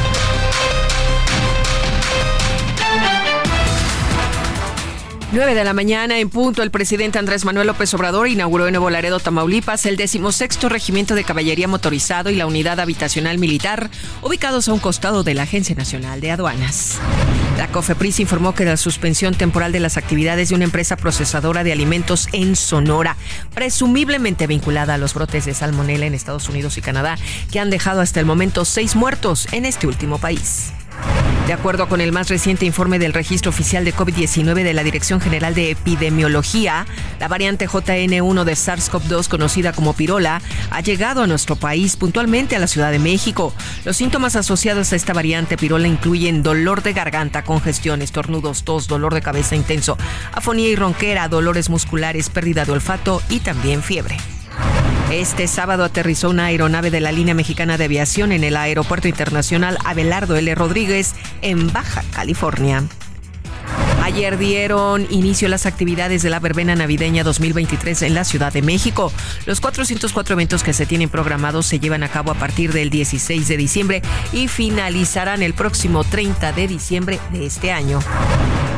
9 5.33 5.55
de 5.55 5.63
la 5.63 5.73
mañana, 5.73 6.19
en 6.19 6.29
punto, 6.29 6.61
el 6.61 6.71
presidente 6.71 7.17
Andrés 7.17 7.45
Manuel 7.45 7.67
López 7.67 7.93
Obrador 7.93 8.27
inauguró 8.27 8.67
en 8.67 8.73
Nuevo 8.73 8.89
Laredo, 8.89 9.17
Tamaulipas, 9.21 9.85
el 9.85 9.95
decimosexto 9.95 10.67
Regimiento 10.67 11.15
de 11.15 11.23
Caballería 11.23 11.69
Motorizado 11.69 12.29
y 12.29 12.35
la 12.35 12.45
Unidad 12.45 12.81
Habitacional 12.81 13.37
Militar, 13.37 13.89
ubicados 14.21 14.67
a 14.67 14.73
un 14.73 14.79
costado 14.79 15.23
de 15.23 15.33
la 15.33 15.43
Agencia 15.43 15.73
Nacional 15.73 16.19
de 16.19 16.31
Aduanas. 16.31 16.99
La 17.57 17.69
COFEPRIS 17.69 18.19
informó 18.19 18.53
que 18.53 18.65
la 18.65 18.75
suspensión 18.75 19.33
temporal 19.33 19.71
de 19.71 19.79
las 19.79 19.95
actividades 19.95 20.49
de 20.49 20.55
una 20.55 20.65
empresa 20.65 20.97
procesadora 20.97 21.63
de 21.63 21.71
alimentos 21.71 22.27
en 22.33 22.57
Sonora, 22.57 23.15
presumiblemente 23.53 24.47
vinculada 24.47 24.95
a 24.95 24.97
los 24.97 25.13
brotes 25.13 25.45
de 25.45 25.53
salmonela 25.53 26.07
en 26.07 26.13
Estados 26.13 26.49
Unidos 26.49 26.77
y 26.77 26.81
Canadá, 26.81 27.17
que 27.49 27.61
han 27.61 27.69
dejado 27.69 28.01
hasta 28.01 28.19
el 28.19 28.25
momento 28.25 28.65
seis 28.65 28.97
muertos 28.97 29.47
en 29.53 29.63
este 29.63 29.87
último 29.87 30.17
país. 30.17 30.73
De 31.51 31.53
acuerdo 31.53 31.89
con 31.89 31.99
el 31.99 32.13
más 32.13 32.29
reciente 32.29 32.65
informe 32.65 32.97
del 32.97 33.11
registro 33.11 33.49
oficial 33.49 33.83
de 33.83 33.93
COVID-19 33.93 34.63
de 34.63 34.73
la 34.73 34.83
Dirección 34.83 35.19
General 35.19 35.53
de 35.53 35.71
Epidemiología, 35.71 36.85
la 37.19 37.27
variante 37.27 37.67
JN1 37.67 38.43
de 38.45 38.53
SARS-CoV-2, 38.53 39.27
conocida 39.27 39.73
como 39.73 39.93
pirola, 39.93 40.41
ha 40.69 40.79
llegado 40.79 41.23
a 41.23 41.27
nuestro 41.27 41.57
país 41.57 41.97
puntualmente 41.97 42.55
a 42.55 42.59
la 42.59 42.67
Ciudad 42.67 42.89
de 42.89 42.99
México. 42.99 43.53
Los 43.83 43.97
síntomas 43.97 44.37
asociados 44.37 44.93
a 44.93 44.95
esta 44.95 45.11
variante 45.11 45.57
pirola 45.57 45.89
incluyen 45.89 46.41
dolor 46.41 46.83
de 46.83 46.93
garganta, 46.93 47.43
congestión, 47.43 48.01
estornudos, 48.01 48.63
tos, 48.63 48.87
dolor 48.87 49.13
de 49.13 49.21
cabeza 49.21 49.57
intenso, 49.57 49.97
afonía 50.31 50.69
y 50.69 50.75
ronquera, 50.77 51.27
dolores 51.27 51.69
musculares, 51.69 52.29
pérdida 52.29 52.63
de 52.63 52.71
olfato 52.71 53.21
y 53.29 53.39
también 53.41 53.83
fiebre. 53.83 54.17
Este 55.09 55.47
sábado 55.47 55.83
aterrizó 55.83 56.29
una 56.29 56.45
aeronave 56.45 56.91
de 56.91 56.99
la 56.99 57.11
línea 57.11 57.33
mexicana 57.33 57.77
de 57.77 57.85
aviación 57.85 58.31
en 58.31 58.43
el 58.43 58.55
Aeropuerto 58.55 59.07
Internacional 59.07 59.77
Abelardo 59.83 60.35
L. 60.35 60.53
Rodríguez 60.55 61.15
en 61.41 61.71
Baja 61.71 62.03
California. 62.13 62.83
Ayer 64.01 64.39
dieron 64.39 65.05
inicio 65.11 65.47
las 65.47 65.67
actividades 65.67 66.23
de 66.23 66.31
la 66.31 66.39
verbena 66.39 66.73
navideña 66.75 67.23
2023 67.23 68.01
en 68.01 68.15
la 68.15 68.23
Ciudad 68.23 68.51
de 68.51 68.63
México. 68.63 69.13
Los 69.45 69.61
404 69.61 70.33
eventos 70.33 70.63
que 70.63 70.73
se 70.73 70.87
tienen 70.87 71.07
programados 71.07 71.67
se 71.67 71.79
llevan 71.79 72.01
a 72.01 72.09
cabo 72.09 72.31
a 72.31 72.33
partir 72.33 72.73
del 72.73 72.89
16 72.89 73.47
de 73.47 73.57
diciembre 73.57 74.01
y 74.33 74.47
finalizarán 74.47 75.43
el 75.43 75.53
próximo 75.53 76.03
30 76.03 76.51
de 76.51 76.67
diciembre 76.67 77.19
de 77.31 77.45
este 77.45 77.71
año. 77.71 77.99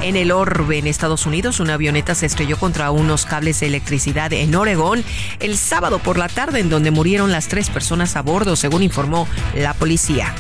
En 0.01 0.17
el 0.17 0.33
Orbe, 0.33 0.79
en 0.79 0.87
Estados 0.87 1.25
Unidos, 1.25 1.61
una 1.61 1.75
avioneta 1.75 2.15
se 2.15 2.25
estrelló 2.25 2.57
contra 2.57 2.91
unos 2.91 3.25
cables 3.25 3.61
de 3.61 3.67
electricidad 3.67 4.33
en 4.33 4.53
Oregón 4.53 5.05
el 5.39 5.57
sábado 5.57 5.99
por 5.99 6.17
la 6.17 6.27
tarde, 6.27 6.59
en 6.59 6.69
donde 6.69 6.91
murieron 6.91 7.31
las 7.31 7.47
tres 7.47 7.69
personas 7.69 8.17
a 8.17 8.21
bordo, 8.21 8.57
según 8.57 8.83
informó 8.83 9.25
la 9.55 9.73
policía. 9.73 10.35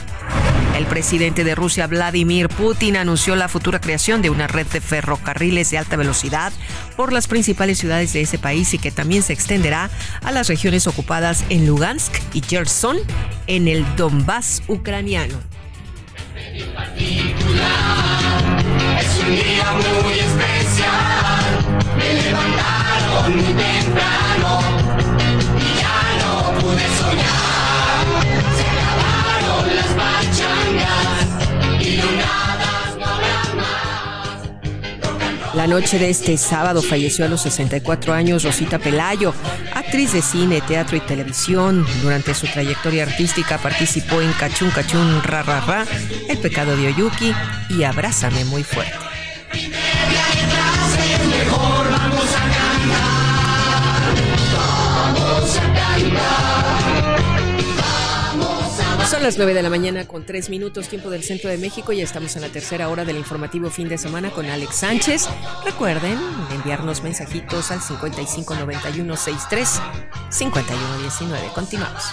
El 0.77 0.85
presidente 0.87 1.43
de 1.43 1.53
Rusia, 1.55 1.85
Vladimir 1.85 2.49
Putin, 2.49 2.97
anunció 2.97 3.35
la 3.35 3.47
futura 3.47 3.79
creación 3.79 4.21
de 4.23 4.31
una 4.31 4.47
red 4.47 4.65
de 4.67 4.81
ferrocarriles 4.81 5.69
de 5.69 5.77
alta 5.77 5.97
velocidad 5.97 6.51
por 6.95 7.13
las 7.13 7.27
principales 7.27 7.77
ciudades 7.77 8.11
de 8.13 8.21
ese 8.21 8.39
país 8.39 8.73
y 8.73 8.79
que 8.79 8.91
también 8.91 9.21
se 9.21 9.33
extenderá 9.33 9.91
a 10.23 10.31
las 10.31 10.47
regiones 10.47 10.87
ocupadas 10.87 11.43
en 11.49 11.67
Lugansk 11.67 12.13
y 12.33 12.41
Gerson 12.41 12.97
en 13.47 13.67
el 13.67 13.85
Donbass 13.95 14.63
ucraniano. 14.67 15.37
Es 18.99 19.19
un 19.19 19.35
día 19.35 19.71
muy 19.73 20.13
especial. 20.19 21.43
Me 21.97 22.13
levantaron 22.23 23.35
muy 23.35 23.53
temprano 23.53 24.59
y 25.59 25.79
ya 25.79 25.99
no 26.19 26.59
pude 26.59 26.87
soñar. 26.97 27.72
La 35.63 35.69
noche 35.69 35.97
de 35.97 36.09
este 36.09 36.37
sábado 36.37 36.81
falleció 36.81 37.23
a 37.23 37.29
los 37.29 37.43
64 37.43 38.13
años 38.13 38.43
Rosita 38.43 38.79
Pelayo, 38.79 39.33
actriz 39.73 40.11
de 40.11 40.21
cine, 40.21 40.59
teatro 40.59 40.97
y 40.97 40.99
televisión. 40.99 41.85
Durante 42.01 42.33
su 42.33 42.47
trayectoria 42.47 43.03
artística 43.03 43.57
participó 43.57 44.19
en 44.19 44.33
Cachún 44.33 44.71
Cachún 44.71 45.23
Ra 45.23 45.41
Ra 45.41 45.61
Ra, 45.61 45.85
El 46.27 46.37
pecado 46.39 46.75
de 46.75 46.87
Oyuki 46.87 47.33
y 47.69 47.83
Abrázame 47.83 48.43
muy 48.43 48.63
fuerte. 48.65 48.97
Son 59.13 59.21
las 59.21 59.37
9 59.37 59.53
de 59.53 59.61
la 59.61 59.69
mañana 59.69 60.07
con 60.07 60.25
3 60.25 60.49
minutos 60.49 60.87
tiempo 60.87 61.11
del 61.11 61.23
centro 61.23 61.47
de 61.47 61.59
México 61.59 61.93
y 61.93 62.01
estamos 62.01 62.35
en 62.35 62.41
la 62.41 62.49
tercera 62.49 62.89
hora 62.89 63.05
del 63.05 63.15
informativo 63.15 63.69
fin 63.69 63.87
de 63.87 63.99
semana 63.99 64.31
con 64.31 64.47
Alex 64.47 64.77
Sánchez. 64.77 65.29
Recuerden 65.63 66.17
enviarnos 66.51 67.03
mensajitos 67.03 67.69
al 67.69 67.79
559163 67.79 69.81
5119. 70.31 71.47
Continuamos. 71.53 72.03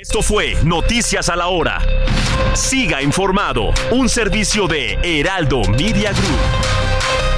Esto 0.00 0.20
fue 0.20 0.56
Noticias 0.64 1.28
a 1.28 1.36
la 1.36 1.46
Hora. 1.46 1.80
Siga 2.54 3.02
informado, 3.02 3.70
un 3.92 4.08
servicio 4.08 4.66
de 4.66 4.98
Heraldo 5.04 5.62
Media 5.62 6.10
Group. 6.10 7.37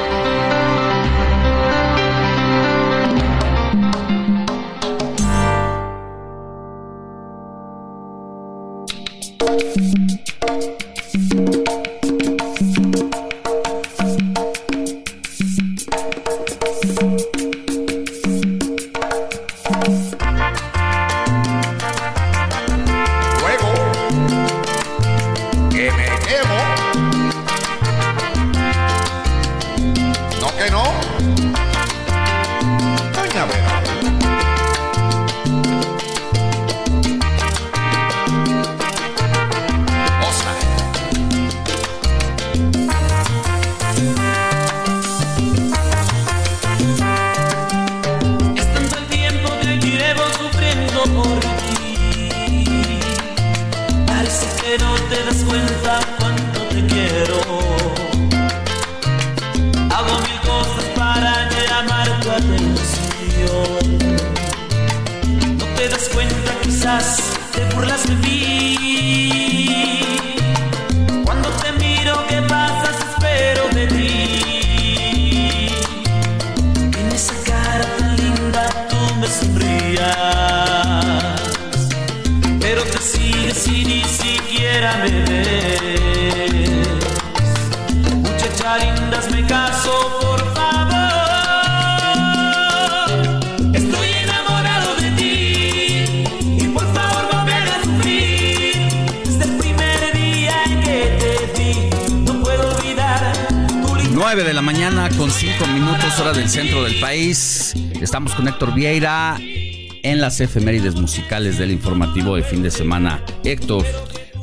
Vieira 108.81 109.37
en 109.39 110.21
las 110.21 110.41
efemérides 110.41 110.95
musicales 110.95 111.59
del 111.59 111.69
informativo 111.69 112.35
de 112.35 112.41
fin 112.41 112.63
de 112.63 112.71
semana. 112.71 113.23
Héctor. 113.43 113.85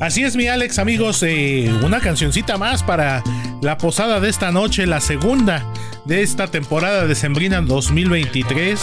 Así 0.01 0.23
es, 0.23 0.37
mi 0.37 0.47
Alex, 0.47 0.79
amigos. 0.79 1.25
Eh, 1.25 1.69
una 1.83 1.99
cancioncita 1.99 2.57
más 2.57 2.85
para 2.85 3.25
la 3.63 3.79
posada 3.79 4.21
de 4.21 4.29
esta 4.29 4.53
noche, 4.53 4.87
la 4.87 5.01
segunda 5.01 5.67
de 6.05 6.23
esta 6.23 6.47
temporada 6.47 7.09
de 7.09 7.17
Sembrina 7.17 7.61
2023. 7.63 8.81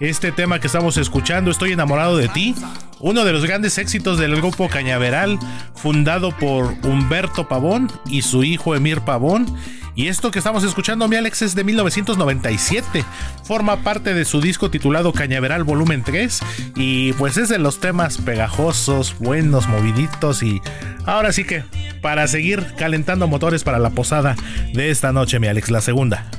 Este 0.00 0.32
tema 0.32 0.60
que 0.60 0.66
estamos 0.66 0.98
escuchando, 0.98 1.50
Estoy 1.50 1.72
enamorado 1.72 2.18
de 2.18 2.28
ti. 2.28 2.54
Uno 2.98 3.24
de 3.24 3.32
los 3.32 3.46
grandes 3.46 3.78
éxitos 3.78 4.18
del 4.18 4.36
grupo 4.36 4.68
Cañaveral, 4.68 5.38
fundado 5.74 6.36
por 6.36 6.74
Humberto 6.84 7.48
Pavón 7.48 7.90
y 8.06 8.20
su 8.20 8.44
hijo 8.44 8.74
Emir 8.74 9.00
Pavón 9.00 9.46
y 9.94 10.08
esto 10.08 10.30
que 10.30 10.38
estamos 10.38 10.64
escuchando, 10.64 11.06
mi 11.08 11.16
Alex, 11.16 11.42
es 11.42 11.54
de 11.54 11.64
1997. 11.64 13.04
Forma 13.50 13.82
parte 13.82 14.14
de 14.14 14.24
su 14.24 14.40
disco 14.40 14.70
titulado 14.70 15.12
Cañaveral 15.12 15.64
Volumen 15.64 16.04
3. 16.04 16.38
Y 16.76 17.14
pues 17.14 17.36
es 17.36 17.48
de 17.48 17.58
los 17.58 17.80
temas 17.80 18.18
pegajosos, 18.18 19.16
buenos, 19.18 19.66
moviditos. 19.66 20.44
Y 20.44 20.62
ahora 21.04 21.32
sí 21.32 21.42
que 21.42 21.64
para 22.00 22.28
seguir 22.28 22.64
calentando 22.78 23.26
motores 23.26 23.64
para 23.64 23.80
la 23.80 23.90
posada 23.90 24.36
de 24.72 24.90
esta 24.90 25.10
noche, 25.12 25.40
mi 25.40 25.48
Alex, 25.48 25.68
la 25.68 25.80
segunda. 25.80 26.30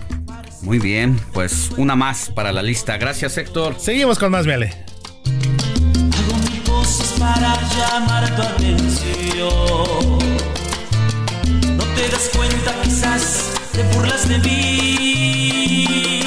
Muy 0.62 0.80
bien, 0.80 1.20
pues 1.34 1.72
una 1.76 1.98
más 1.98 2.30
para 2.30 2.54
la 2.54 2.64
lista. 2.64 2.96
Gracias, 2.96 3.38
Héctor. 3.38 3.76
Seguimos 3.78 4.18
con 4.18 4.32
más, 4.32 4.46
mi 4.46 4.54
Ale. 4.54 4.74
Hago 6.18 7.20
para 7.20 7.60
llamar 7.76 8.34
tu 8.38 8.42
atención 8.42 10.18
te 11.94 12.08
das 12.08 12.30
cuenta 12.34 12.74
quizás 12.82 13.50
te 13.74 13.84
burlas 13.94 14.30
de 14.30 14.38
mí. 14.40 16.21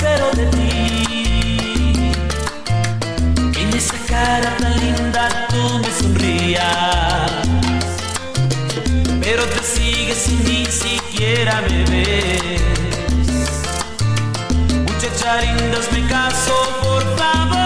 Espero 0.00 0.30
de 0.32 0.46
ti. 0.46 2.12
En 3.60 3.68
esa 3.76 3.96
cara 4.08 4.56
tan 4.58 4.80
linda 4.80 5.28
tú 5.50 5.78
me 5.78 5.90
sonrías. 6.00 7.30
Pero 9.20 9.44
te 9.44 9.62
sigues 9.62 10.28
y 10.28 10.34
ni 10.48 10.64
siquiera 10.66 11.60
me 11.68 11.84
ves. 11.90 12.62
Muchacha 14.86 15.42
linda, 15.42 15.78
me 15.92 16.08
caso, 16.08 16.54
por 16.82 17.02
favor. 17.18 17.59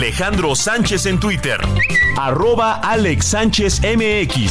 Alejandro 0.00 0.56
Sánchez 0.56 1.04
en 1.04 1.20
Twitter. 1.20 1.60
Arroba 2.16 2.76
Alex 2.76 3.26
Sánchez 3.26 3.82
MX. 3.82 4.50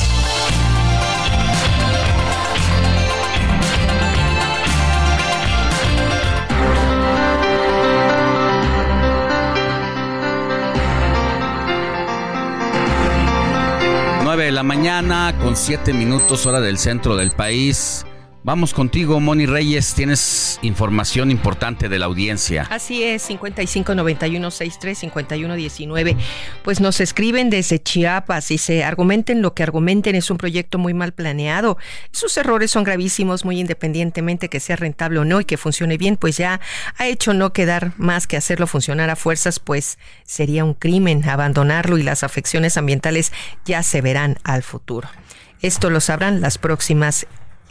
Nueve 14.23 14.45
de 14.45 14.51
la 14.51 14.61
mañana 14.61 15.35
con 15.41 15.55
siete 15.55 15.93
minutos 15.93 16.45
hora 16.45 16.61
del 16.61 16.77
centro 16.77 17.15
del 17.15 17.31
país. 17.31 18.05
Vamos 18.43 18.75
contigo, 18.75 19.19
Moni 19.19 19.47
Reyes. 19.47 19.95
Tienes 19.95 20.19
información 20.61 21.31
importante 21.31 21.89
de 21.89 21.97
la 21.99 22.05
audiencia. 22.05 22.67
Así 22.69 23.03
es, 23.03 23.29
5591635119. 23.29 26.17
Pues 26.63 26.79
nos 26.81 26.99
escriben 26.99 27.49
desde 27.49 27.81
Chiapas 27.81 28.51
y 28.51 28.57
se 28.57 28.83
argumenten 28.83 29.41
lo 29.41 29.53
que 29.53 29.63
argumenten. 29.63 30.15
Es 30.15 30.29
un 30.29 30.37
proyecto 30.37 30.77
muy 30.77 30.93
mal 30.93 31.13
planeado. 31.13 31.77
Sus 32.11 32.35
errores 32.37 32.71
son 32.71 32.83
gravísimos, 32.83 33.45
muy 33.45 33.59
independientemente 33.59 34.49
que 34.49 34.59
sea 34.59 34.75
rentable 34.75 35.19
o 35.19 35.25
no 35.25 35.41
y 35.41 35.45
que 35.45 35.57
funcione 35.57 35.97
bien, 35.97 36.17
pues 36.17 36.37
ya 36.37 36.59
ha 36.97 37.07
hecho 37.07 37.33
no 37.33 37.53
quedar 37.53 37.93
más 37.97 38.27
que 38.27 38.37
hacerlo 38.37 38.67
funcionar 38.67 39.09
a 39.09 39.15
fuerzas, 39.15 39.59
pues 39.59 39.97
sería 40.23 40.63
un 40.63 40.73
crimen 40.73 41.27
abandonarlo 41.27 41.97
y 41.97 42.03
las 42.03 42.23
afecciones 42.23 42.77
ambientales 42.77 43.31
ya 43.65 43.83
se 43.83 44.01
verán 44.01 44.37
al 44.43 44.63
futuro. 44.63 45.09
Esto 45.61 45.89
lo 45.89 45.99
sabrán 45.99 46.41
las 46.41 46.57
próximas 46.57 47.27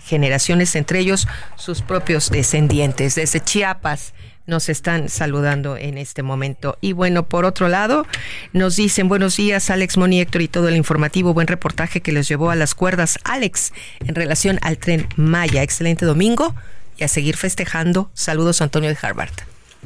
generaciones, 0.09 0.75
entre 0.75 1.01
ellos 1.01 1.29
sus 1.57 1.83
propios 1.83 2.31
descendientes. 2.31 3.15
Desde 3.15 3.41
Chiapas 3.41 4.15
nos 4.49 4.71
están 4.71 5.09
saludando 5.11 5.77
en 5.77 5.99
este 5.99 6.23
momento. 6.23 6.79
Y 6.81 6.93
bueno, 6.95 7.25
por 7.25 7.45
otro 7.45 7.69
lado, 7.69 8.07
nos 8.53 8.77
dicen 8.77 9.07
buenos 9.09 9.37
días, 9.37 9.71
Alex 9.71 9.99
Moni, 9.99 10.21
Héctor 10.21 10.43
y 10.43 10.49
todo 10.49 10.69
el 10.69 10.77
informativo. 10.77 11.35
Buen 11.35 11.47
reportaje 11.47 12.01
que 12.01 12.13
les 12.13 12.27
llevó 12.27 12.51
a 12.51 12.57
las 12.57 12.75
cuerdas, 12.75 13.19
Alex, 13.25 13.73
en 14.01 14.15
relación 14.15 14.59
al 14.63 14.79
tren 14.79 15.07
Maya. 15.17 15.63
Excelente 15.63 16.07
domingo 16.07 16.55
y 16.97 17.05
a 17.05 17.09
seguir 17.09 17.37
festejando. 17.37 18.11
Saludos, 18.15 18.63
Antonio 18.63 18.89
de 18.89 18.97
Harvard. 19.01 19.35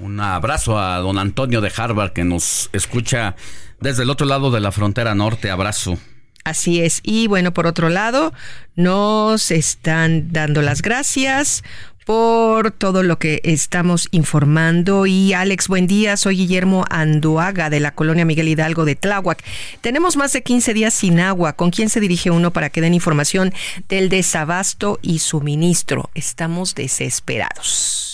Un 0.00 0.20
abrazo 0.20 0.78
a 0.78 0.98
don 0.98 1.18
Antonio 1.18 1.60
de 1.60 1.70
Harvard 1.76 2.12
que 2.12 2.24
nos 2.24 2.70
escucha 2.72 3.34
desde 3.80 4.04
el 4.04 4.10
otro 4.10 4.26
lado 4.26 4.50
de 4.50 4.60
la 4.60 4.72
frontera 4.72 5.14
norte. 5.14 5.50
Abrazo. 5.50 5.98
Así 6.44 6.80
es. 6.80 7.00
Y 7.02 7.28
bueno, 7.28 7.52
por 7.54 7.66
otro 7.66 7.88
lado, 7.88 8.32
nos 8.74 9.50
están 9.50 10.32
dando 10.32 10.62
las 10.62 10.82
gracias 10.82 11.62
por 12.04 12.72
todo 12.72 13.02
lo 13.02 13.18
que 13.18 13.40
estamos 13.44 14.08
informando. 14.10 15.06
Y 15.06 15.32
Alex, 15.32 15.68
buen 15.68 15.86
día. 15.86 16.16
Soy 16.16 16.36
Guillermo 16.36 16.84
Anduaga 16.90 17.70
de 17.70 17.80
la 17.80 17.92
colonia 17.92 18.24
Miguel 18.24 18.48
Hidalgo 18.48 18.84
de 18.84 18.96
Tláhuac. 18.96 19.42
Tenemos 19.80 20.16
más 20.16 20.32
de 20.32 20.42
15 20.42 20.74
días 20.74 20.94
sin 20.94 21.20
agua. 21.20 21.54
¿Con 21.54 21.70
quién 21.70 21.88
se 21.88 22.00
dirige 22.00 22.30
uno 22.30 22.52
para 22.52 22.70
que 22.70 22.80
den 22.80 22.94
información 22.94 23.52
del 23.88 24.08
desabasto 24.08 24.98
y 25.02 25.20
suministro? 25.20 26.10
Estamos 26.14 26.74
desesperados. 26.74 28.11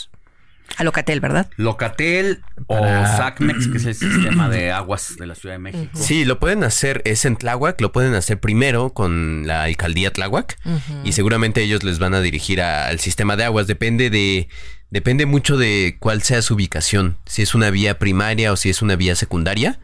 A 0.78 0.84
Locatel, 0.84 1.18
¿verdad? 1.18 1.50
Locatel 1.56 2.40
o 2.68 2.78
SACMEX, 2.78 3.66
que 3.66 3.78
es 3.78 3.84
el 3.84 3.94
sistema 3.96 4.48
de 4.48 4.70
aguas 4.70 5.16
de 5.18 5.26
la 5.26 5.34
Ciudad 5.34 5.56
de 5.56 5.58
México. 5.58 5.90
Sí, 5.92 6.24
lo 6.24 6.38
pueden 6.38 6.62
hacer, 6.62 7.02
es 7.04 7.24
en 7.24 7.36
Tláhuac, 7.36 7.80
lo 7.80 7.90
pueden 7.90 8.14
hacer 8.14 8.38
primero 8.38 8.90
con 8.90 9.46
la 9.46 9.64
alcaldía 9.64 10.12
Tláhuac 10.12 10.56
y 11.02 11.12
seguramente 11.12 11.62
ellos 11.62 11.82
les 11.82 11.98
van 11.98 12.14
a 12.14 12.20
dirigir 12.20 12.62
al 12.62 13.00
sistema 13.00 13.34
de 13.34 13.44
aguas. 13.44 13.66
Depende 13.66 14.08
de, 14.08 14.48
depende 14.90 15.26
mucho 15.26 15.56
de 15.56 15.96
cuál 15.98 16.22
sea 16.22 16.42
su 16.42 16.54
ubicación, 16.54 17.16
si 17.26 17.42
es 17.42 17.56
una 17.56 17.70
vía 17.70 17.98
primaria 17.98 18.52
o 18.52 18.56
si 18.56 18.70
es 18.70 18.80
una 18.80 18.94
vía 18.94 19.16
secundaria. 19.16 19.80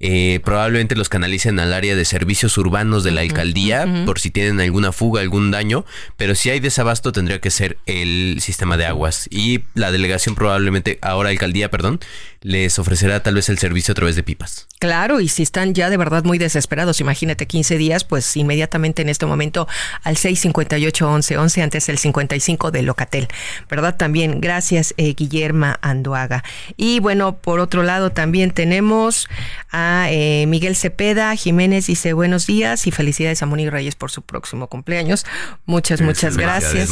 Eh, 0.00 0.40
probablemente 0.44 0.94
los 0.94 1.08
canalicen 1.08 1.58
al 1.58 1.72
área 1.72 1.96
de 1.96 2.04
servicios 2.04 2.56
urbanos 2.56 3.02
de 3.02 3.10
la 3.10 3.22
alcaldía 3.22 4.04
por 4.06 4.20
si 4.20 4.30
tienen 4.30 4.60
alguna 4.60 4.92
fuga, 4.92 5.20
algún 5.20 5.50
daño, 5.50 5.84
pero 6.16 6.34
si 6.34 6.50
hay 6.50 6.60
desabasto 6.60 7.10
tendría 7.10 7.40
que 7.40 7.50
ser 7.50 7.78
el 7.86 8.38
sistema 8.40 8.76
de 8.76 8.86
aguas 8.86 9.28
y 9.30 9.64
la 9.74 9.90
delegación 9.90 10.36
probablemente, 10.36 10.98
ahora 11.02 11.30
alcaldía, 11.30 11.70
perdón, 11.70 11.98
les 12.40 12.78
ofrecerá 12.78 13.22
tal 13.22 13.34
vez 13.34 13.48
el 13.48 13.58
servicio 13.58 13.92
a 13.92 13.94
través 13.96 14.14
de 14.14 14.22
pipas. 14.22 14.68
Claro, 14.78 15.20
y 15.20 15.28
si 15.28 15.42
están 15.42 15.74
ya 15.74 15.90
de 15.90 15.96
verdad 15.96 16.22
muy 16.22 16.38
desesperados, 16.38 17.00
imagínate 17.00 17.46
15 17.46 17.76
días, 17.78 18.04
pues 18.04 18.36
inmediatamente 18.36 19.02
en 19.02 19.08
este 19.08 19.26
momento 19.26 19.66
al 20.04 20.16
658 20.16 21.10
11 21.10 21.36
11 21.36 21.62
antes 21.62 21.88
el 21.88 21.98
55 21.98 22.70
de 22.70 22.82
Locatel, 22.82 23.28
¿verdad? 23.68 23.96
También 23.96 24.40
gracias 24.40 24.94
eh, 24.96 25.14
Guillerma 25.14 25.78
Anduaga. 25.82 26.44
Y 26.76 27.00
bueno, 27.00 27.36
por 27.36 27.58
otro 27.58 27.82
lado 27.82 28.10
también 28.10 28.52
tenemos 28.52 29.28
a 29.72 29.87
eh, 30.10 30.46
Miguel 30.46 30.76
Cepeda 30.76 31.34
Jiménez 31.36 31.86
dice 31.86 32.12
buenos 32.12 32.46
días 32.46 32.86
y 32.86 32.90
felicidades 32.90 33.42
a 33.42 33.46
Moni 33.46 33.68
Reyes 33.68 33.94
por 33.94 34.10
su 34.10 34.22
próximo 34.22 34.68
cumpleaños. 34.68 35.26
Muchas, 35.66 36.00
muchas 36.00 36.36
gracias. 36.36 36.90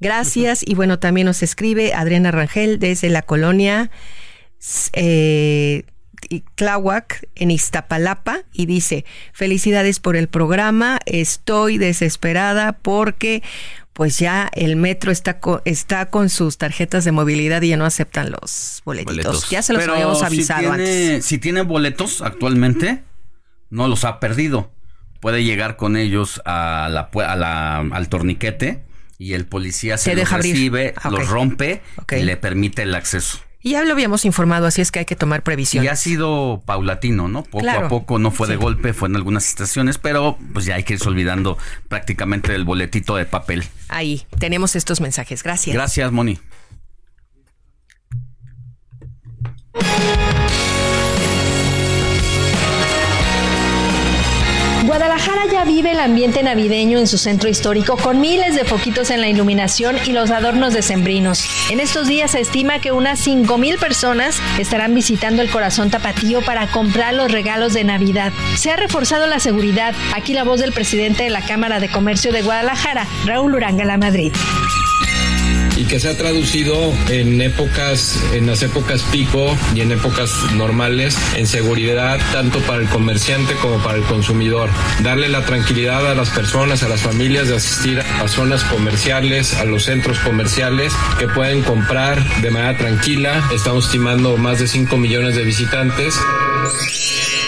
Gracias. 0.00 0.62
Y 0.64 0.74
bueno, 0.74 0.98
también 0.98 1.26
nos 1.26 1.42
escribe 1.42 1.92
Adriana 1.92 2.30
Rangel 2.30 2.78
desde 2.78 3.10
la 3.10 3.22
colonia 3.22 3.90
eh, 4.92 5.84
Tláhuac 6.54 7.28
en 7.34 7.50
Iztapalapa 7.50 8.42
y 8.52 8.66
dice, 8.66 9.04
felicidades 9.32 10.00
por 10.00 10.16
el 10.16 10.28
programa, 10.28 10.98
estoy 11.06 11.78
desesperada 11.78 12.72
porque 12.72 13.42
pues 13.98 14.16
ya 14.20 14.48
el 14.54 14.76
metro 14.76 15.10
está 15.10 15.40
con, 15.40 15.60
está 15.64 16.06
con 16.06 16.28
sus 16.28 16.56
tarjetas 16.56 17.04
de 17.04 17.10
movilidad 17.10 17.62
y 17.62 17.70
ya 17.70 17.76
no 17.76 17.84
aceptan 17.84 18.30
los 18.30 18.80
boletitos. 18.84 19.50
Ya 19.50 19.60
se 19.60 19.72
los 19.72 19.88
habíamos 19.88 20.22
avisado 20.22 20.60
si 20.60 20.66
tiene, 20.68 20.82
antes. 20.84 21.24
Si 21.24 21.38
tiene 21.38 21.62
boletos 21.62 22.22
actualmente, 22.22 23.02
no 23.70 23.88
los 23.88 24.04
ha 24.04 24.20
perdido. 24.20 24.70
Puede 25.18 25.42
llegar 25.42 25.76
con 25.76 25.96
ellos 25.96 26.40
a 26.44 26.88
la, 26.88 27.10
a 27.26 27.34
la, 27.34 27.78
al 27.78 28.08
torniquete 28.08 28.84
y 29.18 29.32
el 29.32 29.46
policía 29.46 29.98
se, 29.98 30.10
los 30.10 30.20
deja 30.20 30.36
abrir. 30.36 30.54
recibe, 30.54 30.94
Ah, 31.02 31.10
los 31.10 31.28
rompe 31.28 31.82
y 32.16 32.22
le 32.22 32.36
permite 32.36 32.82
el 32.82 32.94
acceso. 32.94 33.40
Y 33.60 33.72
ya 33.72 33.82
lo 33.82 33.92
habíamos 33.92 34.24
informado, 34.24 34.66
así 34.66 34.80
es 34.80 34.92
que 34.92 35.00
hay 35.00 35.04
que 35.04 35.16
tomar 35.16 35.40
Y 35.40 35.42
previsiones. 35.42 35.90
ha 35.90 35.96
sido 35.96 36.62
paulatino, 36.64 37.26
¿no? 37.28 37.42
Poco 37.42 37.58
Claro. 37.58 37.86
a 37.86 37.88
poco, 37.88 38.18
no 38.20 38.30
fue 38.30 38.46
de 38.46 38.54
Sí. 38.54 38.60
golpe, 38.60 38.92
fue 38.92 39.08
en 39.08 39.16
algunas 39.16 39.48
estaciones, 39.48 39.98
pero 39.98 40.38
pues 40.52 40.64
ya 40.64 40.76
hay 40.76 40.84
que 40.84 40.94
irse 40.94 41.08
olvidando 41.08 41.58
prácticamente 41.88 42.52
del 42.52 42.64
boletito 42.64 43.16
de 43.16 43.24
papel. 43.26 43.64
Ahí 43.88 44.26
tenemos 44.38 44.76
estos 44.76 45.00
mensajes. 45.00 45.42
Gracias. 45.42 45.74
Gracias, 45.74 46.12
Moni. 46.12 46.38
Guadalajara 54.88 55.44
ya 55.52 55.66
vive 55.66 55.90
el 55.90 56.00
ambiente 56.00 56.42
navideño 56.42 56.98
en 56.98 57.06
su 57.06 57.18
centro 57.18 57.50
histórico 57.50 57.98
con 57.98 58.22
miles 58.22 58.54
de 58.54 58.64
foquitos 58.64 59.10
en 59.10 59.20
la 59.20 59.28
iluminación 59.28 59.96
y 60.06 60.12
los 60.12 60.30
adornos 60.30 60.72
decembrinos. 60.72 61.44
En 61.70 61.78
estos 61.78 62.08
días 62.08 62.30
se 62.30 62.40
estima 62.40 62.78
que 62.78 62.90
unas 62.90 63.26
5.000 63.26 63.78
personas 63.78 64.40
estarán 64.58 64.94
visitando 64.94 65.42
el 65.42 65.50
corazón 65.50 65.90
tapatío 65.90 66.40
para 66.40 66.68
comprar 66.68 67.12
los 67.12 67.30
regalos 67.30 67.74
de 67.74 67.84
Navidad. 67.84 68.32
Se 68.56 68.70
ha 68.70 68.76
reforzado 68.76 69.26
la 69.26 69.40
seguridad. 69.40 69.94
Aquí 70.16 70.32
la 70.32 70.44
voz 70.44 70.58
del 70.58 70.72
presidente 70.72 71.24
de 71.24 71.30
la 71.30 71.42
Cámara 71.42 71.80
de 71.80 71.90
Comercio 71.90 72.32
de 72.32 72.40
Guadalajara, 72.40 73.06
Raúl 73.26 73.56
Urangala 73.56 73.98
Madrid. 73.98 74.32
Y 75.78 75.84
que 75.84 76.00
se 76.00 76.08
ha 76.08 76.16
traducido 76.16 76.92
en 77.08 77.40
épocas, 77.40 78.20
en 78.32 78.46
las 78.46 78.62
épocas 78.62 79.02
pico 79.12 79.56
y 79.74 79.80
en 79.80 79.92
épocas 79.92 80.30
normales 80.54 81.16
en 81.36 81.46
seguridad 81.46 82.20
tanto 82.32 82.58
para 82.60 82.82
el 82.82 82.88
comerciante 82.88 83.54
como 83.54 83.82
para 83.82 83.98
el 83.98 84.04
consumidor. 84.04 84.70
Darle 85.02 85.28
la 85.28 85.44
tranquilidad 85.44 86.10
a 86.10 86.14
las 86.14 86.30
personas, 86.30 86.82
a 86.82 86.88
las 86.88 87.02
familias 87.02 87.48
de 87.48 87.56
asistir 87.56 88.00
a 88.00 88.28
zonas 88.28 88.64
comerciales, 88.64 89.54
a 89.54 89.64
los 89.64 89.84
centros 89.84 90.18
comerciales 90.18 90.92
que 91.18 91.28
pueden 91.28 91.62
comprar 91.62 92.22
de 92.40 92.50
manera 92.50 92.76
tranquila. 92.76 93.48
Estamos 93.54 93.86
estimando 93.86 94.36
más 94.36 94.58
de 94.58 94.66
5 94.66 94.96
millones 94.96 95.36
de 95.36 95.44
visitantes. 95.44 96.18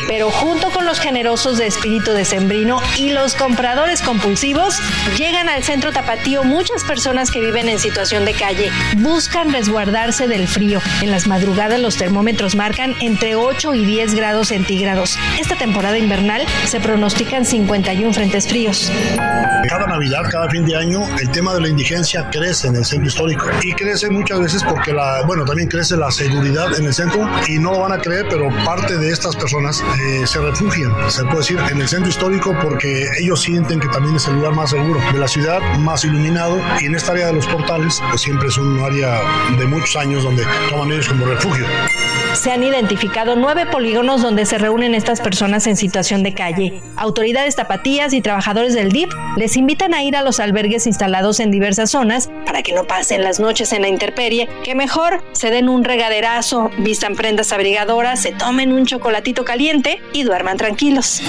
Pero 0.08 0.30
junto 0.30 0.70
con 0.70 0.86
los 0.86 1.00
generosos 1.00 1.58
de 1.58 1.66
espíritu 1.66 2.12
decembrino 2.12 2.80
y 2.96 3.10
los 3.10 3.34
compradores 3.34 4.02
compulsivos, 4.02 4.78
llegan 5.16 5.48
al 5.48 5.62
centro 5.62 5.92
tapatío 5.92 6.44
muchas 6.44 6.84
personas 6.84 7.30
que 7.30 7.40
viven 7.40 7.68
en 7.68 7.78
situación 7.78 8.24
de 8.24 8.34
calle. 8.34 8.70
Buscan 8.98 9.52
resguardarse 9.52 10.28
del 10.28 10.48
frío. 10.48 10.80
En 11.02 11.10
las 11.10 11.26
madrugadas 11.26 11.80
los 11.80 11.96
termómetros 11.96 12.54
marcan 12.54 12.94
entre 13.00 13.34
8 13.34 13.74
y 13.74 13.84
10 13.84 14.14
grados 14.14 14.48
centígrados. 14.48 15.18
Esta 15.38 15.56
temporada 15.56 15.98
invernal 15.98 16.46
se 16.66 16.80
pronostican 16.80 17.44
51 17.44 18.12
frentes 18.12 18.48
fríos. 18.48 18.90
Cada 19.68 19.86
Navidad, 19.86 20.22
cada 20.30 20.48
fin 20.48 20.64
de 20.64 20.76
año, 20.76 21.02
el 21.18 21.30
tema 21.30 21.54
de 21.54 21.60
la 21.60 21.68
indigencia 21.68 22.28
crece 22.30 22.68
en 22.68 22.76
el 22.76 22.84
centro 22.84 23.08
histórico 23.08 23.46
y 23.62 23.72
crece 23.72 24.10
muchas 24.10 24.40
veces 24.40 24.64
porque 24.64 24.92
la, 24.92 25.22
bueno, 25.26 25.44
también 25.44 25.68
crece 25.68 25.96
la 25.96 26.10
seguridad 26.10 26.78
en 26.78 26.86
el 26.86 26.94
centro 26.94 27.28
y 27.46 27.58
no 27.58 27.72
lo 27.72 27.80
van 27.80 27.92
a 27.92 27.98
creer, 27.98 28.26
pero 28.28 28.48
parte 28.64 28.96
de 28.96 29.10
estas 29.10 29.36
personas 29.36 29.82
eh, 29.98 30.26
se 30.26 30.40
refugian, 30.40 30.92
se 31.10 31.24
puede 31.24 31.38
decir, 31.38 31.58
en 31.70 31.80
el 31.80 31.88
centro 31.88 32.08
histórico 32.08 32.56
porque 32.62 33.08
ellos 33.18 33.40
sienten 33.40 33.80
que 33.80 33.88
también 33.88 34.16
es 34.16 34.26
el 34.28 34.34
lugar 34.34 34.54
más 34.54 34.70
seguro 34.70 35.00
de 35.12 35.18
la 35.18 35.28
ciudad, 35.28 35.60
más 35.78 36.04
iluminado 36.04 36.60
y 36.80 36.86
en 36.86 36.94
esta 36.94 37.12
área 37.12 37.26
de 37.26 37.34
los 37.34 37.46
portales, 37.46 38.02
pues 38.08 38.20
siempre 38.20 38.48
es 38.48 38.58
un 38.58 38.80
área 38.80 39.20
de 39.58 39.66
muchos 39.66 39.96
años 39.96 40.22
donde 40.22 40.44
toman 40.68 40.92
ellos 40.92 41.08
como 41.08 41.26
refugio. 41.26 41.66
Se 42.34 42.52
han 42.52 42.62
identificado 42.62 43.34
nueve 43.34 43.66
polígonos 43.66 44.22
donde 44.22 44.46
se 44.46 44.56
reúnen 44.56 44.94
estas 44.94 45.20
personas 45.20 45.66
en 45.66 45.76
situación 45.76 46.22
de 46.22 46.32
calle. 46.32 46.80
Autoridades 46.96 47.56
tapatías 47.56 48.12
y 48.12 48.20
trabajadores 48.20 48.74
del 48.74 48.92
DIP 48.92 49.10
les 49.36 49.56
invitan 49.56 49.94
a 49.94 50.04
ir 50.04 50.16
a 50.16 50.22
los 50.22 50.38
albergues 50.38 50.86
instalados 50.86 51.40
en 51.40 51.50
diversas 51.50 51.90
zonas 51.90 52.30
para 52.46 52.62
que 52.62 52.72
no 52.72 52.84
pasen 52.84 53.22
las 53.24 53.40
noches 53.40 53.72
en 53.72 53.82
la 53.82 53.88
intemperie, 53.88 54.48
que 54.64 54.74
mejor 54.74 55.24
se 55.32 55.50
den 55.50 55.68
un 55.68 55.82
regaderazo, 55.82 56.70
vistan 56.78 57.16
prendas 57.16 57.52
abrigadoras, 57.52 58.22
se 58.22 58.32
tomen 58.32 58.72
un 58.72 58.86
chocolatito 58.86 59.44
caliente 59.44 59.79
y 60.12 60.22
duerman 60.24 60.56
tranquilos. 60.56 61.20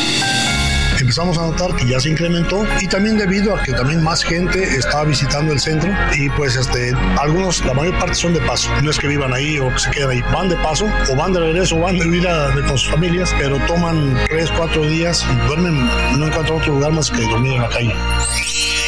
empezamos 1.00 1.38
a 1.40 1.42
notar 1.48 1.76
que 1.76 1.88
ya 1.88 2.00
se 2.00 2.10
incrementó 2.10 2.64
y 2.80 2.88
también 2.88 3.18
debido 3.18 3.56
a 3.56 3.64
que 3.64 3.72
también 3.74 4.04
más 4.04 4.24
gente 4.24 4.62
está 4.64 5.04
visitando 5.04 5.52
el 5.52 5.60
centro 5.60 5.90
y 6.16 6.30
pues 6.30 6.56
este 6.56 6.94
algunos 7.20 7.66
la 7.66 7.74
mayor 7.74 7.98
parte 7.98 8.14
son 8.14 8.34
de 8.36 8.40
paso 8.42 8.70
no 8.84 8.92
es 8.92 9.00
que 9.00 9.08
vivan 9.08 9.34
ahí 9.34 9.58
o 9.58 9.70
que 9.74 9.80
se 9.80 9.90
queden 9.90 10.12
ahí 10.12 10.22
van 10.32 10.48
de 10.48 10.56
paso 10.58 10.86
o 11.12 11.16
van 11.16 11.34
de 11.34 11.40
regreso 11.40 11.78
o 11.78 11.80
van 11.80 11.98
de 11.98 12.06
vida 12.08 12.50
de- 12.52 12.62
con 12.62 12.78
sus 12.78 12.92
familias 12.92 13.34
pero 13.40 13.58
toman 13.66 14.16
tres 14.30 14.52
cuatro 14.56 14.86
días 14.86 15.26
y 15.32 15.48
duermen 15.48 15.76
no 16.20 16.28
encuentran 16.28 16.60
otro 16.60 16.74
lugar 16.76 16.92
más 16.92 17.10
que 17.10 17.22
dormir 17.24 17.54
en 17.54 17.62
la 17.64 17.70
calle 17.70 17.96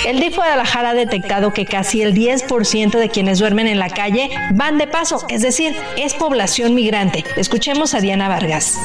El 0.06 0.19
DIF 0.19 0.35
Guadalajara 0.35 0.90
ha 0.91 0.94
detectado 0.94 1.52
que 1.52 1.65
casi 1.65 2.03
el 2.03 2.14
10% 2.14 2.99
de 2.99 3.10
quienes 3.10 3.40
duermen 3.40 3.68
en 3.68 3.80
la 3.80 3.90
calle 3.90 4.30
van 4.52 4.77
de 4.77 4.85
paso, 4.85 5.26
es 5.30 5.41
decir, 5.41 5.73
es 5.98 6.14
población 6.14 6.76
migrante. 6.76 7.23
Escuchemos 7.38 7.94
a 7.94 8.02
Diana 8.02 8.27
Vargas. 8.27 8.77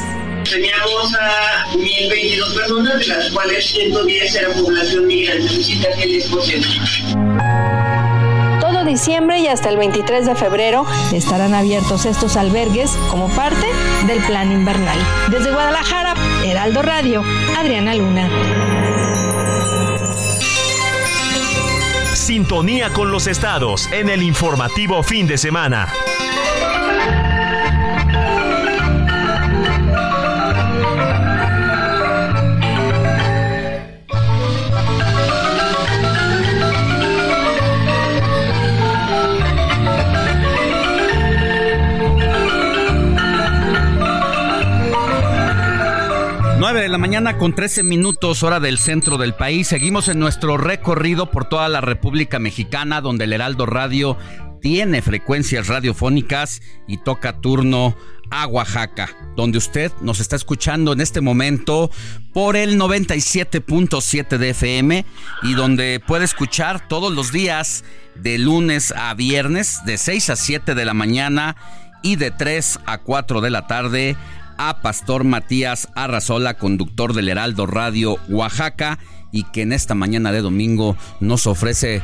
Teníamos 0.51 1.15
a 1.15 1.67
1.022 1.75 2.55
personas, 2.55 2.99
de 2.99 3.07
las 3.07 3.31
cuales 3.31 3.67
110 3.67 4.35
eran 4.35 4.53
población 4.55 5.07
migrante. 5.07 5.55
Visita 5.55 5.89
que 5.97 6.07
les 6.07 6.29
Todo 8.61 8.85
diciembre 8.85 9.41
y 9.41 9.47
hasta 9.49 9.69
el 9.69 9.77
23 9.77 10.27
de 10.27 10.35
febrero 10.35 10.87
estarán 11.13 11.55
abiertos 11.55 12.07
estos 12.07 12.37
albergues 12.37 12.91
como 13.11 13.29
parte 13.29 13.67
del 14.07 14.23
plan 14.25 14.53
invernal. 14.53 14.99
Desde 15.31 15.51
Guadalajara, 15.51 16.15
Heraldo 16.45 16.83
Radio, 16.83 17.25
Adriana 17.57 17.95
Luna. 17.95 18.29
Sintonía 22.15 22.93
con 22.93 23.11
los 23.11 23.27
estados 23.27 23.91
en 23.93 24.11
el 24.11 24.23
informativo 24.23 25.03
fin 25.03 25.27
de 25.27 25.39
semana. 25.39 25.93
9 46.79 46.87
de 46.87 46.93
la 46.93 46.99
mañana 46.99 47.39
con 47.39 47.57
13 47.57 47.83
minutos 47.83 48.45
hora 48.45 48.61
del 48.61 48.79
centro 48.79 49.17
del 49.17 49.35
país. 49.35 49.67
Seguimos 49.67 50.07
en 50.07 50.21
nuestro 50.21 50.57
recorrido 50.57 51.29
por 51.29 51.49
toda 51.49 51.69
la 51.69 51.81
República 51.81 52.39
Mexicana 52.39 53.01
donde 53.01 53.25
el 53.25 53.33
Heraldo 53.33 53.67
Radio 53.67 54.17
tiene 54.61 55.03
frecuencias 55.03 55.67
radiofónicas 55.67 56.63
y 56.87 56.99
toca 56.99 57.41
turno 57.41 57.97
a 58.31 58.47
Oaxaca, 58.47 59.09
donde 59.35 59.59
usted 59.59 59.91
nos 60.03 60.21
está 60.21 60.37
escuchando 60.37 60.93
en 60.93 61.01
este 61.01 61.21
momento 61.21 61.91
por 62.33 62.55
el 62.55 62.79
97.7 62.79 64.39
de 64.39 64.51
FM 64.51 65.05
y 65.43 65.55
donde 65.55 66.01
puede 66.07 66.27
escuchar 66.27 66.87
todos 66.87 67.13
los 67.13 67.33
días 67.33 67.83
de 68.15 68.39
lunes 68.39 68.95
a 68.97 69.13
viernes 69.15 69.81
de 69.85 69.99
6 69.99 70.31
a 70.31 70.37
7 70.37 70.77
de 70.77 70.85
la 70.85 70.95
mañana 70.95 71.57
y 72.05 72.15
de 72.15 72.31
3 72.31 72.79
a 72.87 72.99
4 72.99 73.41
de 73.41 73.51
la 73.51 73.67
tarde 73.67 74.17
a 74.59 74.83
Pastor 74.83 75.25
Matías 75.25 75.89
Arrazola, 75.95 76.55
conductor 76.55 77.15
del 77.15 77.29
Heraldo 77.29 77.67
Radio 77.67 78.17
Oaxaca, 78.29 78.99
y 79.33 79.45
que 79.45 79.63
en 79.63 79.73
esta 79.73 79.95
mañana 79.95 80.33
de 80.33 80.41
domingo 80.41 80.97
nos 81.21 81.47
ofrece 81.47 82.03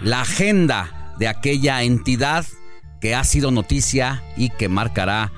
la 0.00 0.22
agenda 0.22 1.14
de 1.18 1.28
aquella 1.28 1.82
entidad 1.82 2.44
que 3.00 3.14
ha 3.14 3.24
sido 3.24 3.50
noticia 3.50 4.22
y 4.36 4.50
que 4.50 4.68
marcará 4.68 5.32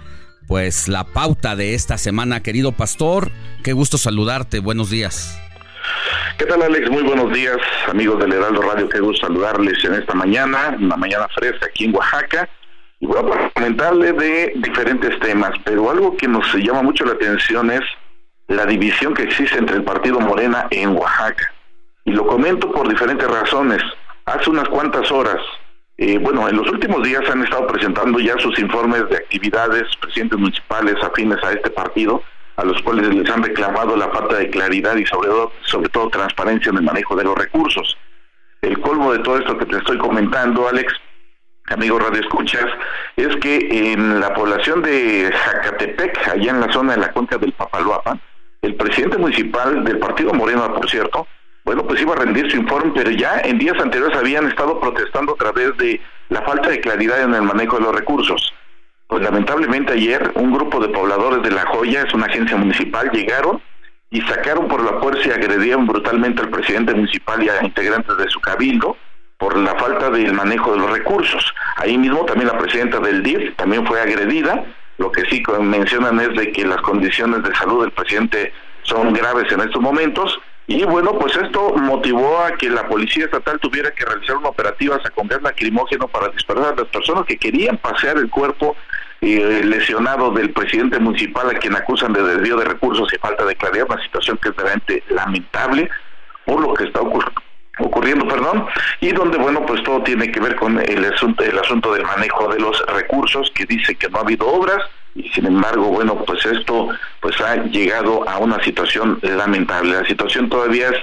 pues 0.46 0.88
la 0.88 1.04
pauta 1.04 1.56
de 1.56 1.74
esta 1.74 1.98
semana. 1.98 2.42
Querido 2.42 2.72
Pastor, 2.72 3.30
qué 3.62 3.72
gusto 3.72 3.98
saludarte, 3.98 4.60
buenos 4.60 4.90
días. 4.90 5.38
¿Qué 6.38 6.44
tal 6.46 6.62
Alex? 6.62 6.90
Muy 6.90 7.02
buenos 7.02 7.32
días, 7.32 7.56
amigos 7.88 8.20
del 8.20 8.32
Heraldo 8.32 8.62
Radio, 8.62 8.88
qué 8.88 9.00
gusto 9.00 9.26
saludarles 9.26 9.84
en 9.84 9.94
esta 9.94 10.14
mañana, 10.14 10.76
una 10.78 10.96
mañana 10.96 11.26
fresca 11.34 11.66
aquí 11.66 11.86
en 11.86 11.94
Oaxaca. 11.94 12.48
Y 13.00 13.06
voy 13.06 13.18
a 13.18 13.50
comentarle 13.54 14.12
de 14.12 14.52
diferentes 14.56 15.18
temas, 15.20 15.52
pero 15.64 15.90
algo 15.90 16.16
que 16.16 16.26
nos 16.26 16.52
llama 16.54 16.82
mucho 16.82 17.04
la 17.04 17.12
atención 17.12 17.70
es 17.70 17.82
la 18.48 18.66
división 18.66 19.14
que 19.14 19.22
existe 19.22 19.58
entre 19.58 19.76
el 19.76 19.84
partido 19.84 20.18
Morena 20.18 20.66
en 20.70 20.96
Oaxaca. 20.96 21.52
Y 22.04 22.12
lo 22.12 22.26
comento 22.26 22.70
por 22.72 22.88
diferentes 22.88 23.28
razones. 23.28 23.82
Hace 24.24 24.50
unas 24.50 24.68
cuantas 24.68 25.12
horas, 25.12 25.38
eh, 25.98 26.18
bueno, 26.18 26.48
en 26.48 26.56
los 26.56 26.68
últimos 26.70 27.02
días 27.02 27.22
han 27.30 27.42
estado 27.44 27.66
presentando 27.66 28.18
ya 28.18 28.36
sus 28.38 28.58
informes 28.58 29.08
de 29.10 29.16
actividades, 29.16 29.84
presidentes 30.00 30.38
municipales 30.38 30.96
afines 31.02 31.42
a 31.44 31.52
este 31.52 31.70
partido, 31.70 32.22
a 32.56 32.64
los 32.64 32.82
cuales 32.82 33.14
les 33.14 33.30
han 33.30 33.42
reclamado 33.42 33.96
la 33.96 34.08
falta 34.08 34.36
de 34.38 34.50
claridad 34.50 34.96
y 34.96 35.06
sobre 35.06 35.28
todo, 35.28 35.52
sobre 35.62 35.88
todo 35.90 36.08
transparencia 36.08 36.70
en 36.70 36.78
el 36.78 36.82
manejo 36.82 37.14
de 37.14 37.24
los 37.24 37.36
recursos. 37.36 37.96
El 38.62 38.80
colmo 38.80 39.12
de 39.12 39.20
todo 39.20 39.38
esto 39.38 39.56
que 39.56 39.66
te 39.66 39.76
estoy 39.76 39.98
comentando, 39.98 40.68
Alex, 40.68 40.92
amigos 41.70 42.02
Radio 42.02 42.20
Escuchas, 42.20 42.66
es 43.16 43.36
que 43.36 43.92
en 43.92 44.20
la 44.20 44.32
población 44.32 44.82
de 44.82 45.30
Zacatepec, 45.44 46.28
allá 46.28 46.50
en 46.50 46.60
la 46.60 46.72
zona 46.72 46.94
de 46.94 47.00
la 47.00 47.12
cuenca 47.12 47.36
del 47.38 47.52
Papaloapa, 47.52 48.18
el 48.62 48.74
presidente 48.74 49.18
municipal 49.18 49.84
del 49.84 49.98
Partido 49.98 50.32
Moreno, 50.32 50.74
por 50.74 50.88
cierto, 50.88 51.26
bueno, 51.64 51.86
pues 51.86 52.00
iba 52.00 52.14
a 52.14 52.18
rendir 52.18 52.50
su 52.50 52.56
informe, 52.56 52.92
pero 52.94 53.10
ya 53.10 53.40
en 53.40 53.58
días 53.58 53.78
anteriores 53.78 54.16
habían 54.16 54.48
estado 54.48 54.80
protestando 54.80 55.34
a 55.34 55.36
través 55.36 55.76
de 55.76 56.00
la 56.30 56.42
falta 56.42 56.70
de 56.70 56.80
claridad 56.80 57.22
en 57.22 57.34
el 57.34 57.42
manejo 57.42 57.76
de 57.76 57.82
los 57.82 57.94
recursos. 57.94 58.54
Pues 59.06 59.22
lamentablemente 59.22 59.92
ayer 59.92 60.32
un 60.34 60.52
grupo 60.52 60.80
de 60.80 60.88
pobladores 60.88 61.42
de 61.42 61.50
La 61.50 61.66
Joya, 61.66 62.02
es 62.06 62.14
una 62.14 62.26
agencia 62.26 62.56
municipal, 62.56 63.10
llegaron 63.10 63.60
y 64.10 64.20
sacaron 64.22 64.68
por 64.68 64.82
la 64.82 65.00
fuerza 65.00 65.28
y 65.28 65.32
agredieron 65.32 65.86
brutalmente 65.86 66.42
al 66.42 66.48
presidente 66.48 66.94
municipal 66.94 67.42
y 67.42 67.48
a 67.48 67.62
integrantes 67.62 68.16
de 68.16 68.28
su 68.28 68.40
cabildo, 68.40 68.96
por 69.38 69.56
la 69.56 69.74
falta 69.76 70.10
del 70.10 70.32
manejo 70.32 70.72
de 70.72 70.78
los 70.78 70.90
recursos. 70.90 71.54
Ahí 71.76 71.96
mismo 71.96 72.24
también 72.24 72.48
la 72.48 72.58
presidenta 72.58 72.98
del 72.98 73.22
DIF 73.22 73.54
también 73.56 73.86
fue 73.86 74.00
agredida. 74.00 74.64
Lo 74.98 75.12
que 75.12 75.22
sí 75.30 75.42
mencionan 75.60 76.18
es 76.20 76.36
de 76.36 76.50
que 76.50 76.66
las 76.66 76.80
condiciones 76.82 77.44
de 77.44 77.54
salud 77.54 77.82
del 77.82 77.92
presidente 77.92 78.52
son 78.82 79.12
graves 79.12 79.50
en 79.52 79.60
estos 79.60 79.80
momentos. 79.80 80.40
Y 80.66 80.82
bueno, 80.84 81.12
pues 81.18 81.34
esto 81.36 81.72
motivó 81.76 82.40
a 82.40 82.50
que 82.56 82.68
la 82.68 82.86
policía 82.88 83.24
estatal 83.24 83.58
tuviera 83.60 83.92
que 83.92 84.04
realizar 84.04 84.36
una 84.36 84.48
operativa 84.48 85.00
con 85.14 85.28
gas 85.28 85.40
lacrimógeno 85.40 86.08
para 86.08 86.28
dispersar 86.28 86.72
a 86.72 86.76
las 86.76 86.88
personas 86.88 87.24
que 87.24 87.38
querían 87.38 87.78
pasear 87.78 88.18
el 88.18 88.28
cuerpo 88.28 88.76
eh, 89.20 89.62
lesionado 89.64 90.32
del 90.32 90.50
presidente 90.50 90.98
municipal 90.98 91.48
a 91.48 91.58
quien 91.58 91.74
acusan 91.76 92.12
de 92.12 92.22
desvío 92.22 92.56
de 92.56 92.66
recursos 92.66 93.08
y 93.14 93.18
falta 93.18 93.44
de 93.44 93.56
claridad, 93.56 93.86
una 93.88 94.02
situación 94.02 94.36
que 94.42 94.50
es 94.50 94.56
realmente 94.56 95.02
lamentable 95.08 95.88
por 96.44 96.60
lo 96.60 96.74
que 96.74 96.84
está 96.84 97.00
ocurriendo 97.00 97.47
ocurriendo, 97.78 98.26
perdón, 98.26 98.66
y 99.00 99.12
donde, 99.12 99.38
bueno, 99.38 99.64
pues 99.66 99.82
todo 99.82 100.02
tiene 100.02 100.30
que 100.30 100.40
ver 100.40 100.56
con 100.56 100.78
el 100.80 101.04
asunto, 101.12 101.44
el 101.44 101.58
asunto 101.58 101.92
del 101.92 102.04
manejo 102.04 102.48
de 102.48 102.58
los 102.58 102.84
recursos, 102.86 103.50
que 103.54 103.66
dice 103.66 103.94
que 103.94 104.08
no 104.08 104.18
ha 104.18 104.22
habido 104.22 104.46
obras, 104.46 104.82
y 105.14 105.28
sin 105.30 105.46
embargo, 105.46 105.86
bueno, 105.86 106.16
pues 106.24 106.44
esto 106.46 106.88
pues 107.20 107.40
ha 107.40 107.56
llegado 107.56 108.28
a 108.28 108.38
una 108.38 108.62
situación 108.62 109.18
lamentable. 109.22 110.00
La 110.00 110.06
situación 110.06 110.48
todavía 110.48 110.90
es 110.90 110.96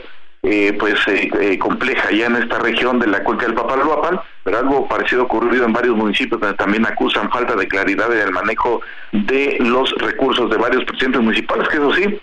eh, 0.47 0.73
pues 0.79 0.95
eh, 1.07 1.27
eh, 1.41 1.57
compleja 1.57 2.11
ya 2.11 2.27
en 2.27 2.35
esta 2.35 2.59
región 2.59 2.99
de 2.99 3.07
la 3.07 3.23
cuenca 3.23 3.47
del 3.47 3.55
Papaloapan, 3.55 4.21
pero 4.43 4.59
algo 4.59 4.87
parecido 4.87 5.23
ha 5.23 5.25
ocurrido 5.25 5.65
en 5.65 5.73
varios 5.73 5.97
municipios 5.97 6.39
donde 6.39 6.55
también 6.55 6.85
acusan 6.85 7.31
falta 7.31 7.55
de 7.55 7.67
claridad 7.67 8.13
en 8.13 8.27
el 8.27 8.31
manejo 8.31 8.81
de 9.11 9.57
los 9.59 9.91
recursos 9.97 10.47
de 10.51 10.57
varios 10.57 10.83
presidentes 10.85 11.21
municipales, 11.21 11.67
que 11.67 11.77
eso 11.77 11.93
sí, 11.93 12.19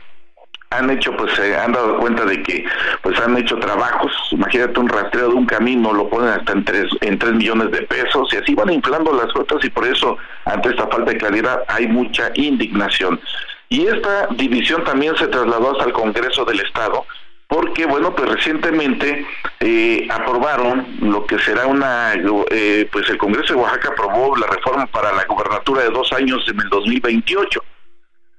han 0.73 0.91
hecho, 0.91 1.15
pues 1.17 1.33
se 1.35 1.57
han 1.57 1.73
dado 1.73 1.99
cuenta 1.99 2.25
de 2.25 2.43
que 2.43 2.65
pues 3.03 3.19
han 3.21 3.37
hecho 3.37 3.59
trabajos, 3.59 4.13
imagínate 4.31 4.81
un 4.81 4.89
rastreo 4.89 5.29
de 5.29 5.35
un 5.35 5.47
camino, 5.47 5.93
lo 5.93 6.09
ponen 6.09 6.31
hasta 6.31 6.53
en 6.53 6.65
tres, 6.65 6.87
en 7.01 7.19
tres 7.19 7.33
millones 7.33 7.71
de 7.71 7.83
pesos 7.83 8.33
y 8.33 8.37
así 8.37 8.55
van 8.55 8.73
inflando 8.73 9.13
las 9.13 9.33
cuotas 9.33 9.65
y 9.65 9.71
por 9.71 9.87
eso 9.87 10.17
ante 10.45 10.71
esta 10.71 10.87
falta 10.89 11.13
de 11.13 11.19
claridad 11.19 11.63
hay 11.69 11.87
mucha 11.87 12.31
indignación. 12.35 13.21
Y 13.69 13.87
esta 13.87 14.29
división 14.33 14.85
también 14.85 15.17
se 15.17 15.29
trasladó 15.29 15.73
hasta 15.73 15.85
el 15.85 15.93
Congreso 15.93 16.45
del 16.45 16.61
Estado, 16.61 17.07
porque 17.47 17.87
bueno 17.87 18.15
pues 18.15 18.31
recientemente 18.31 19.27
eh, 19.61 20.07
aprobaron 20.11 20.87
lo 21.01 21.27
que 21.27 21.39
será 21.39 21.67
una 21.67 22.13
eh, 22.51 22.89
pues 22.91 23.09
el 23.11 23.19
Congreso 23.19 23.55
de 23.55 23.61
Oaxaca 23.61 23.91
aprobó 23.91 24.37
la 24.37 24.47
reforma 24.47 24.87
para 24.87 25.13
la 25.13 25.25
gobernatura 25.25 25.83
de 25.83 25.91
dos 25.91 26.13
años 26.13 26.45
en 26.49 26.61
el 26.61 26.69
2028 26.69 27.63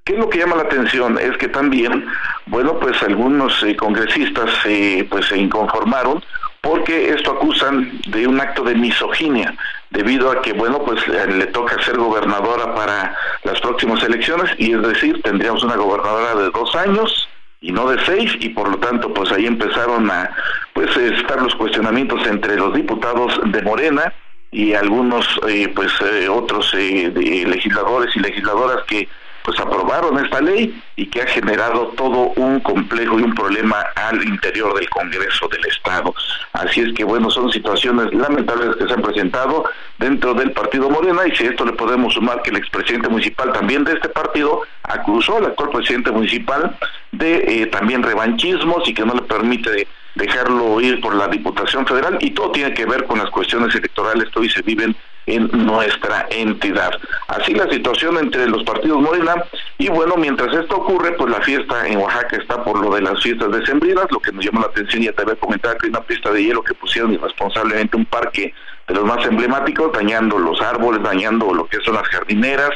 ¿Qué 0.03 0.13
es 0.13 0.19
lo 0.19 0.30
que 0.30 0.39
llama 0.39 0.57
la 0.57 0.63
atención? 0.63 1.17
Es 1.17 1.38
que 1.38 1.47
también, 1.47 2.05
bueno, 2.47 2.77
pues 2.77 3.01
algunos 3.03 3.63
eh, 3.63 3.73
congresistas 3.77 4.49
eh, 4.65 5.07
pues 5.09 5.27
se 5.27 5.38
inconformaron 5.38 6.21
porque 6.59 7.09
esto 7.09 7.31
acusan 7.31 8.01
de 8.07 8.27
un 8.27 8.39
acto 8.39 8.63
de 8.63 8.75
misoginia, 8.75 9.55
debido 9.91 10.30
a 10.30 10.41
que, 10.41 10.51
bueno, 10.51 10.84
pues 10.84 11.01
eh, 11.07 11.27
le 11.27 11.47
toca 11.47 11.81
ser 11.84 11.97
gobernadora 11.97 12.75
para 12.75 13.15
las 13.43 13.61
próximas 13.61 14.03
elecciones, 14.03 14.51
y 14.57 14.73
es 14.73 14.81
decir, 14.81 15.21
tendríamos 15.23 15.63
una 15.63 15.75
gobernadora 15.75 16.35
de 16.35 16.49
dos 16.51 16.75
años 16.75 17.30
y 17.61 17.71
no 17.71 17.89
de 17.89 18.03
seis, 18.05 18.31
y 18.41 18.49
por 18.49 18.69
lo 18.69 18.77
tanto, 18.80 19.13
pues 19.13 19.31
ahí 19.31 19.45
empezaron 19.45 20.11
a 20.11 20.35
pues 20.73 20.95
estar 20.97 21.41
los 21.41 21.55
cuestionamientos 21.55 22.25
entre 22.27 22.57
los 22.57 22.73
diputados 22.73 23.39
de 23.45 23.61
Morena 23.61 24.13
y 24.51 24.73
algunos 24.73 25.25
pues 25.73 25.91
otros 26.30 26.73
legisladores 26.73 28.15
y 28.15 28.19
legisladoras 28.19 28.84
que 28.85 29.07
pues 29.44 29.60
aprobaron 29.60 30.24
esta 30.24 30.41
ley 30.41 30.82
y 30.95 31.07
que 31.07 31.22
ha 31.22 31.28
generado 31.28 31.88
todo 31.98 32.34
un 32.36 32.60
complejo 32.61 33.20
y 33.20 33.24
un 33.24 33.36
problema 33.36 33.78
al 33.95 34.24
interior 34.24 34.74
del 34.76 34.90
Congreso 34.90 35.48
del 35.49 35.65
Estado. 35.65 36.14
Así 36.53 36.82
es 36.82 36.94
que 36.94 37.03
bueno, 37.03 37.30
son 37.30 37.52
situaciones 37.52 38.14
lamentables 38.14 38.76
que 38.78 38.88
se 38.88 38.94
han 38.94 39.02
presentado 39.02 39.65
dentro 39.99 40.34
del 40.34 40.52
partido 40.52 40.90
Morena 40.90 41.28
y 41.28 41.36
si 41.36 41.45
esto 41.45 41.65
le 41.65 41.74
podemos 41.74 42.14
sumar 42.14 42.41
que 42.41 42.52
el 42.52 42.57
expresidente 42.57 43.10
municipal 43.10 43.52
también 43.52 43.84
de 43.84 43.94
este 43.94 44.10
partido 44.10 44.61
acusó 44.84 45.38
al 45.38 45.45
actual 45.45 45.70
presidente 45.70 46.11
municipal 46.11 46.78
de 47.11 47.64
eh, 47.64 47.65
también 47.68 48.03
revanchismos 48.03 48.88
y 48.88 48.94
que 48.94 49.06
no 49.06 49.14
le 49.14 49.22
permite 49.24 49.88
dejarlo 50.15 50.80
ir 50.80 51.02
por 51.02 51.15
la 51.15 51.28
Diputación 51.28 51.86
Federal 51.86 52.18
y 52.22 52.32
todo 52.32 52.52
tiene 52.52 52.74
que 52.74 52.86
ver 52.86 53.06
con 53.06 53.20
las 53.20 53.30
cuestiones 53.30 53.74
electorales 53.76 54.30
que 54.30 54.40
hoy 54.40 54.49
se 54.49 54.61
viven 54.61 54.95
en 55.25 55.49
nuestra 55.51 56.27
entidad. 56.29 56.91
Así 57.27 57.53
la 57.53 57.69
situación 57.69 58.17
entre 58.17 58.47
los 58.47 58.63
partidos 58.63 59.01
Morena 59.01 59.35
y 59.77 59.89
bueno, 59.89 60.15
mientras 60.17 60.53
esto 60.53 60.77
ocurre, 60.77 61.13
pues 61.13 61.31
la 61.31 61.41
fiesta 61.41 61.87
en 61.87 61.97
Oaxaca 61.97 62.37
está 62.37 62.63
por 62.63 62.79
lo 62.79 62.93
de 62.93 63.01
las 63.01 63.21
fiestas 63.21 63.51
decembrinas, 63.51 64.05
lo 64.11 64.19
que 64.19 64.31
nos 64.31 64.43
llama 64.43 64.61
la 64.61 64.67
atención 64.67 65.03
y 65.03 65.07
te 65.07 65.21
había 65.21 65.35
comentado 65.35 65.77
que 65.77 65.87
hay 65.87 65.89
una 65.91 66.01
pista 66.01 66.31
de 66.31 66.43
hielo 66.43 66.63
que 66.63 66.73
pusieron 66.73 67.13
irresponsablemente 67.13 67.97
un 67.97 68.05
parque 68.05 68.53
de 68.87 68.93
los 68.93 69.05
más 69.05 69.25
emblemáticos, 69.25 69.93
dañando 69.93 70.37
los 70.37 70.61
árboles, 70.61 71.01
dañando 71.01 71.53
lo 71.53 71.67
que 71.67 71.77
son 71.81 71.95
las 71.95 72.07
jardineras, 72.09 72.71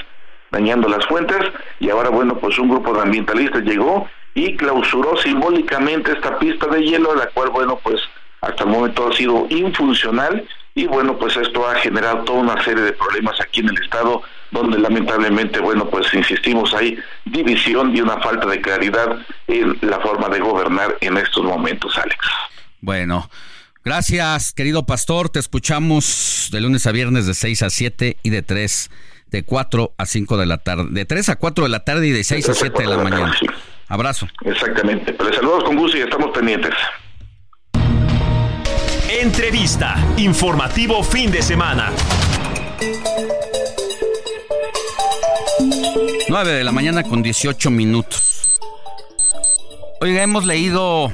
dañando 0.52 0.88
las 0.88 1.06
fuentes 1.06 1.40
y 1.80 1.90
ahora 1.90 2.10
bueno, 2.10 2.38
pues 2.38 2.58
un 2.60 2.70
grupo 2.70 2.94
de 2.94 3.02
ambientalistas 3.02 3.64
llegó 3.64 4.08
y 4.34 4.56
clausuró 4.56 5.18
simbólicamente 5.18 6.12
esta 6.12 6.38
pista 6.40 6.68
de 6.68 6.84
hielo, 6.84 7.16
la 7.16 7.28
cual 7.28 7.50
bueno, 7.50 7.80
pues 7.84 8.00
hasta 8.42 8.64
el 8.64 8.70
momento 8.70 9.08
ha 9.08 9.16
sido 9.16 9.48
infuncional 9.50 10.48
y 10.78 10.86
bueno, 10.86 11.18
pues 11.18 11.36
esto 11.36 11.68
ha 11.68 11.74
generado 11.80 12.24
toda 12.24 12.40
una 12.40 12.64
serie 12.64 12.84
de 12.84 12.94
problemas 12.94 13.36
aquí 13.42 13.62
en 13.62 13.70
el 13.70 13.82
estado 13.82 14.22
donde 14.52 14.78
lamentablemente, 14.78 15.60
bueno, 15.60 15.90
pues 15.90 16.14
insistimos, 16.14 16.72
hay 16.76 17.00
división 17.26 17.98
y 17.98 18.02
una 18.02 18.22
falta 18.22 18.46
de 18.46 18.62
claridad 18.62 19.18
en 19.48 19.76
la 19.82 20.00
forma 20.00 20.30
de 20.30 20.40
gobernar 20.40 20.96
en 21.02 21.18
estos 21.18 21.44
momentos, 21.44 21.98
Alex. 21.98 22.20
Bueno, 22.80 23.28
gracias, 23.84 24.54
querido 24.54 24.86
pastor, 24.86 25.30
te 25.30 25.40
escuchamos 25.40 26.50
de 26.52 26.62
lunes 26.62 26.86
a 26.86 26.92
viernes 26.92 27.26
de 27.26 27.34
6 27.34 27.64
a 27.64 27.70
7 27.72 28.18
y 28.22 28.30
de 28.30 28.44
3 28.44 28.92
de 29.32 29.44
4 29.44 29.94
a 29.98 30.06
5 30.06 30.38
de 30.38 30.46
la 30.46 30.60
tarde, 30.60 30.90
de 30.92 31.06
3 31.06 31.30
a 31.30 31.36
4 31.38 31.64
de 31.64 31.70
la 31.72 31.80
tarde 31.86 32.08
y 32.08 32.12
de 32.12 32.24
6 32.24 32.50
a 32.50 32.54
7 32.54 32.84
de 32.84 32.88
la 32.88 32.98
mañana. 32.98 33.36
Abrazo. 33.88 34.28
Exactamente. 34.46 35.12
Pues 35.14 35.36
saludos 35.36 35.64
con 35.64 35.76
gusto 35.76 35.98
y 35.98 36.02
estamos 36.02 36.30
pendientes. 36.38 36.76
Entrevista. 39.22 39.96
Informativo 40.18 41.02
fin 41.02 41.32
de 41.32 41.42
semana. 41.42 41.92
9 46.30 46.52
de 46.52 46.64
la 46.64 46.72
mañana 46.72 47.02
con 47.02 47.24
18 47.24 47.72
minutos. 47.72 48.60
Oiga, 50.02 50.22
hemos 50.22 50.46
leído 50.46 51.12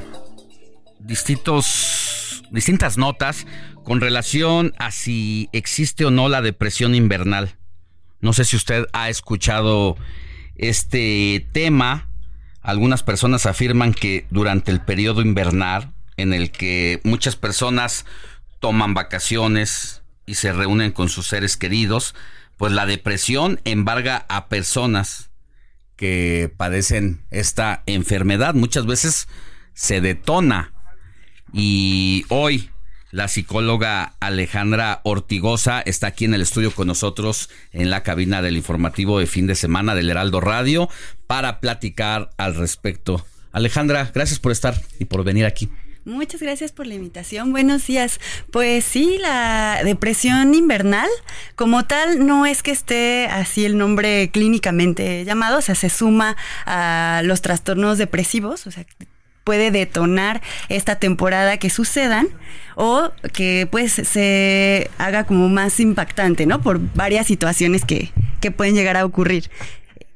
distintos, 1.00 2.44
distintas 2.52 2.98
notas 2.98 3.48
con 3.86 4.02
relación 4.02 4.74
a 4.78 4.92
si 4.92 5.48
existe 5.54 6.04
o 6.04 6.12
no 6.12 6.28
la 6.28 6.42
depresión 6.42 6.96
invernal. 6.96 7.56
No 8.20 8.34
sé 8.34 8.44
si 8.44 8.58
usted 8.58 8.86
ha 8.92 9.08
escuchado 9.08 9.96
este 10.56 11.48
tema. 11.54 12.10
Algunas 12.62 13.02
personas 13.02 13.46
afirman 13.46 13.94
que 13.94 14.26
durante 14.30 14.72
el 14.72 14.82
periodo 14.82 15.22
invernal, 15.22 15.94
en 16.18 16.34
el 16.34 16.52
que 16.52 17.02
muchas 17.04 17.36
personas 17.36 18.06
toman 18.60 18.94
vacaciones 18.94 20.04
y 20.26 20.36
se 20.36 20.54
reúnen 20.54 20.92
con 20.92 21.10
sus 21.10 21.28
seres 21.28 21.58
queridos, 21.58 22.16
pues 22.58 22.72
la 22.72 22.86
depresión 22.86 23.60
embarga 23.66 24.26
a 24.30 24.48
personas 24.48 25.32
que 25.96 26.52
padecen 26.56 27.26
esta 27.30 27.84
enfermedad. 27.86 28.54
Muchas 28.54 28.86
veces 28.86 29.28
se 29.74 30.02
detona. 30.02 30.74
Y 31.52 32.26
hoy 32.30 32.70
la 33.12 33.28
psicóloga 33.28 34.16
Alejandra 34.20 35.02
Ortigosa 35.04 35.82
está 35.82 36.08
aquí 36.08 36.26
en 36.26 36.34
el 36.34 36.42
estudio 36.42 36.72
con 36.72 36.88
nosotros 36.88 37.50
en 37.72 37.92
la 37.92 38.02
cabina 38.02 38.42
del 38.42 38.58
informativo 38.58 39.20
de 39.20 39.28
fin 39.28 39.46
de 39.46 39.54
semana 39.54 39.94
del 39.94 40.10
Heraldo 40.10 40.42
Radio 40.42 40.90
para 41.28 41.60
platicar 41.60 42.32
al 42.38 42.56
respecto. 42.56 43.24
Alejandra, 43.52 44.10
gracias 44.14 44.40
por 44.40 44.52
estar 44.52 44.82
y 44.98 45.06
por 45.06 45.24
venir 45.24 45.46
aquí. 45.46 45.70
Muchas 46.06 46.42
gracias 46.42 46.74
por 46.74 46.86
la 46.86 46.96
invitación. 46.96 47.54
Buenos 47.54 47.88
días. 47.88 48.20
Pues 48.52 48.84
sí, 48.84 49.18
la 49.22 49.80
depresión 49.86 50.54
invernal, 50.54 51.10
como 51.56 51.86
tal, 51.86 52.26
no 52.26 52.46
es 52.46 52.62
que 52.62 52.72
esté 52.72 53.28
así 53.28 53.64
el 53.64 53.78
nombre 53.78 54.30
clínicamente 54.30 55.24
llamado, 55.24 55.60
o 55.60 55.62
sea, 55.62 55.76
se 55.76 55.90
suma 55.90 56.36
a 56.66 57.22
los 57.24 57.42
trastornos 57.42 57.98
depresivos, 57.98 58.68
o 58.68 58.72
sea, 58.72 58.86
puede 59.46 59.72
detonar 59.72 60.42
esta 60.68 60.98
temporada 60.98 61.56
que 61.56 61.70
sucedan 61.70 62.28
o 62.76 63.12
que 63.32 63.68
pues 63.72 63.94
se 63.94 64.90
haga 64.98 65.26
como 65.26 65.48
más 65.48 65.80
impactante, 65.80 66.46
¿no? 66.46 66.62
Por 66.62 66.82
varias 66.96 67.28
situaciones 67.28 67.86
que, 67.86 68.12
que 68.42 68.52
pueden 68.52 68.76
llegar 68.76 68.98
a 68.98 69.06
ocurrir. 69.06 69.50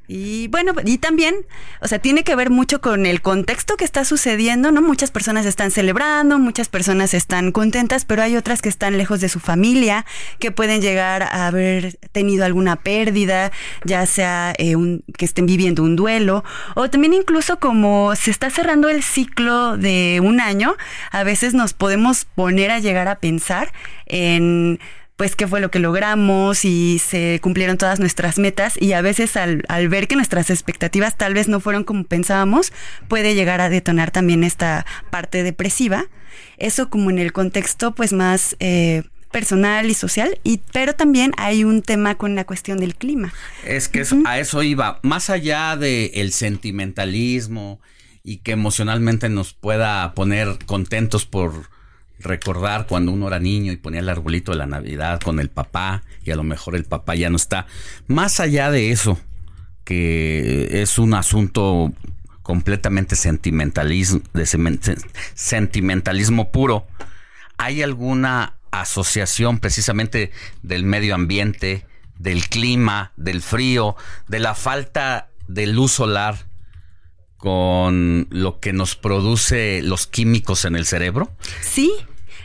Y 0.07 0.47
bueno, 0.47 0.73
y 0.85 0.99
también, 0.99 1.35
o 1.81 1.87
sea, 1.87 1.99
tiene 1.99 2.23
que 2.23 2.35
ver 2.35 2.49
mucho 2.49 2.79
con 2.79 3.05
el 3.05 3.21
contexto 3.21 3.75
que 3.75 3.83
está 3.83 4.05
sucediendo, 4.05 4.71
¿no? 4.71 4.81
Muchas 4.81 5.11
personas 5.11 5.45
están 5.45 5.69
celebrando, 5.69 6.39
muchas 6.39 6.69
personas 6.69 7.13
están 7.13 7.51
contentas, 7.51 8.05
pero 8.05 8.23
hay 8.23 8.37
otras 8.37 8.61
que 8.61 8.69
están 8.69 8.97
lejos 8.97 9.19
de 9.19 9.27
su 9.27 9.39
familia, 9.39 10.05
que 10.39 10.51
pueden 10.51 10.81
llegar 10.81 11.23
a 11.23 11.47
haber 11.47 11.97
tenido 12.13 12.45
alguna 12.45 12.77
pérdida, 12.77 13.51
ya 13.83 14.05
sea 14.05 14.53
eh, 14.57 14.77
un, 14.77 15.03
que 15.17 15.25
estén 15.25 15.45
viviendo 15.45 15.83
un 15.83 15.97
duelo, 15.97 16.43
o 16.75 16.89
también 16.89 17.13
incluso 17.13 17.59
como 17.59 18.15
se 18.15 18.31
está 18.31 18.49
cerrando 18.49 18.87
el 18.87 19.03
ciclo 19.03 19.77
de 19.77 20.21
un 20.23 20.39
año, 20.39 20.77
a 21.11 21.23
veces 21.23 21.53
nos 21.53 21.73
podemos 21.73 22.25
poner 22.25 22.71
a 22.71 22.79
llegar 22.79 23.09
a 23.09 23.19
pensar 23.19 23.73
en 24.05 24.79
pues 25.17 25.35
qué 25.35 25.47
fue 25.47 25.59
lo 25.59 25.71
que 25.71 25.79
logramos 25.79 26.63
y 26.63 26.99
se 26.99 27.39
cumplieron 27.41 27.77
todas 27.77 27.99
nuestras 27.99 28.37
metas 28.37 28.79
y 28.79 28.93
a 28.93 29.01
veces 29.01 29.35
al, 29.35 29.65
ver 29.89 30.07
que 30.07 30.15
nuestras 30.15 30.51
expectativas 30.51 31.17
tal 31.17 31.33
vez 31.33 31.47
no 31.47 31.59
fueron 31.59 31.83
como 31.83 32.03
pensábamos, 32.03 32.71
puede 33.07 33.33
llegar 33.33 33.59
a 33.59 33.69
detonar 33.69 34.11
también 34.11 34.43
esta 34.43 34.85
parte 35.09 35.41
depresiva. 35.41 36.05
Eso 36.57 36.89
como 36.89 37.09
en 37.09 37.19
el 37.19 37.33
contexto 37.33 37.93
pues 37.93 38.13
más... 38.13 38.55
Eh, 38.59 39.03
personal 39.29 39.89
y 39.89 39.93
social, 39.93 40.39
y, 40.45 40.61
pero 40.71 40.93
también 40.93 41.33
hay 41.37 41.65
un 41.65 41.81
tema 41.81 42.15
con 42.15 42.33
la 42.33 42.45
cuestión 42.45 42.79
del 42.79 42.95
clima. 42.95 43.33
Es 43.65 43.89
que 43.89 44.03
a 44.25 44.39
eso 44.39 44.63
iba, 44.63 45.01
más 45.03 45.29
allá 45.29 45.75
del 45.75 46.11
el 46.13 46.31
sentimentalismo 46.31 47.81
y 48.23 48.37
que 48.37 48.53
emocionalmente 48.53 49.27
nos 49.27 49.53
pueda 49.53 50.13
poner 50.13 50.57
contentos 50.65 51.25
por 51.25 51.69
recordar 52.19 52.87
cuando 52.87 53.11
uno 53.11 53.27
era 53.27 53.39
niño 53.39 53.71
y 53.71 53.77
ponía 53.77 53.99
el 53.99 54.09
arbolito 54.09 54.51
de 54.51 54.57
la 54.57 54.65
Navidad 54.65 55.19
con 55.21 55.39
el 55.39 55.49
papá 55.49 56.03
y 56.23 56.31
a 56.31 56.35
lo 56.35 56.43
mejor 56.43 56.75
el 56.75 56.85
papá 56.85 57.15
ya 57.15 57.29
no 57.29 57.35
está. 57.35 57.67
Más 58.07 58.39
allá 58.39 58.71
de 58.71 58.91
eso, 58.91 59.19
que 59.83 60.81
es 60.81 60.97
un 60.97 61.13
asunto 61.13 61.93
completamente 62.41 63.15
sentimentalismo, 63.15 64.21
sentimentalismo 65.33 66.51
puro, 66.51 66.87
¿hay 67.57 67.81
alguna 67.81 68.57
asociación 68.71 69.59
precisamente 69.59 70.31
del 70.61 70.83
medio 70.83 71.15
ambiente, 71.15 71.85
del 72.17 72.47
clima, 72.47 73.11
del 73.15 73.41
frío, 73.41 73.95
de 74.27 74.39
la 74.39 74.55
falta 74.55 75.29
de 75.47 75.67
luz 75.67 75.93
solar 75.93 76.47
con 77.47 78.27
lo 78.29 78.59
que 78.59 78.73
nos 78.73 78.97
produce 78.97 79.81
los 79.81 80.05
químicos 80.05 80.65
en 80.65 80.75
el 80.75 80.85
cerebro? 80.85 81.31
Sí, 81.61 81.93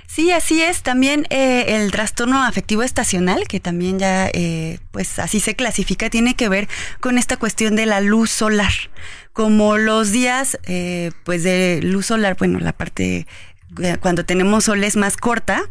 Sí, 0.06 0.30
así 0.30 0.60
es. 0.60 0.82
También 0.82 1.26
eh, 1.30 1.64
el 1.68 1.90
trastorno 1.90 2.44
afectivo 2.44 2.82
estacional, 2.82 3.48
que 3.48 3.60
también 3.60 3.98
ya, 3.98 4.28
eh, 4.34 4.78
pues 4.90 5.18
así 5.18 5.40
se 5.40 5.56
clasifica, 5.56 6.10
tiene 6.10 6.34
que 6.34 6.50
ver 6.50 6.68
con 7.00 7.16
esta 7.16 7.38
cuestión 7.38 7.76
de 7.76 7.86
la 7.86 8.02
luz 8.02 8.30
solar. 8.30 8.72
Como 9.32 9.78
los 9.78 10.12
días, 10.12 10.58
eh, 10.66 11.12
pues 11.24 11.44
de 11.44 11.80
luz 11.82 12.06
solar, 12.06 12.36
bueno, 12.38 12.60
la 12.60 12.74
parte 12.74 13.26
cuando 14.00 14.24
tenemos 14.24 14.64
sol 14.64 14.84
es 14.84 14.96
más 14.96 15.16
corta 15.16 15.62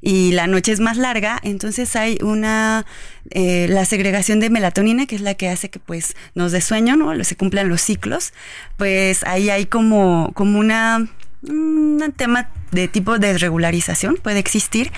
y 0.00 0.32
la 0.32 0.46
noche 0.46 0.72
es 0.72 0.80
más 0.80 0.96
larga, 0.96 1.38
entonces 1.42 1.94
hay 1.96 2.18
una 2.22 2.86
la 3.34 3.84
segregación 3.84 4.40
de 4.40 4.50
melatonina 4.50 5.06
que 5.06 5.16
es 5.16 5.20
la 5.20 5.34
que 5.34 5.48
hace 5.48 5.70
que 5.70 5.78
pues 5.78 6.14
nos 6.34 6.52
dé 6.52 6.60
sueño, 6.60 6.96
¿no? 6.96 7.24
Se 7.24 7.36
cumplan 7.36 7.68
los 7.68 7.80
ciclos, 7.80 8.32
pues 8.76 9.24
ahí 9.24 9.50
hay 9.50 9.66
como 9.66 10.32
como 10.34 10.58
una 10.58 11.08
un 11.48 12.14
tema 12.16 12.50
de 12.72 12.88
tipo 12.88 13.18
de 13.18 13.38
regularización 13.38 14.16
puede 14.16 14.38
existir. 14.38 14.90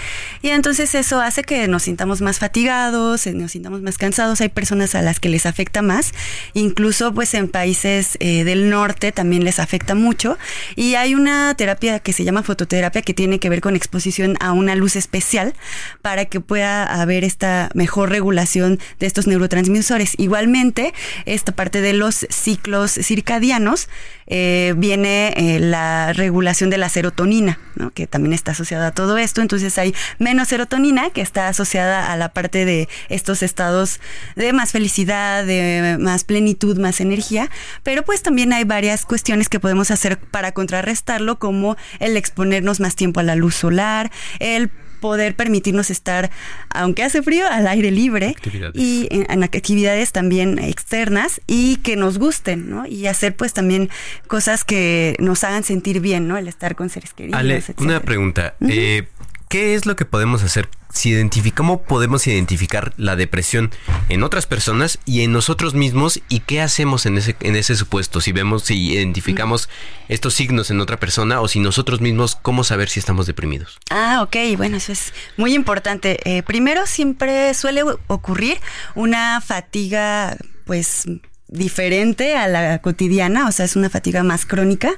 Y 0.42 0.48
entonces 0.48 0.94
eso 0.94 1.20
hace 1.20 1.42
que 1.42 1.68
nos 1.68 1.82
sintamos 1.82 2.22
más 2.22 2.38
fatigados, 2.38 3.26
nos 3.26 3.52
sintamos 3.52 3.82
más 3.82 3.98
cansados, 3.98 4.40
hay 4.40 4.48
personas 4.48 4.94
a 4.94 5.02
las 5.02 5.20
que 5.20 5.28
les 5.28 5.44
afecta 5.46 5.82
más, 5.82 6.12
incluso 6.54 7.12
pues 7.12 7.34
en 7.34 7.48
países 7.48 8.16
eh, 8.20 8.44
del 8.44 8.70
norte 8.70 9.12
también 9.12 9.44
les 9.44 9.58
afecta 9.58 9.94
mucho. 9.94 10.38
Y 10.76 10.94
hay 10.94 11.14
una 11.14 11.54
terapia 11.56 11.98
que 11.98 12.12
se 12.12 12.24
llama 12.24 12.42
fototerapia 12.42 13.02
que 13.02 13.14
tiene 13.14 13.38
que 13.38 13.50
ver 13.50 13.60
con 13.60 13.76
exposición 13.76 14.36
a 14.40 14.52
una 14.52 14.74
luz 14.74 14.96
especial 14.96 15.54
para 16.02 16.24
que 16.24 16.40
pueda 16.40 16.84
haber 17.00 17.24
esta 17.24 17.70
mejor 17.74 18.10
regulación 18.10 18.78
de 18.98 19.06
estos 19.06 19.26
neurotransmisores. 19.26 20.14
Igualmente, 20.18 20.94
esta 21.26 21.52
parte 21.52 21.80
de 21.80 21.92
los 21.92 22.26
ciclos 22.30 22.92
circadianos 22.92 23.88
eh, 24.26 24.74
viene 24.76 25.34
eh, 25.36 25.60
la 25.60 26.12
regulación 26.12 26.70
de 26.70 26.78
la 26.78 26.88
serotonina, 26.88 27.58
que 27.94 28.06
también 28.06 28.32
está 28.32 28.52
asociada 28.52 28.88
a 28.88 28.90
todo 28.92 29.18
esto. 29.18 29.40
Entonces 29.40 29.76
hay 29.78 29.94
menos 30.18 30.48
serotonina 30.48 31.10
que 31.10 31.20
está 31.20 31.48
asociada 31.48 32.12
a 32.12 32.16
la 32.16 32.30
parte 32.30 32.64
de 32.64 32.88
estos 33.08 33.42
estados 33.42 34.00
de 34.36 34.52
más 34.52 34.72
felicidad, 34.72 35.44
de 35.44 35.96
más 36.00 36.24
plenitud, 36.24 36.78
más 36.78 37.00
energía. 37.00 37.50
Pero 37.82 38.04
pues 38.04 38.22
también 38.22 38.52
hay 38.52 38.64
varias 38.64 39.04
cuestiones 39.04 39.48
que 39.48 39.60
podemos 39.60 39.90
hacer 39.90 40.18
para 40.18 40.52
contrarrestarlo, 40.52 41.38
como 41.38 41.76
el 42.00 42.16
exponernos 42.16 42.80
más 42.80 42.96
tiempo 42.96 43.20
a 43.20 43.22
la 43.22 43.36
luz 43.36 43.54
solar, 43.54 44.10
el 44.38 44.70
poder 45.04 45.36
permitirnos 45.36 45.90
estar, 45.90 46.30
aunque 46.70 47.02
hace 47.02 47.22
frío, 47.22 47.46
al 47.46 47.66
aire 47.66 47.90
libre 47.90 48.36
y 48.72 49.06
en, 49.10 49.42
actividades 49.42 50.12
también 50.12 50.58
externas 50.58 51.42
y 51.46 51.76
que 51.76 51.94
nos 51.94 52.16
gusten, 52.16 52.70
¿no? 52.70 52.86
Y 52.86 53.06
hacer 53.06 53.36
pues 53.36 53.52
también 53.52 53.90
cosas 54.28 54.64
que 54.64 55.14
nos 55.18 55.44
hagan 55.44 55.62
sentir 55.62 56.00
bien, 56.00 56.26
¿no? 56.26 56.38
El 56.38 56.48
estar 56.48 56.74
con 56.74 56.88
seres 56.88 57.12
queridos. 57.12 57.38
Ale, 57.38 57.62
una 57.76 58.00
pregunta. 58.00 58.54
eh, 58.66 59.06
¿Qué 59.54 59.76
es 59.76 59.86
lo 59.86 59.94
que 59.94 60.04
podemos 60.04 60.42
hacer? 60.42 60.68
Si 60.92 61.10
identificamos, 61.10 61.82
podemos 61.82 62.26
identificar 62.26 62.92
la 62.96 63.14
depresión 63.14 63.70
en 64.08 64.24
otras 64.24 64.46
personas 64.46 64.98
y 65.04 65.22
en 65.22 65.30
nosotros 65.30 65.74
mismos 65.74 66.20
y 66.28 66.40
qué 66.40 66.60
hacemos 66.60 67.06
en 67.06 67.18
ese, 67.18 67.36
en 67.38 67.54
ese 67.54 67.76
supuesto. 67.76 68.20
Si 68.20 68.32
vemos, 68.32 68.64
si 68.64 68.94
identificamos 68.94 69.68
estos 70.08 70.34
signos 70.34 70.72
en 70.72 70.80
otra 70.80 70.98
persona 70.98 71.40
o 71.40 71.46
si 71.46 71.60
nosotros 71.60 72.00
mismos, 72.00 72.34
¿cómo 72.34 72.64
saber 72.64 72.88
si 72.88 72.98
estamos 72.98 73.28
deprimidos? 73.28 73.78
Ah, 73.90 74.22
ok, 74.24 74.56
bueno, 74.56 74.78
eso 74.78 74.90
es 74.90 75.14
muy 75.36 75.54
importante. 75.54 76.18
Eh, 76.24 76.42
primero 76.42 76.84
siempre 76.88 77.54
suele 77.54 77.84
ocurrir 78.08 78.58
una 78.96 79.40
fatiga, 79.40 80.36
pues, 80.64 81.04
diferente 81.46 82.34
a 82.34 82.48
la 82.48 82.80
cotidiana, 82.80 83.46
o 83.46 83.52
sea, 83.52 83.66
es 83.66 83.76
una 83.76 83.88
fatiga 83.88 84.24
más 84.24 84.46
crónica. 84.46 84.94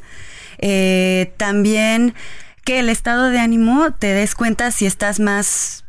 Eh, 0.58 1.34
también 1.36 2.14
que 2.66 2.80
el 2.80 2.88
estado 2.88 3.30
de 3.30 3.38
ánimo 3.38 3.93
te 3.93 4.09
des 4.09 4.34
cuenta 4.34 4.72
si 4.72 4.86
estás 4.86 5.20
más 5.20 5.84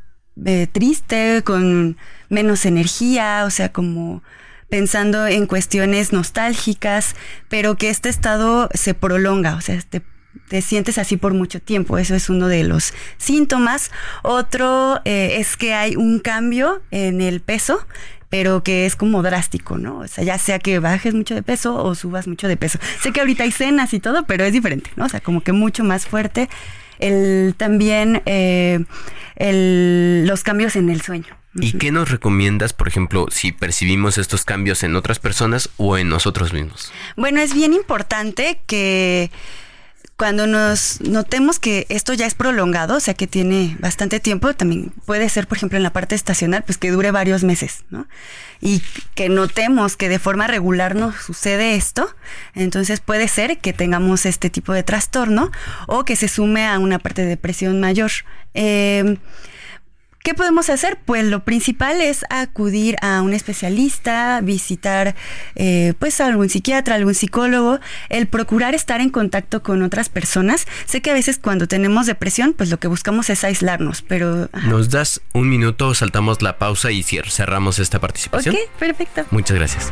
eh, 0.45 0.67
triste, 0.71 1.41
con 1.43 1.97
menos 2.29 2.67
energía, 2.67 3.45
o 3.47 3.49
sea, 3.49 3.73
como 3.73 4.21
pensando 4.69 5.25
en 5.25 5.47
cuestiones 5.47 6.13
nostálgicas, 6.13 7.15
pero 7.49 7.77
que 7.77 7.89
este 7.89 8.09
estado 8.09 8.69
se 8.75 8.93
prolonga, 8.93 9.55
o 9.55 9.61
sea, 9.61 9.81
te, 9.89 10.03
te 10.49 10.61
sientes 10.61 10.99
así 10.99 11.17
por 11.17 11.33
mucho 11.33 11.59
tiempo, 11.59 11.97
eso 11.97 12.13
es 12.13 12.29
uno 12.29 12.47
de 12.47 12.63
los 12.63 12.93
síntomas. 13.17 13.89
Otro 14.21 15.01
eh, 15.03 15.37
es 15.39 15.57
que 15.57 15.73
hay 15.73 15.95
un 15.95 16.19
cambio 16.19 16.83
en 16.91 17.21
el 17.21 17.41
peso, 17.41 17.87
pero 18.29 18.63
que 18.63 18.85
es 18.85 18.95
como 18.95 19.23
drástico, 19.23 19.77
¿no? 19.77 19.99
O 19.99 20.07
sea, 20.07 20.23
ya 20.23 20.37
sea 20.37 20.59
que 20.59 20.79
bajes 20.79 21.13
mucho 21.13 21.35
de 21.35 21.43
peso 21.43 21.75
o 21.75 21.95
subas 21.95 22.27
mucho 22.27 22.47
de 22.47 22.57
peso. 22.57 22.79
Sé 23.01 23.11
que 23.11 23.21
ahorita 23.21 23.43
hay 23.43 23.51
cenas 23.51 23.93
y 23.93 23.99
todo, 23.99 24.25
pero 24.25 24.43
es 24.43 24.53
diferente, 24.53 24.91
¿no? 24.95 25.05
O 25.05 25.09
sea, 25.09 25.21
como 25.21 25.41
que 25.41 25.53
mucho 25.53 25.83
más 25.83 26.05
fuerte. 26.05 26.49
El, 26.99 27.53
también 27.55 28.23
eh, 28.25 28.83
el, 29.35 30.25
los 30.27 30.43
cambios 30.43 30.75
en 30.75 30.89
el 30.89 31.01
sueño. 31.01 31.37
¿Y 31.59 31.73
qué 31.73 31.91
nos 31.91 32.11
recomiendas, 32.11 32.73
por 32.73 32.87
ejemplo, 32.87 33.27
si 33.31 33.51
percibimos 33.51 34.17
estos 34.17 34.45
cambios 34.45 34.83
en 34.83 34.95
otras 34.95 35.19
personas 35.19 35.69
o 35.77 35.97
en 35.97 36.09
nosotros 36.09 36.53
mismos? 36.53 36.91
Bueno, 37.15 37.39
es 37.39 37.53
bien 37.53 37.73
importante 37.73 38.59
que 38.67 39.31
cuando 40.17 40.47
nos 40.47 40.99
notemos 41.01 41.59
que 41.59 41.85
esto 41.89 42.11
ya 42.13 42.25
es 42.25 42.33
prolongado, 42.33 42.95
o 42.95 42.99
sea 42.99 43.13
que 43.13 43.27
tiene 43.27 43.77
bastante 43.79 44.19
tiempo, 44.19 44.53
también 44.55 44.91
puede 45.05 45.29
ser, 45.29 45.47
por 45.47 45.57
ejemplo, 45.57 45.77
en 45.77 45.83
la 45.83 45.93
parte 45.93 46.15
estacional, 46.15 46.63
pues 46.63 46.79
que 46.79 46.89
dure 46.89 47.11
varios 47.11 47.43
meses, 47.43 47.85
¿no? 47.91 48.07
Y 48.59 48.81
que 49.13 49.29
notemos 49.29 49.95
que 49.95 50.09
de 50.09 50.17
forma 50.17 50.47
regular 50.47 50.95
nos 50.95 51.15
sucede 51.17 51.75
esto, 51.75 52.09
entonces 52.55 52.99
puede 52.99 53.27
ser 53.27 53.59
que 53.59 53.73
tengamos 53.73 54.25
este 54.25 54.49
tipo 54.49 54.73
de 54.73 54.81
trastorno 54.81 55.51
o 55.85 56.03
que 56.03 56.15
se 56.15 56.27
sume 56.27 56.67
a 56.67 56.79
una 56.79 56.97
parte 56.97 57.21
de 57.21 57.27
depresión 57.27 57.79
mayor. 57.79 58.11
Eh, 58.55 59.17
¿Qué 60.23 60.33
podemos 60.33 60.69
hacer? 60.69 60.97
Pues 61.05 61.23
lo 61.23 61.45
principal 61.45 62.01
es 62.01 62.25
acudir 62.29 62.97
a 63.01 63.21
un 63.21 63.33
especialista, 63.33 64.41
visitar 64.41 65.15
eh, 65.55 65.93
pues 65.99 66.19
a 66.19 66.25
algún 66.25 66.49
psiquiatra, 66.49 66.95
algún 66.95 67.15
psicólogo, 67.15 67.79
el 68.09 68.27
procurar 68.27 68.75
estar 68.75 68.99
en 68.99 69.09
contacto 69.09 69.63
con 69.63 69.83
otras 69.83 70.09
personas. 70.09 70.65
Sé 70.85 71.01
que 71.01 71.11
a 71.11 71.13
veces 71.13 71.39
cuando 71.39 71.67
tenemos 71.67 72.07
depresión, 72.07 72.53
pues 72.53 72.69
lo 72.69 72.77
que 72.77 72.87
buscamos 72.87 73.29
es 73.29 73.43
aislarnos, 73.43 74.01
pero... 74.01 74.49
Nos 74.63 74.89
das 74.89 75.21
un 75.33 75.49
minuto, 75.49 75.93
saltamos 75.93 76.41
la 76.41 76.57
pausa 76.57 76.91
y 76.91 77.03
cerramos 77.03 77.79
esta 77.79 77.99
participación. 77.99 78.55
Ok, 78.55 78.79
perfecto. 78.79 79.25
Muchas 79.31 79.57
gracias. 79.57 79.91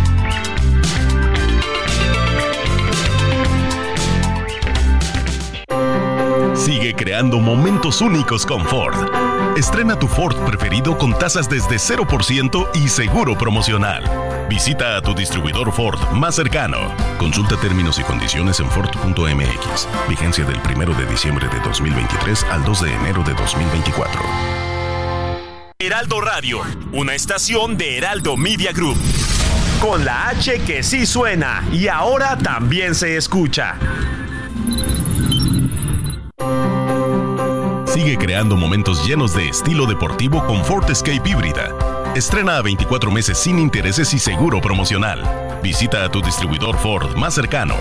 Sigue 6.63 6.93
creando 6.93 7.39
momentos 7.39 8.01
únicos 8.01 8.45
con 8.45 8.63
Ford. 8.63 8.95
Estrena 9.57 9.97
tu 9.97 10.07
Ford 10.07 10.37
preferido 10.45 10.95
con 10.95 11.17
tasas 11.17 11.49
desde 11.49 11.77
0% 11.77 12.69
y 12.75 12.87
seguro 12.87 13.35
promocional. 13.35 14.03
Visita 14.47 14.95
a 14.95 15.01
tu 15.01 15.15
distribuidor 15.15 15.71
Ford 15.71 15.99
más 16.11 16.35
cercano. 16.35 16.77
Consulta 17.17 17.57
términos 17.59 17.97
y 17.97 18.03
condiciones 18.03 18.59
en 18.59 18.69
Ford.mx. 18.69 19.87
Vigencia 20.07 20.45
del 20.45 20.59
1 20.59 20.93
de 20.93 21.05
diciembre 21.07 21.47
de 21.47 21.59
2023 21.61 22.43
al 22.43 22.63
2 22.63 22.81
de 22.83 22.93
enero 22.93 23.23
de 23.23 23.33
2024. 23.33 24.21
Heraldo 25.79 26.21
Radio, 26.21 26.61
una 26.91 27.15
estación 27.15 27.75
de 27.75 27.97
Heraldo 27.97 28.37
Media 28.37 28.71
Group. 28.71 28.97
Con 29.79 30.05
la 30.05 30.27
H 30.27 30.59
que 30.59 30.83
sí 30.83 31.07
suena 31.07 31.67
y 31.71 31.87
ahora 31.87 32.37
también 32.37 32.93
se 32.93 33.17
escucha. 33.17 33.79
Sigue 37.93 38.17
creando 38.17 38.55
momentos 38.55 39.05
llenos 39.05 39.33
de 39.33 39.49
estilo 39.49 39.85
deportivo 39.85 40.45
con 40.47 40.63
Ford 40.63 40.89
Escape 40.89 41.27
híbrida. 41.29 41.75
Estrena 42.15 42.55
a 42.55 42.61
24 42.61 43.11
meses 43.11 43.37
sin 43.37 43.59
intereses 43.59 44.13
y 44.13 44.19
seguro 44.19 44.61
promocional. 44.61 45.59
Visita 45.61 46.05
a 46.05 46.09
tu 46.09 46.21
distribuidor 46.21 46.77
Ford 46.77 47.17
más 47.17 47.33
cercano. 47.33 47.75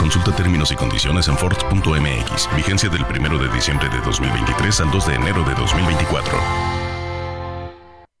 Consulta 0.00 0.34
términos 0.34 0.72
y 0.72 0.74
condiciones 0.74 1.28
en 1.28 1.38
Ford.mx. 1.38 2.48
Vigencia 2.56 2.88
del 2.88 3.04
1 3.04 3.38
de 3.38 3.48
diciembre 3.54 3.88
de 3.90 4.00
2023 4.00 4.80
al 4.80 4.90
2 4.90 5.06
de 5.06 5.14
enero 5.14 5.44
de 5.44 5.54
2024. 5.54 6.38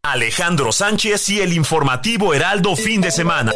Alejandro 0.04 0.70
Sánchez 0.70 1.28
y 1.30 1.40
el 1.40 1.52
informativo 1.52 2.32
Heraldo 2.32 2.76
Fin 2.76 3.00
de 3.00 3.10
Semana. 3.10 3.50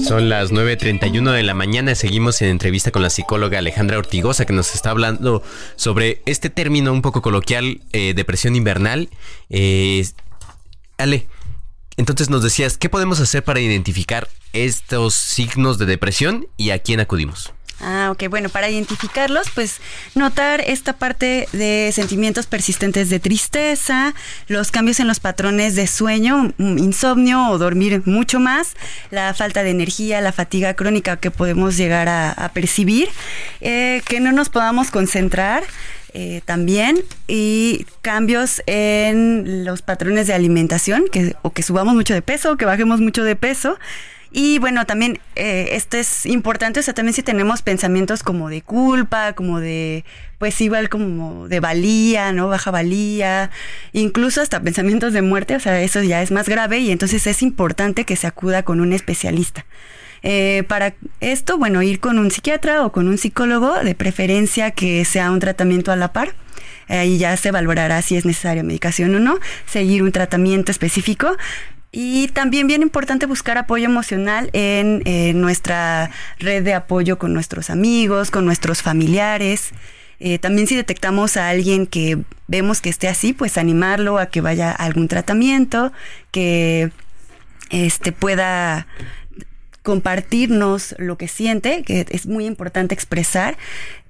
Son 0.00 0.28
las 0.28 0.52
9.31 0.52 1.32
de 1.32 1.42
la 1.42 1.54
mañana. 1.54 1.94
Seguimos 1.94 2.40
en 2.40 2.48
entrevista 2.48 2.90
con 2.90 3.02
la 3.02 3.10
psicóloga 3.10 3.58
Alejandra 3.58 3.98
Ortigosa 3.98 4.46
que 4.46 4.52
nos 4.52 4.74
está 4.74 4.90
hablando 4.90 5.42
sobre 5.76 6.22
este 6.24 6.48
término 6.48 6.92
un 6.92 7.02
poco 7.02 7.20
coloquial, 7.20 7.80
eh, 7.92 8.14
depresión 8.14 8.56
invernal. 8.56 9.10
Eh, 9.50 10.04
Ale, 10.96 11.28
entonces 11.96 12.30
nos 12.30 12.42
decías, 12.42 12.78
¿qué 12.78 12.88
podemos 12.88 13.20
hacer 13.20 13.44
para 13.44 13.60
identificar 13.60 14.28
estos 14.52 15.14
signos 15.14 15.78
de 15.78 15.86
depresión 15.86 16.46
y 16.56 16.70
a 16.70 16.78
quién 16.78 17.00
acudimos? 17.00 17.52
Ah, 17.84 18.10
ok, 18.12 18.28
bueno, 18.30 18.48
para 18.48 18.70
identificarlos, 18.70 19.50
pues 19.52 19.80
notar 20.14 20.60
esta 20.60 20.92
parte 20.92 21.48
de 21.52 21.90
sentimientos 21.92 22.46
persistentes 22.46 23.10
de 23.10 23.18
tristeza, 23.18 24.14
los 24.46 24.70
cambios 24.70 25.00
en 25.00 25.08
los 25.08 25.18
patrones 25.18 25.74
de 25.74 25.88
sueño, 25.88 26.54
mm, 26.58 26.78
insomnio 26.78 27.48
o 27.48 27.58
dormir 27.58 28.02
mucho 28.04 28.38
más, 28.38 28.74
la 29.10 29.34
falta 29.34 29.64
de 29.64 29.70
energía, 29.70 30.20
la 30.20 30.30
fatiga 30.30 30.74
crónica 30.74 31.16
que 31.16 31.32
podemos 31.32 31.76
llegar 31.76 32.08
a, 32.08 32.50
percibir, 32.54 33.08
eh, 33.60 34.02
que 34.06 34.20
no 34.20 34.30
nos 34.32 34.48
podamos 34.48 34.90
concentrar. 34.90 35.64
Eh, 36.14 36.42
también 36.44 36.98
y 37.26 37.86
cambios 38.02 38.62
en 38.66 39.64
los 39.64 39.80
patrones 39.80 40.26
de 40.26 40.34
alimentación 40.34 41.04
que, 41.10 41.34
o 41.40 41.54
que 41.54 41.62
subamos 41.62 41.94
mucho 41.94 42.12
de 42.12 42.20
peso 42.20 42.52
o 42.52 42.56
que 42.58 42.66
bajemos 42.66 43.00
mucho 43.00 43.24
de 43.24 43.34
peso 43.34 43.78
y 44.32 44.58
bueno, 44.58 44.86
también 44.86 45.20
eh, 45.36 45.68
esto 45.72 45.98
es 45.98 46.24
importante, 46.24 46.80
o 46.80 46.82
sea, 46.82 46.94
también 46.94 47.12
si 47.12 47.22
tenemos 47.22 47.60
pensamientos 47.60 48.22
como 48.22 48.48
de 48.48 48.62
culpa, 48.62 49.34
como 49.34 49.60
de, 49.60 50.04
pues 50.38 50.58
igual 50.62 50.88
como 50.88 51.48
de 51.48 51.60
valía, 51.60 52.32
¿no? 52.32 52.48
Baja 52.48 52.70
valía, 52.70 53.50
incluso 53.92 54.40
hasta 54.40 54.60
pensamientos 54.62 55.12
de 55.12 55.20
muerte, 55.20 55.54
o 55.54 55.60
sea, 55.60 55.82
eso 55.82 56.02
ya 56.02 56.22
es 56.22 56.30
más 56.30 56.48
grave 56.48 56.78
y 56.78 56.90
entonces 56.90 57.26
es 57.26 57.42
importante 57.42 58.04
que 58.04 58.16
se 58.16 58.26
acuda 58.26 58.62
con 58.62 58.80
un 58.80 58.94
especialista. 58.94 59.66
Eh, 60.22 60.64
para 60.66 60.94
esto, 61.20 61.58
bueno, 61.58 61.82
ir 61.82 62.00
con 62.00 62.18
un 62.18 62.30
psiquiatra 62.30 62.86
o 62.86 62.92
con 62.92 63.08
un 63.08 63.18
psicólogo, 63.18 63.74
de 63.82 63.94
preferencia 63.94 64.70
que 64.70 65.04
sea 65.04 65.30
un 65.30 65.40
tratamiento 65.40 65.92
a 65.92 65.96
la 65.96 66.12
par. 66.12 66.34
Ahí 66.88 67.16
ya 67.18 67.36
se 67.36 67.50
valorará 67.50 68.02
si 68.02 68.16
es 68.16 68.24
necesaria 68.24 68.62
medicación 68.62 69.14
o 69.14 69.18
no, 69.18 69.38
seguir 69.66 70.02
un 70.02 70.12
tratamiento 70.12 70.70
específico, 70.70 71.36
Y 71.94 72.28
también 72.28 72.66
bien 72.66 72.80
importante 72.80 73.26
buscar 73.26 73.58
apoyo 73.58 73.84
emocional 73.84 74.48
en, 74.54 75.02
nuestra 75.38 76.10
red 76.38 76.64
de 76.64 76.72
apoyo 76.72 77.18
con 77.18 77.34
nuestros 77.34 77.68
amigos, 77.68 78.30
con 78.30 78.46
nuestros 78.46 78.80
familiares. 78.80 79.72
Eh, 80.18 80.38
también 80.38 80.66
si 80.66 80.74
detectamos 80.74 81.36
a 81.36 81.50
alguien 81.50 81.86
que 81.86 82.18
vemos 82.46 82.80
que 82.80 82.88
esté 82.88 83.08
así, 83.08 83.34
pues 83.34 83.58
animarlo 83.58 84.18
a 84.18 84.26
que 84.26 84.40
vaya 84.40 84.70
a 84.70 84.84
algún 84.84 85.06
tratamiento, 85.06 85.92
que 86.30 86.90
este, 87.68 88.12
pueda 88.12 88.86
compartirnos 89.82 90.94
lo 90.96 91.18
que 91.18 91.28
siente, 91.28 91.82
que 91.82 92.06
es 92.08 92.26
muy 92.26 92.46
importante 92.46 92.94
expresar, 92.94 93.58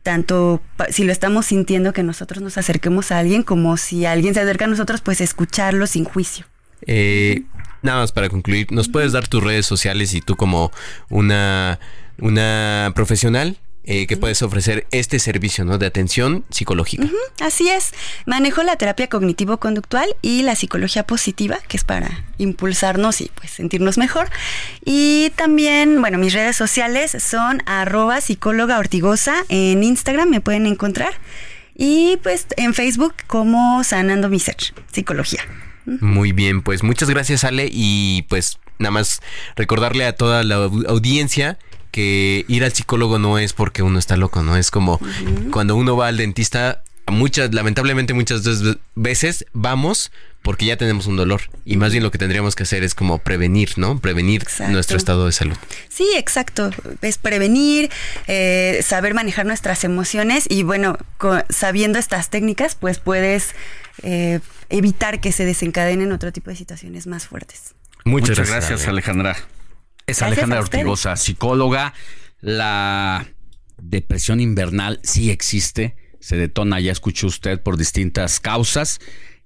tanto 0.04 0.62
si 0.90 1.02
lo 1.02 1.10
estamos 1.10 1.46
sintiendo 1.46 1.92
que 1.92 2.04
nosotros 2.04 2.42
nos 2.42 2.58
acerquemos 2.58 3.10
a 3.10 3.18
alguien, 3.18 3.42
como 3.42 3.76
si 3.76 4.06
alguien 4.06 4.34
se 4.34 4.40
acerca 4.40 4.66
a 4.66 4.68
nosotros, 4.68 5.00
pues 5.00 5.20
escucharlo 5.20 5.88
sin 5.88 6.04
juicio. 6.04 6.46
Eh, 6.86 7.42
nada 7.82 8.00
más 8.00 8.12
para 8.12 8.28
concluir, 8.28 8.70
¿nos 8.72 8.88
puedes 8.88 9.12
dar 9.12 9.28
tus 9.28 9.42
redes 9.42 9.66
sociales 9.66 10.14
y 10.14 10.20
tú 10.20 10.36
como 10.36 10.70
una, 11.08 11.78
una 12.18 12.92
profesional 12.94 13.58
eh, 13.84 14.06
que 14.06 14.16
puedes 14.16 14.40
ofrecer 14.42 14.86
este 14.92 15.18
servicio 15.18 15.64
¿no? 15.64 15.76
de 15.76 15.86
atención 15.86 16.44
psicológica. 16.50 17.08
así 17.40 17.68
es. 17.68 17.92
Manejo 18.26 18.62
la 18.62 18.76
terapia 18.76 19.08
cognitivo-conductual 19.08 20.14
y 20.22 20.42
la 20.42 20.54
psicología 20.54 21.04
positiva, 21.04 21.58
que 21.66 21.78
es 21.78 21.82
para 21.82 22.24
impulsarnos 22.38 23.20
y 23.20 23.32
pues 23.34 23.50
sentirnos 23.50 23.98
mejor. 23.98 24.30
Y 24.84 25.32
también, 25.34 26.00
bueno, 26.00 26.18
mis 26.18 26.32
redes 26.32 26.54
sociales 26.54 27.16
son 27.18 27.60
arroba 27.66 28.20
psicóloga 28.20 28.80
en 29.48 29.82
Instagram, 29.82 30.28
me 30.28 30.40
pueden 30.40 30.66
encontrar. 30.66 31.14
Y 31.74 32.18
pues 32.22 32.46
en 32.56 32.74
Facebook 32.74 33.14
como 33.26 33.82
Sanando 33.82 34.28
Mi 34.28 34.38
Psicología. 34.92 35.40
Muy 35.84 36.32
bien, 36.32 36.62
pues 36.62 36.82
muchas 36.82 37.10
gracias 37.10 37.44
Ale 37.44 37.68
y 37.70 38.22
pues 38.28 38.58
nada 38.78 38.92
más 38.92 39.20
recordarle 39.56 40.04
a 40.04 40.14
toda 40.14 40.42
la 40.42 40.56
audiencia 40.56 41.58
que 41.90 42.44
ir 42.48 42.64
al 42.64 42.72
psicólogo 42.72 43.18
no 43.18 43.38
es 43.38 43.52
porque 43.52 43.82
uno 43.82 43.98
está 43.98 44.16
loco, 44.16 44.42
¿no? 44.42 44.56
Es 44.56 44.70
como 44.70 45.00
cuando 45.50 45.76
uno 45.76 45.96
va 45.96 46.08
al 46.08 46.16
dentista, 46.16 46.82
muchas, 47.06 47.52
lamentablemente 47.54 48.14
muchas 48.14 48.42
veces 48.94 49.44
vamos 49.52 50.10
porque 50.42 50.64
ya 50.66 50.76
tenemos 50.76 51.06
un 51.06 51.16
dolor 51.16 51.42
y 51.64 51.76
más 51.76 51.92
bien 51.92 52.02
lo 52.02 52.10
que 52.10 52.18
tendríamos 52.18 52.56
que 52.56 52.64
hacer 52.64 52.82
es 52.82 52.94
como 52.94 53.18
prevenir, 53.18 53.74
¿no? 53.76 53.98
Prevenir 54.00 54.44
nuestro 54.70 54.96
estado 54.96 55.26
de 55.26 55.32
salud. 55.32 55.56
Sí, 55.88 56.08
exacto. 56.16 56.70
Es 57.00 57.18
prevenir, 57.18 57.90
eh, 58.26 58.80
saber 58.84 59.14
manejar 59.14 59.46
nuestras 59.46 59.84
emociones 59.84 60.46
y 60.48 60.64
bueno, 60.64 60.98
sabiendo 61.48 61.98
estas 61.98 62.30
técnicas, 62.30 62.74
pues 62.74 62.98
puedes 62.98 63.54
eh, 64.02 64.40
evitar 64.68 65.20
que 65.20 65.32
se 65.32 65.44
desencadenen 65.44 66.12
otro 66.12 66.32
tipo 66.32 66.50
de 66.50 66.56
situaciones 66.56 67.06
más 67.06 67.26
fuertes. 67.26 67.74
Muchas, 68.04 68.48
gracias, 68.48 68.88
Alejandra. 68.88 69.36
Es 70.06 70.22
Alejandra 70.22 70.60
Ortigosa, 70.60 71.16
psicóloga. 71.16 71.94
La 72.40 73.26
depresión 73.78 74.40
invernal 74.40 75.00
sí 75.02 75.30
existe, 75.30 75.96
se 76.20 76.36
detona, 76.36 76.80
ya 76.80 76.92
escuchó 76.92 77.28
usted, 77.28 77.60
por 77.60 77.76
distintas 77.76 78.40
causas 78.40 78.98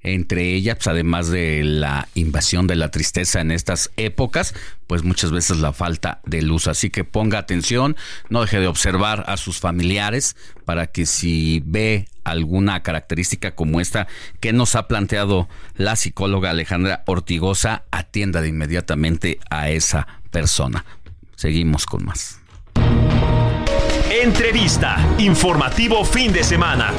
entre 0.07 0.55
ellas, 0.55 0.77
pues, 0.77 0.87
además 0.87 1.29
de 1.29 1.65
la 1.65 2.09
invasión 2.15 2.67
de 2.69 2.77
la 2.77 2.91
tristeza 2.91 3.41
en 3.41 3.51
estas 3.51 3.91
épocas, 3.97 4.55
pues 4.87 5.03
muchas 5.03 5.33
veces 5.33 5.59
la 5.59 5.73
falta 5.73 6.21
de 6.25 6.43
luz. 6.43 6.69
Así 6.69 6.91
que 6.91 7.03
ponga 7.03 7.39
atención, 7.39 7.97
no 8.29 8.43
deje 8.43 8.61
de 8.61 8.69
observar 8.69 9.25
a 9.27 9.37
sus 9.37 9.59
familiares 9.59 10.37
para 10.65 10.87
que 10.87 11.07
si 11.07 11.61
ve 11.67 12.09
alguna 12.31 12.83
característica 12.83 13.55
como 13.55 13.81
esta 13.81 14.07
que 14.41 14.53
nos 14.53 14.75
ha 14.75 14.89
planteado 14.89 15.49
la 15.75 15.97
psicóloga 15.97 16.51
Alejandra 16.51 17.03
Ortigosa, 17.07 17.85
atienda 17.91 18.41
de 18.41 18.49
inmediatamente 18.49 19.39
a 19.51 19.71
esa 19.71 20.07
persona. 20.31 20.85
Seguimos 21.37 21.87
con 21.87 22.05
más. 22.05 22.41
Entrevista, 24.11 24.97
informativo 25.19 26.05
fin 26.05 26.33
de 26.33 26.43
semana. 26.43 26.93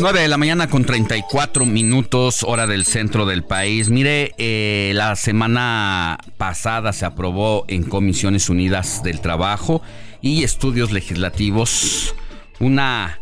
9 0.00 0.20
de 0.20 0.28
la 0.28 0.36
mañana 0.36 0.68
con 0.68 0.84
34 0.84 1.64
minutos, 1.64 2.42
hora 2.42 2.66
del 2.66 2.84
centro 2.84 3.26
del 3.26 3.42
país. 3.42 3.88
Mire, 3.88 4.34
eh, 4.38 4.92
la 4.94 5.16
semana 5.16 6.18
pasada 6.36 6.92
se 6.92 7.06
aprobó 7.06 7.64
en 7.68 7.84
Comisiones 7.84 8.48
Unidas 8.48 9.02
del 9.02 9.20
Trabajo 9.20 9.82
y 10.20 10.44
Estudios 10.44 10.92
Legislativos 10.92 12.14
una 12.60 13.18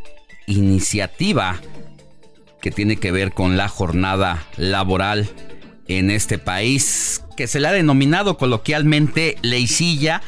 iniciativa 0.46 1.60
que 2.60 2.70
tiene 2.70 2.96
que 2.96 3.12
ver 3.12 3.32
con 3.32 3.56
la 3.56 3.68
jornada 3.68 4.46
laboral 4.56 5.28
en 5.88 6.10
este 6.10 6.38
país, 6.38 7.22
que 7.36 7.46
se 7.46 7.60
le 7.60 7.68
ha 7.68 7.72
denominado 7.72 8.36
coloquialmente 8.36 9.36
Leicilla 9.42 10.22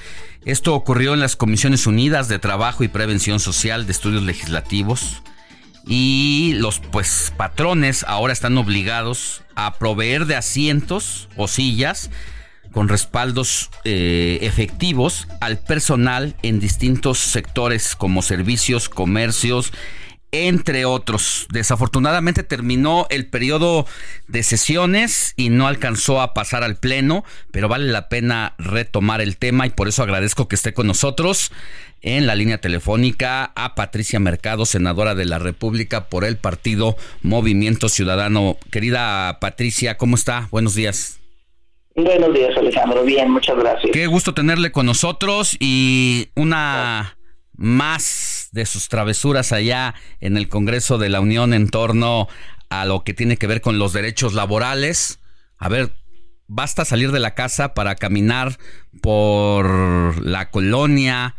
esto 0.45 0.75
ocurrió 0.75 1.15
en 1.15 1.21
las 1.21 1.37
Comisiones 1.37 1.87
Unidas 1.87 2.29
de 2.29 2.39
Trabajo 2.39 2.85
y 2.85 2.89
Prevención 2.89 3.41
Social 3.41 3.87
de 3.87 3.93
Estudios 3.93 4.23
Legislativos 4.23 5.23
y 5.87 6.55
los 6.59 6.81
pues 6.81 7.33
patrones 7.37 8.05
ahora 8.07 8.33
están 8.33 8.57
obligados 8.59 9.43
a 9.55 9.79
proveer 9.79 10.27
de 10.27 10.37
asientos 10.37 11.29
o 11.37 11.49
sillas 11.49 12.11
con 12.73 12.89
respaldos 12.89 13.71
eh, 13.85 14.39
efectivos 14.43 15.29
al 15.41 15.59
personal 15.59 16.35
en 16.43 16.61
distintos 16.61 17.21
sectores 17.21 17.97
como 17.97 18.21
servicios, 18.21 18.89
comercios, 18.89 19.73
entre 20.35 20.85
otros. 20.85 21.47
Desafortunadamente 21.53 22.43
terminó 22.43 23.07
el 23.11 23.27
periodo 23.27 23.87
de 24.27 24.43
sesiones 24.43 25.33
y 25.37 25.49
no 25.49 25.67
alcanzó 25.67 26.21
a 26.21 26.35
pasar 26.35 26.65
al 26.65 26.77
Pleno, 26.77 27.25
pero 27.51 27.69
vale 27.69 27.91
la 27.91 28.09
pena 28.09 28.55
retomar 28.59 29.21
el 29.21 29.37
tema 29.37 29.67
y 29.67 29.71
por 29.71 29.89
eso 29.89 30.03
agradezco 30.03 30.49
que 30.49 30.57
esté 30.57 30.75
con 30.75 30.87
nosotros 30.87 31.53
en 32.03 32.27
la 32.27 32.35
línea 32.35 32.59
telefónica 32.59 33.53
a 33.55 33.75
Patricia 33.75 34.21
Mercado, 34.21 34.67
senadora 34.67 35.15
de 35.15 35.25
la 35.25 35.39
República 35.39 36.09
por 36.09 36.25
el 36.25 36.37
partido 36.37 36.97
Movimiento 37.23 37.89
Ciudadano. 37.89 38.59
Querida 38.71 39.39
Patricia, 39.41 39.97
¿cómo 39.97 40.17
está? 40.17 40.49
Buenos 40.51 40.75
días. 40.75 41.21
Buenos 41.97 42.35
días, 42.35 42.57
Alejandro. 42.57 43.05
Bien, 43.05 43.31
muchas 43.31 43.57
gracias. 43.57 43.91
Qué 43.93 44.07
gusto 44.07 44.35
tenerle 44.35 44.73
con 44.73 44.85
nosotros 44.87 45.57
y 45.61 46.29
una 46.35 47.17
más 47.57 48.44
de 48.55 48.67
sus 48.67 48.89
travesuras 48.89 49.51
allá 49.51 49.95
en 50.21 50.37
el 50.37 50.49
Congreso 50.49 50.97
de 50.97 51.09
la 51.09 51.21
Unión 51.21 51.53
en 51.53 51.69
torno 51.69 52.29
a 52.71 52.85
lo 52.85 53.03
que 53.03 53.13
tiene 53.13 53.37
que 53.37 53.49
ver 53.49 53.61
con 53.61 53.81
los 53.81 53.93
derechos 53.93 54.33
laborales. 54.33 55.19
A 55.59 55.69
ver, 55.69 55.93
basta 56.47 56.85
salir 56.85 57.11
de 57.11 57.19
la 57.19 57.35
casa 57.35 57.75
para 57.75 57.97
caminar 57.97 58.57
por 59.03 60.25
la 60.25 60.51
colonia, 60.51 61.35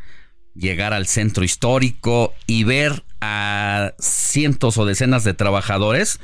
llegar 0.55 0.93
al 0.93 1.07
centro 1.07 1.45
histórico 1.45 2.33
y 2.47 2.65
ver 2.65 3.05
a 3.21 3.93
cientos 3.97 4.77
o 4.77 4.85
decenas 4.85 5.23
de 5.23 5.33
trabajadores 5.33 6.19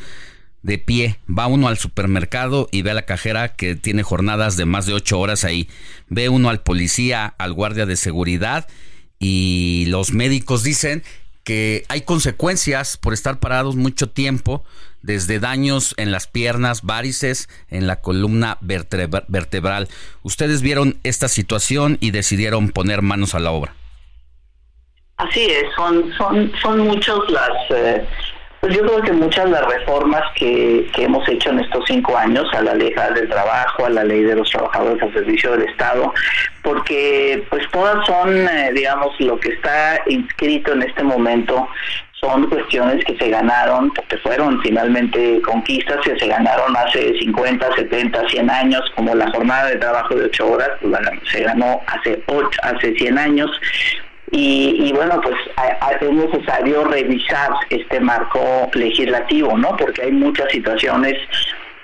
de 0.62 0.78
pie. 0.78 1.20
Va 1.28 1.48
uno 1.48 1.70
al 1.70 1.78
supermercado 1.78 2.68
y 2.70 2.82
ve 2.82 2.92
a 2.92 2.96
la 2.96 3.06
cajera 3.06 3.56
que 3.56 3.78
tiene 3.78 4.04
jornadas 4.04 4.58
de 4.58 4.66
más 4.66 4.88
de 4.88 4.94
ocho 4.94 5.22
horas 5.22 5.46
ahí. 5.46 5.70
Ve 6.10 6.28
uno 6.28 6.50
al 6.50 6.64
policía, 6.64 7.34
al 7.38 7.54
guardia 7.54 7.86
de 7.86 7.96
seguridad 7.96 8.68
y 9.22 9.86
los 9.88 10.14
médicos 10.14 10.64
dicen 10.64 11.04
que 11.44 11.86
hay 11.90 12.02
consecuencias 12.02 12.98
por 12.98 13.14
estar 13.14 13.40
parados 13.40 13.76
mucho 13.76 14.10
tiempo, 14.10 14.64
desde 15.04 15.40
daños 15.40 15.94
en 15.98 16.12
las 16.12 16.28
piernas, 16.28 16.82
varices 16.82 17.48
en 17.70 17.88
la 17.88 18.02
columna 18.02 18.58
vertebral. 18.62 19.88
Ustedes 20.24 20.62
vieron 20.62 21.00
esta 21.04 21.28
situación 21.28 21.98
y 22.02 22.12
decidieron 22.12 22.70
poner 22.70 23.02
manos 23.02 23.36
a 23.36 23.40
la 23.40 23.52
obra. 23.52 23.76
Así 25.18 25.42
es, 25.42 25.66
son 25.76 26.12
son 26.18 26.52
son 26.60 26.80
muchos 26.80 27.30
las 27.30 27.52
eh, 27.70 28.08
pues 28.62 28.76
yo 28.76 28.82
creo 28.84 29.02
que 29.02 29.12
muchas 29.12 29.46
de 29.46 29.52
las 29.52 29.66
reformas 29.66 30.22
que, 30.36 30.88
que 30.94 31.06
hemos 31.06 31.28
hecho 31.28 31.50
en 31.50 31.60
estos 31.60 31.84
cinco 31.88 32.16
años 32.16 32.48
a 32.54 32.62
la 32.62 32.76
ley 32.76 32.94
del 33.16 33.28
trabajo, 33.28 33.86
a 33.86 33.90
la 33.90 34.04
ley 34.04 34.22
de 34.22 34.36
los 34.36 34.50
trabajadores 34.52 35.02
al 35.02 35.14
servicio 35.14 35.52
del 35.54 35.68
Estado, 35.68 36.14
porque 36.62 37.44
pues 37.50 37.64
todas 37.72 38.06
son, 38.06 38.48
eh, 38.48 38.72
digamos, 38.74 39.20
lo 39.20 39.40
que 39.40 39.50
está 39.50 40.00
inscrito 40.06 40.74
en 40.74 40.84
este 40.84 41.02
momento 41.02 41.68
son 42.22 42.48
cuestiones 42.50 43.04
que 43.04 43.18
se 43.18 43.30
ganaron, 43.30 43.92
que 44.08 44.18
fueron 44.20 44.62
finalmente 44.62 45.42
conquistas 45.42 45.98
que 46.04 46.18
se 46.20 46.28
ganaron 46.28 46.78
hace 46.78 47.18
50, 47.18 47.76
70, 47.76 48.30
100 48.30 48.50
años, 48.52 48.82
como 48.96 49.16
la 49.16 49.30
jornada 49.32 49.70
de 49.70 49.78
trabajo 49.78 50.14
de 50.14 50.26
ocho 50.26 50.52
horas, 50.52 50.70
pues, 50.82 50.94
se 51.32 51.42
ganó 51.42 51.82
hace 51.88 52.22
ocho, 52.28 52.60
hace 52.62 52.94
100 52.94 53.18
años, 53.18 53.50
y, 54.34 54.94
bueno, 54.94 55.20
pues 55.22 55.36
es 56.00 56.12
necesario 56.12 56.86
revisar 56.86 57.52
este 57.70 58.00
marco 58.00 58.70
legislativo, 58.74 59.58
¿no? 59.58 59.76
Porque 59.76 60.04
hay 60.04 60.12
muchas 60.12 60.50
situaciones 60.52 61.18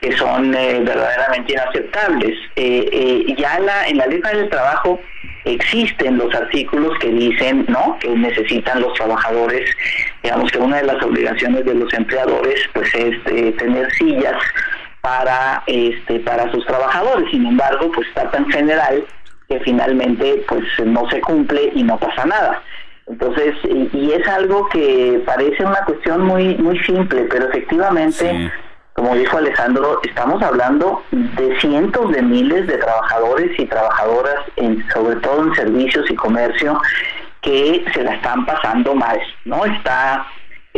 que 0.01 0.15
son 0.15 0.53
eh, 0.55 0.79
verdaderamente 0.81 1.53
inaceptables. 1.53 2.37
Eh, 2.55 2.87
eh, 2.91 3.35
ya 3.37 3.59
la, 3.59 3.87
en 3.87 3.97
la 3.97 4.05
ley 4.07 4.21
del 4.21 4.49
trabajo 4.49 4.99
existen 5.43 6.17
los 6.17 6.33
artículos 6.33 6.97
que 6.99 7.09
dicen, 7.09 7.65
¿no? 7.67 7.97
Que 7.99 8.09
necesitan 8.09 8.81
los 8.81 8.93
trabajadores, 8.93 9.69
digamos 10.23 10.51
que 10.51 10.59
una 10.59 10.77
de 10.77 10.83
las 10.83 11.03
obligaciones 11.03 11.65
de 11.65 11.75
los 11.75 11.91
empleadores, 11.93 12.61
pues 12.73 12.93
es 12.95 13.15
eh, 13.25 13.53
tener 13.57 13.91
sillas 13.93 14.37
para 15.01 15.63
este 15.67 16.19
para 16.19 16.51
sus 16.51 16.65
trabajadores. 16.65 17.29
Sin 17.31 17.45
embargo, 17.45 17.91
pues 17.93 18.07
está 18.07 18.29
tan 18.31 18.49
general 18.51 19.05
que 19.47 19.59
finalmente 19.61 20.43
pues 20.47 20.63
no 20.85 21.09
se 21.09 21.21
cumple 21.21 21.71
y 21.73 21.83
no 21.83 21.97
pasa 21.97 22.25
nada. 22.25 22.61
Entonces, 23.07 23.55
y, 23.63 24.11
es 24.11 24.27
algo 24.27 24.67
que 24.69 25.21
parece 25.25 25.63
una 25.63 25.83
cuestión 25.85 26.25
muy 26.25 26.55
muy 26.57 26.77
simple, 26.79 27.25
pero 27.29 27.47
efectivamente, 27.47 28.51
como 28.93 29.15
dijo 29.15 29.37
Alejandro, 29.37 30.01
estamos 30.03 30.43
hablando 30.43 31.03
de 31.11 31.59
cientos 31.61 32.11
de 32.11 32.21
miles 32.21 32.67
de 32.67 32.77
trabajadores 32.77 33.57
y 33.57 33.65
trabajadoras, 33.65 34.39
en, 34.57 34.85
sobre 34.89 35.15
todo 35.17 35.43
en 35.43 35.55
servicios 35.55 36.09
y 36.11 36.15
comercio, 36.15 36.81
que 37.41 37.85
se 37.93 38.03
la 38.03 38.15
están 38.15 38.45
pasando 38.45 38.93
mal, 38.93 39.19
¿no? 39.45 39.63
Está 39.63 40.27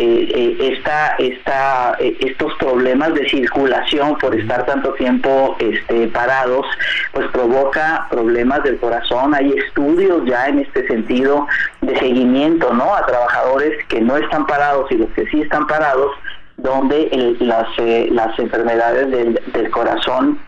eh, 0.01 0.31
eh, 0.33 0.73
esta, 0.77 1.15
esta, 1.17 1.97
eh, 1.99 2.15
estos 2.21 2.53
problemas 2.55 3.13
de 3.15 3.27
circulación 3.27 4.17
por 4.17 4.33
estar 4.33 4.65
tanto 4.65 4.93
tiempo 4.93 5.57
este, 5.59 6.07
parados, 6.07 6.65
pues 7.11 7.27
provoca 7.27 8.07
problemas 8.09 8.63
del 8.63 8.77
corazón. 8.77 9.35
Hay 9.35 9.51
estudios 9.51 10.23
ya 10.25 10.47
en 10.47 10.59
este 10.59 10.87
sentido 10.87 11.45
de 11.81 11.99
seguimiento 11.99 12.73
¿no? 12.73 12.95
a 12.95 13.05
trabajadores 13.05 13.85
que 13.89 13.99
no 13.99 14.15
están 14.15 14.47
parados 14.47 14.89
y 14.89 14.95
los 14.95 15.09
que 15.09 15.25
sí 15.27 15.41
están 15.41 15.67
parados, 15.67 16.11
donde 16.55 17.35
las, 17.41 17.67
las 18.11 18.39
enfermedades 18.39 19.11
del, 19.11 19.41
del 19.47 19.69
corazón 19.69 20.39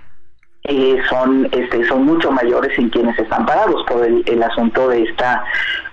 eh, 0.64 1.02
son 1.10 1.50
este, 1.52 1.88
son 1.88 2.06
mucho 2.06 2.32
mayores 2.32 2.78
en 2.78 2.90
quienes 2.90 3.18
están 3.18 3.46
parados 3.46 3.84
por 3.88 4.06
el, 4.06 4.24
el, 4.28 4.44
asunto 4.44 4.90
de 4.90 5.04
esta 5.04 5.44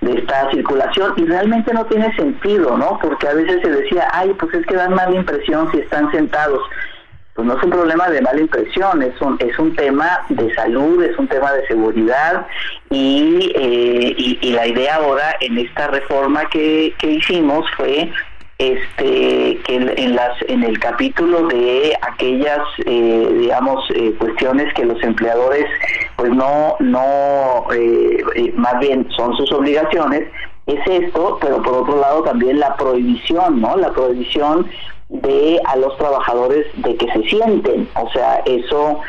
de 0.02 0.18
esta 0.18 0.50
circulación. 0.50 1.14
Y 1.16 1.24
realmente 1.24 1.72
no 1.72 1.86
tiene 1.86 2.14
sentido 2.16 2.76
no 2.76 2.98
porque 3.00 3.28
a 3.28 3.34
veces 3.34 3.62
se 3.62 3.70
decía 3.70 4.08
ay 4.12 4.34
pues 4.38 4.52
es 4.54 4.66
que 4.66 4.74
dan 4.74 4.94
mala 4.94 5.16
impresión 5.16 5.70
si 5.72 5.78
están 5.78 6.10
sentados 6.12 6.60
pues 7.32 7.46
no 7.46 7.56
es 7.56 7.62
un 7.62 7.70
problema 7.70 8.10
de 8.10 8.20
mala 8.20 8.40
impresión 8.40 9.02
es 9.02 9.18
un 9.22 9.36
es 9.38 9.58
un 9.58 9.74
tema 9.74 10.20
de 10.28 10.54
salud 10.54 11.02
es 11.02 11.18
un 11.18 11.28
tema 11.28 11.52
de 11.52 11.66
seguridad. 11.66 12.46
Y, 12.90 13.52
eh, 13.54 14.14
y, 14.16 14.38
y 14.42 14.52
la 14.52 14.66
idea 14.66 14.96
ahora 14.96 15.34
en 15.40 15.56
esta 15.56 15.88
reforma 15.88 16.46
que, 16.50 16.94
que 16.98 17.12
hicimos 17.12 17.64
fue 17.76 18.10
este 18.58 19.60
que 19.64 19.76
en 19.76 20.16
las 20.16 20.42
en 20.48 20.64
el 20.64 20.80
capítulo 20.80 21.46
de 21.46 21.96
aquellas 22.02 22.58
eh, 22.86 23.36
digamos 23.38 23.84
eh, 23.94 24.12
cuestiones 24.18 24.72
que 24.74 24.84
los 24.84 25.00
empleadores 25.04 25.66
pues 26.16 26.32
no 26.32 26.74
no 26.80 27.66
eh, 27.72 28.52
más 28.56 28.80
bien 28.80 29.08
son 29.16 29.36
sus 29.36 29.52
obligaciones 29.52 30.24
es 30.66 30.80
esto 30.86 31.38
pero 31.40 31.62
por 31.62 31.74
otro 31.74 32.00
lado 32.00 32.22
también 32.24 32.58
la 32.58 32.76
prohibición 32.76 33.60
no 33.60 33.76
la 33.76 33.92
prohibición 33.92 34.68
de 35.08 35.60
a 35.64 35.76
los 35.76 35.96
trabajadores 35.96 36.66
de 36.82 36.94
que 36.96 37.10
se 37.10 37.22
sienten. 37.22 37.88
O 37.94 38.10
sea 38.10 38.42
eso 38.44 39.00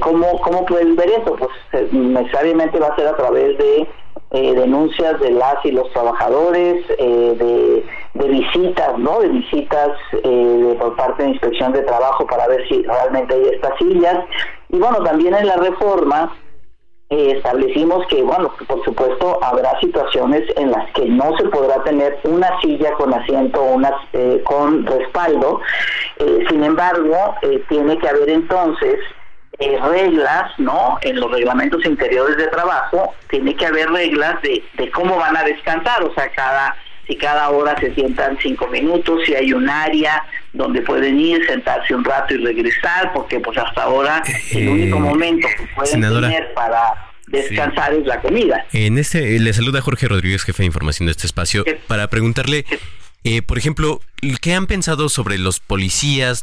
cómo 0.00 0.40
cómo 0.40 0.64
pueden 0.64 0.96
ver 0.96 1.10
eso 1.10 1.36
pues 1.36 1.92
necesariamente 1.92 2.78
va 2.78 2.86
a 2.86 2.96
ser 2.96 3.08
a 3.08 3.16
través 3.16 3.58
de 3.58 3.86
eh, 4.30 4.52
denuncias 4.52 5.20
de 5.20 5.30
las 5.30 5.64
y 5.64 5.70
los 5.70 5.88
trabajadores, 5.92 6.84
eh, 6.98 7.84
de, 8.14 8.28
visitas, 8.28 8.98
¿no? 8.98 9.20
De 9.20 9.28
visitas 9.28 9.90
eh, 10.12 10.76
por 10.76 10.96
parte 10.96 11.22
de 11.22 11.28
Inspección 11.30 11.72
de 11.72 11.82
Trabajo 11.82 12.26
para 12.26 12.48
ver 12.48 12.66
si 12.68 12.82
realmente 12.82 13.32
hay 13.32 13.54
estas 13.54 13.78
sillas. 13.78 14.24
Y 14.70 14.78
bueno, 14.78 15.04
también 15.04 15.34
en 15.36 15.46
la 15.46 15.56
reforma 15.56 16.34
establecimos 17.10 18.04
que, 18.08 18.22
bueno, 18.22 18.50
por 18.66 18.82
supuesto 18.84 19.38
habrá 19.40 19.78
situaciones 19.78 20.42
en 20.56 20.72
las 20.72 20.90
que 20.94 21.04
no 21.04 21.36
se 21.36 21.44
podrá 21.44 21.84
tener 21.84 22.18
una 22.24 22.60
silla 22.60 22.92
con 22.94 23.14
asiento 23.14 23.62
o 23.62 23.74
una 23.74 23.92
con 24.42 24.84
respaldo. 24.84 25.60
sin 26.48 26.64
embargo, 26.64 27.36
tiene 27.68 27.98
que 27.98 28.08
haber 28.08 28.30
entonces 28.30 28.98
eh, 29.58 29.78
reglas, 29.78 30.52
¿no? 30.58 30.98
En 31.02 31.20
los 31.20 31.30
reglamentos 31.30 31.84
interiores 31.84 32.36
de 32.36 32.48
trabajo 32.48 33.14
tiene 33.28 33.54
que 33.54 33.66
haber 33.66 33.88
reglas 33.90 34.40
de, 34.42 34.62
de 34.76 34.90
cómo 34.90 35.16
van 35.16 35.36
a 35.36 35.44
descansar, 35.44 36.02
o 36.02 36.12
sea, 36.14 36.30
cada 36.32 36.76
si 37.06 37.16
cada 37.16 37.50
hora 37.50 37.78
se 37.78 37.94
sientan 37.94 38.38
cinco 38.40 38.66
minutos, 38.68 39.20
si 39.26 39.34
hay 39.34 39.52
un 39.52 39.68
área 39.68 40.24
donde 40.52 40.80
pueden 40.80 41.20
ir, 41.20 41.46
sentarse 41.46 41.94
un 41.94 42.04
rato 42.04 42.34
y 42.34 42.38
regresar, 42.38 43.12
porque 43.12 43.40
pues 43.40 43.58
hasta 43.58 43.82
ahora 43.82 44.22
el 44.52 44.68
único 44.68 44.96
eh, 44.96 45.00
momento 45.00 45.48
que 45.56 45.66
pueden 45.74 46.00
tener 46.00 46.54
para 46.54 46.94
descansar 47.26 47.92
es 47.94 48.06
la 48.06 48.20
comida. 48.20 48.64
En 48.72 48.98
este, 48.98 49.38
le 49.38 49.52
saluda 49.52 49.80
Jorge 49.80 50.08
Rodríguez, 50.08 50.44
jefe 50.44 50.62
de 50.62 50.66
información 50.66 51.06
de 51.06 51.12
este 51.12 51.26
espacio, 51.26 51.64
para 51.86 52.08
preguntarle 52.08 52.64
eh, 53.24 53.40
por 53.40 53.56
ejemplo, 53.56 54.00
¿qué 54.42 54.52
han 54.52 54.66
pensado 54.66 55.08
sobre 55.08 55.38
los 55.38 55.58
policías? 55.58 56.42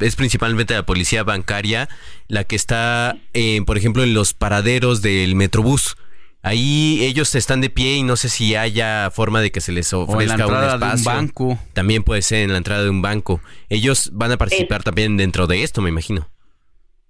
es 0.00 0.16
principalmente 0.16 0.74
la 0.74 0.84
policía 0.84 1.22
bancaria 1.22 1.88
la 2.26 2.42
que 2.42 2.56
está, 2.56 3.16
eh, 3.32 3.62
por 3.64 3.78
ejemplo, 3.78 4.02
en 4.02 4.12
los 4.12 4.34
paraderos 4.34 5.02
del 5.02 5.36
Metrobús. 5.36 5.96
Ahí 6.42 6.98
ellos 7.02 7.34
están 7.34 7.60
de 7.60 7.70
pie 7.70 7.96
y 7.96 8.02
no 8.02 8.16
sé 8.16 8.28
si 8.28 8.54
haya 8.54 9.10
forma 9.12 9.40
de 9.40 9.50
que 9.50 9.60
se 9.60 9.72
les 9.72 9.92
ofrezca 9.92 10.46
un 10.46 10.54
espacio. 10.54 10.78
De 10.78 10.96
un 10.96 11.04
banco. 11.04 11.58
También 11.72 12.02
puede 12.02 12.22
ser 12.22 12.42
en 12.42 12.52
la 12.52 12.58
entrada 12.58 12.82
de 12.82 12.90
un 12.90 13.02
banco. 13.02 13.40
Ellos 13.68 14.10
van 14.12 14.32
a 14.32 14.36
participar 14.36 14.82
también 14.82 15.16
dentro 15.16 15.46
de 15.46 15.62
esto, 15.62 15.80
me 15.80 15.88
imagino. 15.90 16.28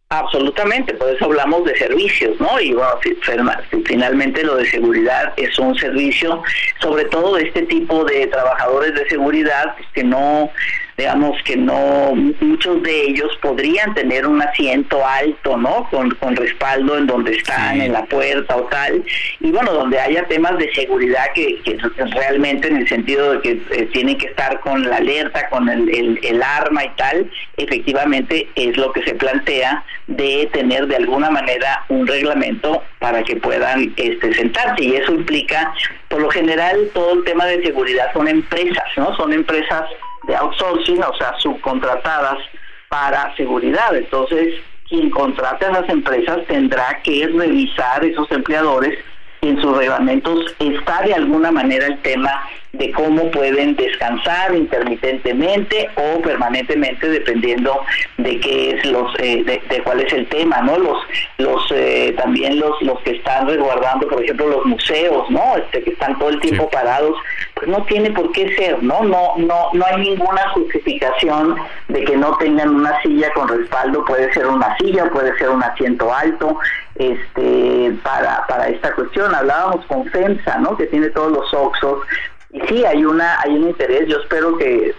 Absolutamente, 0.09 0.95
por 0.95 1.09
eso 1.09 1.25
hablamos 1.25 1.65
de 1.65 1.77
servicios, 1.77 2.41
¿no? 2.41 2.61
Y 2.61 2.73
bueno, 2.73 2.93
finalmente 3.85 4.45
lo 4.45 4.55
de 4.55 4.65
seguridad 4.67 5.33
es 5.37 5.59
un 5.59 5.77
servicio, 5.77 6.45
sobre 6.81 7.07
todo 7.07 7.35
de 7.35 7.43
este 7.43 7.63
tipo 7.63 8.05
de 8.05 8.29
trabajadores 8.29 8.95
de 8.95 9.09
seguridad 9.09 9.75
pues, 9.77 9.89
que 9.95 10.05
no 10.05 10.53
digamos 10.97 11.37
que 11.43 11.57
no, 11.57 12.15
muchos 12.41 12.83
de 12.83 13.03
ellos 13.03 13.31
podrían 13.43 13.95
tener 13.95 14.27
un 14.27 14.41
asiento 14.41 15.05
alto, 15.07 15.57
¿no? 15.57 15.87
Con, 15.91 16.11
con 16.15 16.35
respaldo 16.35 16.97
en 16.97 17.07
donde 17.07 17.33
están, 17.33 17.81
en 17.81 17.93
la 17.93 18.05
puerta 18.07 18.57
o 18.57 18.63
tal, 18.63 19.05
y 19.41 19.51
bueno, 19.51 19.73
donde 19.73 20.01
haya 20.01 20.27
temas 20.27 20.57
de 20.59 20.73
seguridad 20.75 21.25
que, 21.35 21.61
que 21.63 21.79
realmente 22.15 22.69
en 22.69 22.79
el 22.79 22.89
sentido 22.89 23.33
de 23.35 23.41
que 23.41 23.51
eh, 23.73 23.89
tienen 23.93 24.17
que 24.17 24.27
estar 24.27 24.59
con 24.61 24.89
la 24.89 24.97
alerta, 24.97 25.49
con 25.51 25.69
el, 25.69 26.19
el, 26.23 26.43
arma 26.43 26.85
y 26.85 26.91
tal, 26.97 27.31
efectivamente 27.57 28.49
es 28.55 28.77
lo 28.77 28.93
que 28.93 29.03
se 29.03 29.15
plantea 29.15 29.85
de 30.07 30.49
tener 30.53 30.87
de 30.87 30.97
alguna 30.97 31.31
manera 31.31 31.85
un 31.89 32.07
reglamento 32.07 32.83
para 32.99 33.23
que 33.23 33.37
puedan 33.37 33.93
este, 33.97 34.33
sentarse 34.35 34.85
y 34.85 34.97
eso 34.97 35.13
implica, 35.13 35.75
por 36.09 36.23
lo 36.23 36.31
general, 36.31 36.89
todo 36.95 37.15
el 37.15 37.25
tema 37.25 37.45
de 37.47 37.63
seguridad 37.63 38.07
son 38.13 38.29
empresas, 38.29 38.85
¿no? 38.97 39.15
Son 39.17 39.33
empresas 39.33 39.85
de 40.27 40.37
outsourcing, 40.37 41.03
o 41.03 41.15
sea, 41.17 41.35
subcontratadas 41.39 42.39
para 42.89 43.35
seguridad. 43.37 43.95
Entonces, 43.97 44.55
quien 44.89 45.11
contrate 45.11 45.67
a 45.67 45.73
las 45.73 45.89
empresas 45.89 46.39
tendrá 46.47 47.01
que 47.03 47.27
revisar 47.27 48.05
esos 48.05 48.31
empleadores 48.31 48.99
en 49.43 49.61
sus 49.61 49.77
reglamentos. 49.77 50.55
Está 50.59 51.03
de 51.03 51.15
alguna 51.15 51.51
manera 51.51 51.87
el 51.87 51.99
tema 52.03 52.49
de 52.73 52.93
cómo 52.93 53.31
pueden 53.31 53.75
descansar 53.77 54.55
intermitentemente 54.55 55.89
o 55.97 56.21
permanentemente 56.21 57.09
dependiendo 57.09 57.81
de 58.19 58.41
qué 58.41 58.71
es 58.71 58.85
los 58.87 59.13
eh, 59.19 59.43
de, 59.45 59.83
cuál 59.83 60.01
es 60.01 60.13
el 60.13 60.27
tema 60.29 60.61
no 60.61 60.79
los 60.79 60.99
los 61.39 61.65
eh, 61.71 62.15
también 62.19 62.59
los 62.59 62.81
los 62.83 63.01
que 63.01 63.13
están 63.13 63.49
resguardando 63.49 64.07
por 64.09 64.23
ejemplo 64.23 64.49
los 64.49 64.67
museos 64.67 65.31
no 65.31 65.57
este 65.57 65.83
que 65.83 65.91
están 65.91 66.19
todo 66.19 66.29
el 66.29 66.41
tiempo 66.41 66.69
parados 66.69 67.17
pues 67.57 67.69
no 67.69 67.83
tiene 67.85 68.11
por 68.11 68.31
qué 68.33 68.55
ser 68.55 68.83
no 68.83 69.03
no 69.03 69.35
no 69.39 69.71
no 69.73 69.87
hay 69.87 69.97
ninguna 69.97 70.47
justificación 70.51 71.57
de 71.89 72.05
que 72.05 72.15
no 72.15 72.37
tengan 72.37 72.69
una 72.69 73.01
silla 73.01 73.33
con 73.33 73.49
respaldo. 73.49 74.05
Puede 74.05 74.31
ser 74.35 74.47
una 74.47 74.77
silla 74.77 75.09
puede 75.11 75.37
ser 75.39 75.49
un 75.49 75.63
asiento 75.63 76.13
alto 76.13 76.59
este 76.97 77.93
para 78.03 78.47
para 78.47 78.69
esta 78.69 78.95
cuestión. 78.95 79.35
Hablábamos 79.35 79.87
con 79.87 80.05
FEMSA 80.05 80.59
no 80.59 80.77
que 80.77 80.87
tiene 80.87 81.09
todos 81.09 81.33
los 81.33 81.55
oxos 81.55 82.01
y 82.51 82.61
sí 82.69 82.85
hay 82.85 83.07
una 83.07 83.41
hay 83.41 83.57
un 83.57 83.69
interés. 83.69 84.07
Yo 84.07 84.19
espero 84.19 84.59
que 84.59 84.95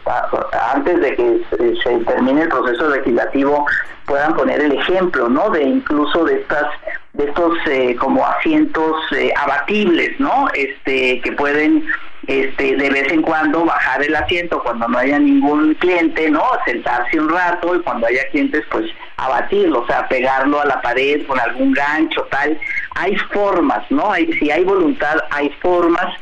antes 0.74 1.00
de 1.00 1.16
que 1.16 1.42
se, 1.84 1.98
termine 2.06 2.42
el 2.42 2.50
proceso 2.50 2.90
legislativo 2.90 3.68
puedan 4.08 4.36
poner 4.36 4.62
el 4.62 4.72
ejemplo 4.72 5.30
no 5.30 5.52
de 5.52 5.62
incluso 5.62 6.26
de 6.26 6.40
estas 6.40 6.66
de 7.14 7.26
estos 7.26 7.56
eh, 7.68 7.96
como 8.00 8.26
asientos 8.26 8.96
eh, 9.12 9.32
abatibles 9.36 10.20
no 10.20 10.48
este 10.56 11.20
que 11.22 11.32
pueden 11.34 11.86
este 12.28 12.76
de 12.76 12.90
vez 12.90 13.12
en 13.12 13.22
cuando 13.22 13.64
bajar 13.66 14.04
el 14.04 14.16
asiento 14.16 14.62
cuando 14.62 14.88
no 14.88 14.98
haya 14.98 15.18
ningún 15.18 15.74
cliente 15.76 16.30
no 16.30 16.44
sentarse 16.66 17.20
un 17.20 17.30
rato 17.30 17.76
y 17.76 17.80
cuando 17.80 18.06
haya 18.08 18.28
clientes 18.30 18.64
pues 18.70 18.86
abatirlo 19.16 19.82
o 19.82 19.88
sea 19.88 20.08
pegarlo 20.10 20.60
a 20.60 20.66
la 20.66 20.82
pared 20.82 21.26
con 21.26 21.40
algún 21.40 21.72
gancho 21.72 22.28
tal. 22.30 22.60
Hay 22.96 23.16
formas 23.34 23.90
no 23.90 24.12
hay 24.12 24.32
si 24.34 24.52
hay 24.52 24.64
voluntad 24.64 25.18
hay 25.32 25.50
formas 25.62 26.14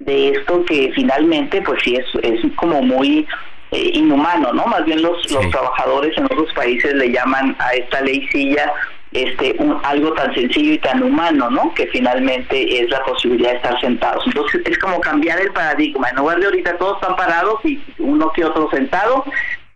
de 0.00 0.30
esto 0.30 0.64
que 0.66 0.92
finalmente 0.94 1.62
pues 1.62 1.82
sí 1.82 1.96
es, 1.96 2.06
es 2.22 2.40
como 2.56 2.82
muy 2.82 3.26
eh, 3.70 3.90
inhumano, 3.94 4.52
¿no? 4.52 4.66
Más 4.66 4.84
bien 4.84 5.02
los, 5.02 5.30
los 5.32 5.50
trabajadores 5.50 6.16
en 6.16 6.26
otros 6.26 6.52
países 6.52 6.94
le 6.94 7.10
llaman 7.10 7.56
a 7.58 7.72
esta 7.74 8.02
ley 8.02 8.24
silla 8.28 8.72
este 9.14 9.56
algo 9.84 10.12
tan 10.12 10.34
sencillo 10.34 10.72
y 10.72 10.78
tan 10.78 11.02
humano, 11.02 11.48
¿no? 11.48 11.72
Que 11.74 11.86
finalmente 11.86 12.82
es 12.82 12.90
la 12.90 13.02
posibilidad 13.04 13.50
de 13.50 13.56
estar 13.56 13.80
sentados. 13.80 14.24
Entonces 14.26 14.60
es 14.66 14.78
como 14.78 15.00
cambiar 15.00 15.40
el 15.40 15.52
paradigma. 15.52 16.08
En 16.10 16.16
lugar 16.16 16.40
de 16.40 16.46
ahorita 16.46 16.76
todos 16.76 17.00
están 17.00 17.16
parados 17.16 17.64
y 17.64 17.80
uno 17.98 18.30
que 18.34 18.44
otro 18.44 18.68
sentado, 18.70 19.24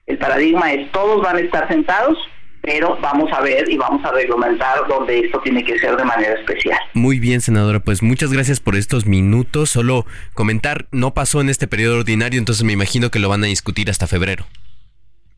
el 0.07 0.19
paradigma 0.19 0.73
es 0.73 0.91
todos 0.91 1.23
van 1.23 1.37
a 1.37 1.41
estar 1.41 1.69
sentados, 1.69 2.19
pero 2.63 2.99
vamos 3.01 3.33
a 3.33 3.41
ver 3.41 3.71
y 3.71 3.77
vamos 3.77 4.05
a 4.05 4.11
reglamentar 4.11 4.87
donde 4.89 5.21
esto 5.21 5.41
tiene 5.41 5.63
que 5.63 5.79
ser 5.79 5.97
de 5.97 6.05
manera 6.05 6.35
especial. 6.35 6.79
Muy 6.93 7.21
bien, 7.21 7.41
senadora, 7.41 7.79
pues 7.79 8.03
muchas 8.03 8.33
gracias 8.33 8.59
por 8.59 8.75
estos 8.75 9.07
minutos. 9.07 9.71
Solo 9.71 10.05
comentar, 10.35 10.87
no 10.91 11.15
pasó 11.15 11.41
en 11.41 11.49
este 11.49 11.69
periodo 11.69 11.99
ordinario, 11.99 12.41
entonces 12.41 12.65
me 12.65 12.73
imagino 12.73 13.11
que 13.11 13.21
lo 13.21 13.29
van 13.29 13.45
a 13.45 13.47
discutir 13.47 13.89
hasta 13.89 14.09
febrero. 14.09 14.47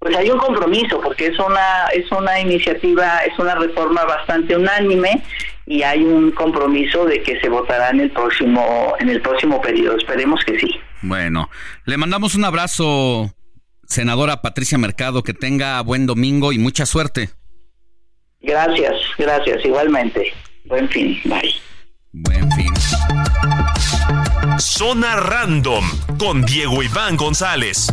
Pues 0.01 0.17
hay 0.17 0.31
un 0.31 0.39
compromiso 0.39 0.99
porque 1.01 1.27
es 1.27 1.39
una 1.39 1.87
es 1.93 2.11
una 2.11 2.41
iniciativa, 2.41 3.19
es 3.19 3.39
una 3.39 3.55
reforma 3.55 4.03
bastante 4.05 4.57
unánime 4.57 5.23
y 5.67 5.83
hay 5.83 6.03
un 6.03 6.31
compromiso 6.33 7.05
de 7.05 7.23
que 7.23 7.39
se 7.39 7.51
votará 7.51 7.91
en 7.91 8.01
el 8.01 8.11
próximo 8.11 8.95
en 8.99 9.11
el 9.11 9.21
próximo 9.21 9.61
periodo. 9.61 9.99
Esperemos 9.99 10.43
que 10.45 10.59
sí. 10.59 10.71
Bueno, 11.03 11.51
le 11.85 11.99
mandamos 11.99 12.35
un 12.35 12.47
abrazo, 12.47 13.35
senadora 13.87 14.41
Patricia 14.41 14.79
Mercado, 14.79 15.23
que 15.23 15.35
tenga 15.35 15.81
buen 15.83 16.07
domingo 16.07 16.53
y 16.53 16.59
mucha 16.59 16.87
suerte. 16.87 17.29
Gracias, 18.41 18.95
gracias, 19.19 19.63
igualmente. 19.67 20.33
Buen 20.65 20.89
fin, 20.89 21.21
bye. 21.27 21.55
Buen 22.13 22.51
fin. 22.53 22.73
Zona 24.59 25.17
Random 25.17 25.85
con 26.19 26.43
Diego 26.47 26.83
Iván 26.83 27.17
González. 27.19 27.93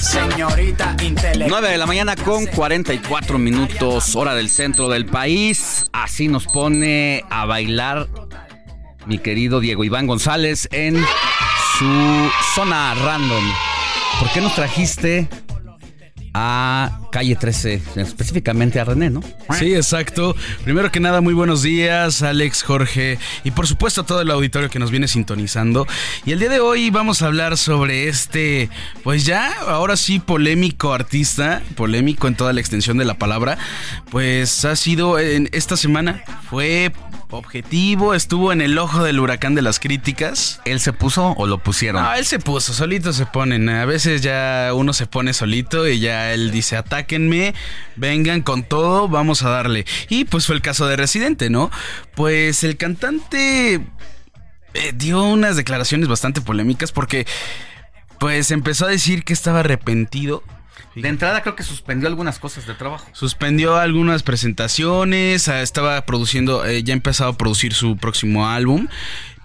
Señorita 0.00 0.96
intelectual. 1.02 1.48
9 1.48 1.68
de 1.70 1.78
la 1.78 1.86
mañana 1.86 2.16
con 2.16 2.46
44 2.46 3.38
minutos, 3.38 4.14
hora 4.16 4.34
del 4.34 4.48
centro 4.48 4.88
del 4.88 5.06
país. 5.06 5.84
Así 5.92 6.28
nos 6.28 6.46
pone 6.46 7.24
a 7.30 7.44
bailar 7.46 8.08
mi 9.06 9.18
querido 9.18 9.60
Diego 9.60 9.84
Iván 9.84 10.06
González 10.06 10.68
en 10.70 10.96
su 11.78 12.30
zona 12.54 12.94
random. 12.94 13.44
¿Por 14.20 14.30
qué 14.30 14.40
nos 14.40 14.54
trajiste 14.54 15.28
a 16.34 17.07
calle 17.10 17.36
13, 17.36 17.82
específicamente 17.96 18.80
a 18.80 18.84
René, 18.84 19.10
¿no? 19.10 19.22
Sí, 19.58 19.74
exacto. 19.74 20.36
Primero 20.64 20.90
que 20.90 21.00
nada, 21.00 21.20
muy 21.20 21.34
buenos 21.34 21.62
días, 21.62 22.22
Alex, 22.22 22.62
Jorge 22.62 23.18
y 23.44 23.50
por 23.50 23.66
supuesto 23.66 24.02
a 24.02 24.06
todo 24.06 24.20
el 24.20 24.30
auditorio 24.30 24.70
que 24.70 24.78
nos 24.78 24.90
viene 24.90 25.08
sintonizando. 25.08 25.86
Y 26.24 26.32
el 26.32 26.38
día 26.38 26.48
de 26.48 26.60
hoy 26.60 26.90
vamos 26.90 27.22
a 27.22 27.26
hablar 27.26 27.56
sobre 27.56 28.08
este, 28.08 28.68
pues 29.02 29.24
ya, 29.24 29.52
ahora 29.66 29.96
sí, 29.96 30.18
polémico 30.18 30.92
artista, 30.92 31.62
polémico 31.76 32.28
en 32.28 32.34
toda 32.34 32.52
la 32.52 32.60
extensión 32.60 32.98
de 32.98 33.04
la 33.04 33.14
palabra, 33.14 33.58
pues 34.10 34.64
ha 34.64 34.76
sido 34.76 35.18
en 35.18 35.48
esta 35.52 35.76
semana, 35.76 36.22
fue 36.48 36.92
objetivo, 37.30 38.14
estuvo 38.14 38.52
en 38.52 38.60
el 38.60 38.78
ojo 38.78 39.02
del 39.02 39.20
huracán 39.20 39.54
de 39.54 39.62
las 39.62 39.80
críticas. 39.80 40.60
¿Él 40.64 40.80
se 40.80 40.92
puso 40.92 41.34
o 41.36 41.46
lo 41.46 41.58
pusieron? 41.58 42.02
No, 42.02 42.14
él 42.14 42.24
se 42.24 42.38
puso, 42.38 42.72
solito 42.72 43.12
se 43.12 43.26
ponen. 43.26 43.68
A 43.68 43.84
veces 43.84 44.22
ya 44.22 44.70
uno 44.74 44.92
se 44.92 45.06
pone 45.06 45.32
solito 45.32 45.86
y 45.86 46.00
ya 46.00 46.32
él 46.32 46.50
dice, 46.50 46.76
atáquenme, 46.98 47.54
vengan 47.96 48.42
con 48.42 48.64
todo, 48.64 49.08
vamos 49.08 49.42
a 49.42 49.50
darle. 49.50 49.86
Y 50.08 50.24
pues 50.24 50.46
fue 50.46 50.56
el 50.56 50.62
caso 50.62 50.86
de 50.86 50.96
Residente, 50.96 51.50
¿no? 51.50 51.70
Pues 52.14 52.64
el 52.64 52.76
cantante 52.76 53.74
eh, 54.74 54.92
dio 54.94 55.22
unas 55.24 55.56
declaraciones 55.56 56.08
bastante 56.08 56.40
polémicas 56.40 56.92
porque 56.92 57.26
pues 58.18 58.50
empezó 58.50 58.86
a 58.86 58.88
decir 58.88 59.24
que 59.24 59.32
estaba 59.32 59.60
arrepentido 59.60 60.42
de 60.94 61.08
entrada 61.08 61.42
creo 61.42 61.54
que 61.54 61.62
suspendió 61.62 62.08
algunas 62.08 62.40
cosas 62.40 62.66
de 62.66 62.74
trabajo. 62.74 63.06
Suspendió 63.12 63.76
algunas 63.76 64.24
presentaciones, 64.24 65.48
ah, 65.48 65.62
estaba 65.62 66.04
produciendo, 66.04 66.66
eh, 66.66 66.82
ya 66.82 66.92
ha 66.92 66.96
empezado 66.96 67.30
a 67.30 67.36
producir 67.36 67.72
su 67.72 67.96
próximo 67.96 68.48
álbum. 68.48 68.88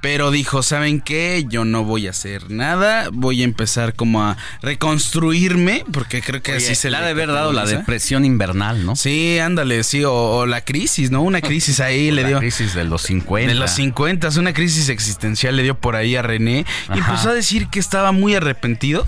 Pero 0.03 0.31
dijo, 0.31 0.63
¿saben 0.63 0.99
qué? 0.99 1.45
Yo 1.47 1.63
no 1.63 1.85
voy 1.85 2.07
a 2.07 2.09
hacer 2.09 2.51
nada. 2.51 3.07
Voy 3.13 3.39
a 3.39 3.45
empezar 3.45 3.95
como 3.95 4.21
a 4.21 4.35
reconstruirme. 4.61 5.85
Porque 5.93 6.21
creo 6.21 6.41
que 6.41 6.51
Oye, 6.51 6.65
así 6.65 6.75
se 6.75 6.91
le 6.91 6.97
ha 6.97 7.01
de 7.01 7.11
haber 7.11 7.29
dado 7.29 7.53
la 7.53 7.65
depresión 7.65 8.25
invernal, 8.25 8.85
¿no? 8.85 8.97
Sí, 8.97 9.39
ándale, 9.39 9.81
sí. 9.85 10.03
O, 10.03 10.11
o 10.13 10.45
la 10.45 10.59
crisis, 10.59 11.09
¿no? 11.09 11.21
Una 11.21 11.39
crisis 11.39 11.79
ahí 11.79 12.11
le 12.11 12.23
La 12.23 12.27
dio. 12.27 12.39
crisis 12.39 12.73
de 12.73 12.83
los 12.83 13.03
50. 13.03 13.47
De 13.47 13.57
los 13.57 13.71
50, 13.71 14.27
una 14.37 14.53
crisis 14.53 14.89
existencial 14.89 15.55
le 15.55 15.63
dio 15.63 15.79
por 15.79 15.95
ahí 15.95 16.17
a 16.17 16.21
René. 16.21 16.65
Y 16.93 16.97
empezó 16.97 17.29
a 17.29 17.33
decir 17.33 17.67
que 17.69 17.79
estaba 17.79 18.11
muy 18.11 18.35
arrepentido 18.35 19.07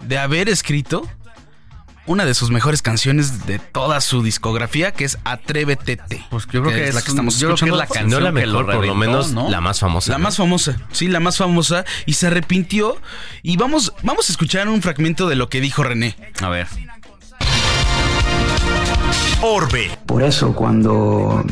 de 0.00 0.18
haber 0.18 0.48
escrito 0.48 1.08
una 2.06 2.24
de 2.24 2.34
sus 2.34 2.50
mejores 2.50 2.82
canciones 2.82 3.46
de 3.46 3.58
toda 3.58 4.00
su 4.00 4.22
discografía, 4.22 4.92
que 4.92 5.04
es 5.04 5.18
Atrévete. 5.24 5.98
Pues 6.30 6.46
yo 6.52 6.62
creo 6.62 6.74
que 6.74 6.88
es 6.88 6.94
la 6.94 7.02
que 7.02 7.10
estamos 7.10 7.38
yo 7.38 7.48
creo 7.48 7.58
que 7.58 7.64
es 7.66 7.76
la 7.76 7.86
canción 7.86 8.10
No 8.10 8.20
la 8.20 8.40
que 8.40 8.46
lo 8.46 8.52
mejor, 8.52 8.74
por 8.74 8.86
lo 8.86 8.94
menos 8.94 9.32
¿no? 9.32 9.48
la 9.48 9.60
más 9.60 9.80
famosa. 9.80 10.12
La 10.12 10.18
más 10.18 10.36
famosa, 10.36 10.76
sí, 10.90 11.08
la 11.08 11.20
más 11.20 11.36
famosa. 11.36 11.84
Y 12.06 12.14
se 12.14 12.26
arrepintió. 12.26 12.96
Y 13.42 13.56
vamos, 13.56 13.92
vamos 14.02 14.28
a 14.28 14.32
escuchar 14.32 14.68
un 14.68 14.82
fragmento 14.82 15.28
de 15.28 15.36
lo 15.36 15.48
que 15.48 15.60
dijo 15.60 15.82
René. 15.82 16.16
A 16.40 16.48
ver. 16.48 16.66
Orbe. 19.40 19.90
Por 20.06 20.22
eso 20.22 20.54
cuando 20.54 21.44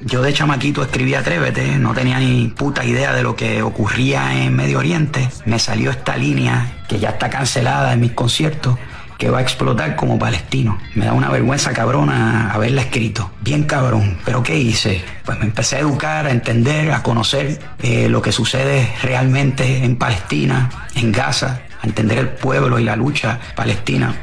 yo 0.00 0.22
de 0.22 0.32
chamaquito 0.32 0.82
escribí 0.82 1.14
Atrévete, 1.14 1.78
no 1.78 1.94
tenía 1.94 2.18
ni 2.18 2.48
puta 2.48 2.84
idea 2.84 3.12
de 3.14 3.22
lo 3.22 3.34
que 3.34 3.62
ocurría 3.62 4.44
en 4.44 4.54
Medio 4.54 4.78
Oriente, 4.78 5.28
me 5.46 5.58
salió 5.58 5.90
esta 5.90 6.16
línea 6.16 6.84
que 6.88 6.98
ya 6.98 7.10
está 7.10 7.30
cancelada 7.30 7.92
en 7.92 8.00
mis 8.00 8.12
conciertos, 8.12 8.78
que 9.18 9.30
va 9.30 9.38
a 9.38 9.42
explotar 9.42 9.96
como 9.96 10.18
palestino. 10.18 10.78
Me 10.94 11.06
da 11.06 11.12
una 11.12 11.30
vergüenza 11.30 11.72
cabrona 11.72 12.50
haberla 12.52 12.82
escrito. 12.82 13.30
Bien 13.40 13.64
cabrón. 13.64 14.18
¿Pero 14.24 14.42
qué 14.42 14.58
hice? 14.58 15.02
Pues 15.24 15.38
me 15.38 15.46
empecé 15.46 15.76
a 15.76 15.78
educar, 15.80 16.26
a 16.26 16.30
entender, 16.30 16.92
a 16.92 17.02
conocer 17.02 17.58
eh, 17.82 18.08
lo 18.08 18.22
que 18.22 18.32
sucede 18.32 18.92
realmente 19.02 19.84
en 19.84 19.96
Palestina, 19.96 20.70
en 20.94 21.12
Gaza, 21.12 21.62
a 21.80 21.86
entender 21.86 22.18
el 22.18 22.28
pueblo 22.28 22.78
y 22.78 22.84
la 22.84 22.96
lucha 22.96 23.40
palestina. 23.54 24.14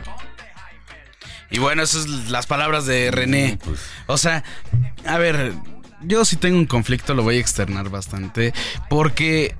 Y 1.49 1.59
bueno, 1.59 1.83
esas 1.83 2.03
son 2.03 2.31
las 2.31 2.47
palabras 2.47 2.85
de 2.85 3.11
René. 3.11 3.59
O 4.07 4.17
sea, 4.17 4.43
a 5.05 5.17
ver, 5.19 5.53
yo 6.01 6.25
sí 6.25 6.35
tengo 6.35 6.57
un 6.57 6.65
conflicto, 6.65 7.13
lo 7.13 7.23
voy 7.23 7.37
a 7.37 7.39
externar 7.39 7.89
bastante. 7.89 8.53
Porque 8.89 9.55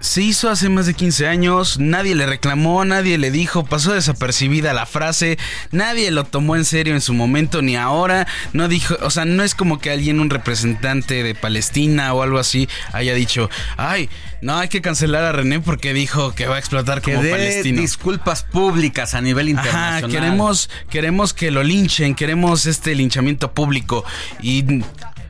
se 0.00 0.22
hizo 0.22 0.50
hace 0.50 0.68
más 0.68 0.86
de 0.86 0.94
15 0.94 1.26
años, 1.26 1.78
nadie 1.78 2.14
le 2.14 2.26
reclamó, 2.26 2.84
nadie 2.84 3.18
le 3.18 3.30
dijo, 3.30 3.64
pasó 3.64 3.92
desapercibida 3.92 4.72
la 4.72 4.86
frase, 4.86 5.38
nadie 5.70 6.10
lo 6.10 6.24
tomó 6.24 6.56
en 6.56 6.64
serio 6.64 6.94
en 6.94 7.00
su 7.00 7.14
momento 7.14 7.62
ni 7.62 7.76
ahora, 7.76 8.26
no 8.52 8.68
dijo, 8.68 8.96
o 9.02 9.10
sea, 9.10 9.24
no 9.24 9.42
es 9.42 9.54
como 9.54 9.78
que 9.78 9.90
alguien, 9.90 10.20
un 10.20 10.30
representante 10.30 11.22
de 11.22 11.34
Palestina 11.34 12.12
o 12.12 12.22
algo 12.22 12.38
así, 12.38 12.68
haya 12.92 13.14
dicho, 13.14 13.50
ay, 13.76 14.08
no 14.42 14.56
hay 14.58 14.68
que 14.68 14.80
cancelar 14.80 15.24
a 15.24 15.32
René 15.32 15.60
porque 15.60 15.92
dijo 15.92 16.34
que 16.34 16.46
va 16.46 16.56
a 16.56 16.58
explotar 16.58 17.02
como 17.02 17.20
palestino. 17.20 17.80
disculpas 17.80 18.42
públicas 18.42 19.14
a 19.14 19.20
nivel 19.20 19.48
internacional. 19.48 20.04
Ajá, 20.04 20.08
queremos, 20.08 20.70
queremos 20.90 21.32
que 21.32 21.50
lo 21.50 21.62
linchen, 21.62 22.14
queremos 22.14 22.66
este 22.66 22.94
linchamiento 22.94 23.52
público. 23.52 24.04
Y 24.40 24.62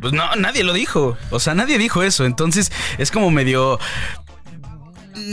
pues 0.01 0.13
no, 0.13 0.35
nadie 0.37 0.65
lo 0.65 0.73
dijo. 0.73 1.17
O 1.31 1.41
sea, 1.41 1.55
nadie 1.55 1.79
dijo 1.79 2.03
eso. 2.03 2.25
Entonces 2.25 2.73
es 2.99 3.11
como 3.11 3.31
medio 3.31 3.79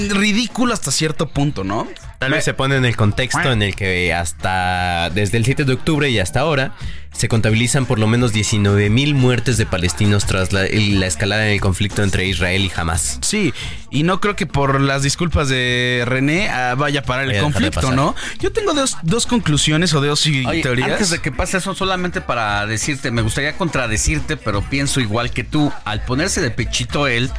ridículo 0.10 0.74
hasta 0.74 0.92
cierto 0.92 1.28
punto, 1.30 1.64
¿no? 1.64 1.88
Tal 2.20 2.32
vez 2.32 2.46
se 2.46 2.54
pone 2.54 2.78
en 2.78 2.86
el 2.86 2.96
contexto 2.96 3.52
en 3.52 3.62
el 3.62 3.76
que 3.76 4.14
hasta 4.14 5.10
desde 5.10 5.38
el 5.38 5.46
7 5.46 5.66
de 5.66 5.74
octubre 5.74 6.10
y 6.10 6.20
hasta 6.20 6.40
ahora 6.40 6.74
se 7.12 7.28
contabilizan 7.28 7.86
por 7.86 8.00
lo 8.00 8.08
menos 8.08 8.34
19 8.34 8.90
mil 8.90 9.14
muertes 9.14 9.58
de 9.58 9.66
palestinos 9.66 10.26
tras 10.26 10.52
la, 10.52 10.64
la, 10.64 11.06
escalada 11.06 11.46
en 11.46 11.54
el 11.54 11.62
conflicto 11.62 12.02
entre 12.02 12.26
Israel 12.26 12.64
y 12.64 12.72
Hamas. 12.76 13.20
Sí, 13.22 13.54
y 13.92 14.04
no 14.04 14.20
creo 14.20 14.36
que 14.36 14.48
por 14.48 14.82
las 14.82 15.04
disculpas 15.04 15.50
de 15.50 16.04
René 16.08 16.50
ah, 16.50 16.76
vaya 16.76 17.02
a 17.02 17.04
parar 17.04 17.30
el 17.30 17.42
conflicto, 17.42 17.92
¿no? 17.92 18.16
Yo 18.40 18.52
tengo 18.52 18.74
dos, 18.74 18.98
dos, 19.04 19.28
conclusiones 19.28 19.94
o 19.94 20.02
dos 20.02 20.26
Oye, 20.26 20.62
teorías. 20.62 20.92
Antes 20.92 21.10
de 21.12 21.20
que 21.20 21.32
pase 21.32 21.58
eso, 21.58 21.76
solamente 21.76 22.22
para 22.22 22.66
decirte, 22.66 23.12
me 23.12 23.22
gustaría 23.22 23.58
contradecirte, 23.58 24.38
pero 24.38 24.62
pienso 24.62 25.00
igual 25.00 25.32
que 25.32 25.44
tú, 25.44 25.72
al 25.86 26.04
ponerse 26.06 26.42
de 26.42 26.52
pechito 26.52 27.08
él 27.08 27.30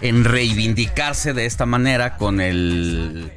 en 0.00 0.24
reivindicarse 0.24 1.32
de 1.32 1.46
esta 1.46 1.66
manera 1.66 2.16
con 2.16 2.40
el 2.40 3.32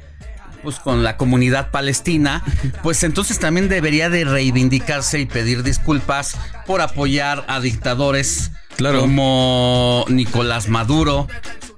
pues 0.62 0.80
con 0.80 1.04
la 1.04 1.16
comunidad 1.16 1.70
palestina, 1.70 2.42
pues 2.82 3.04
entonces 3.04 3.38
también 3.38 3.68
debería 3.68 4.10
de 4.10 4.24
reivindicarse 4.24 5.20
y 5.20 5.26
pedir 5.26 5.62
disculpas 5.62 6.36
por 6.66 6.80
apoyar 6.80 7.44
a 7.48 7.60
dictadores 7.60 8.50
como 8.76 10.04
Nicolás 10.08 10.68
Maduro, 10.68 11.28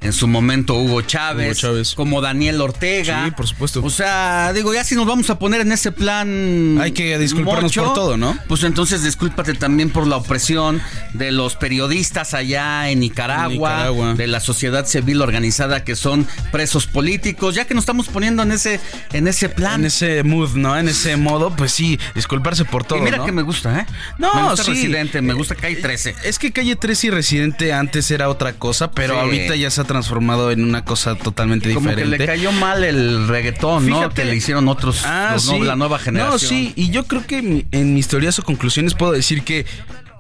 en 0.02 0.12
su 0.12 0.26
momento 0.26 0.74
Hugo 0.76 1.02
Chávez, 1.02 1.62
Hugo 1.62 1.72
Chávez, 1.72 1.94
como 1.94 2.20
Daniel 2.20 2.60
Ortega. 2.60 3.24
Sí, 3.26 3.30
por 3.32 3.46
supuesto. 3.46 3.82
O 3.84 3.90
sea, 3.90 4.52
digo, 4.54 4.72
ya 4.72 4.82
si 4.84 4.94
nos 4.94 5.06
vamos 5.06 5.28
a 5.30 5.38
poner 5.38 5.60
en 5.60 5.72
ese 5.72 5.92
plan. 5.92 6.78
Hay 6.80 6.92
que 6.92 7.18
disculparnos 7.18 7.64
mocho, 7.64 7.84
por 7.84 7.94
todo, 7.94 8.16
¿no? 8.16 8.36
Pues 8.48 8.62
entonces 8.64 9.02
discúlpate 9.02 9.54
también 9.54 9.90
por 9.90 10.06
la 10.06 10.16
opresión 10.16 10.80
de 11.12 11.32
los 11.32 11.56
periodistas 11.56 12.32
allá 12.34 12.88
en 12.90 13.00
Nicaragua, 13.00 13.50
Nicaragua, 13.50 14.14
de 14.14 14.26
la 14.26 14.40
sociedad 14.40 14.86
civil 14.86 15.20
organizada 15.20 15.84
que 15.84 15.96
son 15.96 16.26
presos 16.50 16.86
políticos, 16.86 17.54
ya 17.54 17.66
que 17.66 17.74
nos 17.74 17.82
estamos 17.82 18.08
poniendo 18.08 18.42
en 18.42 18.52
ese, 18.52 18.80
en 19.12 19.28
ese 19.28 19.48
plan. 19.48 19.80
En 19.80 19.86
ese 19.86 20.22
mood, 20.22 20.56
¿no? 20.56 20.78
En 20.78 20.88
ese 20.88 21.16
modo, 21.16 21.54
pues 21.54 21.72
sí, 21.72 21.98
disculparse 22.14 22.64
por 22.64 22.84
todo. 22.84 22.98
Y 22.98 23.02
mira 23.02 23.18
¿no? 23.18 23.26
que 23.26 23.32
me 23.32 23.42
gusta, 23.42 23.80
¿eh? 23.80 23.86
No, 24.18 24.34
me 24.34 24.42
gusta 24.50 24.64
sí. 24.64 24.70
Residente, 24.70 25.20
me 25.20 25.34
gusta 25.34 25.54
Calle 25.54 25.76
13. 25.76 26.16
Es 26.24 26.38
que 26.38 26.52
Calle 26.52 26.76
13 26.76 27.06
y 27.08 27.10
Residente 27.10 27.72
antes 27.72 28.10
era 28.10 28.28
otra 28.30 28.54
cosa, 28.54 28.90
pero 28.92 29.14
Sí. 29.14 29.20
ahorita 29.20 29.56
ya 29.56 29.70
se 29.70 29.80
ha 29.82 29.84
transformado 29.90 30.52
en 30.52 30.62
una 30.62 30.84
cosa 30.84 31.16
totalmente 31.16 31.74
Como 31.74 31.88
diferente. 31.90 32.16
que 32.16 32.18
le 32.18 32.26
cayó 32.26 32.52
mal 32.52 32.84
el 32.84 33.26
reggaetón, 33.26 33.88
¿no? 33.88 34.08
Que 34.10 34.24
le 34.24 34.36
hicieron 34.36 34.68
otros, 34.68 35.02
Ah, 35.04 35.30
los 35.34 35.46
no- 35.46 35.52
sí. 35.54 35.60
la 35.60 35.74
nueva 35.74 35.98
generación. 35.98 36.32
No, 36.32 36.38
sí, 36.38 36.72
y 36.76 36.90
yo 36.90 37.04
creo 37.06 37.26
que 37.26 37.66
en 37.72 37.94
mis 37.94 38.06
teorías 38.06 38.38
o 38.38 38.44
conclusiones 38.44 38.94
puedo 38.94 39.10
decir 39.12 39.42
que 39.42 39.66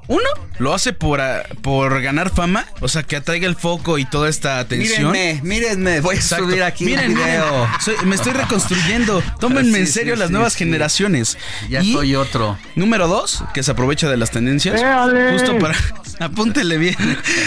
uno 0.08 0.24
lo 0.58 0.74
hace 0.74 0.92
por, 0.92 1.20
por 1.62 2.02
ganar 2.02 2.30
fama, 2.34 2.66
o 2.80 2.88
sea, 2.88 3.04
que 3.04 3.14
atraiga 3.14 3.46
el 3.46 3.54
foco 3.54 3.96
y 3.96 4.04
toda 4.04 4.28
esta 4.28 4.58
atención. 4.58 5.12
Mírenme, 5.12 5.40
mírenme, 5.44 6.00
voy 6.00 6.16
a 6.16 6.18
Exacto. 6.18 6.46
subir 6.46 6.64
aquí 6.64 6.84
Miren, 6.84 7.12
un 7.12 7.14
video. 7.16 7.44
miren, 7.66 7.80
soy- 7.80 7.94
me 8.06 8.16
estoy 8.16 8.32
reconstruyendo. 8.32 9.22
Tómenme 9.40 9.72
Sí, 9.74 9.78
en 9.82 9.86
sí, 9.86 9.92
serio 9.92 10.16
las 10.16 10.26
sí, 10.26 10.32
nuevas 10.32 10.54
sí. 10.54 10.58
generaciones. 10.64 11.38
Ya 11.68 11.80
Y 11.80 11.92
soy 11.92 12.16
otro. 12.16 12.58
Número 12.74 13.06
dos, 13.06 13.44
que 13.54 13.62
se 13.62 13.70
aprovecha 13.70 14.08
de 14.10 14.16
las 14.16 14.32
tendencias. 14.32 14.80
Justo 15.32 15.56
para. 15.60 15.76
Apúntele 16.18 16.76
bien. 16.76 16.96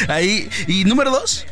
Ahí. 0.07 0.47
Y 0.67 0.85
número 0.85 1.11
dos. 1.11 1.45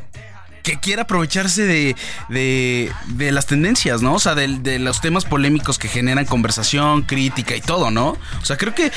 Que 0.64 0.80
quiera 0.80 1.04
aprovecharse 1.04 1.66
de, 1.66 1.96
de, 2.30 2.92
de 3.08 3.32
las 3.32 3.46
tendencias, 3.46 4.02
¿no? 4.02 4.16
O 4.16 4.20
sea, 4.20 4.36
de, 4.36 4.48
de 4.60 4.80
los 4.80 5.02
temas 5.02 5.26
polémicos 5.26 5.80
que 5.80 5.88
generan 5.88 6.26
conversación, 6.26 7.04
crítica 7.04 7.56
y 7.56 7.62
todo, 7.62 7.92
¿no? 7.92 8.10
O 8.42 8.46
sea, 8.46 8.58
creo 8.58 8.76
que 8.76 8.92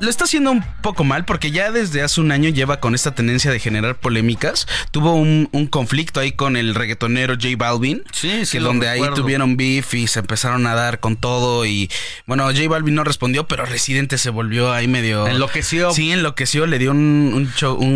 lo 0.00 0.10
está 0.10 0.24
haciendo 0.24 0.50
un 0.50 0.62
poco 0.82 1.04
mal 1.04 1.24
porque 1.24 1.50
ya 1.50 1.70
desde 1.70 2.02
hace 2.02 2.20
un 2.20 2.30
año 2.32 2.48
lleva 2.50 2.80
con 2.80 2.94
esta 2.94 3.14
tendencia 3.14 3.50
de 3.50 3.58
generar 3.58 3.96
polémicas. 3.98 4.66
Tuvo 4.90 5.14
un, 5.14 5.48
un 5.52 5.66
conflicto 5.66 6.20
ahí 6.20 6.32
con 6.32 6.56
el 6.56 6.74
reggaetonero 6.74 7.34
J 7.34 7.48
Balvin. 7.56 8.02
Sí, 8.12 8.44
sí 8.44 8.52
Que 8.52 8.60
lo 8.60 8.68
donde 8.68 8.88
ahí 8.88 9.00
tuvieron 9.14 9.56
beef 9.56 9.94
y 9.94 10.06
se 10.06 10.20
empezaron 10.20 10.66
a 10.66 10.74
dar 10.74 11.00
con 11.00 11.16
todo. 11.16 11.64
Y 11.66 11.90
bueno, 12.26 12.44
J 12.44 12.68
Balvin 12.68 12.94
no 12.94 13.04
respondió, 13.04 13.46
pero 13.48 13.64
Residente 13.64 14.18
se 14.18 14.30
volvió 14.30 14.72
ahí 14.72 14.86
medio. 14.88 15.26
Enloqueció. 15.26 15.90
Sí, 15.92 16.12
enloqueció. 16.12 16.66
Le 16.66 16.78
dio 16.78 16.90
un, 16.90 17.32
un, 17.34 17.52
show- 17.54 17.76
un, 17.78 17.88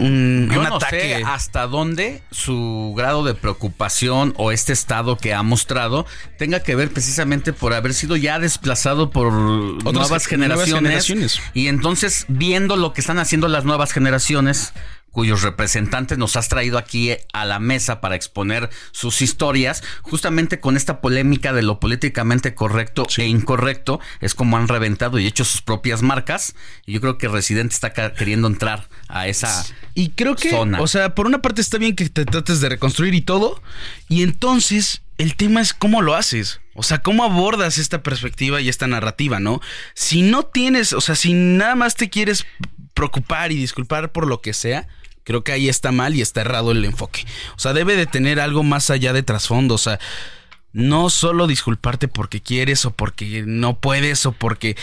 un, 0.00 0.50
Yo 0.52 0.60
un 0.60 0.68
no 0.68 0.76
ataque. 0.76 1.16
sé 1.18 1.22
hasta 1.24 1.66
dónde 1.66 2.22
su 2.30 2.92
grado 2.96 3.24
de 3.24 3.34
preocupación 3.34 4.34
o 4.36 4.52
este 4.52 4.72
estado 4.72 5.16
que 5.16 5.32
ha 5.34 5.42
mostrado 5.42 6.06
tenga 6.38 6.60
que 6.62 6.74
ver 6.74 6.90
precisamente 6.90 7.52
por 7.52 7.72
haber 7.74 7.94
sido 7.94 8.16
ya 8.16 8.38
desplazado 8.38 9.10
por 9.10 9.32
nuevas, 9.32 10.26
ge- 10.26 10.36
nuevas 10.36 10.64
generaciones, 10.68 11.35
Y 11.54 11.68
entonces, 11.68 12.24
viendo 12.28 12.76
lo 12.76 12.92
que 12.92 13.00
están 13.00 13.18
haciendo 13.18 13.48
las 13.48 13.64
nuevas 13.64 13.92
generaciones, 13.92 14.72
cuyos 15.16 15.40
representantes 15.40 16.18
nos 16.18 16.36
has 16.36 16.50
traído 16.50 16.76
aquí 16.76 17.16
a 17.32 17.46
la 17.46 17.58
mesa 17.58 18.02
para 18.02 18.16
exponer 18.16 18.68
sus 18.92 19.22
historias, 19.22 19.82
justamente 20.02 20.60
con 20.60 20.76
esta 20.76 21.00
polémica 21.00 21.54
de 21.54 21.62
lo 21.62 21.80
políticamente 21.80 22.54
correcto 22.54 23.06
e 23.16 23.24
incorrecto, 23.24 23.98
es 24.20 24.34
como 24.34 24.58
han 24.58 24.68
reventado 24.68 25.18
y 25.18 25.26
hecho 25.26 25.46
sus 25.46 25.62
propias 25.62 26.02
marcas. 26.02 26.54
Y 26.84 26.92
yo 26.92 27.00
creo 27.00 27.16
que 27.16 27.28
Residente 27.28 27.74
está 27.74 27.94
queriendo 28.12 28.46
entrar 28.46 28.90
a 29.08 29.26
esa 29.26 29.64
Y 29.94 30.10
creo 30.10 30.36
que, 30.36 30.50
zona. 30.50 30.82
o 30.82 30.86
sea, 30.86 31.14
por 31.14 31.26
una 31.26 31.40
parte 31.40 31.62
está 31.62 31.78
bien 31.78 31.96
que 31.96 32.10
te 32.10 32.26
trates 32.26 32.60
de 32.60 32.68
reconstruir 32.68 33.14
y 33.14 33.22
todo. 33.22 33.62
Y 34.10 34.22
entonces 34.22 35.00
el 35.16 35.34
tema 35.34 35.62
es 35.62 35.72
cómo 35.72 36.02
lo 36.02 36.14
haces. 36.14 36.60
O 36.76 36.82
sea, 36.82 36.98
cómo 36.98 37.24
abordas 37.24 37.78
esta 37.78 38.02
perspectiva 38.02 38.60
y 38.60 38.68
esta 38.68 38.86
narrativa, 38.86 39.40
¿no? 39.40 39.60
Si 39.94 40.22
no 40.22 40.44
tienes, 40.44 40.92
o 40.92 41.00
sea, 41.00 41.14
si 41.14 41.32
nada 41.32 41.74
más 41.74 41.94
te 41.94 42.10
quieres 42.10 42.46
preocupar 42.94 43.50
y 43.50 43.56
disculpar 43.56 44.12
por 44.12 44.26
lo 44.26 44.40
que 44.40 44.52
sea, 44.52 44.86
creo 45.24 45.42
que 45.42 45.52
ahí 45.52 45.68
está 45.68 45.90
mal 45.90 46.14
y 46.14 46.22
está 46.22 46.42
errado 46.42 46.70
el 46.72 46.84
enfoque. 46.84 47.24
O 47.56 47.58
sea, 47.58 47.72
debe 47.72 47.96
de 47.96 48.06
tener 48.06 48.40
algo 48.40 48.62
más 48.62 48.90
allá 48.90 49.12
de 49.12 49.22
trasfondo. 49.22 49.74
O 49.74 49.78
sea, 49.78 49.98
no 50.72 51.10
solo 51.10 51.46
disculparte 51.46 52.08
porque 52.08 52.40
quieres 52.40 52.84
o 52.84 52.90
porque 52.92 53.42
no 53.46 53.80
puedes 53.80 54.26
o 54.26 54.32
porque 54.32 54.76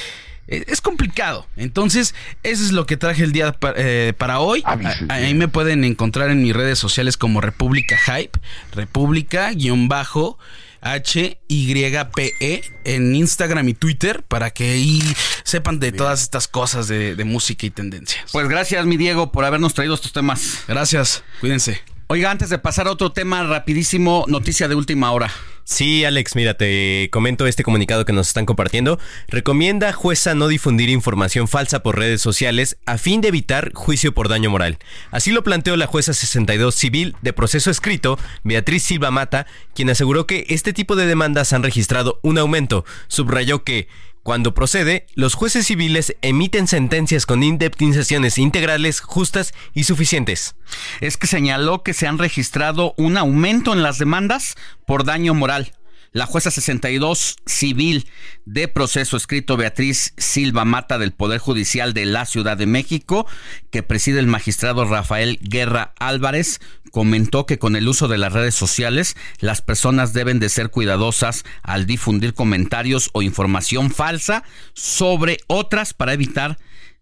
eh, 0.47 0.65
es 0.67 0.81
complicado. 0.81 1.47
Entonces, 1.55 2.13
eso 2.43 2.63
es 2.63 2.71
lo 2.71 2.85
que 2.85 2.97
traje 2.97 3.23
el 3.23 3.31
día 3.31 3.55
eh, 3.75 4.13
para 4.17 4.39
hoy. 4.39 4.63
Ahí 5.09 5.33
me 5.33 5.47
pueden 5.47 5.83
encontrar 5.83 6.29
en 6.29 6.41
mis 6.41 6.53
redes 6.53 6.79
sociales 6.79 7.17
como 7.17 7.41
República 7.41 7.97
Hype, 7.97 8.39
República-Bajo. 8.73 10.37
H-Y-P-E 10.83 12.63
en 12.83 13.15
Instagram 13.15 13.69
y 13.69 13.73
Twitter 13.73 14.23
para 14.23 14.51
que 14.51 14.71
ahí 14.71 15.01
sepan 15.43 15.79
de 15.79 15.91
todas 15.91 16.21
estas 16.21 16.47
cosas 16.47 16.87
de, 16.87 17.15
de 17.15 17.23
música 17.23 17.65
y 17.65 17.69
tendencias. 17.69 18.31
Pues 18.31 18.47
gracias, 18.47 18.85
mi 18.85 18.97
Diego, 18.97 19.31
por 19.31 19.45
habernos 19.45 19.73
traído 19.73 19.95
estos 19.95 20.13
temas. 20.13 20.63
Gracias, 20.67 21.23
cuídense. 21.39 21.81
Oiga, 22.07 22.29
antes 22.29 22.49
de 22.49 22.59
pasar 22.59 22.87
a 22.87 22.91
otro 22.91 23.11
tema 23.11 23.43
rapidísimo, 23.43 24.25
noticia 24.27 24.67
de 24.67 24.75
última 24.75 25.11
hora. 25.11 25.31
Sí, 25.65 26.03
Alex, 26.03 26.35
mira, 26.35 26.55
te 26.55 27.09
comento 27.11 27.47
este 27.47 27.63
comunicado 27.63 28.03
que 28.03 28.11
nos 28.11 28.27
están 28.27 28.45
compartiendo. 28.45 28.99
Recomienda 29.29 29.93
jueza 29.93 30.35
no 30.35 30.49
difundir 30.49 30.89
información 30.89 31.47
falsa 31.47 31.81
por 31.81 31.97
redes 31.97 32.21
sociales 32.21 32.77
a 32.85 32.97
fin 32.97 33.21
de 33.21 33.29
evitar 33.29 33.71
juicio 33.73 34.13
por 34.13 34.27
daño 34.27 34.49
moral. 34.49 34.77
Así 35.11 35.31
lo 35.31 35.43
planteó 35.43 35.77
la 35.77 35.87
jueza 35.87 36.13
62 36.13 36.75
civil 36.75 37.15
de 37.21 37.31
proceso 37.31 37.71
escrito, 37.71 38.19
Beatriz 38.43 38.83
Silva 38.83 39.09
Mata, 39.09 39.47
quien 39.73 39.89
aseguró 39.89 40.27
que 40.27 40.45
este 40.49 40.73
tipo 40.73 40.97
de 40.97 41.05
demandas 41.05 41.53
han 41.53 41.63
registrado 41.63 42.19
un 42.23 42.37
aumento. 42.37 42.83
Subrayó 43.07 43.63
que 43.63 43.87
cuando 44.23 44.53
procede, 44.53 45.05
los 45.15 45.33
jueces 45.33 45.67
civiles 45.67 46.15
emiten 46.21 46.67
sentencias 46.67 47.25
con 47.25 47.43
indemnizaciones 47.43 48.37
integrales, 48.37 49.01
justas 49.01 49.53
y 49.73 49.83
suficientes. 49.83 50.55
Es 51.01 51.17
que 51.17 51.27
señaló 51.27 51.83
que 51.83 51.93
se 51.93 52.07
han 52.07 52.17
registrado 52.17 52.93
un 52.97 53.17
aumento 53.17 53.73
en 53.73 53.83
las 53.83 53.97
demandas 53.97 54.55
por 54.85 55.03
daño 55.03 55.33
moral. 55.33 55.73
La 56.13 56.27
jueza 56.27 56.51
62 56.51 57.37
civil 57.47 58.05
de 58.45 58.67
proceso 58.67 59.17
escrito 59.17 59.57
Beatriz 59.57 60.13
Silva 60.15 60.63
Mata 60.63 60.99
del 60.99 61.11
Poder 61.11 61.39
Judicial 61.39 61.95
de 61.95 62.05
la 62.05 62.27
Ciudad 62.27 62.55
de 62.55 62.67
México, 62.67 63.25
que 63.71 63.81
preside 63.81 64.19
el 64.19 64.27
magistrado 64.27 64.85
Rafael 64.85 65.39
Guerra 65.41 65.95
Álvarez, 65.97 66.61
comentó 66.91 67.47
que 67.47 67.57
con 67.57 67.75
el 67.75 67.87
uso 67.87 68.07
de 68.07 68.19
las 68.19 68.31
redes 68.31 68.53
sociales 68.53 69.17
las 69.39 69.63
personas 69.63 70.13
deben 70.13 70.37
de 70.37 70.49
ser 70.49 70.69
cuidadosas 70.69 71.45
al 71.63 71.87
difundir 71.87 72.35
comentarios 72.35 73.09
o 73.13 73.23
información 73.23 73.89
falsa 73.89 74.43
sobre 74.73 75.39
otras 75.47 75.95
para 75.95 76.13
evitar 76.13 76.59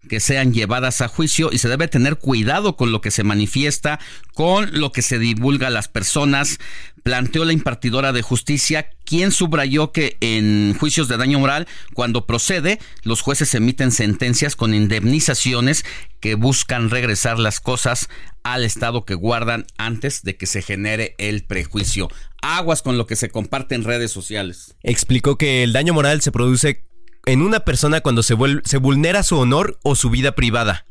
que 0.09 0.19
sean 0.19 0.53
llevadas 0.53 1.01
a 1.01 1.07
juicio 1.07 1.49
y 1.51 1.57
se 1.57 1.69
debe 1.69 1.87
tener 1.87 2.17
cuidado 2.17 2.75
con 2.75 2.91
lo 2.91 3.01
que 3.01 3.11
se 3.11 3.23
manifiesta, 3.23 3.99
con 4.33 4.79
lo 4.79 4.91
que 4.91 5.01
se 5.01 5.19
divulga 5.19 5.67
a 5.67 5.71
las 5.71 5.87
personas, 5.87 6.59
planteó 7.03 7.45
la 7.45 7.53
impartidora 7.53 8.11
de 8.11 8.21
justicia, 8.21 8.89
quien 9.05 9.31
subrayó 9.31 9.91
que 9.91 10.17
en 10.21 10.75
juicios 10.79 11.07
de 11.07 11.17
daño 11.17 11.39
moral, 11.39 11.67
cuando 11.93 12.25
procede, 12.25 12.79
los 13.03 13.21
jueces 13.21 13.53
emiten 13.55 13.91
sentencias 13.91 14.55
con 14.55 14.73
indemnizaciones 14.73 15.85
que 16.19 16.35
buscan 16.35 16.89
regresar 16.89 17.39
las 17.39 17.59
cosas 17.59 18.09
al 18.43 18.63
estado 18.63 19.05
que 19.05 19.15
guardan 19.15 19.65
antes 19.77 20.23
de 20.23 20.35
que 20.35 20.47
se 20.47 20.61
genere 20.61 21.15
el 21.17 21.43
prejuicio. 21.43 22.09
Aguas 22.41 22.81
con 22.81 22.97
lo 22.97 23.05
que 23.05 23.15
se 23.15 23.29
comparte 23.29 23.75
en 23.75 23.83
redes 23.83 24.11
sociales. 24.11 24.75
Explicó 24.81 25.37
que 25.37 25.63
el 25.63 25.73
daño 25.73 25.93
moral 25.93 26.21
se 26.21 26.31
produce 26.31 26.83
en 27.25 27.41
una 27.41 27.61
persona 27.61 28.01
cuando 28.01 28.23
se, 28.23 28.35
se 28.63 28.77
vulnera 28.77 29.23
su 29.23 29.37
honor 29.37 29.79
o 29.83 29.95
su 29.95 30.09
vida 30.09 30.33
privada. 30.33 30.85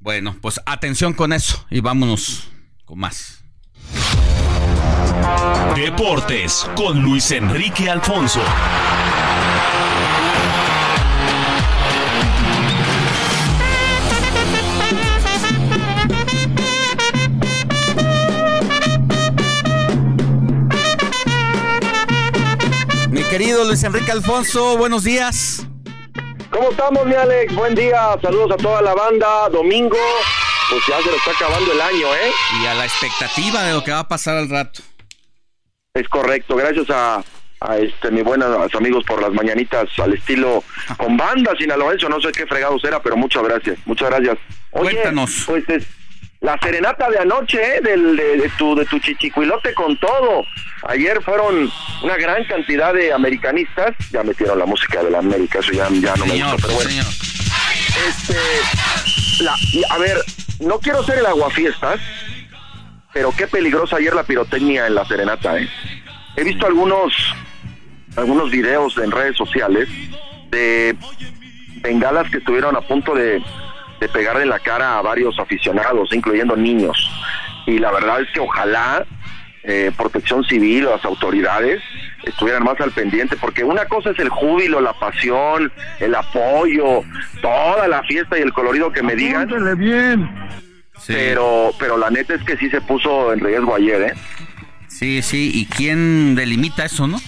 Bueno, 0.00 0.36
pues 0.40 0.60
atención 0.66 1.12
con 1.12 1.32
eso 1.32 1.66
y 1.70 1.80
vámonos 1.80 2.48
con 2.84 3.00
más. 3.00 3.44
Deportes 5.74 6.68
con 6.76 7.02
Luis 7.02 7.30
Enrique 7.30 7.90
Alfonso. 7.90 8.40
Querido 23.28 23.64
Luis 23.64 23.82
Enrique 23.84 24.10
Alfonso, 24.10 24.76
buenos 24.78 25.04
días. 25.04 25.66
¿Cómo 26.50 26.70
estamos, 26.70 27.04
mi 27.06 27.14
Alex? 27.14 27.54
Buen 27.54 27.74
día, 27.74 28.16
saludos 28.22 28.52
a 28.52 28.56
toda 28.56 28.80
la 28.80 28.94
banda. 28.94 29.48
Domingo, 29.50 29.98
pues 30.70 30.82
ya 30.88 30.98
se 31.02 31.06
nos 31.10 31.16
está 31.16 31.32
acabando 31.32 31.72
el 31.72 31.80
año, 31.80 32.14
¿eh? 32.14 32.30
Y 32.62 32.66
a 32.66 32.74
la 32.74 32.84
expectativa 32.84 33.62
de 33.64 33.74
lo 33.74 33.84
que 33.84 33.90
va 33.90 34.00
a 34.00 34.08
pasar 34.08 34.36
al 34.36 34.48
rato. 34.48 34.80
Es 35.92 36.08
correcto, 36.08 36.56
gracias 36.56 36.88
a, 36.90 37.22
a 37.60 37.78
este 37.78 38.10
mis 38.10 38.24
buenos 38.24 38.74
amigos 38.74 39.04
por 39.04 39.20
las 39.20 39.32
mañanitas 39.32 39.88
al 39.98 40.14
estilo 40.14 40.64
con 40.96 41.16
banda 41.16 41.54
sinaloense, 41.58 42.08
no 42.08 42.20
sé 42.20 42.32
qué 42.32 42.46
fregados 42.46 42.82
era, 42.84 43.02
pero 43.02 43.16
muchas 43.16 43.42
gracias, 43.42 43.78
muchas 43.84 44.08
gracias. 44.08 44.38
Oye, 44.70 44.92
Cuéntanos. 44.92 45.44
Pues 45.46 45.68
es 45.68 45.84
la 46.40 46.56
serenata 46.62 47.10
de 47.10 47.18
anoche, 47.18 47.58
¿eh? 47.60 47.80
Del, 47.80 48.16
de, 48.16 48.36
de 48.36 48.48
tu 48.50 48.74
de 48.74 48.84
tu 48.84 48.98
chichicuilote 48.98 49.74
con 49.74 49.96
todo. 49.98 50.44
Ayer 50.88 51.20
fueron 51.22 51.70
una 52.02 52.16
gran 52.16 52.44
cantidad 52.44 52.94
de 52.94 53.12
americanistas, 53.12 53.94
ya 54.12 54.22
metieron 54.22 54.58
la 54.58 54.66
música 54.66 55.02
de 55.02 55.10
la 55.10 55.18
América, 55.18 55.58
eso 55.58 55.72
ya, 55.72 55.88
ya 55.90 56.14
no 56.14 56.26
me 56.26 56.40
gusta, 56.40 56.56
pero 56.62 56.74
bueno. 56.74 57.02
Este, 58.08 59.42
la, 59.42 59.56
a 59.90 59.98
ver, 59.98 60.16
no 60.60 60.78
quiero 60.78 61.02
ser 61.02 61.18
el 61.18 61.26
aguafiestas, 61.26 62.00
pero 63.12 63.32
qué 63.36 63.48
peligrosa 63.48 63.96
ayer 63.96 64.14
la 64.14 64.22
pirotecnia 64.22 64.86
en 64.86 64.94
la 64.94 65.04
serenata, 65.04 65.58
¿eh? 65.58 65.68
He 66.36 66.44
visto 66.44 66.66
algunos 66.66 67.12
algunos 68.16 68.50
videos 68.50 68.96
en 68.98 69.10
redes 69.10 69.36
sociales 69.36 69.88
de 70.50 70.96
bengalas 71.82 72.30
que 72.30 72.38
estuvieron 72.38 72.76
a 72.76 72.80
punto 72.80 73.14
de, 73.14 73.42
de 74.00 74.08
pegarle 74.08 74.42
en 74.42 74.50
la 74.50 74.60
cara 74.60 74.98
a 74.98 75.02
varios 75.02 75.38
aficionados, 75.38 76.12
incluyendo 76.12 76.56
niños. 76.56 77.10
Y 77.66 77.78
la 77.78 77.90
verdad 77.90 78.20
es 78.20 78.28
que 78.32 78.40
ojalá 78.40 79.04
eh, 79.64 79.92
Protección 79.96 80.44
Civil 80.44 80.86
o 80.86 80.96
las 80.96 81.04
autoridades 81.04 81.82
estuvieran 82.24 82.64
más 82.64 82.80
al 82.80 82.92
pendiente, 82.92 83.36
porque 83.36 83.64
una 83.64 83.86
cosa 83.86 84.10
es 84.10 84.18
el 84.18 84.28
júbilo, 84.28 84.80
la 84.80 84.92
pasión, 84.94 85.72
el 86.00 86.14
apoyo, 86.14 87.02
toda 87.42 87.88
la 87.88 88.02
fiesta 88.04 88.38
y 88.38 88.42
el 88.42 88.52
colorido 88.52 88.92
que 88.92 89.02
me 89.02 89.14
digan. 89.14 89.48
bien. 89.78 90.28
Pero, 91.06 91.72
pero 91.78 91.96
la 91.96 92.10
neta 92.10 92.34
es 92.34 92.42
que 92.42 92.56
sí 92.56 92.68
se 92.70 92.80
puso 92.80 93.32
en 93.32 93.40
riesgo 93.40 93.74
ayer, 93.74 94.02
¿eh? 94.02 94.14
Sí, 94.88 95.22
sí, 95.22 95.52
¿y 95.54 95.66
quién 95.66 96.34
delimita 96.34 96.84
eso, 96.84 97.06
no? 97.06 97.20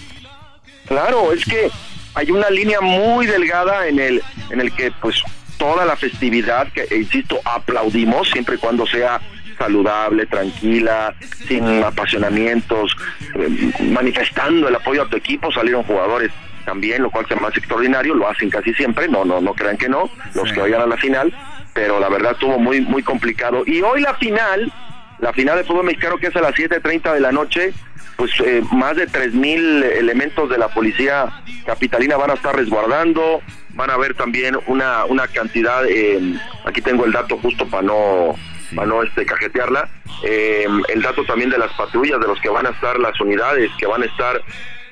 Claro, 0.88 1.32
es 1.32 1.44
que 1.44 1.70
hay 2.14 2.30
una 2.30 2.50
línea 2.50 2.80
muy 2.80 3.26
delgada 3.26 3.86
en 3.86 4.00
el, 4.00 4.22
en 4.50 4.60
el 4.60 4.72
que 4.72 4.90
pues 5.00 5.22
toda 5.60 5.84
la 5.84 5.94
festividad, 5.94 6.72
que 6.72 6.84
e 6.90 6.96
insisto, 6.96 7.38
aplaudimos 7.44 8.30
siempre 8.30 8.54
y 8.54 8.58
cuando 8.58 8.86
sea 8.86 9.20
saludable, 9.58 10.24
tranquila, 10.24 11.14
sin 11.46 11.84
apasionamientos, 11.84 12.96
eh, 13.34 13.70
manifestando 13.90 14.68
el 14.68 14.74
apoyo 14.74 15.02
a 15.02 15.08
tu 15.10 15.18
equipo, 15.18 15.52
salieron 15.52 15.82
jugadores 15.82 16.32
también, 16.64 17.02
lo 17.02 17.10
cual 17.10 17.26
se 17.28 17.36
más 17.36 17.54
extraordinario, 17.54 18.14
lo 18.14 18.26
hacen 18.26 18.48
casi 18.48 18.72
siempre, 18.72 19.06
no, 19.06 19.26
no, 19.26 19.42
no 19.42 19.52
crean 19.52 19.76
que 19.76 19.90
no, 19.90 20.08
los 20.34 20.50
que 20.50 20.60
vayan 20.60 20.80
a 20.80 20.86
la 20.86 20.96
final, 20.96 21.30
pero 21.74 22.00
la 22.00 22.08
verdad 22.08 22.32
estuvo 22.32 22.58
muy, 22.58 22.80
muy 22.80 23.02
complicado. 23.02 23.62
Y 23.66 23.82
hoy 23.82 24.00
la 24.00 24.14
final, 24.14 24.72
la 25.18 25.34
final 25.34 25.58
de 25.58 25.64
fútbol 25.64 25.84
mexicano 25.84 26.16
que 26.16 26.28
es 26.28 26.36
a 26.36 26.40
las 26.40 26.54
7.30 26.54 27.12
de 27.12 27.20
la 27.20 27.32
noche, 27.32 27.74
pues 28.16 28.30
eh, 28.46 28.62
más 28.72 28.96
de 28.96 29.06
3.000 29.06 29.84
elementos 29.98 30.48
de 30.48 30.56
la 30.56 30.68
policía 30.68 31.26
capitalina 31.66 32.16
van 32.16 32.30
a 32.30 32.34
estar 32.34 32.56
resguardando, 32.56 33.42
van 33.80 33.88
a 33.88 33.94
haber 33.94 34.14
también 34.14 34.58
una, 34.66 35.06
una 35.06 35.26
cantidad, 35.26 35.86
eh, 35.88 36.20
aquí 36.66 36.82
tengo 36.82 37.06
el 37.06 37.12
dato 37.12 37.38
justo 37.38 37.66
para 37.66 37.82
no, 37.82 38.34
para 38.76 38.86
no 38.86 39.02
este, 39.02 39.24
cajetearla, 39.24 39.88
eh, 40.22 40.66
el 40.88 41.00
dato 41.00 41.24
también 41.24 41.48
de 41.48 41.56
las 41.56 41.72
patrullas, 41.72 42.20
de 42.20 42.26
los 42.26 42.38
que 42.42 42.50
van 42.50 42.66
a 42.66 42.70
estar 42.70 42.98
las 42.98 43.18
unidades, 43.18 43.70
que 43.78 43.86
van 43.86 44.02
a 44.02 44.04
estar 44.04 44.42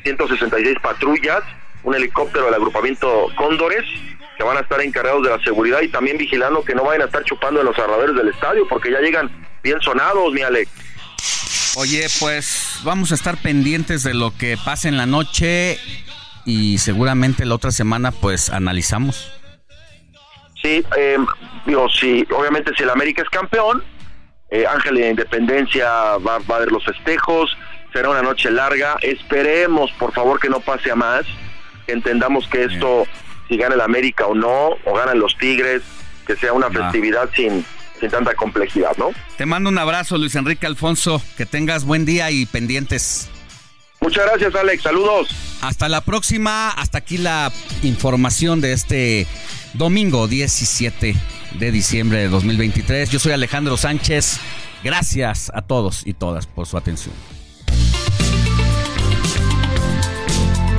166 0.04 0.78
patrullas, 0.82 1.42
un 1.82 1.94
helicóptero 1.96 2.46
del 2.46 2.54
agrupamiento 2.54 3.26
Cóndores, 3.36 3.84
que 4.38 4.42
van 4.42 4.56
a 4.56 4.60
estar 4.60 4.80
encargados 4.80 5.22
de 5.22 5.30
la 5.36 5.44
seguridad 5.44 5.82
y 5.82 5.88
también 5.88 6.16
vigilando 6.16 6.64
que 6.64 6.74
no 6.74 6.84
vayan 6.84 7.02
a 7.02 7.06
estar 7.06 7.22
chupando 7.24 7.60
en 7.60 7.66
los 7.66 7.78
arraderos 7.78 8.16
del 8.16 8.28
estadio, 8.28 8.66
porque 8.68 8.90
ya 8.90 9.00
llegan 9.00 9.30
bien 9.62 9.78
sonados, 9.82 10.32
mi 10.32 10.40
Alex. 10.40 10.70
Oye, 11.76 12.06
pues 12.20 12.80
vamos 12.84 13.12
a 13.12 13.16
estar 13.16 13.36
pendientes 13.36 14.02
de 14.02 14.14
lo 14.14 14.34
que 14.34 14.56
pase 14.56 14.88
en 14.88 14.96
la 14.96 15.04
noche 15.04 15.78
y 16.48 16.78
seguramente 16.78 17.44
la 17.44 17.54
otra 17.56 17.70
semana 17.70 18.10
pues 18.10 18.48
analizamos. 18.48 19.30
Sí, 20.62 20.82
eh, 20.96 21.18
digo, 21.66 21.88
sí, 21.90 22.26
obviamente 22.34 22.72
si 22.74 22.84
el 22.84 22.90
América 22.90 23.22
es 23.22 23.28
campeón, 23.28 23.84
eh, 24.50 24.64
Ángel 24.66 24.94
de 24.94 25.10
Independencia 25.10 25.86
va, 26.16 26.38
va 26.38 26.56
a 26.56 26.58
ver 26.60 26.72
los 26.72 26.82
festejos, 26.86 27.54
será 27.92 28.08
una 28.08 28.22
noche 28.22 28.50
larga, 28.50 28.96
esperemos 29.02 29.92
por 29.98 30.14
favor 30.14 30.40
que 30.40 30.48
no 30.48 30.60
pase 30.60 30.90
a 30.90 30.96
más, 30.96 31.26
que 31.86 31.92
entendamos 31.92 32.48
que 32.48 32.64
esto, 32.64 33.06
si 33.46 33.58
gana 33.58 33.74
el 33.74 33.82
América 33.82 34.26
o 34.26 34.34
no, 34.34 34.70
o 34.86 34.94
ganan 34.94 35.20
los 35.20 35.36
Tigres, 35.36 35.82
que 36.26 36.34
sea 36.34 36.54
una 36.54 36.70
festividad 36.70 37.28
sin, 37.36 37.62
sin 38.00 38.08
tanta 38.08 38.34
complejidad, 38.34 38.96
¿no? 38.96 39.10
Te 39.36 39.44
mando 39.44 39.68
un 39.68 39.76
abrazo, 39.76 40.16
Luis 40.16 40.34
Enrique 40.34 40.66
Alfonso, 40.66 41.22
que 41.36 41.44
tengas 41.44 41.84
buen 41.84 42.06
día 42.06 42.30
y 42.30 42.46
pendientes. 42.46 43.30
Muchas 44.00 44.24
gracias, 44.26 44.54
Alex. 44.54 44.82
Saludos. 44.82 45.28
Hasta 45.60 45.88
la 45.88 46.00
próxima. 46.00 46.70
Hasta 46.70 46.98
aquí 46.98 47.18
la 47.18 47.52
información 47.82 48.60
de 48.60 48.72
este 48.72 49.26
domingo 49.74 50.28
17 50.28 51.16
de 51.58 51.72
diciembre 51.72 52.18
de 52.18 52.28
2023. 52.28 53.10
Yo 53.10 53.18
soy 53.18 53.32
Alejandro 53.32 53.76
Sánchez. 53.76 54.38
Gracias 54.84 55.50
a 55.54 55.62
todos 55.62 56.06
y 56.06 56.14
todas 56.14 56.46
por 56.46 56.66
su 56.66 56.76
atención. 56.76 57.14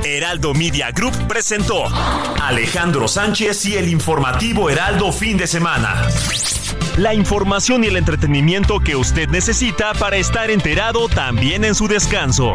Heraldo 0.04 0.54
Media 0.54 0.90
Group 0.90 1.14
presentó 1.28 1.84
Alejandro 2.42 3.06
Sánchez 3.06 3.66
y 3.66 3.76
el 3.76 3.88
informativo 3.88 4.70
Heraldo 4.70 5.12
fin 5.12 5.36
de 5.36 5.46
semana. 5.46 6.08
La 6.96 7.14
información 7.14 7.84
y 7.84 7.88
el 7.88 7.96
entretenimiento 7.96 8.80
que 8.80 8.96
usted 8.96 9.28
necesita 9.28 9.94
para 9.94 10.16
estar 10.16 10.50
enterado 10.50 11.08
también 11.08 11.64
en 11.64 11.74
su 11.74 11.86
descanso. 11.86 12.54